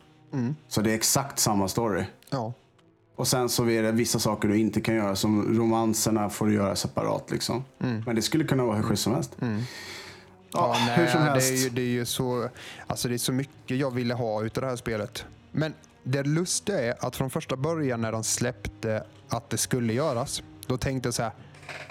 Så 0.69 0.81
det 0.81 0.91
är 0.91 0.95
exakt 0.95 1.39
samma 1.39 1.69
story. 1.69 2.05
Ja. 2.31 2.53
Och 3.17 3.29
sen 3.29 3.49
så 3.49 3.69
är 3.69 3.83
det 3.83 3.93
vissa 3.93 4.19
saker 4.19 4.49
du 4.49 4.59
inte 4.59 4.81
kan 4.81 4.95
göra. 4.95 5.17
Som 5.17 5.59
romanserna 5.59 6.31
får 6.31 6.47
du 6.47 6.55
göra 6.55 6.77
separat. 6.77 7.31
Liksom. 7.31 7.65
Men 7.79 8.17
det 8.17 8.23
skulle 8.23 8.45
kunna 8.45 8.65
vara 8.65 8.77
hur 8.77 8.83
schysst 8.83 9.03
som 9.03 9.15
helst. 9.15 9.37
Ja, 10.53 10.75
Ja, 10.75 10.87
nej, 10.87 10.97
hur 10.97 11.07
som 11.07 11.23
helst. 11.23 11.49
Det 11.49 11.55
är, 11.55 11.63
ju, 11.63 11.71
det 11.71 11.81
är 11.81 11.87
ju 11.87 12.05
så, 12.05 12.49
alltså 12.87 13.09
det 13.09 13.15
är 13.15 13.19
så 13.19 13.33
mycket 13.33 13.77
jag 13.77 13.91
ville 13.91 14.15
ha 14.15 14.43
utav 14.43 14.63
det 14.63 14.69
här 14.69 14.77
spelet. 14.77 15.25
Men 15.53 15.75
det 16.03 16.23
lustiga 16.23 16.81
är 16.81 17.07
att 17.07 17.17
från 17.17 17.31
första 17.31 17.57
början 17.57 18.01
när 18.01 18.13
de 18.13 18.25
släppte 18.25 19.05
att 19.29 19.51
det 19.51 19.57
skulle 19.57 19.93
göras, 19.93 20.43
då 20.67 20.79
tänkte 20.79 21.07
jag 21.07 21.15
så 21.15 21.23
här, 21.23 21.33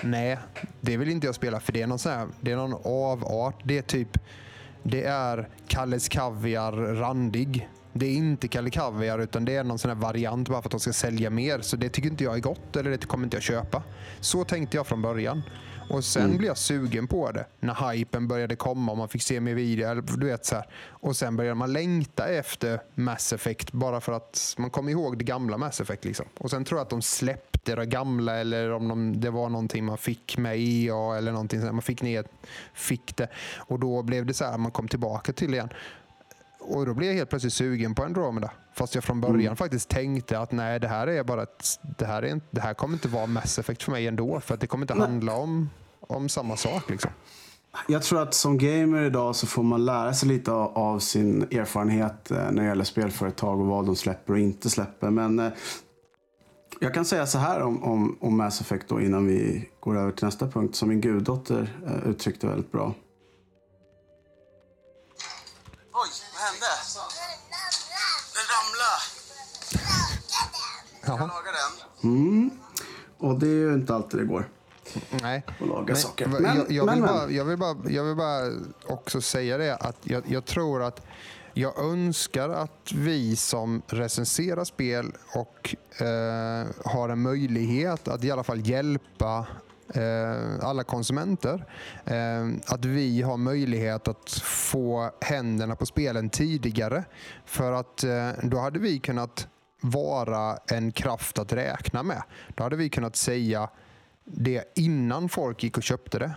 nej, 0.01 0.37
det 0.81 0.97
vill 0.97 1.09
inte 1.09 1.27
jag 1.27 1.35
spela 1.35 1.59
för 1.59 1.73
det 1.73 1.81
är 1.81 1.87
någon, 1.87 1.99
så 1.99 2.09
här, 2.09 2.27
det 2.41 2.51
är 2.51 2.55
någon 2.55 2.73
avart. 2.83 3.55
Det 3.63 3.77
är 3.77 3.81
typ, 3.81 4.17
det 4.83 5.03
är 5.03 5.49
Kalles 5.67 6.09
Kaviar 6.09 6.71
randig. 6.71 7.69
Det 7.93 8.05
är 8.05 8.13
inte 8.13 8.47
Kalle 8.47 8.69
Kaviar 8.69 9.19
utan 9.19 9.45
det 9.45 9.55
är 9.55 9.63
någon 9.63 9.79
sån 9.79 9.89
här 9.89 9.95
variant 9.95 10.49
bara 10.49 10.61
för 10.61 10.67
att 10.67 10.71
de 10.71 10.79
ska 10.79 10.93
sälja 10.93 11.29
mer. 11.29 11.61
Så 11.61 11.75
det 11.75 11.89
tycker 11.89 12.09
inte 12.09 12.23
jag 12.23 12.35
är 12.35 12.39
gott 12.39 12.75
eller 12.75 12.91
det 12.91 13.05
kommer 13.05 13.23
inte 13.23 13.37
jag 13.37 13.43
köpa. 13.43 13.83
Så 14.19 14.43
tänkte 14.43 14.77
jag 14.77 14.87
från 14.87 15.01
början. 15.01 15.43
Och 15.89 16.03
sen 16.03 16.23
Mm. 16.25 16.37
blev 16.37 16.47
jag 16.47 16.57
sugen 16.57 17.07
på 17.07 17.31
det 17.31 17.45
när 17.59 17.91
hypen 17.91 18.27
började 18.27 18.55
komma 18.55 18.91
och 18.91 18.97
man 18.97 19.09
fick 19.09 19.21
se 19.23 19.39
mer 19.39 19.53
video. 19.53 20.01
Du 20.01 20.25
vet, 20.25 20.45
så 20.45 20.55
här. 20.55 20.65
Och 20.87 21.15
sen 21.15 21.35
började 21.37 21.55
man 21.55 21.73
längta 21.73 22.27
efter 22.27 22.79
Mass 22.95 23.33
Effect 23.33 23.71
bara 23.71 24.01
för 24.01 24.11
att 24.13 24.55
man 24.57 24.69
kom 24.69 24.89
ihåg 24.89 25.17
det 25.17 25.23
gamla 25.25 25.57
Mass 25.57 25.81
Effect. 25.81 26.05
Liksom. 26.05 26.25
Och 26.37 26.49
sen 26.49 26.65
tror 26.65 26.79
jag 26.79 26.83
att 26.83 26.89
de 26.89 27.01
släppte 27.01 27.75
det 27.75 27.85
gamla 27.85 28.35
eller 28.35 28.71
om 28.71 28.87
de, 28.87 29.19
det 29.21 29.29
var 29.29 29.49
någonting 29.49 29.85
man 29.85 29.97
fick 29.97 30.37
med 30.37 30.55
EA 30.59 31.17
eller 31.17 31.31
någonting. 31.31 31.61
så. 31.61 31.65
Man 31.73 31.81
fick 31.81 32.01
ner, 32.01 32.25
fick 32.73 33.15
det. 33.17 33.27
Och 33.57 33.79
då 33.79 34.03
blev 34.03 34.25
det 34.25 34.33
så 34.33 34.45
här, 34.45 34.57
man 34.57 34.71
kom 34.71 34.87
tillbaka 34.87 35.33
till 35.33 35.51
det 35.51 35.55
igen. 35.57 35.69
Och 36.67 36.85
då 36.85 36.93
blev 36.93 37.09
jag 37.09 37.15
helt 37.15 37.29
plötsligt 37.29 37.53
sugen 37.53 37.95
på 37.95 38.03
Andromeda. 38.03 38.51
Fast 38.73 38.95
jag 38.95 39.03
från 39.03 39.21
början 39.21 39.39
Mm. 39.39 39.55
faktiskt 39.55 39.89
tänkte 39.89 40.39
att 40.39 40.51
nej, 40.51 40.79
det 40.79 40.87
här 40.87 41.07
är 41.07 41.23
bara 41.23 41.43
ett, 41.43 41.79
det, 41.97 42.05
här 42.05 42.23
är 42.23 42.27
inte, 42.31 42.45
det 42.51 42.61
här 42.61 42.73
kommer 42.73 42.93
inte 42.93 43.07
vara 43.07 43.25
Mass 43.25 43.59
Effect 43.59 43.83
för 43.83 43.91
mig 43.91 44.07
ändå. 44.07 44.39
För 44.39 44.53
att 44.53 44.59
det 44.61 44.67
kommer 44.67 44.83
inte 44.83 44.93
handla 44.93 45.35
om, 45.35 45.69
om 45.99 46.29
samma 46.29 46.57
sak. 46.57 46.89
Liksom. 46.89 47.11
Jag 47.87 48.03
tror 48.03 48.21
att 48.21 48.33
som 48.33 48.57
gamer 48.57 49.01
idag 49.01 49.35
så 49.35 49.47
får 49.47 49.63
man 49.63 49.85
lära 49.85 50.13
sig 50.13 50.29
lite 50.29 50.51
av, 50.51 50.99
sin 50.99 51.41
erfarenhet 51.41 52.31
eh, 52.31 52.37
när 52.37 52.61
det 52.61 52.67
gäller 52.67 52.83
spelföretag 52.83 53.59
och 53.59 53.65
vad 53.65 53.85
de 53.85 53.95
släpper 53.95 54.33
och 54.33 54.39
inte 54.39 54.69
släpper. 54.69 55.09
Men 55.09 55.39
eh, 55.39 55.51
jag 56.79 56.93
kan 56.93 57.05
säga 57.05 57.27
så 57.27 57.37
här 57.37 57.61
om, 57.61 57.83
om, 57.83 58.17
om 58.21 58.37
Mass 58.37 58.61
Effect 58.61 58.87
då 58.87 59.01
innan 59.01 59.27
vi 59.27 59.69
går 59.79 59.97
över 59.97 60.11
till 60.11 60.25
nästa 60.25 60.47
punkt 60.47 60.75
som 60.75 60.89
min 60.89 61.01
guddotter 61.01 61.77
eh, 61.87 62.09
uttryckte 62.09 62.47
väldigt 62.47 62.71
bra. 62.71 62.93
Oj, 65.93 66.09
hände? 66.45 66.71
Den 68.35 68.45
ramlade! 68.55 69.01
Jaha. 71.07 71.27
laga 71.27 71.51
den. 71.51 72.11
Mm. 72.11 72.51
Och 73.17 73.39
det 73.39 73.47
är 73.47 73.49
ju 73.49 73.73
inte 73.73 73.95
alltid 73.95 74.19
det 74.19 74.25
går. 74.25 74.49
Nej. 75.21 75.43
Och 75.59 75.67
laga 75.67 75.83
Men 75.85 75.95
saker. 75.95 76.27
Men- 76.27 76.43
jag, 76.57 76.71
jag, 76.71 76.85
men- 76.85 76.95
vill 76.95 77.03
bara, 77.03 77.29
jag, 77.31 77.45
vill 77.45 77.57
bara, 77.57 77.77
jag 77.89 78.03
vill 78.03 78.15
bara 78.15 78.51
också 78.87 79.21
säga 79.21 79.57
det 79.57 79.75
att 79.75 79.97
jag, 80.03 80.23
jag 80.27 80.45
tror 80.45 80.83
att 80.83 81.01
jag 81.53 81.79
önskar 81.79 82.49
att 82.49 82.91
vi 82.95 83.35
som 83.35 83.81
recenserar 83.87 84.63
spel 84.63 85.11
och 85.33 85.75
eh, 86.01 86.65
har 86.85 87.09
en 87.09 87.21
möjlighet 87.21 88.07
att 88.07 88.23
i 88.23 88.31
alla 88.31 88.43
fall 88.43 88.67
hjälpa 88.69 89.45
Eh, 89.95 90.65
alla 90.65 90.83
konsumenter. 90.83 91.65
Eh, 92.05 92.73
att 92.73 92.85
vi 92.85 93.21
har 93.21 93.37
möjlighet 93.37 94.07
att 94.07 94.31
få 94.43 95.11
händerna 95.21 95.75
på 95.75 95.85
spelen 95.85 96.29
tidigare. 96.29 97.03
För 97.45 97.71
att 97.71 98.03
eh, 98.03 98.29
då 98.43 98.57
hade 98.57 98.79
vi 98.79 98.99
kunnat 98.99 99.47
vara 99.81 100.57
en 100.67 100.91
kraft 100.91 101.39
att 101.39 101.53
räkna 101.53 102.03
med. 102.03 102.23
Då 102.55 102.63
hade 102.63 102.75
vi 102.75 102.89
kunnat 102.89 103.15
säga 103.15 103.69
det 104.23 104.63
innan 104.75 105.29
folk 105.29 105.63
gick 105.63 105.77
och 105.77 105.83
köpte 105.83 106.19
det. 106.19 106.31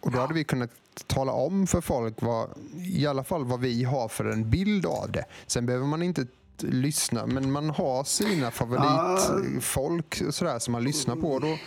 Och 0.00 0.10
då 0.12 0.18
hade 0.18 0.34
vi 0.34 0.44
kunnat 0.44 0.70
tala 1.06 1.32
om 1.32 1.66
för 1.66 1.80
folk 1.80 2.22
vad, 2.22 2.48
i 2.76 3.06
alla 3.06 3.24
fall 3.24 3.44
vad 3.44 3.60
vi 3.60 3.84
har 3.84 4.08
för 4.08 4.24
en 4.24 4.50
bild 4.50 4.86
av 4.86 5.10
det. 5.10 5.24
Sen 5.46 5.66
behöver 5.66 5.86
man 5.86 6.02
inte 6.02 6.26
lyssna, 6.58 7.26
men 7.26 7.52
man 7.52 7.70
har 7.70 8.04
sina 8.04 8.50
favoritfolk 8.50 10.22
och 10.26 10.34
sådär 10.34 10.58
som 10.58 10.72
man 10.72 10.84
lyssnar 10.84 11.16
på. 11.16 11.38
Då, 11.38 11.58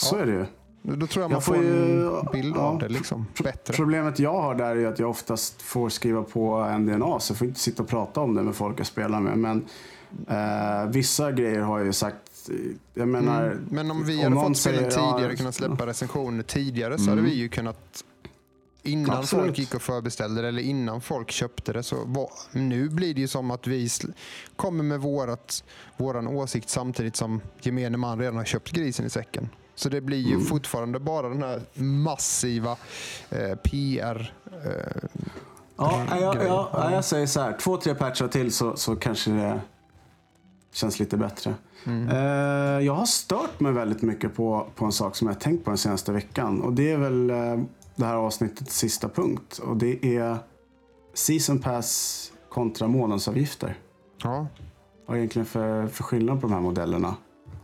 så 0.00 0.16
är 0.16 0.26
det 0.26 0.32
ju. 0.32 0.46
då 0.82 1.06
tror 1.06 1.22
jag 1.22 1.30
Jag 1.30 1.32
man 1.32 1.42
får 1.42 1.54
får 1.54 1.64
ju- 1.64 2.06
en 2.18 2.26
bild 2.32 2.56
ja. 2.56 2.60
av 2.60 2.78
det 2.78 2.88
liksom, 2.88 3.26
bättre. 3.42 3.74
Problemet 3.74 4.18
jag 4.18 4.42
har 4.42 4.54
där 4.54 4.76
är 4.76 4.86
att 4.86 4.98
jag 4.98 5.10
oftast 5.10 5.62
får 5.62 5.88
skriva 5.88 6.22
på 6.22 6.64
NDNA 6.78 7.20
så 7.20 7.30
jag 7.32 7.38
får 7.38 7.46
inte 7.46 7.60
sitta 7.60 7.82
och 7.82 7.88
prata 7.88 8.20
om 8.20 8.34
det 8.34 8.42
med 8.42 8.54
folk 8.54 8.80
jag 8.80 8.86
spelar 8.86 9.20
med. 9.20 9.38
Men 9.38 9.64
eh, 10.28 10.90
vissa 10.90 11.32
grejer 11.32 11.60
har 11.60 11.78
jag 11.78 11.86
ju 11.86 11.92
sagt. 11.92 12.16
Jag 12.94 13.08
menar, 13.08 13.44
Mm. 13.46 13.64
Men 13.70 13.90
om 13.90 14.04
vi 14.04 14.26
om 14.26 14.32
hade 14.36 14.48
fått 14.48 14.56
spelen 14.56 14.90
säger, 14.90 15.04
ja, 15.04 15.12
tidigare, 15.16 15.36
kunnat 15.36 15.54
släppa 15.54 15.86
recensioner 15.86 16.42
tidigare, 16.42 16.98
så 16.98 17.10
hade 17.10 17.22
vi 17.22 17.34
ju 17.34 17.48
kunnat 17.48 18.04
Innan 18.82 19.18
Absolut. 19.18 19.44
folk 19.46 19.58
gick 19.58 19.74
och 19.74 19.82
förbeställde 19.82 20.42
det 20.42 20.48
eller 20.48 20.62
innan 20.62 21.00
folk 21.00 21.30
köpte 21.30 21.72
det. 21.72 21.82
Så 21.82 21.96
var, 22.04 22.30
nu 22.52 22.88
blir 22.88 23.14
det 23.14 23.20
ju 23.20 23.28
som 23.28 23.50
att 23.50 23.66
vi 23.66 23.88
kommer 24.56 24.84
med 24.84 25.00
vårat, 25.00 25.64
våran 25.96 26.28
åsikt 26.28 26.68
samtidigt 26.68 27.16
som 27.16 27.40
gemene 27.60 27.96
man 27.96 28.18
redan 28.18 28.36
har 28.36 28.44
köpt 28.44 28.70
grisen 28.72 29.06
i 29.06 29.10
säcken. 29.10 29.48
Så 29.80 29.88
det 29.88 30.00
blir 30.00 30.18
ju 30.18 30.40
fortfarande 30.40 30.98
bara 30.98 31.28
den 31.28 31.42
här 31.42 31.60
massiva 31.82 32.76
eh, 33.30 33.54
PR. 33.54 34.32
Eh, 34.46 35.08
Ja, 35.76 36.04
ja, 36.10 36.20
ja, 36.20 36.32
grej. 36.32 36.46
ja, 36.46 36.90
jag 36.92 37.04
säger 37.04 37.26
så 37.26 37.40
här. 37.40 37.56
Två, 37.60 37.76
tre 37.76 37.94
patchar 37.94 38.28
till 38.28 38.52
så, 38.52 38.76
så 38.76 38.96
kanske 38.96 39.30
det 39.30 39.60
känns 40.72 40.98
lite 40.98 41.16
bättre. 41.16 41.54
Mm. 41.86 42.08
Eh, 42.08 42.86
jag 42.86 42.94
har 42.94 43.04
stört 43.06 43.60
mig 43.60 43.72
väldigt 43.72 44.02
mycket 44.02 44.34
på, 44.34 44.66
på 44.74 44.84
en 44.84 44.92
sak 44.92 45.16
som 45.16 45.28
jag 45.28 45.40
tänkt 45.40 45.64
på 45.64 45.70
den 45.70 45.78
senaste 45.78 46.12
veckan. 46.12 46.62
Och 46.62 46.72
det 46.72 46.92
är 46.92 46.98
väl 46.98 47.30
eh, 47.30 47.58
det 47.96 48.04
här 48.04 48.14
avsnittets 48.14 48.78
sista 48.78 49.08
punkt. 49.08 49.58
Och 49.58 49.76
det 49.76 50.16
är 50.16 50.36
Season 51.14 51.58
Pass 51.58 52.32
kontra 52.48 52.88
månadsavgifter. 52.88 53.78
ja, 54.22 54.46
Vad 55.06 55.16
är 55.16 55.18
egentligen 55.18 55.46
för, 55.46 55.86
för 55.86 56.02
skillnad 56.02 56.40
på 56.40 56.46
de 56.46 56.52
här 56.52 56.60
modellerna? 56.60 57.14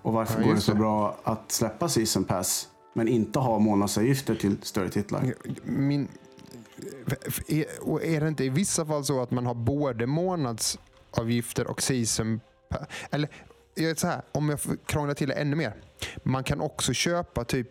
Och 0.06 0.12
varför 0.12 0.40
Ja, 0.40 0.46
går 0.46 0.54
det 0.54 0.60
så 0.60 0.72
det. 0.72 0.78
bra 0.78 1.16
att 1.24 1.52
släppa 1.52 1.88
Season 1.88 2.24
Pass 2.24 2.68
men 2.92 3.08
inte 3.08 3.38
ha 3.38 3.58
månadsavgifter 3.58 4.34
till 4.34 4.56
större 4.62 4.88
titlar? 4.88 5.34
min, 5.64 6.08
är, 7.48 7.64
och 7.80 8.04
är 8.04 8.20
det 8.20 8.28
inte 8.28 8.44
i 8.44 8.48
vissa 8.48 8.86
fall 8.86 9.04
så 9.04 9.22
att 9.22 9.30
man 9.30 9.46
har 9.46 9.54
både 9.54 10.06
månadsavgifter 10.06 11.66
och 11.70 11.82
season 11.82 12.40
pa- 12.68 12.86
Eller 13.10 13.28
så 13.94 14.06
här, 14.06 14.22
om 14.32 14.48
jag 14.48 14.60
får 14.60 14.76
krångla 14.86 15.14
till 15.14 15.28
det 15.28 15.34
ännu 15.34 15.56
mer. 15.56 15.74
Man 16.22 16.44
kan 16.44 16.60
också 16.60 16.92
köpa 16.92 17.44
typ 17.44 17.68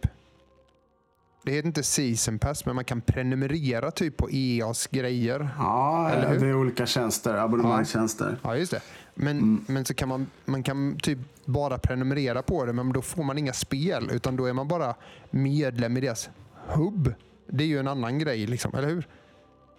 det 1.43 1.51
heter 1.51 1.67
inte 1.67 1.83
season 1.83 2.39
pass, 2.39 2.65
men 2.65 2.75
man 2.75 2.85
kan 2.85 3.01
prenumerera 3.01 3.91
typ 3.91 4.17
på 4.17 4.29
EAs 4.31 4.87
grejer. 4.87 5.49
Ja, 5.57 6.09
Eller 6.09 6.29
hur? 6.29 6.39
det 6.39 6.47
är 6.47 6.55
olika 6.55 6.85
tjänster, 6.85 7.33
abonnemangstjänster. 7.37 8.37
Ja, 8.43 8.55
just 8.57 8.71
det. 8.71 8.81
Men, 9.15 9.37
Mm. 9.37 9.65
men 9.67 9.85
så 9.85 9.93
kan 9.93 10.09
man, 10.09 10.27
man 10.45 10.63
kan 10.63 10.97
typ 11.03 11.19
bara 11.45 11.77
prenumerera 11.77 12.41
på 12.41 12.65
det, 12.65 12.73
men 12.73 12.93
då 12.93 13.01
får 13.01 13.23
man 13.23 13.37
inga 13.37 13.53
spel, 13.53 14.09
utan 14.13 14.35
då 14.35 14.45
är 14.45 14.53
man 14.53 14.67
bara 14.67 14.95
medlem 15.31 15.97
i 15.97 16.01
deras 16.01 16.29
hubb. 16.67 17.13
Det 17.47 17.63
är 17.63 17.67
ju 17.67 17.79
en 17.79 17.87
annan 17.87 18.19
grej, 18.19 18.47
liksom, 18.47 18.75
eller 18.75 18.87
hur? 18.87 19.07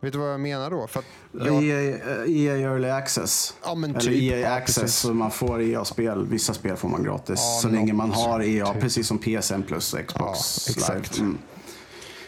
Vet 0.01 0.13
du 0.13 0.19
vad 0.19 0.33
jag 0.33 0.41
menar 0.41 0.71
då? 0.71 0.87
För 0.87 1.03
jag, 1.33 1.65
EA, 1.65 2.27
EA 2.27 2.57
Early 2.57 2.89
Access. 2.89 3.55
ja, 3.65 3.75
men 3.75 3.91
Eller 3.91 4.01
typ, 4.01 4.23
EA 4.33 4.39
ja, 4.39 4.51
Access, 4.57 4.79
precis. 4.81 4.97
så 4.99 5.15
man 5.15 5.31
får 5.31 5.63
EA-spel. 5.63 6.27
Vissa 6.27 6.55
spel 6.55 6.77
får 6.77 6.89
man 6.89 7.03
gratis. 7.03 7.41
Ja, 7.41 7.59
så 7.63 7.69
länge 7.69 7.93
man 7.93 8.11
har 8.11 8.41
EA, 8.43 8.73
typ. 8.73 8.83
precis 8.83 9.07
som 9.07 9.19
PSN 9.19 9.63
plus 9.67 9.95
Xbox 10.07 10.67
Ja, 10.69 10.73
exakt. 10.77 11.19
Mm. 11.19 11.39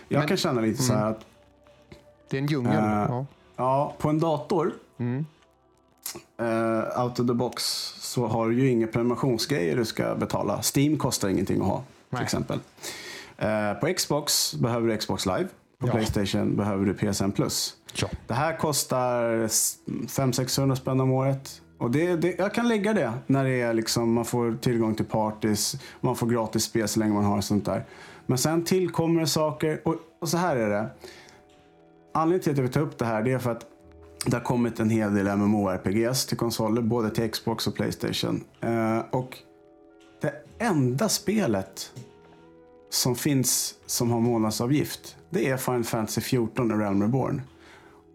Jag 0.09 0.19
Men- 0.19 0.29
kan 0.29 0.37
känna 0.37 0.61
lite 0.61 0.83
så 0.83 0.93
här 0.93 1.11
att 1.11 1.21
Det 2.31 2.37
är 2.37 2.41
en 2.41 2.47
djungel. 2.47 2.73
Äh, 2.79 2.85
ja. 2.85 3.27
ja, 3.57 3.95
på 3.99 4.09
en 4.09 4.19
dator, 4.19 4.75
Mm. 4.99 5.27
Eh, 6.41 7.03
out 7.05 7.21
of 7.21 7.27
the 7.27 7.35
box, 7.35 7.63
så 8.01 8.27
har 8.27 8.49
du 8.49 8.61
ju 8.61 8.71
inga 8.71 8.87
prenumerationsgrejer 8.87 9.77
du 9.77 9.85
ska 9.85 10.15
betala. 10.15 10.61
Steam 10.77 10.99
kostar 10.99 11.29
ingenting 11.29 11.61
att 11.61 11.67
ha, 11.67 11.77
till 11.77 11.85
Nej. 12.11 12.23
exempel. 12.23 12.59
Eh, 13.39 13.73
på 13.81 13.95
Xbox 13.95 14.55
behöver 14.55 14.89
du 14.89 14.97
Xbox 14.97 15.27
Live. 15.27 15.49
På 15.79 15.87
Ja. 15.87 15.93
Playstation 15.93 16.57
behöver 16.57 16.87
du 16.87 16.95
PSN 16.95 17.31
plus. 17.31 17.75
Ja. 17.95 18.09
Det 18.27 18.35
här 18.35 18.57
kostar 18.57 19.23
500-600 19.47 20.75
spänn 20.75 21.01
om 21.01 21.11
året. 21.13 21.63
Och 21.79 21.91
det, 21.91 22.17
det, 22.17 22.39
jag 22.39 22.55
kan 22.55 22.69
lägga 22.69 22.93
det 22.93 23.13
när 23.27 23.45
det 23.45 23.61
är 23.61 23.75
liksom, 23.75 24.13
man 24.13 24.25
får 24.25 24.59
tillgång 24.61 24.95
till 24.95 25.05
parties, 25.05 25.77
man 26.01 26.17
får 26.17 26.27
gratis 26.27 26.65
spel 26.65 26.89
så 26.89 27.01
länge 27.01 27.15
man 27.15 27.25
har 27.25 27.41
sånt 27.41 27.65
där. 27.65 27.85
Men 28.27 28.39
sen 28.39 28.65
tillkommer 28.65 29.21
det 29.21 29.27
saker 29.27 29.81
och, 29.85 29.95
och 30.21 30.29
så 30.29 30.37
här 30.37 30.57
är 30.57 30.69
det. 30.71 30.87
Anledningen 32.15 32.43
till 32.43 32.53
att 32.53 32.57
jag 32.57 32.63
vill 32.63 32.73
ta 32.73 32.81
upp 32.81 32.99
det 32.99 33.05
här 33.05 33.23
det 33.23 33.33
är 33.33 33.39
för 33.39 33.51
att 33.51 33.67
det 34.27 34.33
har 34.37 34.41
kommit 34.45 34.81
en 34.81 34.91
hel 34.91 35.15
del 35.15 35.37
MMORPGs 35.37 36.27
till 36.27 36.37
konsoler, 36.37 36.83
både 36.83 37.11
till 37.11 37.31
Xbox 37.31 37.67
och 37.67 37.75
Playstation. 37.75 38.45
Eh, 38.61 38.99
och 39.11 39.39
det 40.21 40.33
enda 40.59 41.09
spelet 41.09 41.93
som 42.91 43.17
finns 43.17 43.75
som 43.87 44.11
har 44.11 44.21
månadsavgift, 44.21 45.17
det 45.31 45.49
är 45.49 45.57
Final 45.57 45.85
Fantasy 45.85 46.21
14 46.21 46.73
och 46.73 46.79
Realm 46.79 47.03
Reborn. 47.03 47.43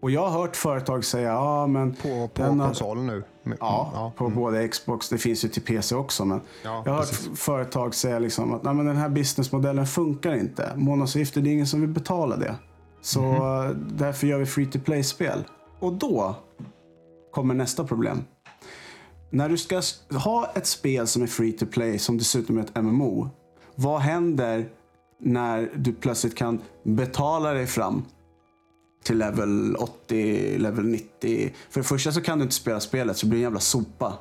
Och 0.02 0.10
jag 0.10 0.28
har 0.28 0.40
hört 0.40 0.56
företag 0.56 1.04
säga, 1.04 1.28
ja 1.32 1.66
men... 1.66 1.94
På, 1.94 2.28
på 2.34 2.42
konsol 2.44 2.98
nu. 3.02 3.24
Men- 3.42 3.58
Ja, 3.60 4.12
på 4.16 4.28
både 4.28 4.68
Xbox, 4.68 5.08
det 5.08 5.18
finns 5.18 5.44
ju 5.44 5.48
till 5.48 5.62
PC 5.62 5.94
också. 5.94 6.24
Men 6.24 6.40
Ja, 6.64 6.82
jag 6.84 6.92
har 6.92 6.98
hört 6.98 7.08
precis. 7.10 7.38
företag 7.40 7.94
säga 7.94 8.18
liksom 8.18 8.54
att 8.54 8.62
Nej, 8.62 8.74
men 8.74 8.86
den 8.86 8.96
här 8.96 9.08
businessmodellen 9.08 9.86
funkar 9.86 10.34
inte. 10.34 10.72
Månadsavgifter, 10.76 11.40
det 11.40 11.50
är 11.50 11.52
ingen 11.52 11.66
som 11.66 11.80
vill 11.80 11.90
betala 11.90 12.36
det. 12.36 12.54
Så 13.00 13.22
eh, 13.24 13.70
därför 13.76 14.26
gör 14.26 14.38
vi 14.38 14.46
free 14.46 14.66
to 14.66 14.78
play-spel. 14.84 15.44
Och 15.84 15.92
då 15.92 16.34
kommer 17.32 17.54
nästa 17.54 17.84
problem. 17.84 18.24
När 19.30 19.48
du 19.48 19.56
ska 19.58 19.82
ha 20.18 20.46
ett 20.54 20.66
spel 20.66 21.06
som 21.06 21.22
är 21.22 21.26
free 21.26 21.52
to 21.52 21.66
play, 21.66 21.98
som 21.98 22.18
dessutom 22.18 22.58
är 22.58 22.62
ett 22.62 22.76
MMO. 22.82 23.28
Vad 23.74 24.00
händer 24.00 24.68
när 25.20 25.70
du 25.76 25.92
plötsligt 25.92 26.34
kan 26.34 26.60
betala 26.82 27.52
dig 27.52 27.66
fram 27.66 28.04
till 29.04 29.18
level 29.18 29.76
80, 29.76 30.58
level 30.58 30.84
90. 30.84 31.54
För 31.70 31.80
det 31.80 31.84
första 31.86 32.12
så 32.12 32.20
kan 32.20 32.38
du 32.38 32.42
inte 32.42 32.54
spela 32.54 32.80
spelet 32.80 33.16
så 33.16 33.26
det 33.26 33.30
blir 33.30 33.38
en 33.38 33.42
jävla 33.42 33.60
sopa. 33.60 34.12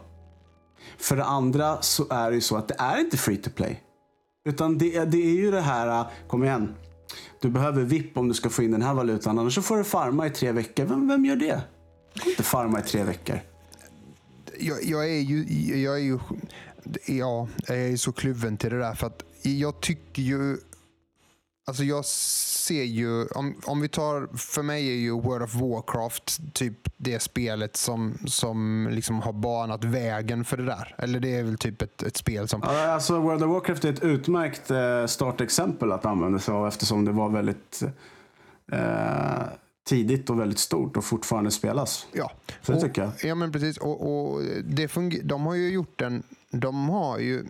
För 0.98 1.16
det 1.16 1.26
andra 1.26 1.82
så 1.82 2.06
är 2.10 2.30
det 2.30 2.36
ju 2.36 2.42
så 2.42 2.56
att 2.58 2.68
det 2.68 2.76
är 2.78 3.00
inte 3.00 3.18
free 3.18 3.38
to 3.38 3.50
play. 3.56 3.84
Utan 4.50 4.78
det, 4.78 4.96
är- 4.96 5.06
det 5.06 5.18
är 5.18 5.36
ju 5.36 5.52
det 5.52 5.62
här, 5.62 6.00
äh, 6.00 6.08
kom 6.28 6.44
igen. 6.44 6.76
Du 7.40 7.50
behöver 7.50 7.84
VIP 7.84 8.18
om 8.18 8.28
du 8.28 8.34
ska 8.34 8.50
få 8.50 8.64
in 8.64 8.72
den 8.72 8.82
här 8.82 8.94
valutan. 8.94 9.40
Annars 9.40 9.56
så 9.56 9.62
får 9.62 9.78
du 9.78 9.84
farma 9.84 10.28
i 10.28 10.30
tre 10.30 10.52
veckor. 10.52 10.86
Vem, 10.86 11.08
vem 11.08 11.26
gör 11.26 11.36
det? 11.36 11.62
Du 12.14 12.30
inte 12.30 12.44
farma 12.44 12.80
i 12.80 12.84
tre 12.84 13.04
veckor. 13.04 13.40
jag, 14.60 14.84
jag 14.84 15.10
är 15.10 15.20
ju, 15.20 15.44
jag 15.82 15.96
är 15.96 16.04
ju, 16.04 16.20
ja, 17.06 17.48
jag 17.68 17.78
är 17.78 17.98
så 17.98 18.12
kluven 18.12 18.58
till 18.58 18.70
det 18.70 18.80
där 18.80 18.96
för 18.96 19.08
att 19.08 19.24
jag 19.42 19.82
tycker 19.82 20.22
ju, 20.22 20.58
alltså 21.66 21.84
jag 21.84 22.06
ser 22.06 22.84
ju, 22.84 23.26
om, 23.26 23.62
om 23.66 23.82
vi 23.82 23.90
tar, 23.90 24.38
för 24.38 24.64
mig 24.64 24.88
är 24.88 24.96
ju 24.96 25.12
World 25.12 25.44
of 25.44 25.56
Warcraft 25.56 26.54
typ 26.54 26.83
det 27.04 27.20
spelet 27.22 27.76
som, 27.78 28.18
som 28.26 28.88
liksom 28.92 29.22
har 29.22 29.34
banat 29.34 29.84
vägen 29.84 30.46
för 30.46 30.58
det 30.58 30.66
där. 30.66 30.96
Eller 30.98 31.20
det 31.20 31.36
är 31.36 31.44
väl 31.44 31.58
typ 31.58 31.82
ett, 31.82 32.04
ett 32.04 32.18
spel 32.18 32.48
som, 32.48 32.64
Alltså 32.64 33.20
World 33.20 33.44
of 33.44 33.50
Warcraft 33.50 33.86
är 33.86 33.94
ett 33.94 34.04
utmärkt 34.04 34.72
eh, 34.72 35.06
startexempel 35.06 35.92
att 35.92 36.06
använda 36.06 36.40
sig 36.40 36.54
av 36.54 36.68
eftersom 36.68 37.06
det 37.06 37.12
var 37.12 37.30
väldigt 37.30 37.84
eh, 38.72 39.44
tidigt 39.86 40.30
och 40.30 40.40
väldigt 40.40 40.60
stort 40.60 40.98
och 40.98 41.04
fortfarande 41.06 41.52
spelas. 41.52 42.08
ja. 42.14 42.32
Så 42.62 42.72
det 42.72 42.78
Och- 42.78 42.84
tycker 42.84 43.02
jag. 43.02 43.12
Ja 43.24 43.36
men 43.36 43.52
precis. 43.52 43.78
Och, 43.78 44.02
och 44.34 44.42
det 44.66 44.88
funger- 44.88 45.24
de 45.24 45.46
har 45.46 45.56
ju 45.56 45.70
gjort 45.70 46.02
en, 46.02 46.24
de 46.52 46.90
har 46.90 47.20
ju 47.20 47.46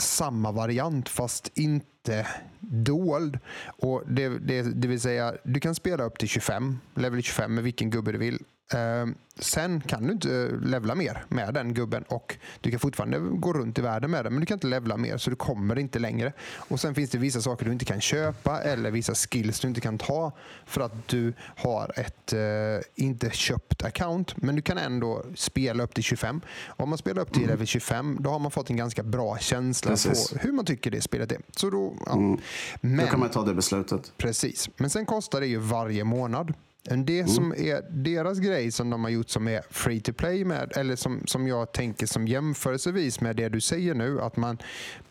samma 0.00 0.52
variant 0.52 1.08
fast 1.08 1.50
inte 1.58 2.26
dold. 2.60 3.38
Och 3.66 4.02
det, 4.06 4.28
det, 4.28 4.62
det 4.62 4.88
vill 4.88 5.00
säga, 5.00 5.34
du 5.44 5.60
kan 5.60 5.74
spela 5.74 6.04
upp 6.04 6.18
till 6.18 6.28
25, 6.28 6.78
level 6.94 7.22
25 7.22 7.54
med 7.54 7.64
vilken 7.64 7.90
gubbe 7.90 8.12
du 8.12 8.18
vill. 8.18 8.38
Eh, 8.74 9.06
sen 9.40 9.80
kan 9.80 10.06
du 10.06 10.12
inte 10.12 10.50
levla 10.62 10.94
mer 10.94 11.24
med 11.28 11.54
den 11.54 11.74
gubben 11.74 12.02
och 12.02 12.36
du 12.60 12.70
kan 12.70 12.80
fortfarande 12.80 13.18
gå 13.18 13.52
runt 13.52 13.78
i 13.78 13.82
världen 13.82 14.10
med 14.10 14.24
den 14.24 14.32
men 14.32 14.40
du 14.40 14.46
kan 14.46 14.56
inte 14.56 14.66
levla 14.66 14.96
mer 14.96 15.18
så 15.18 15.30
du 15.30 15.36
kommer 15.36 15.78
inte 15.78 15.98
längre. 15.98 16.32
Och 16.56 16.80
Sen 16.80 16.94
finns 16.94 17.10
det 17.10 17.18
vissa 17.18 17.40
saker 17.40 17.66
du 17.66 17.72
inte 17.72 17.84
kan 17.84 18.00
köpa 18.00 18.60
eller 18.60 18.90
vissa 18.90 19.14
skills 19.14 19.60
du 19.60 19.68
inte 19.68 19.80
kan 19.80 19.98
ta 19.98 20.32
för 20.66 20.80
att 20.80 21.08
du 21.08 21.32
har 21.56 21.92
ett 21.96 22.32
eh, 22.32 23.04
inte 23.04 23.30
köpt 23.30 23.84
account 23.84 24.36
men 24.36 24.56
du 24.56 24.62
kan 24.62 24.78
ändå 24.78 25.24
spela 25.34 25.82
upp 25.82 25.94
till 25.94 26.04
25. 26.04 26.40
Om 26.66 26.88
man 26.88 26.98
spelar 26.98 27.22
upp 27.22 27.32
till 27.32 27.42
mm. 27.42 27.50
level 27.50 27.66
25 27.66 28.16
då 28.20 28.30
har 28.30 28.38
man 28.38 28.50
fått 28.50 28.70
en 28.70 28.76
ganska 28.76 29.02
bra 29.02 29.38
känsla 29.38 29.90
Precis. 29.90 30.30
på 30.30 30.38
hur 30.38 30.52
man 30.52 30.64
tycker 30.64 30.90
det 30.90 31.00
spelet 31.00 31.32
är. 31.32 31.38
Så 31.56 31.70
då, 31.70 31.96
ja. 32.06 32.12
mm. 32.12 32.40
men, 32.80 33.04
då 33.04 33.10
kan 33.10 33.20
man 33.20 33.30
ta 33.30 33.42
det 33.42 33.54
beslutet. 33.54 34.12
Precis, 34.16 34.70
men 34.76 34.90
sen 34.90 35.06
kostar 35.06 35.40
det 35.40 35.46
ju 35.46 35.58
varje 35.58 36.04
månad. 36.04 36.54
Det 36.82 37.18
mm. 37.18 37.28
som 37.28 37.52
är 37.52 37.90
deras 37.90 38.38
grej 38.38 38.70
som 38.70 38.90
de 38.90 39.04
har 39.04 39.10
gjort 39.10 39.28
som 39.28 39.48
är 39.48 39.62
free 39.70 40.00
to 40.00 40.12
play 40.12 40.44
med, 40.44 40.72
eller 40.76 40.96
som, 40.96 41.22
som 41.26 41.46
jag 41.46 41.72
tänker 41.72 42.06
som 42.06 42.28
jämförelsevis 42.28 43.20
med 43.20 43.36
det 43.36 43.48
du 43.48 43.60
säger 43.60 43.94
nu, 43.94 44.20
att 44.20 44.36
man, 44.36 44.58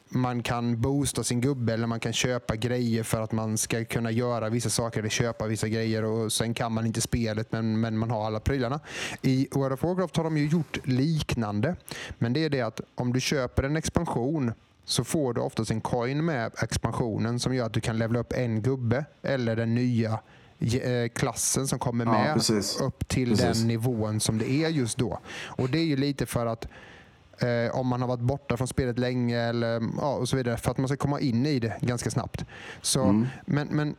man 0.10 0.44
kan 0.44 0.82
boosta 0.82 1.24
sin 1.24 1.42
gubbe 1.42 1.74
eller 1.74 1.88
man 1.88 2.00
kan 2.00 2.14
köpa 2.14 2.56
grejer 2.56 3.04
för 3.04 3.22
att 3.22 3.32
man 3.32 3.58
ska 3.58 3.86
kunna 3.86 4.12
göra 4.12 4.50
vissa 4.50 4.70
saker 4.70 5.00
eller 5.00 5.10
köpa 5.10 5.48
vissa 5.48 5.68
grejer 5.68 6.04
och 6.04 6.34
sen 6.34 6.54
kan 6.54 6.72
man 6.72 6.86
inte 6.86 7.02
spelet 7.02 7.52
men, 7.52 7.80
men 7.80 7.98
man 7.98 8.12
har 8.12 8.26
alla 8.26 8.40
prylarna. 8.40 8.80
I 9.22 9.48
World 9.52 9.74
of 9.74 9.84
Warcraft 9.84 10.18
har 10.18 10.24
de 10.24 10.38
ju 10.38 10.48
gjort 10.48 10.88
liknande. 10.88 11.76
Men 12.18 12.34
det 12.34 12.46
är 12.46 12.50
det 12.50 12.62
att 12.62 12.82
om 12.96 13.14
du 13.14 13.22
köper 13.22 13.64
en 13.64 13.78
expansion 13.78 14.54
så 14.86 15.04
får 15.04 15.34
du 15.34 15.42
oftast 15.42 15.72
en 15.72 15.82
coin 15.82 16.26
med 16.26 16.52
expansionen 16.62 17.40
som 17.40 17.56
gör 17.56 17.66
att 17.66 17.74
du 17.74 17.82
kan 17.82 17.98
levla 17.98 18.20
upp 18.20 18.34
en 18.34 18.62
gubbe 18.62 19.06
eller 19.22 19.56
den 19.56 19.76
nya 19.76 20.20
klassen 21.14 21.68
som 21.68 21.80
kommer 21.80 22.06
med 22.06 22.42
ja, 22.50 22.86
upp 22.86 23.08
till 23.08 23.30
precis. 23.30 23.60
den 23.60 23.68
nivån 23.68 24.20
som 24.20 24.38
det 24.38 24.52
är 24.52 24.70
just 24.70 24.98
då. 24.98 25.20
Och 25.46 25.70
Det 25.70 25.80
är 25.80 25.84
ju 25.84 25.96
lite 25.96 26.26
för 26.26 26.46
att 26.46 26.68
eh, 27.40 27.76
om 27.76 27.88
man 27.88 28.02
har 28.02 28.08
varit 28.08 28.20
borta 28.20 28.58
från 28.58 28.68
spelet 28.68 29.00
länge 29.00 29.40
eller 29.40 29.82
ja, 29.98 30.16
och 30.16 30.30
så 30.30 30.38
vidare 30.38 30.58
för 30.58 30.72
att 30.72 30.78
man 30.78 30.88
ska 30.88 30.98
komma 30.98 31.20
in 31.20 31.46
i 31.46 31.60
det 31.60 31.78
ganska 31.82 32.10
snabbt. 32.10 32.46
Så, 32.82 33.04
mm. 33.04 33.28
Men, 33.46 33.68
men 33.68 33.96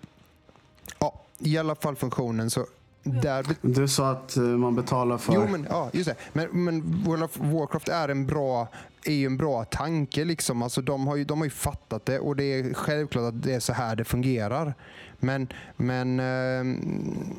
ja, 0.99 1.21
i 1.39 1.59
alla 1.59 1.75
fall 1.75 1.97
funktionen 1.97 2.51
så 2.51 2.67
där... 3.03 3.47
Du 3.61 3.89
sa 3.89 4.11
att 4.11 4.37
eh, 4.37 4.43
man 4.43 4.75
betalar 4.75 5.19
för... 5.19 5.35
Jo, 5.35 5.47
men, 5.51 5.67
ja, 5.71 5.91
just 5.93 6.09
det. 6.09 6.17
Men, 6.33 6.65
men 6.65 7.03
World 7.05 7.23
of 7.23 7.37
Warcraft 7.37 7.89
är 7.89 8.09
en 8.09 8.27
bra, 8.27 8.69
är 9.05 9.13
ju 9.13 9.27
en 9.27 9.37
bra 9.37 9.65
tanke. 9.65 10.25
Liksom. 10.25 10.63
Alltså, 10.63 10.81
de, 10.81 11.07
har 11.07 11.17
ju, 11.17 11.25
de 11.25 11.39
har 11.39 11.45
ju 11.45 11.51
fattat 11.51 12.07
det 12.07 12.19
och 12.19 12.37
det 12.37 12.45
är 12.45 12.75
självklart 12.75 13.35
att 13.35 13.43
det 13.43 13.55
är 13.55 13.61
så 13.61 13.73
här 13.73 13.97
det 13.97 14.05
fungerar. 14.05 14.75
Men, 15.21 15.49
men, 15.77 16.21
äh, 16.21 16.77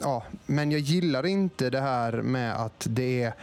ja, 0.01 0.23
men 0.45 0.71
jag 0.71 0.79
gillar 0.79 1.25
inte 1.25 1.69
det 1.69 1.81
här 1.81 2.11
med 2.11 2.55
att 2.55 2.87
det 2.89 3.23
är 3.23 3.33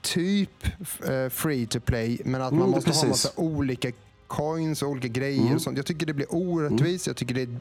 typ 0.00 0.66
äh, 1.08 1.28
free 1.28 1.66
to 1.66 1.80
play 1.80 2.20
men 2.24 2.42
att 2.42 2.52
mm, 2.52 2.60
man 2.60 2.70
måste 2.70 2.90
precis. 2.90 3.02
ha 3.02 3.08
massa 3.08 3.30
olika 3.36 3.92
coins 4.26 4.82
och 4.82 4.88
olika 4.88 5.08
grejer. 5.08 5.42
Mm. 5.42 5.54
Och 5.54 5.62
sånt. 5.62 5.76
Jag 5.76 5.86
tycker 5.86 6.06
det 6.06 6.14
blir 6.14 6.34
orättvist. 6.34 7.06
Mm. 7.06 7.10
Jag 7.10 7.16
tycker 7.16 7.34
det 7.34 7.42
är 7.42 7.58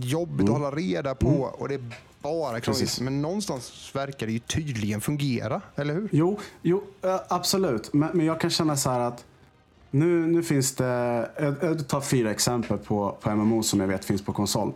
jobbigt 0.00 0.40
att 0.40 0.48
mm. 0.48 0.62
hålla 0.62 0.76
reda 0.76 1.14
på. 1.14 1.28
Mm. 1.28 1.40
Och 1.40 1.68
det 1.68 1.74
är 1.74 1.84
bara 2.22 2.60
krångligt. 2.60 3.00
Men 3.00 3.22
någonstans 3.22 3.90
verkar 3.94 4.26
det 4.26 4.32
ju 4.32 4.38
tydligen 4.38 5.00
fungera, 5.00 5.60
eller 5.74 5.94
hur? 5.94 6.08
Jo, 6.12 6.40
jo 6.62 6.82
absolut. 7.28 7.92
Men, 7.92 8.10
men 8.14 8.26
jag 8.26 8.40
kan 8.40 8.50
känna 8.50 8.76
så 8.76 8.90
här 8.90 9.00
att 9.00 9.24
nu, 9.90 10.26
nu 10.26 10.42
finns 10.42 10.74
det, 10.74 11.30
jag 11.60 11.88
tar 11.88 12.00
fyra 12.00 12.30
exempel 12.30 12.78
på, 12.78 13.16
på 13.20 13.30
MMO 13.30 13.62
som 13.62 13.80
jag 13.80 13.88
vet 13.88 14.04
finns 14.04 14.22
på 14.22 14.32
konsol. 14.32 14.72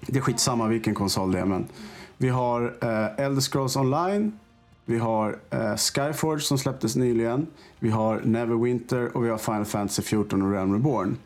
Det 0.00 0.16
är 0.16 0.20
skitsamma 0.20 0.68
vilken 0.68 0.94
konsol 0.94 1.32
det 1.32 1.38
är. 1.38 1.44
Men 1.44 1.68
vi 2.16 2.28
har 2.28 2.76
eh, 2.80 3.24
Elder 3.24 3.40
Scrolls 3.40 3.76
Online. 3.76 4.38
Vi 4.84 4.98
har 4.98 5.38
eh, 5.50 5.76
Skyforge 5.76 6.40
som 6.40 6.58
släpptes 6.58 6.96
nyligen. 6.96 7.46
Vi 7.78 7.90
har 7.90 8.20
Neverwinter 8.24 9.16
och 9.16 9.24
vi 9.24 9.28
har 9.28 9.38
Final 9.38 9.64
Fantasy 9.64 10.02
14 10.02 10.42
och 10.42 10.52
Realm 10.52 10.72
Reborn. 10.72 11.16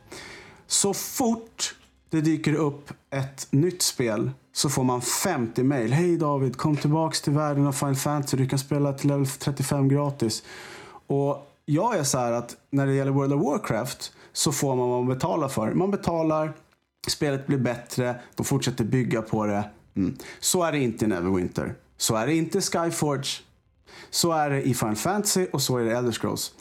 Så 0.66 0.94
fort 0.94 1.74
det 2.10 2.20
dyker 2.20 2.54
upp 2.54 2.92
ett 3.10 3.46
nytt 3.50 3.82
spel 3.82 4.30
så 4.52 4.68
får 4.68 4.84
man 4.84 5.00
50 5.00 5.62
mail. 5.62 5.92
Hej 5.92 6.16
David, 6.16 6.56
kom 6.56 6.76
tillbaks 6.76 7.22
till 7.22 7.32
världen 7.32 7.66
av 7.66 7.72
Final 7.72 7.96
Fantasy. 7.96 8.36
Du 8.36 8.48
kan 8.48 8.58
spela 8.58 8.92
till 8.92 9.08
level 9.08 9.26
35 9.26 9.88
gratis. 9.88 10.42
Och 11.06 11.46
jag 11.64 11.96
är 11.96 12.04
så 12.04 12.18
här 12.18 12.32
att 12.32 12.56
när 12.70 12.86
det 12.86 12.94
gäller 12.94 13.12
World 13.12 13.32
of 13.32 13.42
Warcraft 13.42 14.12
så 14.32 14.52
får 14.52 14.76
man 14.76 14.88
vad 14.88 15.04
man 15.04 15.14
betalar 15.14 15.48
för. 15.48 15.72
Man 15.72 15.90
betalar 15.90 16.52
Spelet 17.08 17.46
blir 17.46 17.58
bättre, 17.58 18.20
de 18.34 18.44
fortsätter 18.46 18.84
bygga 18.84 19.22
på 19.22 19.46
det. 19.46 19.70
Mm. 19.96 20.16
Så 20.40 20.62
är 20.62 20.72
det 20.72 20.78
inte 20.78 21.04
i 21.04 21.08
Neverwinter. 21.08 21.74
Så 21.96 22.16
är 22.16 22.26
det 22.26 22.34
inte 22.34 22.58
i 22.58 22.60
Skyforge. 22.60 23.42
Så 24.10 24.32
är 24.32 24.50
det 24.50 24.62
i 24.62 24.74
Final 24.74 24.96
Fantasy 24.96 25.46
och 25.52 25.62
så 25.62 25.78
är 25.78 25.84
det 25.84 25.90
i 25.90 25.94
Elder 25.94 26.12
Scrolls. 26.12 26.54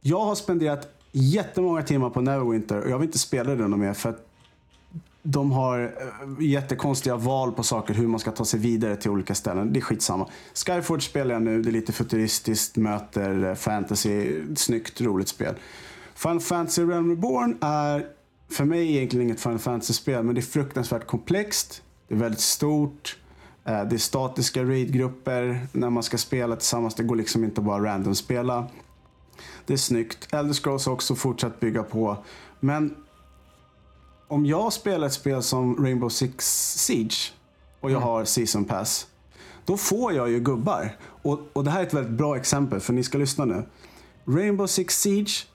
Jag 0.00 0.20
har 0.20 0.34
spenderat 0.34 0.88
jättemånga 1.12 1.82
timmar 1.82 2.10
på 2.10 2.20
Neverwinter 2.20 2.80
och 2.80 2.90
jag 2.90 2.98
vill 2.98 3.08
inte 3.08 3.18
spela 3.18 3.54
det 3.54 3.68
mer 3.68 3.92
för 3.92 4.10
att 4.10 4.26
de 5.26 5.52
har 5.52 5.82
eh, 5.82 6.46
jättekonstiga 6.46 7.16
val 7.16 7.52
på 7.52 7.62
saker, 7.62 7.94
hur 7.94 8.06
man 8.06 8.20
ska 8.20 8.30
ta 8.30 8.44
sig 8.44 8.60
vidare 8.60 8.96
till 8.96 9.10
olika 9.10 9.34
ställen. 9.34 9.72
Det 9.72 9.78
är 9.78 9.80
skitsamma. 9.80 10.28
Skyforge 10.54 11.02
spelar 11.02 11.34
jag 11.34 11.42
nu, 11.42 11.62
det 11.62 11.70
är 11.70 11.72
lite 11.72 11.92
futuristiskt, 11.92 12.76
möter 12.76 13.44
eh, 13.44 13.54
fantasy, 13.54 14.42
snyggt, 14.56 15.00
roligt 15.00 15.28
spel. 15.28 15.54
Final 16.14 16.40
Fantasy 16.40 16.82
Realm 16.82 17.10
Reborn 17.10 17.56
är 17.60 18.06
för 18.50 18.64
mig 18.64 18.96
egentligen 18.96 19.26
inget 19.26 19.40
Final 19.40 19.58
Fantasy-spel, 19.58 20.22
men 20.22 20.34
det 20.34 20.40
är 20.40 20.42
fruktansvärt 20.42 21.06
komplext. 21.06 21.82
Det 22.08 22.14
är 22.14 22.18
väldigt 22.18 22.40
stort. 22.40 23.18
Eh, 23.64 23.84
det 23.84 23.96
är 23.96 23.98
statiska 23.98 24.64
raid-grupper 24.64 25.66
när 25.72 25.90
man 25.90 26.02
ska 26.02 26.18
spela 26.18 26.56
tillsammans. 26.56 26.94
Det 26.94 27.02
går 27.02 27.16
liksom 27.16 27.44
inte 27.44 27.60
bara 27.60 27.84
random 27.84 28.14
spela. 28.14 28.68
Det 29.66 29.72
är 29.72 29.76
snyggt. 29.76 30.28
Elder 30.32 30.54
Scrolls 30.54 30.86
har 30.86 30.92
också 30.92 31.14
fortsatt 31.14 31.60
bygga 31.60 31.82
på. 31.82 32.16
Men 32.60 32.96
om 34.28 34.46
jag 34.46 34.72
spelar 34.72 35.06
ett 35.06 35.12
spel 35.12 35.42
som 35.42 35.84
Rainbow 35.84 36.08
Six 36.08 36.72
Siege 36.78 37.32
och 37.80 37.90
jag 37.90 37.96
mm. 37.96 38.08
har 38.08 38.24
Season 38.24 38.64
Pass. 38.64 39.06
Då 39.64 39.76
får 39.76 40.12
jag 40.12 40.30
ju 40.30 40.40
gubbar. 40.40 40.96
Och, 41.22 41.40
och 41.52 41.64
det 41.64 41.70
här 41.70 41.80
är 41.80 41.86
ett 41.86 41.94
väldigt 41.94 42.12
bra 42.12 42.36
exempel 42.36 42.80
för 42.80 42.92
ni 42.92 43.02
ska 43.02 43.18
lyssna 43.18 43.44
nu. 43.44 43.68
Rainbow 44.24 44.66
Six 44.66 45.00
Siege 45.00 45.46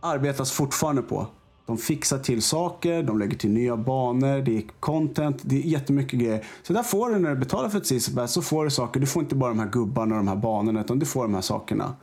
arbetas 0.00 0.52
fortfarande 0.52 1.02
på. 1.02 1.26
De 1.68 1.78
fixar 1.78 2.18
till 2.18 2.42
saker, 2.42 3.02
de 3.02 3.18
lägger 3.18 3.36
till 3.36 3.50
nya 3.50 3.76
banor, 3.76 4.42
det 4.42 4.56
är 4.58 4.62
content, 4.80 5.38
det 5.42 5.56
är 5.56 5.60
jättemycket 5.60 6.20
grejer. 6.20 6.44
Så 6.62 6.72
där 6.72 6.82
får 6.82 7.10
du 7.10 7.18
när 7.18 7.30
du 7.30 7.36
betalar 7.36 7.68
för 7.68 7.78
ett 7.78 7.86
season 7.86 8.14
pass 8.14 8.32
så 8.32 8.42
får 8.42 8.64
du 8.64 8.70
saker. 8.70 9.00
Du 9.00 9.06
får 9.06 9.22
inte 9.22 9.34
bara 9.34 9.48
de 9.48 9.58
här 9.58 9.68
gubbarna 9.68 10.14
och 10.14 10.24
de 10.24 10.28
här 10.28 10.36
banorna 10.36 10.80
utan 10.80 10.98
du 10.98 11.06
får 11.06 11.22
de 11.22 11.34
här 11.34 11.40
sakerna. 11.40 11.96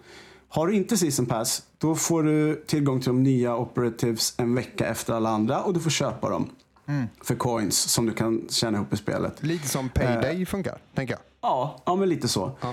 Har 0.50 0.68
du 0.68 0.76
inte 0.76 0.98
season 0.98 1.26
pass 1.26 1.64
då 1.78 1.96
får 1.96 2.24
du 2.24 2.64
tillgång 2.68 3.00
till 3.00 3.08
de 3.08 3.24
nya 3.24 3.56
operatives 3.56 4.34
en 4.38 4.56
vecka 4.56 4.88
efter 4.88 5.14
alla 5.14 5.30
andra 5.30 5.64
och 5.64 5.74
du 5.74 5.80
får 5.80 5.90
köpa 5.90 6.30
dem. 6.30 6.50
Mm. 6.88 7.08
För 7.24 7.36
coins 7.36 7.78
som 7.78 8.06
du 8.06 8.14
kan 8.14 8.48
tjäna 8.50 8.78
ihop 8.78 8.94
i 8.94 8.98
spelet. 8.98 9.44
Lite 9.44 9.68
som 9.68 9.90
Payday 9.90 10.40
uh, 10.40 10.46
funkar, 10.46 10.78
tänker 10.96 11.14
jag. 11.14 11.22
Ja, 11.42 11.82
ja 11.86 11.96
men 11.96 12.10
lite 12.10 12.28
så. 12.28 12.52
Ja. 12.62 12.70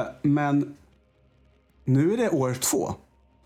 Uh, 0.00 0.06
men 0.22 0.76
nu 1.84 2.12
är 2.12 2.16
det 2.16 2.30
år 2.30 2.54
två. 2.54 2.94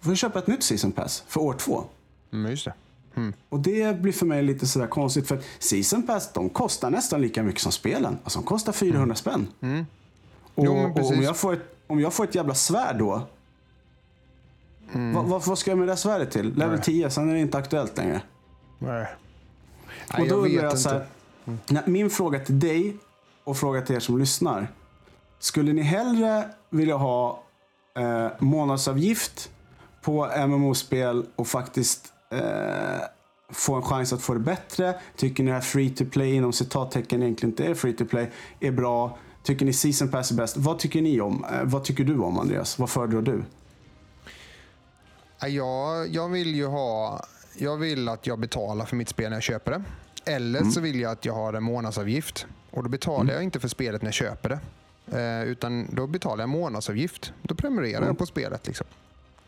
Du 0.00 0.08
får 0.08 0.14
köpa 0.14 0.38
ett 0.38 0.46
nytt 0.46 0.62
season 0.62 0.92
pass 0.92 1.24
för 1.26 1.40
år 1.40 1.54
två. 1.54 1.84
Mm, 2.32 2.50
just 2.50 2.64
det. 2.64 2.74
Mm. 3.16 3.32
Och 3.48 3.60
det 3.60 4.00
blir 4.00 4.12
för 4.12 4.26
mig 4.26 4.42
lite 4.42 4.66
sådär 4.66 4.86
konstigt. 4.86 5.28
För 5.28 5.40
Season 5.58 6.02
Pass 6.02 6.32
de 6.32 6.48
kostar 6.48 6.90
nästan 6.90 7.20
lika 7.20 7.42
mycket 7.42 7.62
som 7.62 7.72
spelen. 7.72 8.18
Alltså 8.24 8.38
de 8.38 8.46
kostar 8.46 8.72
400 8.72 9.02
mm. 9.02 9.16
spänn. 9.16 9.48
Mm. 9.60 9.86
Och, 10.54 10.64
jo, 10.64 10.92
och, 10.96 11.10
om, 11.10 11.22
jag 11.22 11.36
får 11.36 11.52
ett, 11.52 11.76
om 11.86 12.00
jag 12.00 12.14
får 12.14 12.24
ett 12.24 12.34
jävla 12.34 12.54
svärd 12.54 12.98
då. 12.98 13.22
Mm. 14.92 15.14
Vad, 15.14 15.24
vad, 15.24 15.46
vad, 15.46 15.58
ska 15.58 15.70
jag 15.70 15.78
med 15.78 15.88
det 15.88 15.96
svärdet 15.96 16.30
till? 16.30 16.54
Level 16.54 16.74
Nej. 16.74 16.84
10, 16.84 17.10
sen 17.10 17.28
är 17.28 17.34
det 17.34 17.40
inte 17.40 17.58
aktuellt 17.58 17.96
längre. 17.96 18.22
Nej. 18.78 19.06
Och 20.18 20.28
då 20.28 20.34
undrar 20.34 20.64
jag 20.64 20.78
så 20.78 20.88
här, 20.88 21.06
mm. 21.44 21.82
Min 21.86 22.10
fråga 22.10 22.38
till 22.38 22.60
dig 22.60 22.96
och 23.44 23.56
fråga 23.56 23.82
till 23.82 23.96
er 23.96 24.00
som 24.00 24.18
lyssnar. 24.18 24.68
Skulle 25.38 25.72
ni 25.72 25.82
hellre 25.82 26.44
vilja 26.70 26.96
ha 26.96 27.42
eh, 27.94 28.28
månadsavgift 28.38 29.50
på 30.02 30.30
MMO-spel 30.46 31.26
och 31.36 31.46
faktiskt 31.46 32.12
eh, 32.30 33.00
få 33.48 33.74
en 33.74 33.82
chans 33.82 34.12
att 34.12 34.22
få 34.22 34.34
det 34.34 34.40
bättre? 34.40 34.94
Tycker 35.16 35.42
ni 35.42 35.50
det 35.50 35.54
här 35.54 35.60
free 35.60 35.90
to 35.90 36.04
play, 36.04 36.34
inom 36.34 36.52
citattecken 36.52 37.22
egentligen 37.22 37.52
inte 37.52 37.66
är 37.66 37.74
free 37.74 37.92
to 37.92 38.04
play, 38.04 38.30
är 38.60 38.70
bra? 38.70 39.18
Tycker 39.42 39.66
ni 39.66 39.72
season 39.72 40.08
pass 40.08 40.30
är 40.30 40.34
bäst? 40.34 40.56
Vad 40.56 40.78
tycker 40.78 41.02
ni 41.02 41.20
om? 41.20 41.44
Eh, 41.44 41.64
vad 41.64 41.84
tycker 41.84 42.04
du 42.04 42.18
om 42.18 42.38
Andreas? 42.38 42.78
Vad 42.78 42.90
föredrar 42.90 43.22
du? 43.22 43.42
Jag, 45.48 46.08
jag 46.08 46.28
vill 46.28 46.54
ju 46.54 46.66
ha... 46.66 47.24
Jag 47.58 47.76
vill 47.76 48.08
att 48.08 48.26
jag 48.26 48.38
betalar 48.38 48.84
för 48.84 48.96
mitt 48.96 49.08
spel 49.08 49.30
när 49.30 49.36
jag 49.36 49.42
köper 49.42 49.70
det. 49.70 49.82
Eller 50.24 50.60
mm. 50.60 50.72
så 50.72 50.80
vill 50.80 51.00
jag 51.00 51.12
att 51.12 51.24
jag 51.24 51.34
har 51.34 51.52
en 51.52 51.62
månadsavgift. 51.62 52.46
Och 52.70 52.82
då 52.82 52.88
betalar 52.88 53.20
mm. 53.20 53.34
jag 53.34 53.44
inte 53.44 53.60
för 53.60 53.68
spelet 53.68 54.02
när 54.02 54.06
jag 54.06 54.14
köper 54.14 54.48
det. 54.48 54.60
Eh, 55.18 55.48
utan 55.48 55.94
då 55.94 56.06
betalar 56.06 56.42
jag 56.42 56.48
månadsavgift. 56.48 57.32
Då 57.42 57.54
prenumererar 57.54 57.96
mm. 57.96 58.06
jag 58.06 58.18
på 58.18 58.26
spelet. 58.26 58.66
Liksom. 58.66 58.86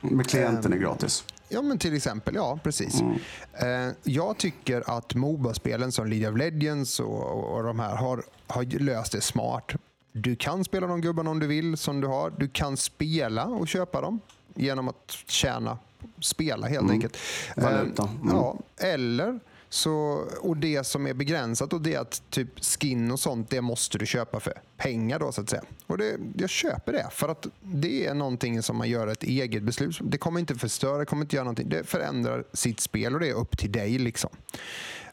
Med 0.02 0.26
klienten 0.26 0.72
är 0.72 0.76
ehm, 0.76 0.82
gratis. 0.82 1.24
Ja, 1.48 1.62
men 1.62 1.78
till 1.78 1.96
exempel. 1.96 2.34
Ja, 2.34 2.58
precis. 2.62 3.00
Mm. 3.00 3.88
Eh, 3.88 3.94
jag 4.02 4.38
tycker 4.38 4.96
att 4.96 5.14
Moba-spelen 5.14 5.92
som 5.92 6.06
League 6.06 6.28
of 6.30 6.36
Legends 6.38 7.00
och, 7.00 7.54
och 7.54 7.62
de 7.62 7.78
här 7.80 7.96
har, 7.96 8.22
har 8.46 8.64
löst 8.64 9.12
det 9.12 9.20
smart. 9.20 9.72
Du 10.12 10.36
kan 10.36 10.64
spela 10.64 10.86
de 10.86 11.00
gubbarna 11.00 11.30
om 11.30 11.38
du 11.38 11.46
vill 11.46 11.76
som 11.76 12.00
du 12.00 12.06
har. 12.06 12.32
Du 12.38 12.48
kan 12.48 12.76
spela 12.76 13.44
och 13.44 13.68
köpa 13.68 14.00
dem 14.00 14.20
genom 14.54 14.88
att 14.88 15.10
tjäna, 15.26 15.78
spela 16.20 16.66
helt 16.66 16.80
Mm. 16.82 16.92
enkelt. 16.92 17.16
Valuta. 17.56 18.02
Eh, 18.02 18.10
Mm. 18.22 18.36
Ja, 18.36 18.56
eller 18.78 19.40
så, 19.73 20.24
och 20.40 20.57
det 20.57 20.85
som 20.85 21.07
är 21.07 21.15
begränsat 21.15 21.73
och 21.73 21.81
det 21.81 21.94
är 21.94 22.01
att 22.01 22.23
typ 22.31 22.65
skin 22.65 23.11
och 23.11 23.20
sånt, 23.20 23.51
det 23.51 23.61
måste 23.61 23.99
du 23.99 24.07
köpa 24.07 24.40
för 24.40 24.62
pengar 24.77 25.19
då 25.19 25.32
så 25.32 25.40
att 25.40 25.51
säga. 25.51 25.62
Och 25.86 25.99
det, 25.99 26.16
jag 26.36 26.51
köper 26.51 26.93
det 26.93 27.07
för 27.11 27.28
att 27.28 27.47
det 27.61 28.07
är 28.07 28.15
någonting 28.15 28.62
som 28.62 28.77
man 28.77 28.89
gör 28.89 29.07
ett 29.07 29.23
eget 29.23 29.62
beslut. 29.62 29.99
Det 30.03 30.19
kommer 30.19 30.40
inte 30.40 30.55
förstöra, 30.55 30.99
det 30.99 31.05
kommer 31.05 31.23
inte 31.23 31.36
göra 31.36 31.44
någonting. 31.44 31.69
Det 31.69 31.85
förändrar 31.85 32.44
sitt 32.53 32.81
spel 32.81 33.15
och 33.15 33.20
det 33.20 33.28
är 33.28 33.35
upp 33.35 33.59
till 33.59 33.73
dig 33.73 33.99
liksom. 33.99 34.31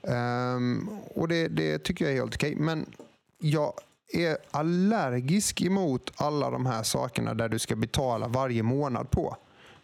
Um, 0.01 0.89
och 1.15 1.27
det, 1.27 1.47
det 1.47 1.79
tycker 1.79 2.05
jag 2.05 2.13
är 2.13 2.17
helt 2.17 2.35
okej. 2.35 2.55
Men 2.55 2.85
jag 3.37 3.73
är 4.13 4.37
allergisk 4.51 5.61
emot 5.61 6.11
alla 6.15 6.49
de 6.49 6.65
här 6.65 6.83
sakerna 6.83 7.33
där 7.33 7.49
du 7.49 7.59
ska 7.59 7.75
betala 7.75 8.27
varje 8.27 8.63
månad 8.63 9.11
på. 9.11 9.37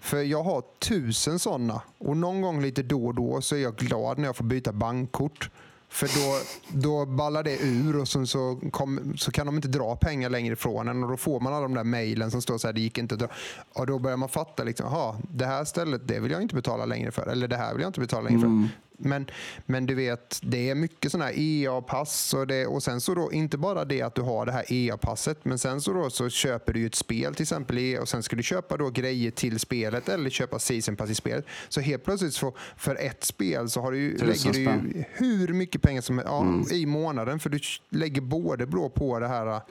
För 0.06 0.24
jag 0.24 0.44
har 0.44 0.64
tusen 0.80 1.40
sådana 1.40 1.82
och 1.98 2.18
någon 2.18 2.42
gång 2.42 2.62
lite 2.62 2.84
då 2.84 3.06
och 3.06 3.16
då 3.16 3.42
så 3.42 3.56
är 3.56 3.60
jag 3.60 3.76
glad 3.76 4.18
när 4.18 4.26
jag 4.26 4.36
får 4.36 4.46
byta 4.46 4.72
bankkort. 4.72 5.50
För 5.90 6.08
då, 6.08 6.42
då 6.80 7.06
ballar 7.06 7.44
det 7.44 7.58
ur 7.62 8.00
och 8.00 8.08
så, 8.08 8.26
så, 8.26 8.60
kom, 8.72 9.14
så 9.18 9.32
kan 9.32 9.46
de 9.46 9.56
inte 9.56 9.68
dra 9.68 9.96
pengar 9.96 10.30
längre 10.30 10.54
ifrån 10.54 10.88
en 10.88 11.04
och 11.04 11.10
då 11.10 11.18
får 11.18 11.40
man 11.40 11.54
alla 11.54 11.62
de 11.62 11.74
där 11.74 11.84
mejlen 11.84 12.32
som 12.32 12.42
står 12.42 12.58
så 12.58 12.68
här, 12.68 12.74
det 12.74 12.82
gick 12.82 12.98
inte 12.98 13.16
att 13.16 13.20
dra. 13.20 13.28
Och 13.74 13.88
då 13.88 14.00
börjar 14.00 14.18
man 14.18 14.30
fatta, 14.30 14.64
liksom, 14.64 14.86
aha, 14.86 15.18
det 15.32 15.46
här 15.46 15.66
stället 15.66 16.08
det 16.08 16.20
vill 16.20 16.32
jag 16.32 16.42
inte 16.42 16.56
betala 16.56 16.86
längre 16.86 17.12
för. 17.12 17.28
Eller 17.28 17.48
det 17.48 17.58
här 17.58 17.74
vill 17.74 17.82
jag 17.82 17.90
inte 17.90 18.00
betala 18.00 18.22
längre 18.22 18.40
för. 18.40 18.48
Mm. 18.48 18.68
Men, 18.98 19.26
men 19.66 19.86
du 19.86 19.96
vet, 19.96 20.40
det 20.44 20.70
är 20.70 20.76
mycket 20.76 21.12
sådana 21.12 21.26
här 21.26 21.34
EA-pass 21.38 22.34
och, 22.34 22.48
det, 22.48 22.68
och 22.68 22.84
sen 22.84 23.02
så 23.02 23.16
då 23.16 23.32
inte 23.32 23.58
bara 23.58 23.86
det 23.86 24.02
att 24.02 24.16
du 24.16 24.22
har 24.22 24.46
det 24.46 24.52
här 24.52 24.66
EA-passet, 24.70 25.46
men 25.46 25.60
sen 25.60 25.82
så 25.82 25.94
då 25.94 26.10
så 26.10 26.30
köper 26.30 26.74
du 26.74 26.86
ett 26.86 26.96
spel 26.96 27.36
till 27.36 27.44
exempel 27.44 27.78
EA 27.78 28.02
och 28.02 28.10
sen 28.10 28.24
ska 28.24 28.36
du 28.36 28.44
köpa 28.44 28.78
då 28.78 28.90
grejer 28.90 29.32
till 29.32 29.60
spelet 29.60 30.10
eller 30.10 30.30
köpa 30.30 30.60
season 30.60 30.96
pass 30.96 31.10
i 31.10 31.16
spelet. 31.16 31.46
Så 31.70 31.82
helt 31.82 32.04
plötsligt 32.04 32.34
så 32.34 32.54
för 32.78 32.96
ett 32.96 33.24
spel 33.24 33.70
så 33.70 33.82
har 33.82 33.92
du 33.92 33.98
ju, 33.98 34.18
lägger 34.18 34.54
du 34.54 34.60
ju 34.60 35.04
hur 35.14 35.54
mycket 35.54 35.82
pengar 35.82 36.02
som 36.02 36.18
ja, 36.26 36.76
i 36.76 36.86
månaden 36.86 37.40
för 37.40 37.50
du 37.50 37.60
lägger 37.90 38.22
både 38.22 38.66
blå 38.66 38.90
på 38.90 39.20
det 39.20 39.28
här 39.28 39.62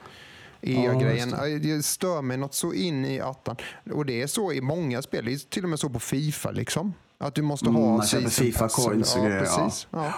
EA-grejen. 0.61 1.29
Ja, 1.37 1.45
det 1.45 1.85
stör 1.85 2.21
mig 2.21 2.37
något 2.37 2.53
så 2.53 2.73
in 2.73 3.05
i 3.05 3.19
attan. 3.19 3.55
Och 3.91 4.05
det 4.05 4.21
är 4.21 4.27
så 4.27 4.51
i 4.51 4.61
många 4.61 5.01
spel. 5.01 5.25
Det 5.25 5.33
är 5.33 5.49
till 5.49 5.63
och 5.63 5.69
med 5.69 5.79
så 5.79 5.89
på 5.89 5.99
Fifa. 5.99 6.51
liksom. 6.51 6.93
Att 7.17 7.35
du 7.35 7.41
måste 7.41 7.69
Mm, 7.69 7.81
ha 7.81 7.97
man 7.97 8.07
köper 8.07 8.29
season 8.29 8.45
FIFA 8.45 8.59
pass. 8.59 8.75
coins 8.85 9.15
och 9.15 9.21
ja, 9.21 9.25
grejer, 9.25 9.43
ja. 9.43 9.63
Precis. 9.65 9.87
Ja. 9.91 10.13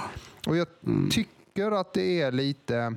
Och 0.47 0.57
jag 0.57 0.67
tycker 1.11 1.71
att 1.71 1.93
det 1.93 2.21
är 2.21 2.31
lite... 2.31 2.95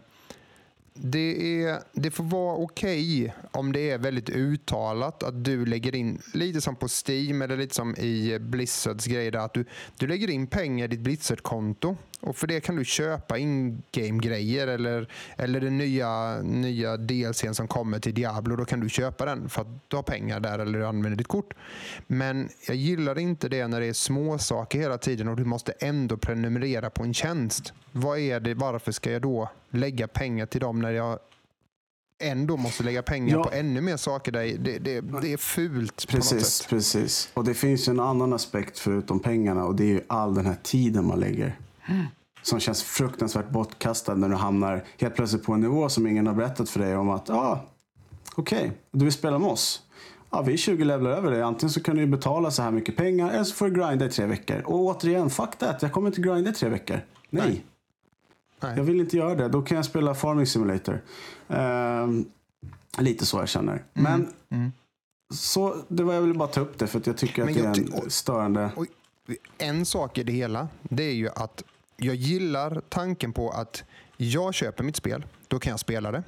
Det, 0.95 1.63
är, 1.65 1.79
det 1.93 2.11
får 2.11 2.25
vara 2.25 2.57
okej 2.57 3.35
om 3.53 3.73
det 3.73 3.91
är 3.91 3.99
väldigt 3.99 4.31
uttalat 4.31 5.23
att 5.23 5.45
du 5.45 5.67
lägger 5.67 5.95
in, 5.95 6.23
lite 6.35 6.61
som 6.61 6.77
på 6.77 6.89
Steam 7.07 7.43
eller 7.43 7.57
lite 7.57 7.75
som 7.75 7.97
i 7.97 8.39
Blizzards 8.39 9.07
grejer, 9.07 9.37
att 9.37 9.55
du, 9.55 9.65
du 9.99 10.07
lägger 10.07 10.31
in 10.31 10.47
pengar 10.47 10.85
i 10.85 10.89
ditt 10.89 11.01
Blizzard-konto 11.01 11.97
och 12.21 12.37
för 12.37 12.47
det 12.47 12.61
kan 12.61 12.77
du 12.77 12.85
köpa 12.85 13.39
in-game-grejer 13.39 14.67
eller, 14.67 15.09
eller 15.37 15.61
den 15.61 15.79
nya, 15.79 16.43
nya 16.43 16.97
DLCn 16.97 17.55
som 17.55 17.69
kommer 17.69 17.99
till 17.99 18.15
Diablo. 18.15 18.57
Då 18.57 18.65
kan 18.65 18.81
du 18.81 18.89
köpa 18.89 19.25
den 19.25 19.49
för 19.49 19.61
att 19.63 19.69
du 19.89 19.97
har 19.97 20.03
pengar 20.03 20.41
där 20.41 20.59
eller 20.59 20.79
du 20.79 20.87
använder 20.87 21.17
ditt 21.19 21.29
kort. 21.29 21.55
Men 22.07 22.49
jag 22.67 22.77
gillar 22.77 23.19
inte 23.19 23.49
det 23.49 23.69
när 23.69 23.81
det 23.81 23.87
är 23.87 23.93
små 23.93 24.39
saker 24.39 24.79
hela 24.79 24.99
tiden 24.99 25.29
och 25.29 25.37
du 25.37 25.45
måste 25.45 25.73
ändå 25.73 26.17
prenumerera 26.17 26.91
på 26.91 27.03
en 27.03 27.15
tjänst. 27.15 27.73
Vad 27.93 28.19
är 28.19 28.41
det? 28.41 28.55
Varför 28.55 28.93
ska 28.93 29.13
jag 29.13 29.23
då 29.23 29.51
lägga 29.71 30.09
pengar 30.09 30.47
till 30.47 30.61
dem 30.61 30.81
när 30.83 30.91
jag 30.91 31.19
ändå 32.23 32.57
måste 32.57 32.83
lägga 32.83 33.03
pengar 33.03 33.37
Ja. 33.37 33.45
på 33.45 33.51
ännu 33.53 33.81
mer 33.81 33.97
saker? 33.97 34.33
Där 34.33 34.57
det, 34.59 34.79
det, 34.79 35.01
det 35.01 35.33
är 35.33 35.37
fult 35.37 36.09
Precis, 36.09 36.67
precis. 36.67 37.31
Och 37.35 37.45
det 37.45 37.55
finns 37.55 37.89
en 37.89 38.01
annan 38.01 38.33
aspekt 38.33 38.79
förutom 38.79 39.21
pengarna 39.21 39.65
och 39.65 39.75
det 39.75 39.85
är 39.85 39.89
ju 39.89 40.01
all 40.07 40.35
den 40.35 40.47
här 40.47 40.57
tiden 40.63 41.05
man 41.07 41.21
lägger. 41.21 41.57
Som 42.43 42.61
känns 42.61 42.83
fruktansvärt 42.83 43.51
bortkastad 43.51 44.15
när 44.15 44.29
du 44.29 44.35
hamnar 44.35 44.85
helt 44.99 45.15
plötsligt 45.15 45.45
på 45.45 45.53
en 45.53 45.61
nivå 45.61 45.89
som 45.89 46.07
ingen 46.07 46.27
har 46.27 46.35
berättat 46.35 46.71
för 46.71 46.81
dig 46.81 46.97
om 46.97 47.11
att, 47.11 47.29
ja, 47.29 47.35
ah, 47.35 47.61
okej, 48.35 48.73
du 48.91 49.05
vill 49.05 49.13
spela 49.13 49.39
med 49.39 49.49
oss. 49.49 49.83
Ja, 50.31 50.43
vi 50.43 50.53
är 50.53 50.57
20 50.57 50.85
levlar 50.85 51.11
över 51.11 51.31
dig. 51.31 51.43
Antingen 51.43 51.71
så 51.71 51.83
kan 51.83 51.97
du 51.97 52.07
betala 52.07 52.51
så 52.51 52.63
här 52.63 52.71
mycket 52.71 52.97
pengar 52.97 53.31
eller 53.31 53.45
så 53.45 53.55
får 53.55 53.69
du 53.69 53.81
grinda 53.81 54.07
i 54.07 54.09
tre 54.11 54.27
veckor. 54.27 54.63
Och 54.67 54.75
återigen, 54.81 55.31
fuck 55.31 55.57
that. 55.59 55.83
Jag 55.83 55.93
kommer 55.93 56.09
inte 56.09 56.21
grinda 56.21 56.51
i 56.51 56.53
tre 56.53 56.69
veckor. 56.69 57.01
Nej. 57.31 57.47
Nej. 57.47 57.65
Nej. 58.63 58.77
Jag 58.77 58.85
vill 58.85 59.01
inte 59.01 59.17
göra 59.17 59.35
det. 59.35 59.49
Då 59.49 59.63
kan 59.63 59.77
jag 59.77 59.85
spela 59.85 60.15
Farming 60.15 60.47
Simulator. 60.47 61.01
Ehm, 61.49 62.25
lite 62.99 63.27
så 63.27 63.39
jag 63.39 63.49
känner. 63.49 63.85
Men 63.93 64.29
Mm. 64.51 64.73
så, 65.35 65.77
det 65.89 66.03
var 66.03 66.15
jag 66.15 66.21
ville 66.21 66.35
bara 66.35 66.49
ta 66.49 66.61
upp 66.61 66.79
det 66.79 66.87
för 66.87 66.99
att 66.99 67.07
jag 67.07 67.17
tycker 67.17 67.43
att 67.43 67.47
Men 67.47 67.55
det 67.55 67.61
är 67.61 67.65
jag 67.65 68.05
en 68.05 68.11
störande... 68.11 68.71
Och 68.77 68.87
en 69.59 69.87
sak 69.87 70.19
i 70.19 70.23
det 70.23 70.33
hela, 70.33 70.69
det 70.83 71.03
är 71.03 71.15
ju 71.15 71.29
att 71.29 71.65
jag 72.01 72.15
gillar 72.15 72.83
tanken 72.89 73.33
på 73.33 73.51
att 73.51 73.85
jag 74.17 74.55
köper 74.55 74.85
mitt 74.85 74.97
spel, 74.97 75.27
då 75.49 75.59
kan 75.59 75.71
jag 75.71 75.81
spela 75.81 76.13
det. 76.13 76.23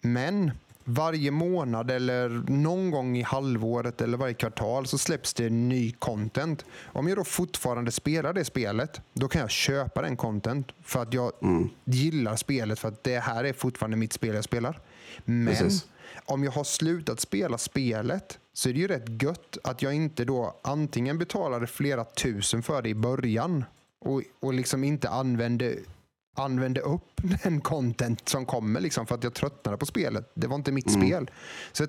Men 0.00 0.50
varje 0.84 1.30
månad 1.30 1.90
eller 1.90 2.28
någon 2.48 2.90
gång 2.90 3.16
i 3.16 3.22
halvåret 3.22 4.00
eller 4.00 4.18
varje 4.18 4.34
kvartal 4.34 4.86
så 4.86 4.98
släpps 4.98 5.34
det 5.34 5.50
ny 5.50 5.92
content. 5.92 6.64
Om 6.84 7.08
jag 7.08 7.18
då 7.18 7.24
fortfarande 7.24 7.90
spelar 7.90 8.32
det 8.32 8.44
spelet, 8.44 9.00
då 9.12 9.28
kan 9.28 9.40
jag 9.40 9.50
köpa 9.50 10.02
den 10.02 10.16
content 10.16 10.68
för 10.82 11.02
att 11.02 11.14
jag 11.14 11.32
gillar 11.84 12.36
spelet 12.36 12.78
för 12.78 12.88
att 12.88 13.04
det 13.04 13.18
här 13.18 13.44
är 13.44 13.52
fortfarande 13.52 13.96
mitt 13.96 14.12
spel 14.12 14.34
jag 14.34 14.44
spelar. 14.44 14.80
Men 15.24 15.46
Precis. 15.46 15.86
om 16.24 16.44
jag 16.44 16.52
har 16.52 16.64
slutat 16.64 17.20
spela 17.20 17.58
spelet 17.58 18.38
så 18.52 18.68
är 18.68 18.72
det 18.72 18.80
ju 18.80 18.88
rätt 18.88 19.22
gött 19.22 19.58
att 19.64 19.82
jag 19.82 19.94
inte 19.94 20.24
då 20.24 20.60
antingen 20.62 21.18
betalade 21.18 21.66
flera 21.66 22.04
tusen 22.04 22.62
för 22.62 22.82
det 22.82 22.88
i 22.88 22.94
början 22.94 23.64
och, 24.00 24.22
och 24.40 24.54
liksom 24.54 24.84
inte 24.84 25.08
använde, 25.08 25.76
använde 26.36 26.80
upp 26.80 27.10
den 27.42 27.60
content 27.60 28.28
som 28.28 28.46
kommer 28.46 28.80
liksom 28.80 29.06
för 29.06 29.14
att 29.14 29.24
jag 29.24 29.34
tröttnade 29.34 29.78
på 29.78 29.86
spelet. 29.86 30.30
Det 30.34 30.46
var 30.46 30.56
inte 30.56 30.72
mitt 30.72 30.92
spel. 30.92 31.30
Så 31.72 31.86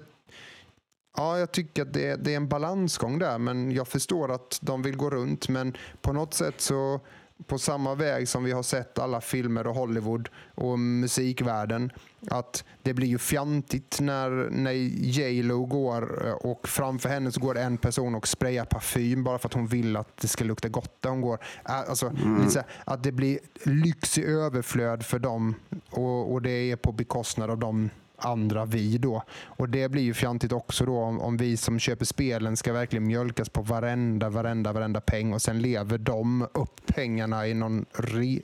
Ja, 1.17 1.39
jag 1.39 1.51
tycker 1.51 1.81
att 1.81 1.93
det, 1.93 2.15
det 2.15 2.31
är 2.33 2.37
en 2.37 2.47
balansgång 2.47 3.19
där, 3.19 3.37
men 3.37 3.71
jag 3.71 3.87
förstår 3.87 4.31
att 4.31 4.59
de 4.61 4.81
vill 4.81 4.97
gå 4.97 5.09
runt. 5.09 5.49
Men 5.49 5.77
på 6.01 6.13
något 6.13 6.33
sätt 6.33 6.61
så, 6.61 6.99
på 7.47 7.57
samma 7.57 7.95
väg 7.95 8.27
som 8.27 8.43
vi 8.43 8.51
har 8.51 8.63
sett 8.63 8.99
alla 8.99 9.21
filmer 9.21 9.67
och 9.67 9.75
Hollywood 9.75 10.29
och 10.55 10.79
musikvärlden, 10.79 11.91
att 12.29 12.63
det 12.81 12.93
blir 12.93 13.07
ju 13.07 13.17
fjantigt 13.17 13.99
när, 13.99 14.49
när 14.49 14.71
J 14.71 15.43
Lo 15.43 15.65
går 15.65 16.27
eh, 16.27 16.33
och 16.33 16.67
framför 16.67 17.09
henne 17.09 17.31
så 17.31 17.39
går 17.39 17.57
en 17.57 17.77
person 17.77 18.15
och 18.15 18.27
sprayar 18.27 18.65
parfym 18.65 19.23
bara 19.23 19.39
för 19.39 19.47
att 19.47 19.53
hon 19.53 19.67
vill 19.67 19.97
att 19.97 20.17
det 20.17 20.27
ska 20.27 20.43
lukta 20.43 20.69
gott 20.69 21.01
där 21.01 21.09
hon 21.09 21.21
går. 21.21 21.39
Alltså, 21.63 22.11
så 22.49 22.59
här, 22.59 22.67
att 22.85 23.03
det 23.03 23.11
blir 23.11 23.39
lyx 23.63 24.17
i 24.17 24.25
överflöd 24.25 25.05
för 25.05 25.19
dem 25.19 25.55
och, 25.89 26.33
och 26.33 26.41
det 26.41 26.71
är 26.71 26.75
på 26.75 26.91
bekostnad 26.91 27.49
av 27.49 27.57
dem 27.57 27.89
andra 28.21 28.65
vi 28.65 28.97
då. 28.97 29.23
Och 29.43 29.69
det 29.69 29.89
blir 29.89 30.03
ju 30.03 30.13
fjantigt 30.13 30.51
också 30.51 30.85
då 30.85 30.97
om, 30.97 31.21
om 31.21 31.37
vi 31.37 31.57
som 31.57 31.79
köper 31.79 32.05
spelen 32.05 32.57
ska 32.57 32.73
verkligen 32.73 33.07
mjölkas 33.07 33.49
på 33.49 33.61
varenda, 33.61 34.29
varenda, 34.29 34.73
varenda 34.73 35.01
peng 35.01 35.33
och 35.33 35.41
sen 35.41 35.61
lever 35.61 35.97
de 35.97 36.47
upp 36.53 36.81
pengarna 36.85 37.47
i 37.47 37.53
någon 37.53 37.85
re, 37.93 38.39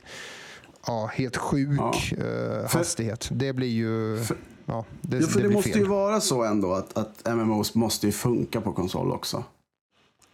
ja, 0.88 1.10
helt 1.14 1.38
sjuk 1.38 1.80
Ja. 1.80 1.94
eh, 2.12 2.68
För- 2.68 2.78
hastighet. 2.78 3.30
Det 3.32 3.54
blir 3.54 3.68
ju... 3.68 4.18
För- 4.24 4.38
ja, 4.66 4.86
det, 5.02 5.18
Ja, 5.18 5.28
för 5.28 5.40
det, 5.42 5.48
blir 5.48 5.56
måste 5.56 5.70
fel. 5.70 5.80
ju 5.82 5.88
vara 5.88 6.22
så 6.22 6.44
ändå 6.44 6.74
att, 6.74 6.98
att 6.98 7.36
MMOs 7.36 7.76
måste 7.76 8.06
ju 8.06 8.12
funka 8.12 8.62
på 8.62 8.72
konsol 8.74 9.12
också. 9.12 9.44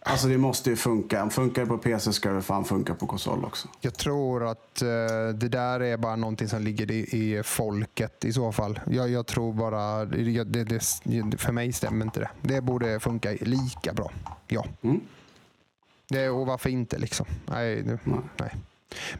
Alltså 0.06 0.28
det 0.28 0.38
måste 0.38 0.70
ju 0.70 0.76
funka. 0.76 1.30
Funkar 1.30 1.62
det 1.62 1.68
på 1.68 1.78
PC 1.78 2.12
ska 2.12 2.30
det 2.30 2.42
fan 2.42 2.64
funka 2.64 2.94
på 2.94 3.06
konsol 3.06 3.44
också. 3.44 3.68
Jag 3.80 3.94
tror 3.94 4.46
att 4.46 4.82
eh, 4.82 4.88
det 5.34 5.48
där 5.48 5.80
är 5.80 5.96
bara 5.96 6.16
någonting 6.16 6.48
som 6.48 6.62
ligger 6.62 6.90
i, 6.90 6.98
i 6.98 7.42
folket 7.42 8.24
i 8.24 8.32
så 8.32 8.52
fall. 8.52 8.80
Jag, 8.90 9.10
jag 9.10 9.26
tror 9.26 9.52
bara, 9.52 10.04
det, 10.04 10.44
det, 10.44 10.64
det, 10.64 11.38
för 11.38 11.52
mig 11.52 11.72
stämmer 11.72 12.04
inte 12.04 12.20
det. 12.20 12.30
Det 12.42 12.60
borde 12.60 13.00
funka 13.00 13.30
lika 13.40 13.92
bra. 13.92 14.10
Ja. 14.48 14.64
Mm. 14.82 15.00
Det, 16.08 16.28
och 16.28 16.46
varför 16.46 16.70
inte 16.70 16.98
liksom? 16.98 17.26
Nej, 17.46 17.82
Nej. 17.84 17.98
nej. 18.36 18.54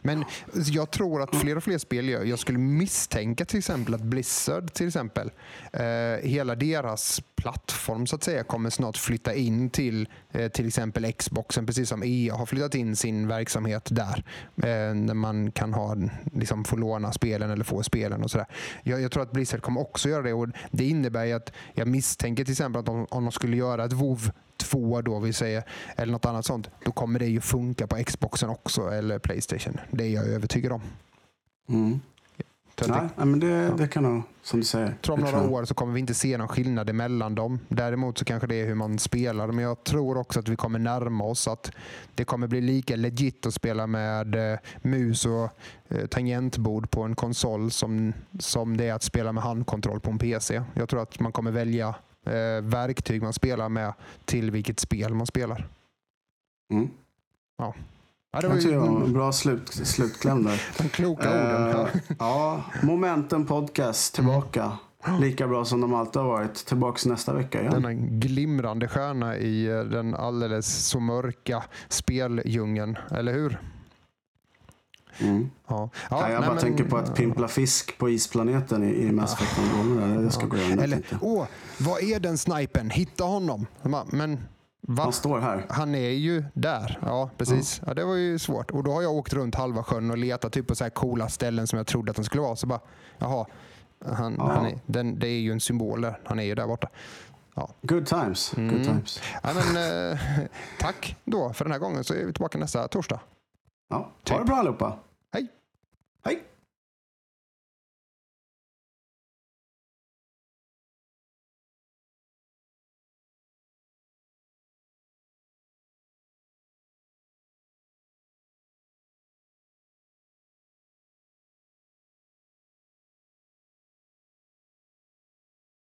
Men 0.01 0.25
jag 0.53 0.91
tror 0.91 1.21
att 1.21 1.35
fler 1.35 1.55
och 1.55 1.63
fler 1.63 1.77
spel 1.77 2.09
gör. 2.09 2.23
Jag 2.23 2.39
skulle 2.39 2.59
misstänka 2.59 3.45
till 3.45 3.57
exempel 3.57 3.93
att 3.93 4.01
Blizzard 4.01 4.73
till 4.73 4.87
exempel, 4.87 5.31
eh, 5.73 5.83
hela 6.23 6.55
deras 6.55 7.21
plattform 7.35 8.07
så 8.07 8.15
att 8.15 8.23
säga 8.23 8.43
kommer 8.43 8.69
snart 8.69 8.97
flytta 8.97 9.33
in 9.33 9.69
till 9.69 10.09
eh, 10.31 10.51
till 10.51 10.67
exempel 10.67 11.13
Xboxen 11.13 11.65
precis 11.65 11.89
som 11.89 12.03
EA 12.03 12.35
har 12.35 12.45
flyttat 12.45 12.75
in 12.75 12.95
sin 12.95 13.27
verksamhet 13.27 13.87
där. 13.91 14.23
Eh, 14.57 14.95
när 14.95 15.13
man 15.13 15.51
kan 15.51 15.73
ha, 15.73 15.95
liksom, 16.33 16.65
få 16.65 16.75
låna 16.75 17.11
spelen 17.11 17.49
eller 17.49 17.63
få 17.63 17.83
spelen 17.83 18.23
och 18.23 18.31
sådär. 18.31 18.47
Jag, 18.83 19.01
jag 19.01 19.11
tror 19.11 19.23
att 19.23 19.31
Blizzard 19.31 19.61
kommer 19.61 19.81
också 19.81 20.09
göra 20.09 20.23
det 20.23 20.33
och 20.33 20.47
det 20.71 20.85
innebär 20.85 21.25
ju 21.25 21.33
att 21.33 21.51
jag 21.73 21.87
misstänker 21.87 22.43
till 22.43 22.51
exempel 22.51 22.79
att 22.79 22.89
om, 22.89 23.07
om 23.09 23.23
de 23.23 23.31
skulle 23.31 23.57
göra 23.57 23.85
ett 23.85 23.93
WoW 23.93 24.31
2 24.57 25.01
då 25.01 25.19
vi 25.19 25.33
säger, 25.33 25.63
eller 25.95 26.11
något 26.13 26.25
annat 26.25 26.45
sånt, 26.45 26.69
då 26.85 26.91
kommer 26.91 27.19
det 27.19 27.25
ju 27.25 27.41
funka 27.41 27.87
på 27.87 28.03
Xboxen 28.03 28.49
också 28.49 28.89
eller 28.89 29.19
Playstation. 29.19 29.79
Det 29.91 30.03
är 30.03 30.09
jag 30.09 30.27
övertygad 30.27 30.71
om. 30.71 30.81
Mm. 31.69 31.99
Nej, 32.87 33.09
men 33.15 33.39
det, 33.39 33.73
det 33.77 33.87
kan 33.87 34.03
nog, 34.03 34.23
som 34.43 34.59
du 34.59 34.65
säger. 34.65 34.95
Tror 35.01 35.13
om 35.15 35.23
det 35.23 35.31
några 35.31 35.45
tror 35.45 35.53
år 35.53 35.65
så 35.65 35.73
kommer 35.73 35.93
vi 35.93 35.99
inte 35.99 36.13
se 36.13 36.37
någon 36.37 36.47
skillnad 36.47 36.89
emellan 36.89 37.35
dem. 37.35 37.59
Däremot 37.67 38.17
så 38.17 38.25
kanske 38.25 38.47
det 38.47 38.55
är 38.55 38.65
hur 38.65 38.75
man 38.75 38.99
spelar. 38.99 39.47
Men 39.47 39.63
jag 39.63 39.83
tror 39.83 40.17
också 40.17 40.39
att 40.39 40.47
vi 40.47 40.55
kommer 40.55 40.79
närma 40.79 41.23
oss 41.23 41.47
att 41.47 41.71
det 42.15 42.23
kommer 42.25 42.47
bli 42.47 42.61
lika 42.61 42.95
legit 42.95 43.45
att 43.45 43.53
spela 43.53 43.87
med 43.87 44.51
eh, 44.53 44.59
mus 44.81 45.25
och 45.25 45.49
eh, 45.87 46.05
tangentbord 46.05 46.89
på 46.89 47.03
en 47.03 47.15
konsol 47.15 47.71
som, 47.71 48.13
som 48.39 48.77
det 48.77 48.87
är 48.87 48.93
att 48.93 49.03
spela 49.03 49.31
med 49.31 49.43
handkontroll 49.43 49.99
på 49.99 50.11
en 50.11 50.17
PC. 50.17 50.61
Jag 50.73 50.89
tror 50.89 51.01
att 51.01 51.19
man 51.19 51.31
kommer 51.31 51.51
välja 51.51 51.95
eh, 52.25 52.61
verktyg 52.61 53.21
man 53.21 53.33
spelar 53.33 53.69
med 53.69 53.93
till 54.25 54.51
vilket 54.51 54.79
spel 54.79 55.13
man 55.13 55.27
spelar. 55.27 55.67
Mm. 56.73 56.89
Ja, 57.57 57.73
det 58.41 58.47
var 58.47 58.55
Jag 58.55 58.63
tycker 58.63 58.75
det 58.75 58.79
var 58.81 58.99
ju 58.99 59.05
en 59.05 59.13
bra 59.13 59.31
slut, 59.31 59.69
slutkläm 59.69 60.43
där. 60.43 60.61
de 60.77 60.89
kloka 60.89 61.29
orden. 61.29 61.85
Eh, 61.85 61.87
ja, 62.19 62.63
Momenten 62.83 63.45
Podcast 63.45 64.15
tillbaka. 64.15 64.77
Lika 65.19 65.47
bra 65.47 65.65
som 65.65 65.81
de 65.81 65.93
alltid 65.93 66.21
har 66.21 66.29
varit. 66.29 66.53
Tillbaks 66.53 67.05
nästa 67.05 67.33
vecka 67.33 67.61
igen. 67.61 67.73
Denna 67.73 67.93
glimrande 67.93 68.87
stjärna 68.87 69.37
i 69.37 69.67
eh, 69.67 69.79
den 69.79 70.15
alldeles 70.15 70.87
så 70.87 70.99
mörka 70.99 71.63
speldjungeln, 71.89 72.97
eller 73.11 73.33
hur? 73.33 73.59
Mm. 75.19 75.49
Ja. 75.67 75.89
Ja, 76.09 76.21
jag 76.21 76.29
nej, 76.29 76.39
bara 76.39 76.49
men- 76.49 76.57
tänker 76.63 76.83
på 76.83 76.97
att 76.97 77.15
pimpla 77.15 77.47
fisk 77.47 77.97
på 77.97 78.09
isplaneten 78.09 78.83
i, 78.83 78.87
i 79.07 79.11
Mass 79.11 79.33
Effect. 79.33 79.51
Det 80.19 80.31
ska 80.31 80.45
gå 80.45 80.57
igenom. 80.57 80.83
Eller, 80.83 81.03
åh, 81.21 81.45
vad 81.79 82.03
är 82.03 82.19
den 82.19 82.37
snipen? 82.37 82.89
Hitta 82.89 83.23
honom. 83.23 83.65
Jag 83.81 84.13
Men 84.13 84.39
va? 84.81 85.03
Han 85.03 85.13
står 85.13 85.39
här. 85.39 85.65
Han 85.69 85.95
är 85.95 86.09
ju 86.09 86.43
där. 86.53 86.99
Ja, 87.01 87.29
precis. 87.37 87.81
Ja, 87.85 87.93
det 87.93 88.05
var 88.05 88.15
ju 88.15 88.39
svårt. 88.39 88.71
Och 88.71 88.83
då 88.83 88.91
har 88.91 89.01
jag 89.01 89.13
åkt 89.13 89.33
runt 89.33 89.55
halva 89.55 89.83
sjön 89.83 90.11
och 90.11 90.17
letat 90.17 90.53
typ 90.53 90.67
på 90.67 90.75
så 90.75 90.83
här 90.83 90.91
coola 90.91 91.29
ställen 91.29 91.67
som 91.67 91.77
jag 91.77 91.87
trodde 91.87 92.11
att 92.11 92.17
han 92.17 92.23
skulle 92.25 92.41
vara. 92.41 92.55
Så 92.55 92.67
bara, 92.67 92.79
jaha, 93.17 93.45
han, 94.05 94.35
Ja. 94.37 94.51
han 94.51 94.65
är, 94.65 94.79
den, 94.85 95.19
det 95.19 95.27
är 95.27 95.39
ju 95.39 95.51
en 95.51 95.59
symbol 95.59 96.01
där. 96.01 96.19
Han 96.25 96.39
är 96.39 96.43
ju 96.43 96.55
där 96.55 96.67
borta. 96.67 96.87
Good 97.81 98.05
times. 98.05 98.51
Good 98.55 98.69
Mm. 98.69 98.83
times. 98.83 99.21
Ja, 99.43 99.49
men, 99.53 100.11
eh, 100.11 100.19
tack 100.79 101.15
då 101.25 101.53
för 101.53 101.65
den 101.65 101.71
här 101.71 101.79
gången 101.79 102.03
så 102.03 102.13
är 102.13 102.25
vi 102.25 102.33
tillbaka 102.33 102.57
nästa 102.57 102.87
torsdag. 102.87 103.19
Ja. 103.89 104.11
Typ. 104.23 104.33
Ha 104.33 104.39
det 104.39 104.45
bra 104.47 104.55
allihopa. 104.55 104.97